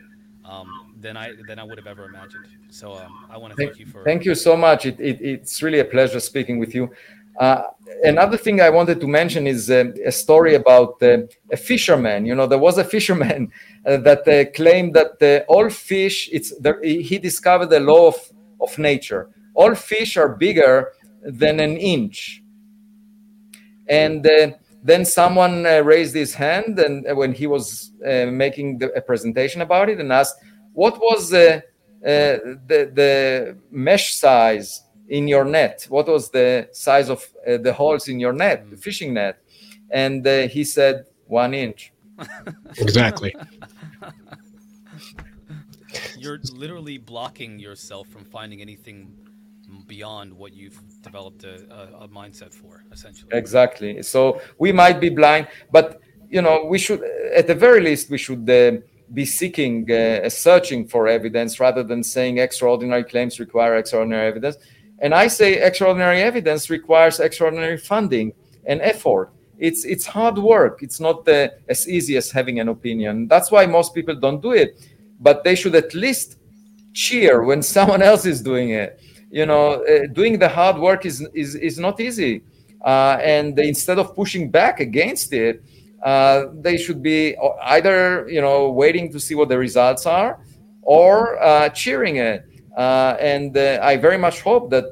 um, 0.48 0.94
than 1.01 1.16
I 1.16 1.32
than 1.47 1.59
I 1.59 1.64
would 1.64 1.78
have 1.78 1.86
ever 1.86 2.05
imagined. 2.05 2.47
So 2.70 2.94
um, 2.94 3.27
I 3.31 3.36
want 3.36 3.52
to 3.52 3.56
thank, 3.56 3.70
thank, 3.70 3.81
you 3.81 3.86
for. 3.86 4.05
Thank 4.05 4.24
you 4.24 4.35
so 4.35 4.56
much. 4.56 4.86
It, 4.86 4.98
it, 5.01 5.20
it's 5.20 5.62
really 5.62 5.81
a 5.81 5.85
pleasure 5.85 6.20
speaking 6.20 6.59
with 6.59 6.74
you. 6.74 6.90
Uh, 7.39 7.64
another 8.02 8.36
thing 8.36 8.60
I 8.60 8.70
wanted 8.70 9.01
to 9.01 9.06
mention 9.06 9.47
is 9.47 9.70
uh, 9.70 9.93
a 10.05 10.12
story 10.12 10.55
about 10.55 11.02
uh, 11.02 11.18
a 11.52 11.56
fisherman. 11.56 12.24
You 12.24 12.35
know, 12.35 12.47
there 12.47 12.59
was 12.59 12.78
a 12.78 12.85
fisherman 12.85 13.52
uh, 13.86 13.98
that 13.98 14.27
uh, 14.27 14.51
claimed 14.52 14.94
that 14.94 15.23
uh, 15.23 15.52
all 15.52 15.68
fish, 15.68 16.31
it's 16.32 16.56
the, 16.59 16.78
he 16.82 17.18
discovered 17.18 17.66
the 17.66 17.81
law 17.81 18.09
of, 18.09 18.16
of 18.60 18.78
nature. 18.78 19.31
All 19.55 19.74
fish 19.74 20.16
are 20.16 20.31
bigger 20.31 20.93
than 21.23 21.60
an 21.60 21.77
inch. 21.77 22.43
And 23.89 24.24
then 24.87 25.05
someone 25.05 25.67
uh, 25.67 25.81
raised 25.81 26.15
his 26.15 26.35
hand, 26.35 26.79
and 26.79 27.07
uh, 27.07 27.15
when 27.15 27.33
he 27.33 27.47
was 27.47 27.93
uh, 28.07 28.27
making 28.27 28.79
the, 28.79 28.93
a 28.93 29.01
presentation 29.01 29.61
about 29.63 29.89
it, 29.89 30.01
and 30.01 30.13
asked, 30.13 30.37
"What 30.73 30.99
was 30.99 31.31
the 31.31 31.65
the 32.03 33.57
mesh 33.71 34.15
size 34.15 34.83
in 35.09 35.29
your 35.29 35.45
net? 35.45 35.87
What 35.89 36.07
was 36.07 36.31
the 36.31 36.69
size 36.73 37.09
of 37.09 37.25
uh, 37.47 37.57
the 37.59 37.73
holes 37.73 38.09
in 38.09 38.21
your 38.21 38.33
net, 38.33 38.71
the 38.71 38.77
fishing 38.77 39.15
net? 39.15 39.39
And 39.91 40.27
uh, 40.27 40.49
he 40.49 40.65
said 40.65 41.07
one 41.27 41.55
inch. 41.55 41.93
exactly. 42.79 43.35
You're 46.19 46.41
literally 46.53 46.99
blocking 46.99 47.59
yourself 47.59 48.09
from 48.09 48.25
finding 48.25 48.61
anything 48.61 49.13
beyond 49.86 50.32
what 50.32 50.52
you've 50.52 50.80
developed 51.02 51.44
a, 51.44 51.66
a, 51.70 52.05
a, 52.05 52.09
mindset 52.09 52.55
for, 52.55 52.84
essentially. 52.93 53.30
Exactly. 53.32 54.02
So 54.02 54.40
we 54.59 54.72
might 54.72 55.01
be 55.01 55.09
blind, 55.09 55.48
but 55.70 56.01
you 56.28 56.43
know, 56.43 56.64
we 56.64 56.78
should, 56.78 57.02
at 57.34 57.47
the 57.47 57.55
very 57.55 57.80
least, 57.80 58.10
we 58.10 58.18
should 58.18 58.48
uh, 58.51 58.72
be 59.14 59.24
seeking, 59.24 59.90
uh, 59.90 60.28
searching 60.28 60.86
for 60.86 61.09
evidence 61.09 61.60
rather 61.60 61.82
than 61.82 62.02
saying 62.02 62.38
extraordinary 62.38 63.05
claims 63.05 63.38
require 63.38 63.76
extraordinary 63.76 64.26
evidence. 64.28 64.56
And 64.98 65.14
I 65.14 65.28
say 65.28 65.55
extraordinary 65.55 66.22
evidence 66.22 66.70
requires 66.70 67.20
extraordinary 67.20 67.76
funding 67.76 68.32
and 68.64 68.80
effort. 68.80 69.32
It's 69.59 69.84
it's 69.84 70.05
hard 70.05 70.36
work. 70.38 70.82
It's 70.82 71.01
not 71.01 71.26
uh, 71.28 71.48
as 71.68 71.88
easy 71.88 72.16
as 72.16 72.30
having 72.30 72.60
an 72.60 72.68
opinion. 72.68 73.28
That's 73.28 73.51
why 73.51 73.66
most 73.66 73.94
people 73.94 74.14
don't 74.14 74.43
do 74.43 74.52
it. 74.52 74.88
But 75.20 75.44
they 75.44 75.55
should 75.55 75.74
at 75.74 75.94
least 75.94 76.38
cheer 76.93 77.43
when 77.43 77.62
someone 77.74 78.02
else 78.02 78.26
is 78.26 78.43
doing 78.43 78.70
it. 78.70 79.01
You 79.31 79.47
know, 79.47 79.85
uh, 79.85 80.07
doing 80.12 80.39
the 80.39 80.48
hard 80.48 80.78
work 80.78 81.05
is 81.05 81.27
is 81.35 81.55
is 81.55 81.78
not 81.78 82.01
easy. 82.01 82.43
Uh, 82.85 83.19
and 83.20 83.59
instead 83.59 83.98
of 83.98 84.15
pushing 84.15 84.51
back 84.51 84.81
against 84.81 85.32
it, 85.32 85.62
uh, 86.03 86.47
they 86.61 86.77
should 86.77 87.03
be 87.03 87.36
either 87.62 88.28
you 88.28 88.40
know 88.40 88.70
waiting 88.70 89.11
to 89.12 89.19
see 89.19 89.35
what 89.35 89.48
the 89.48 89.59
results 89.59 90.07
are 90.07 90.40
or 90.82 91.43
uh, 91.43 91.69
cheering 91.70 92.16
it. 92.16 92.47
Uh, 92.77 93.16
and 93.19 93.57
I 93.57 93.97
very 93.97 94.19
much 94.19 94.43
hope 94.43 94.70
that 94.70 94.85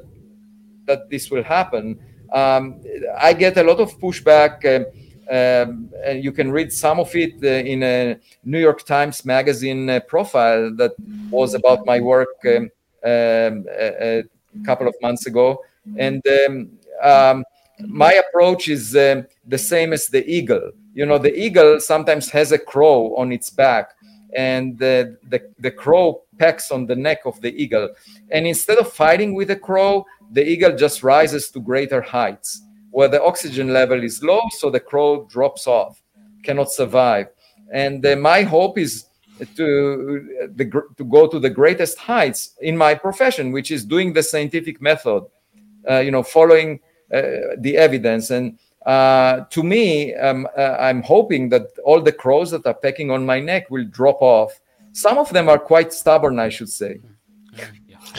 that 0.85 1.09
this 1.09 1.31
will 1.31 1.43
happen. 1.43 1.99
Um, 2.33 2.81
I 3.17 3.33
get 3.33 3.57
a 3.57 3.63
lot 3.63 3.79
of 3.79 3.97
pushback. 3.99 4.65
Uh, 4.65 4.85
um, 5.27 5.89
and 6.03 6.23
you 6.23 6.31
can 6.31 6.51
read 6.51 6.71
some 6.71 6.99
of 6.99 7.15
it 7.15 7.33
uh, 7.43 7.47
in 7.47 7.81
a 7.81 8.19
New 8.43 8.59
York 8.59 8.85
Times 8.85 9.25
Magazine 9.25 9.89
uh, 9.89 9.99
profile 10.01 10.71
that 10.75 10.91
was 11.31 11.55
about 11.55 11.83
my 11.85 11.99
work 11.99 12.27
um, 12.45 12.69
um, 13.05 13.65
a, 13.69 14.19
a, 14.19 14.23
couple 14.65 14.87
of 14.87 14.95
months 15.01 15.25
ago. 15.25 15.63
And 15.97 16.21
um, 16.27 16.69
um, 17.03 17.43
my 17.87 18.13
approach 18.13 18.67
is 18.67 18.95
um, 18.95 19.27
the 19.45 19.57
same 19.57 19.93
as 19.93 20.07
the 20.07 20.27
eagle. 20.29 20.71
You 20.93 21.05
know, 21.05 21.17
the 21.17 21.37
eagle 21.37 21.79
sometimes 21.79 22.29
has 22.31 22.51
a 22.51 22.57
crow 22.57 23.13
on 23.15 23.31
its 23.31 23.49
back, 23.49 23.91
and 24.35 24.77
the, 24.77 25.17
the, 25.29 25.41
the 25.59 25.71
crow 25.71 26.23
pecks 26.39 26.71
on 26.71 26.85
the 26.85 26.95
neck 26.95 27.19
of 27.25 27.39
the 27.41 27.53
eagle. 27.53 27.89
And 28.31 28.47
instead 28.47 28.77
of 28.77 28.91
fighting 28.91 29.35
with 29.35 29.49
the 29.49 29.55
crow, 29.55 30.05
the 30.31 30.47
eagle 30.47 30.75
just 30.75 31.03
rises 31.03 31.49
to 31.51 31.59
greater 31.59 32.01
heights 32.01 32.61
where 32.95 33.09
the 33.09 33.21
oxygen 33.21 33.73
level 33.73 34.01
is 34.01 34.23
low, 34.23 34.39
so 34.51 34.69
the 34.69 34.79
crow 34.79 35.25
drops 35.25 35.67
off, 35.67 36.01
cannot 36.43 36.71
survive. 36.71 37.27
And 37.73 38.05
uh, 38.05 38.15
my 38.15 38.43
hope 38.43 38.77
is 38.77 39.07
to 39.55 40.47
the, 40.55 40.83
to 40.97 41.03
go 41.03 41.27
to 41.27 41.39
the 41.39 41.49
greatest 41.49 41.97
heights 41.97 42.55
in 42.61 42.77
my 42.77 42.93
profession, 42.93 43.51
which 43.51 43.71
is 43.71 43.83
doing 43.83 44.13
the 44.13 44.23
scientific 44.23 44.81
method, 44.81 45.25
uh, 45.89 45.99
you 45.99 46.11
know, 46.11 46.23
following 46.23 46.79
uh, 47.13 47.21
the 47.59 47.75
evidence. 47.77 48.29
And 48.31 48.57
uh, 48.85 49.41
to 49.49 49.63
me, 49.63 50.13
um, 50.15 50.47
uh, 50.57 50.77
I'm 50.79 51.01
hoping 51.01 51.49
that 51.49 51.67
all 51.83 52.01
the 52.01 52.11
crows 52.11 52.51
that 52.51 52.65
are 52.65 52.73
pecking 52.73 53.11
on 53.11 53.25
my 53.25 53.39
neck 53.39 53.69
will 53.69 53.85
drop 53.85 54.21
off. 54.21 54.59
Some 54.91 55.17
of 55.17 55.29
them 55.31 55.49
are 55.49 55.59
quite 55.59 55.91
stubborn, 55.91 56.39
I 56.39 56.49
should 56.49 56.69
say. 56.69 57.01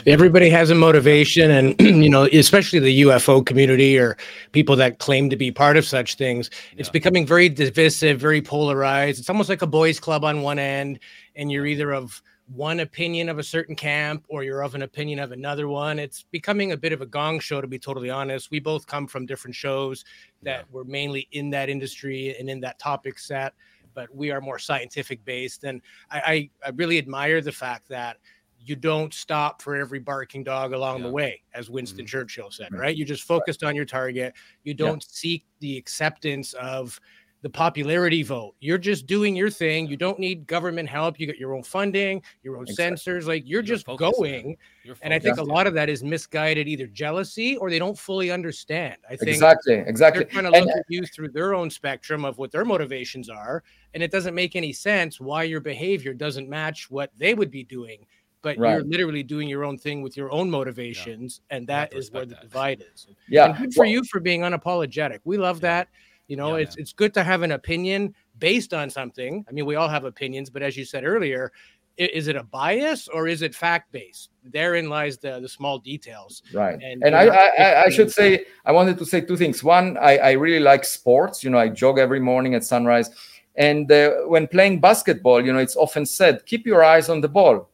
Everybody 0.07 0.51
has 0.51 0.71
a 0.71 0.75
motivation, 0.75 1.51
and 1.51 1.81
you 1.81 2.09
know, 2.09 2.25
especially 2.25 2.79
the 2.79 3.03
UFO 3.03 3.45
community 3.45 3.99
or 3.99 4.17
people 4.53 4.77
that 4.77 4.99
claim 4.99 5.31
to 5.31 5.37
be 5.37 5.51
part 5.51 5.77
of 5.77 5.85
such 5.85 6.17
things. 6.17 6.51
Yeah. 6.53 6.81
It's 6.81 6.91
becoming 6.91 7.27
very 7.27 7.49
divisive, 7.49 8.21
very 8.21 8.43
polarized. 8.43 9.19
It's 9.19 9.31
almost 9.31 9.49
like 9.49 9.63
a 9.63 9.67
boys' 9.67 10.01
club 10.01 10.25
on 10.25 10.43
one 10.43 10.59
end, 10.59 10.99
and 11.35 11.51
you're 11.51 11.67
either 11.67 11.93
of 11.93 12.23
one 12.55 12.81
opinion 12.81 13.29
of 13.29 13.39
a 13.39 13.43
certain 13.43 13.75
camp 13.75 14.25
or 14.29 14.45
you're 14.45 14.63
of 14.63 14.75
an 14.75 14.83
opinion 14.83 15.19
of 15.19 15.33
another 15.33 15.69
one. 15.69 15.99
It's 15.99 16.23
becoming 16.31 16.73
a 16.73 16.77
bit 16.77 16.93
of 16.93 17.01
a 17.01 17.07
gong 17.07 17.41
show, 17.41 17.61
to 17.61 17.67
be 17.67 17.79
totally 17.79 18.11
honest. 18.11 18.51
We 18.51 18.61
both 18.61 18.87
come 18.87 19.07
from 19.07 19.27
different 19.27 19.55
shows 19.55 20.05
that 20.43 20.61
yeah. 20.61 20.65
were 20.71 20.85
mainly 20.85 21.29
in 21.33 21.51
that 21.51 21.69
industry 21.69 22.37
and 22.39 22.49
in 22.49 22.61
that 22.61 22.79
topic 22.79 23.19
set, 23.19 23.55
but 23.95 24.15
we 24.15 24.31
are 24.31 24.41
more 24.41 24.59
scientific 24.59 25.25
based. 25.25 25.65
And 25.65 25.83
I, 26.11 26.19
I, 26.19 26.51
I 26.67 26.71
really 26.71 26.99
admire 26.99 27.41
the 27.41 27.53
fact 27.53 27.89
that 27.89 28.19
you 28.67 28.77
don't 28.77 29.15
stop 29.15 29.63
for 29.63 29.77
every 29.77 30.01
barking 30.01 30.43
dog 30.43 30.73
along 30.73 30.99
yeah. 30.99 31.07
the 31.07 31.13
way, 31.13 31.43
as 31.55 31.71
Winston 31.71 32.01
mm-hmm. 32.01 32.07
Churchill 32.07 32.51
said, 32.51 32.73
right? 32.73 32.97
You 32.97 33.05
just 33.05 33.23
focused 33.23 33.63
on 33.65 33.75
your 33.75 33.85
target. 33.85 34.35
You 34.65 34.75
don't 34.75 35.03
yeah. 35.03 35.09
seek 35.09 35.47
the 35.61 35.77
acceptance 35.77 36.53
of 36.55 37.01
the 37.43 37.51
popularity 37.51 38.25
vote. 38.25 38.55
You're 38.59 38.79
just 38.79 39.07
doing 39.07 39.37
your 39.37 39.51
thing. 39.51 39.87
You 39.87 39.97
don't 39.97 40.19
need 40.19 40.47
government 40.49 40.89
help. 40.89 41.21
You 41.21 41.29
got 41.29 41.39
your 41.39 41.55
own 41.55 41.63
funding, 41.63 42.23
your 42.43 42.57
own 42.57 42.65
exactly. 42.65 42.97
sensors. 42.97 43.27
Like 43.27 43.43
you're, 43.45 43.59
you're 43.59 43.63
just 43.63 43.87
focused, 43.87 44.17
going. 44.17 44.57
And 45.03 45.15
I 45.15 45.19
think 45.19 45.39
a 45.39 45.45
lot 45.45 45.67
of 45.67 45.75
that 45.75 45.89
is 45.89 46.03
misguided, 46.03 46.67
either 46.67 46.87
jealousy 46.89 47.57
or 47.59 47.71
they 47.71 47.79
don't 47.79 47.97
fully 47.97 48.33
understand. 48.33 48.97
I 49.09 49.17
think 49.17 49.29
exactly, 49.29 49.75
exactly. 49.75 50.25
They're 50.25 50.33
trying 50.33 50.53
to 50.53 50.59
look 50.59 50.69
and, 50.69 50.81
at 50.81 50.87
you 50.89 51.05
through 51.07 51.29
their 51.29 51.55
own 51.55 51.71
spectrum 51.71 52.25
of 52.25 52.39
what 52.39 52.51
their 52.51 52.65
motivations 52.65 53.29
are, 53.29 53.63
and 53.95 54.03
it 54.03 54.11
doesn't 54.11 54.35
make 54.35 54.57
any 54.57 54.73
sense 54.73 55.21
why 55.21 55.45
your 55.45 55.61
behavior 55.61 56.15
doesn't 56.15 56.49
match 56.49 56.91
what 56.91 57.13
they 57.17 57.35
would 57.35 57.51
be 57.51 57.63
doing. 57.63 58.07
But 58.47 58.59
right. 58.59 58.75
you're 58.75 58.85
literally 58.85 59.25
doing 59.25 59.49
your 59.49 59.65
own 59.65 59.77
thing 59.77 60.03
with 60.03 60.17
your 60.17 60.31
own 60.31 60.49
motivations, 60.49 61.41
yeah. 61.51 61.57
and 61.57 61.67
that 61.67 61.93
is 61.93 62.13
where 62.13 62.25
the 62.25 62.37
divide 62.37 62.85
is. 62.95 63.09
Yeah, 63.29 63.47
and 63.47 63.59
good 63.59 63.75
for 63.75 63.81
well, 63.81 63.91
you 63.91 64.05
for 64.05 64.21
being 64.21 64.43
unapologetic. 64.43 65.19
We 65.25 65.37
love 65.37 65.57
yeah. 65.57 65.69
that 65.69 65.89
you 66.29 66.37
know, 66.37 66.55
yeah, 66.55 66.63
it's 66.63 66.77
it's 66.77 66.93
good 66.93 67.13
to 67.15 67.25
have 67.25 67.43
an 67.43 67.53
opinion 67.53 68.15
based 68.39 68.73
on 68.73 68.89
something. 68.89 69.45
I 69.49 69.53
mean, 69.53 69.67
we 69.67 69.75
all 69.75 69.89
have 69.89 70.05
opinions, 70.05 70.49
but 70.49 70.63
as 70.63 70.77
you 70.77 70.85
said 70.85 71.05
earlier, 71.05 71.51
is 71.97 72.29
it 72.29 72.37
a 72.37 72.45
bias 72.45 73.09
or 73.09 73.27
is 73.27 73.43
it 73.43 73.53
fact 73.53 73.91
based? 73.91 74.31
Therein 74.45 74.89
lies 74.89 75.19
the 75.19 75.41
the 75.41 75.49
small 75.49 75.81
details. 75.81 76.45
Right. 76.53 76.79
And, 76.81 77.03
and 77.03 77.17
I, 77.17 77.27
I, 77.27 77.85
I 77.87 77.89
should 77.89 78.13
say 78.13 78.45
I 78.65 78.71
wanted 78.71 78.97
to 78.99 79.07
say 79.07 79.23
two 79.23 79.37
things. 79.37 79.65
One, 79.65 79.97
I, 79.99 80.19
I 80.19 80.33
really 80.33 80.61
like 80.61 80.85
sports. 80.85 81.43
You 81.43 81.51
know, 81.51 81.59
I 81.59 81.69
jog 81.69 81.99
every 81.99 82.21
morning 82.21 82.55
at 82.55 82.65
sunrise. 82.65 83.11
And 83.57 83.91
uh, 83.91 84.11
when 84.27 84.47
playing 84.47 84.81
basketball, 84.81 85.45
you 85.45 85.53
know, 85.53 85.59
it's 85.59 85.77
often 85.77 86.05
said, 86.05 86.45
keep 86.45 86.67
your 86.67 86.85
eyes 86.85 87.09
on 87.09 87.23
the 87.23 87.29
ball. 87.29 87.71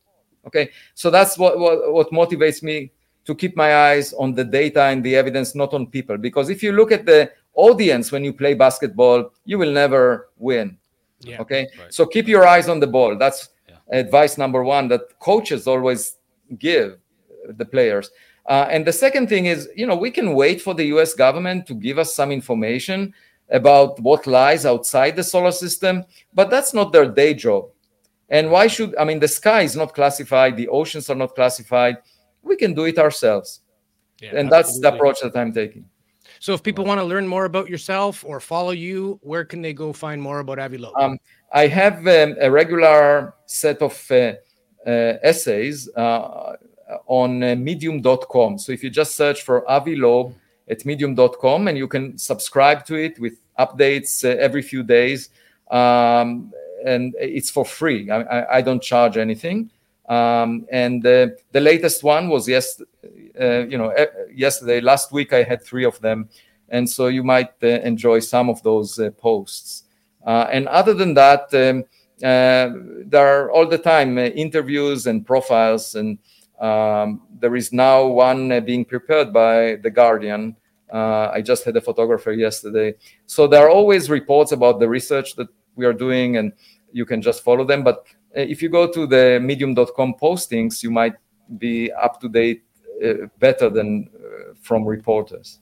Okay. 0.46 0.70
So 0.94 1.10
that's 1.10 1.38
what, 1.38 1.58
what, 1.58 1.92
what 1.92 2.10
motivates 2.10 2.62
me 2.62 2.92
to 3.24 3.34
keep 3.34 3.56
my 3.56 3.76
eyes 3.90 4.12
on 4.12 4.34
the 4.34 4.44
data 4.44 4.84
and 4.84 5.04
the 5.04 5.14
evidence, 5.14 5.54
not 5.54 5.72
on 5.74 5.86
people. 5.86 6.18
Because 6.18 6.50
if 6.50 6.62
you 6.62 6.72
look 6.72 6.90
at 6.90 7.06
the 7.06 7.30
audience 7.54 8.10
when 8.10 8.24
you 8.24 8.32
play 8.32 8.54
basketball, 8.54 9.30
you 9.44 9.58
will 9.58 9.70
never 9.70 10.30
win. 10.38 10.76
Yeah, 11.20 11.40
okay. 11.40 11.68
Right. 11.78 11.94
So 11.94 12.06
keep 12.06 12.26
your 12.26 12.46
eyes 12.46 12.68
on 12.68 12.80
the 12.80 12.86
ball. 12.86 13.16
That's 13.16 13.50
yeah. 13.68 13.76
advice 13.90 14.38
number 14.38 14.64
one 14.64 14.88
that 14.88 15.18
coaches 15.20 15.68
always 15.68 16.16
give 16.58 16.98
the 17.48 17.64
players. 17.64 18.10
Uh, 18.46 18.66
and 18.70 18.84
the 18.84 18.92
second 18.92 19.28
thing 19.28 19.46
is, 19.46 19.68
you 19.76 19.86
know, 19.86 19.96
we 19.96 20.10
can 20.10 20.34
wait 20.34 20.60
for 20.60 20.74
the 20.74 20.84
US 20.86 21.14
government 21.14 21.66
to 21.68 21.74
give 21.74 21.98
us 21.98 22.14
some 22.14 22.32
information 22.32 23.14
about 23.50 24.00
what 24.00 24.26
lies 24.26 24.66
outside 24.66 25.14
the 25.14 25.22
solar 25.22 25.52
system, 25.52 26.04
but 26.34 26.50
that's 26.50 26.74
not 26.74 26.92
their 26.92 27.06
day 27.06 27.34
job. 27.34 27.68
And 28.32 28.50
why 28.50 28.66
should, 28.66 28.96
I 28.96 29.04
mean, 29.04 29.20
the 29.20 29.28
sky 29.28 29.60
is 29.60 29.76
not 29.76 29.94
classified, 29.94 30.56
the 30.56 30.66
oceans 30.68 31.10
are 31.10 31.14
not 31.14 31.34
classified. 31.34 31.98
We 32.42 32.56
can 32.56 32.72
do 32.72 32.84
it 32.84 32.98
ourselves. 32.98 33.60
Yeah, 34.20 34.30
and 34.30 34.52
absolutely. 34.52 34.56
that's 34.56 34.80
the 34.80 34.94
approach 34.94 35.20
that 35.20 35.36
I'm 35.38 35.52
taking. 35.52 35.84
So 36.40 36.54
if 36.54 36.62
people 36.62 36.84
want 36.86 36.98
to 36.98 37.04
learn 37.04 37.28
more 37.28 37.44
about 37.44 37.68
yourself 37.68 38.24
or 38.24 38.40
follow 38.40 38.70
you, 38.70 39.20
where 39.22 39.44
can 39.44 39.60
they 39.60 39.74
go 39.74 39.92
find 39.92 40.20
more 40.20 40.40
about 40.40 40.58
Avi 40.58 40.78
Loeb? 40.78 40.94
Um, 40.98 41.18
I 41.52 41.66
have 41.66 41.98
um, 42.08 42.34
a 42.40 42.50
regular 42.50 43.34
set 43.44 43.82
of 43.82 43.94
uh, 44.10 44.32
uh, 44.86 45.18
essays 45.22 45.90
uh, 45.94 46.56
on 47.06 47.42
uh, 47.42 47.54
medium.com. 47.54 48.58
So 48.58 48.72
if 48.72 48.82
you 48.82 48.88
just 48.88 49.14
search 49.14 49.42
for 49.42 49.70
Avi 49.70 49.94
Loeb 49.94 50.34
at 50.70 50.86
medium.com 50.86 51.68
and 51.68 51.76
you 51.76 51.86
can 51.86 52.16
subscribe 52.16 52.86
to 52.86 52.94
it 52.94 53.20
with 53.20 53.34
updates 53.58 54.24
uh, 54.24 54.36
every 54.40 54.62
few 54.62 54.82
days. 54.82 55.28
Um, 55.70 56.52
and 56.84 57.14
it's 57.18 57.50
for 57.50 57.64
free. 57.64 58.10
I, 58.10 58.58
I, 58.58 58.60
don't 58.62 58.82
charge 58.82 59.16
anything. 59.16 59.70
Um, 60.08 60.66
and 60.70 61.02
the 61.02 61.36
latest 61.52 62.02
one 62.02 62.28
was 62.28 62.48
yes, 62.48 62.80
uh, 63.40 63.66
you 63.66 63.78
know, 63.78 63.94
yesterday, 64.34 64.80
last 64.80 65.12
week 65.12 65.32
I 65.32 65.42
had 65.42 65.62
three 65.62 65.84
of 65.84 66.00
them, 66.00 66.28
and 66.68 66.88
so 66.88 67.06
you 67.06 67.22
might 67.22 67.52
uh, 67.62 67.66
enjoy 67.66 68.18
some 68.18 68.48
of 68.48 68.62
those 68.62 68.98
uh, 68.98 69.10
posts. 69.10 69.84
Uh, 70.26 70.46
and 70.50 70.68
other 70.68 70.94
than 70.94 71.14
that, 71.14 71.52
um, 71.54 71.84
uh, 72.22 72.70
there 73.06 73.26
are 73.26 73.50
all 73.50 73.66
the 73.66 73.78
time 73.78 74.18
interviews 74.18 75.06
and 75.06 75.26
profiles, 75.26 75.94
and 75.94 76.18
um, 76.60 77.22
there 77.40 77.56
is 77.56 77.72
now 77.72 78.06
one 78.06 78.64
being 78.64 78.84
prepared 78.84 79.32
by 79.32 79.76
the 79.76 79.90
Guardian. 79.90 80.56
I 80.92 81.40
just 81.40 81.64
had 81.64 81.76
a 81.76 81.80
photographer 81.80 82.32
yesterday, 82.32 82.94
so 83.26 83.46
there 83.46 83.66
are 83.66 83.70
always 83.70 84.10
reports 84.10 84.52
about 84.52 84.78
the 84.78 84.88
research 84.88 85.36
that 85.36 85.48
we 85.74 85.86
are 85.86 85.92
doing, 85.92 86.36
and 86.36 86.52
you 86.92 87.04
can 87.04 87.22
just 87.22 87.42
follow 87.42 87.64
them. 87.64 87.82
But 87.82 88.06
if 88.34 88.62
you 88.62 88.68
go 88.68 88.90
to 88.90 89.06
the 89.06 89.40
medium.com 89.42 90.14
postings, 90.20 90.82
you 90.82 90.90
might 90.90 91.14
be 91.58 91.92
up 91.92 92.20
to 92.20 92.28
date 92.28 92.64
uh, 93.04 93.26
better 93.38 93.68
than 93.68 94.08
uh, 94.14 94.54
from 94.60 94.84
reporters. 94.84 95.60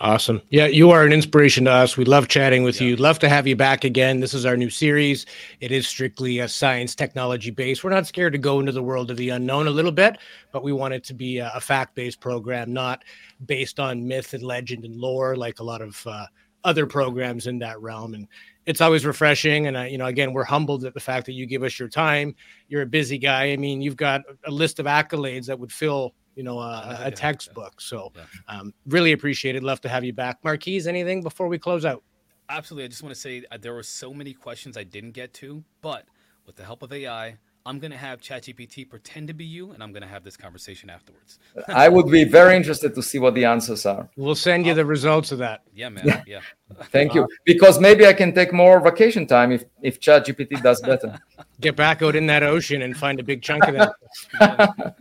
Awesome. 0.00 0.42
Yeah, 0.50 0.66
you 0.66 0.90
are 0.90 1.04
an 1.04 1.12
inspiration 1.12 1.66
to 1.66 1.70
us. 1.70 1.96
We 1.96 2.04
love 2.04 2.26
chatting 2.26 2.64
with 2.64 2.80
yeah. 2.80 2.88
you. 2.88 2.96
Love 2.96 3.20
to 3.20 3.28
have 3.28 3.46
you 3.46 3.54
back 3.54 3.84
again. 3.84 4.18
This 4.18 4.34
is 4.34 4.44
our 4.44 4.56
new 4.56 4.68
series. 4.68 5.26
It 5.60 5.70
is 5.70 5.86
strictly 5.86 6.40
a 6.40 6.48
science 6.48 6.96
technology 6.96 7.52
based. 7.52 7.84
We're 7.84 7.90
not 7.90 8.08
scared 8.08 8.32
to 8.32 8.38
go 8.38 8.58
into 8.58 8.72
the 8.72 8.82
world 8.82 9.12
of 9.12 9.16
the 9.16 9.28
unknown 9.28 9.68
a 9.68 9.70
little 9.70 9.92
bit, 9.92 10.18
but 10.50 10.64
we 10.64 10.72
want 10.72 10.92
it 10.92 11.04
to 11.04 11.14
be 11.14 11.38
a, 11.38 11.52
a 11.54 11.60
fact 11.60 11.94
based 11.94 12.20
program, 12.20 12.72
not 12.72 13.04
based 13.46 13.78
on 13.78 14.04
myth 14.04 14.34
and 14.34 14.42
legend 14.42 14.84
and 14.84 14.96
lore 14.96 15.36
like 15.36 15.60
a 15.60 15.64
lot 15.64 15.80
of 15.80 16.04
uh, 16.04 16.26
other 16.64 16.84
programs 16.84 17.46
in 17.46 17.60
that 17.60 17.80
realm. 17.80 18.14
And 18.14 18.26
it's 18.66 18.80
always 18.80 19.04
refreshing. 19.04 19.66
And, 19.66 19.76
uh, 19.76 19.82
you 19.82 19.98
know, 19.98 20.06
again, 20.06 20.32
we're 20.32 20.44
humbled 20.44 20.84
at 20.84 20.94
the 20.94 21.00
fact 21.00 21.26
that 21.26 21.32
you 21.32 21.46
give 21.46 21.62
us 21.62 21.78
your 21.78 21.88
time. 21.88 22.34
You're 22.68 22.82
a 22.82 22.86
busy 22.86 23.18
guy. 23.18 23.52
I 23.52 23.56
mean, 23.56 23.80
you've 23.82 23.96
got 23.96 24.22
a 24.46 24.50
list 24.50 24.78
of 24.78 24.86
accolades 24.86 25.46
that 25.46 25.58
would 25.58 25.72
fill, 25.72 26.14
you 26.36 26.42
know, 26.42 26.58
a, 26.58 26.98
a 27.04 27.10
textbook. 27.10 27.80
So 27.80 28.12
um, 28.48 28.72
really 28.86 29.12
appreciate 29.12 29.56
it. 29.56 29.62
Love 29.62 29.80
to 29.82 29.88
have 29.88 30.04
you 30.04 30.12
back. 30.12 30.38
Marquise, 30.44 30.86
anything 30.86 31.22
before 31.22 31.48
we 31.48 31.58
close 31.58 31.84
out? 31.84 32.02
Absolutely. 32.48 32.84
I 32.84 32.88
just 32.88 33.02
want 33.02 33.14
to 33.14 33.20
say 33.20 33.44
uh, 33.50 33.58
there 33.60 33.74
were 33.74 33.82
so 33.82 34.12
many 34.12 34.32
questions 34.32 34.76
I 34.76 34.84
didn't 34.84 35.12
get 35.12 35.32
to, 35.34 35.64
but 35.80 36.04
with 36.46 36.56
the 36.56 36.64
help 36.64 36.82
of 36.82 36.92
AI, 36.92 37.36
I'm 37.64 37.78
going 37.78 37.92
to 37.92 37.96
have 37.96 38.20
ChatGPT 38.20 38.88
pretend 38.88 39.28
to 39.28 39.34
be 39.34 39.44
you, 39.44 39.70
and 39.70 39.82
I'm 39.82 39.92
going 39.92 40.02
to 40.02 40.08
have 40.08 40.24
this 40.24 40.36
conversation 40.36 40.90
afterwards. 40.90 41.38
I 41.68 41.88
would 41.88 42.10
be 42.10 42.24
very 42.24 42.56
interested 42.56 42.92
to 42.96 43.02
see 43.02 43.20
what 43.20 43.34
the 43.34 43.44
answers 43.44 43.86
are. 43.86 44.08
We'll 44.16 44.34
send 44.34 44.66
you 44.66 44.74
the 44.74 44.84
results 44.84 45.30
of 45.30 45.38
that. 45.38 45.62
Yeah, 45.72 45.88
man. 45.88 46.24
Yeah. 46.26 46.40
Thank 46.90 47.14
you. 47.14 47.28
Because 47.44 47.78
maybe 47.78 48.04
I 48.06 48.14
can 48.14 48.34
take 48.34 48.52
more 48.52 48.80
vacation 48.80 49.26
time 49.26 49.52
if 49.52 49.64
if 49.80 50.00
ChatGPT 50.00 50.60
does 50.62 50.80
better. 50.80 51.18
Get 51.60 51.76
back 51.76 52.02
out 52.02 52.16
in 52.16 52.26
that 52.26 52.42
ocean 52.42 52.82
and 52.82 52.96
find 52.96 53.20
a 53.20 53.22
big 53.22 53.42
chunk 53.42 53.64
of 53.68 53.74
that. 53.74 54.96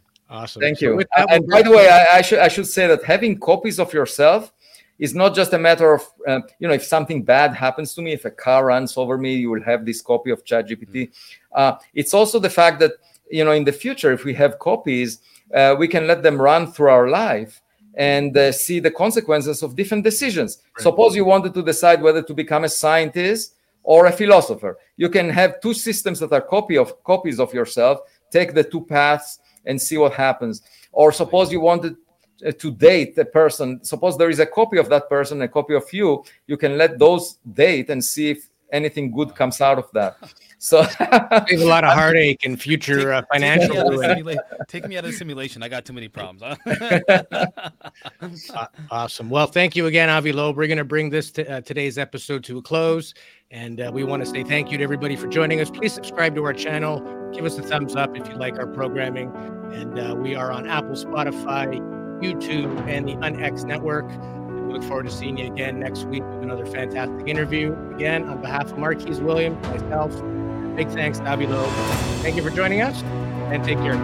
awesome. 0.30 0.60
Thank 0.60 0.80
you. 0.80 1.00
So 1.00 1.06
that, 1.16 1.30
and 1.30 1.46
by 1.46 1.62
the 1.62 1.70
way, 1.70 1.88
I, 1.88 2.18
I 2.18 2.22
should 2.22 2.40
I 2.40 2.48
should 2.48 2.66
say 2.66 2.88
that 2.88 3.04
having 3.04 3.38
copies 3.38 3.78
of 3.78 3.92
yourself 3.92 4.52
is 5.02 5.16
not 5.16 5.34
just 5.34 5.52
a 5.52 5.58
matter 5.58 5.92
of 5.92 6.02
uh, 6.28 6.40
you 6.60 6.68
know 6.68 6.74
if 6.74 6.84
something 6.84 7.24
bad 7.24 7.52
happens 7.52 7.92
to 7.92 8.00
me 8.00 8.12
if 8.12 8.24
a 8.24 8.30
car 8.30 8.66
runs 8.66 8.96
over 8.96 9.18
me 9.18 9.34
you 9.34 9.50
will 9.50 9.64
have 9.64 9.84
this 9.84 10.00
copy 10.00 10.30
of 10.30 10.44
ChatGPT. 10.44 10.96
Mm-hmm. 10.96 11.60
Uh, 11.60 11.72
it's 11.92 12.14
also 12.14 12.38
the 12.38 12.48
fact 12.48 12.78
that 12.78 12.92
you 13.28 13.44
know 13.44 13.50
in 13.50 13.64
the 13.64 13.72
future 13.72 14.12
if 14.12 14.24
we 14.24 14.32
have 14.34 14.60
copies 14.60 15.18
uh, 15.58 15.74
we 15.76 15.88
can 15.88 16.06
let 16.06 16.22
them 16.22 16.40
run 16.40 16.70
through 16.70 16.90
our 16.90 17.08
life 17.08 17.60
and 17.94 18.36
uh, 18.36 18.52
see 18.52 18.78
the 18.78 18.92
consequences 18.92 19.62
of 19.64 19.74
different 19.74 20.04
decisions 20.04 20.62
right. 20.76 20.84
suppose 20.84 21.16
you 21.16 21.24
wanted 21.24 21.52
to 21.52 21.62
decide 21.62 22.00
whether 22.00 22.22
to 22.22 22.32
become 22.32 22.62
a 22.62 22.68
scientist 22.68 23.56
or 23.82 24.06
a 24.06 24.12
philosopher 24.12 24.78
you 24.96 25.08
can 25.08 25.28
have 25.28 25.60
two 25.60 25.74
systems 25.74 26.20
that 26.20 26.32
are 26.32 26.40
copy 26.56 26.78
of 26.78 27.02
copies 27.02 27.40
of 27.40 27.52
yourself 27.52 27.98
take 28.30 28.54
the 28.54 28.62
two 28.62 28.82
paths 28.82 29.40
and 29.66 29.82
see 29.82 29.98
what 29.98 30.12
happens 30.12 30.62
or 30.92 31.10
suppose 31.10 31.50
you 31.50 31.60
wanted 31.60 31.96
to 32.50 32.72
date 32.72 33.16
a 33.18 33.24
person 33.24 33.82
suppose 33.84 34.18
there 34.18 34.30
is 34.30 34.40
a 34.40 34.46
copy 34.46 34.78
of 34.78 34.88
that 34.88 35.08
person 35.08 35.42
a 35.42 35.48
copy 35.48 35.74
of 35.74 35.84
you 35.92 36.24
you 36.46 36.56
can 36.56 36.76
let 36.76 36.98
those 36.98 37.38
date 37.52 37.88
and 37.90 38.04
see 38.04 38.30
if 38.30 38.48
anything 38.72 39.12
good 39.12 39.34
comes 39.34 39.60
out 39.60 39.78
of 39.78 39.88
that. 39.92 40.16
So 40.58 40.82
save 41.48 41.60
a 41.60 41.64
lot 41.64 41.84
of 41.84 41.92
heartache 41.94 42.44
and 42.44 42.60
future 42.60 42.98
take, 42.98 43.06
uh, 43.06 43.22
financial 43.32 44.00
take 44.00 44.24
me, 44.24 44.36
take 44.68 44.88
me, 44.88 44.96
out 44.96 45.04
of 45.04 45.10
the 45.10 45.16
simulation. 45.16 45.62
I 45.62 45.68
got 45.68 45.84
too 45.84 45.92
many 45.92 46.08
problems 46.08 46.42
uh, 46.42 47.46
awesome. 48.90 49.30
Well 49.30 49.46
thank 49.46 49.76
you 49.76 49.86
again 49.86 50.08
avi 50.08 50.32
loeb. 50.32 50.56
We're 50.56 50.66
going 50.66 50.78
to 50.78 50.84
bring 50.84 51.10
this 51.10 51.30
to, 51.32 51.50
uh, 51.50 51.60
today's 51.60 51.98
episode 51.98 52.42
to 52.44 52.58
a 52.58 52.62
close 52.62 53.14
and 53.50 53.80
uh, 53.80 53.90
we 53.92 54.02
want 54.02 54.24
to 54.24 54.30
say 54.30 54.42
thank 54.42 54.72
you 54.72 54.78
to 54.78 54.84
everybody 54.84 55.16
for 55.16 55.26
joining 55.26 55.60
us. 55.60 55.70
Please 55.70 55.92
subscribe 55.92 56.34
to 56.36 56.44
our 56.44 56.54
channel. 56.54 57.00
Give 57.32 57.44
us 57.44 57.58
a 57.58 57.62
thumbs 57.62 57.94
up 57.94 58.16
if 58.16 58.26
you 58.28 58.34
like 58.34 58.58
our 58.58 58.66
programming 58.66 59.30
and 59.72 59.98
uh, 59.98 60.14
we 60.14 60.34
are 60.34 60.50
on 60.50 60.68
apple 60.68 60.92
spotify 60.92 62.01
YouTube, 62.22 62.88
and 62.88 63.08
the 63.08 63.14
UnX 63.14 63.64
Network. 63.64 64.08
We 64.08 64.72
look 64.72 64.82
forward 64.84 65.06
to 65.06 65.12
seeing 65.12 65.36
you 65.36 65.52
again 65.52 65.80
next 65.80 66.04
week 66.04 66.22
with 66.22 66.42
another 66.42 66.64
fantastic 66.64 67.26
interview. 67.26 67.76
Again, 67.94 68.24
on 68.28 68.40
behalf 68.40 68.72
of 68.72 68.78
Marquise 68.78 69.20
Williams, 69.20 69.60
myself, 69.66 70.12
big 70.76 70.88
thanks 70.88 71.20
Avi 71.20 71.46
Loeb. 71.46 71.68
Thank 72.22 72.36
you 72.36 72.42
for 72.42 72.50
joining 72.50 72.80
us, 72.80 73.02
and 73.52 73.62
take 73.64 73.78
care. 73.78 73.98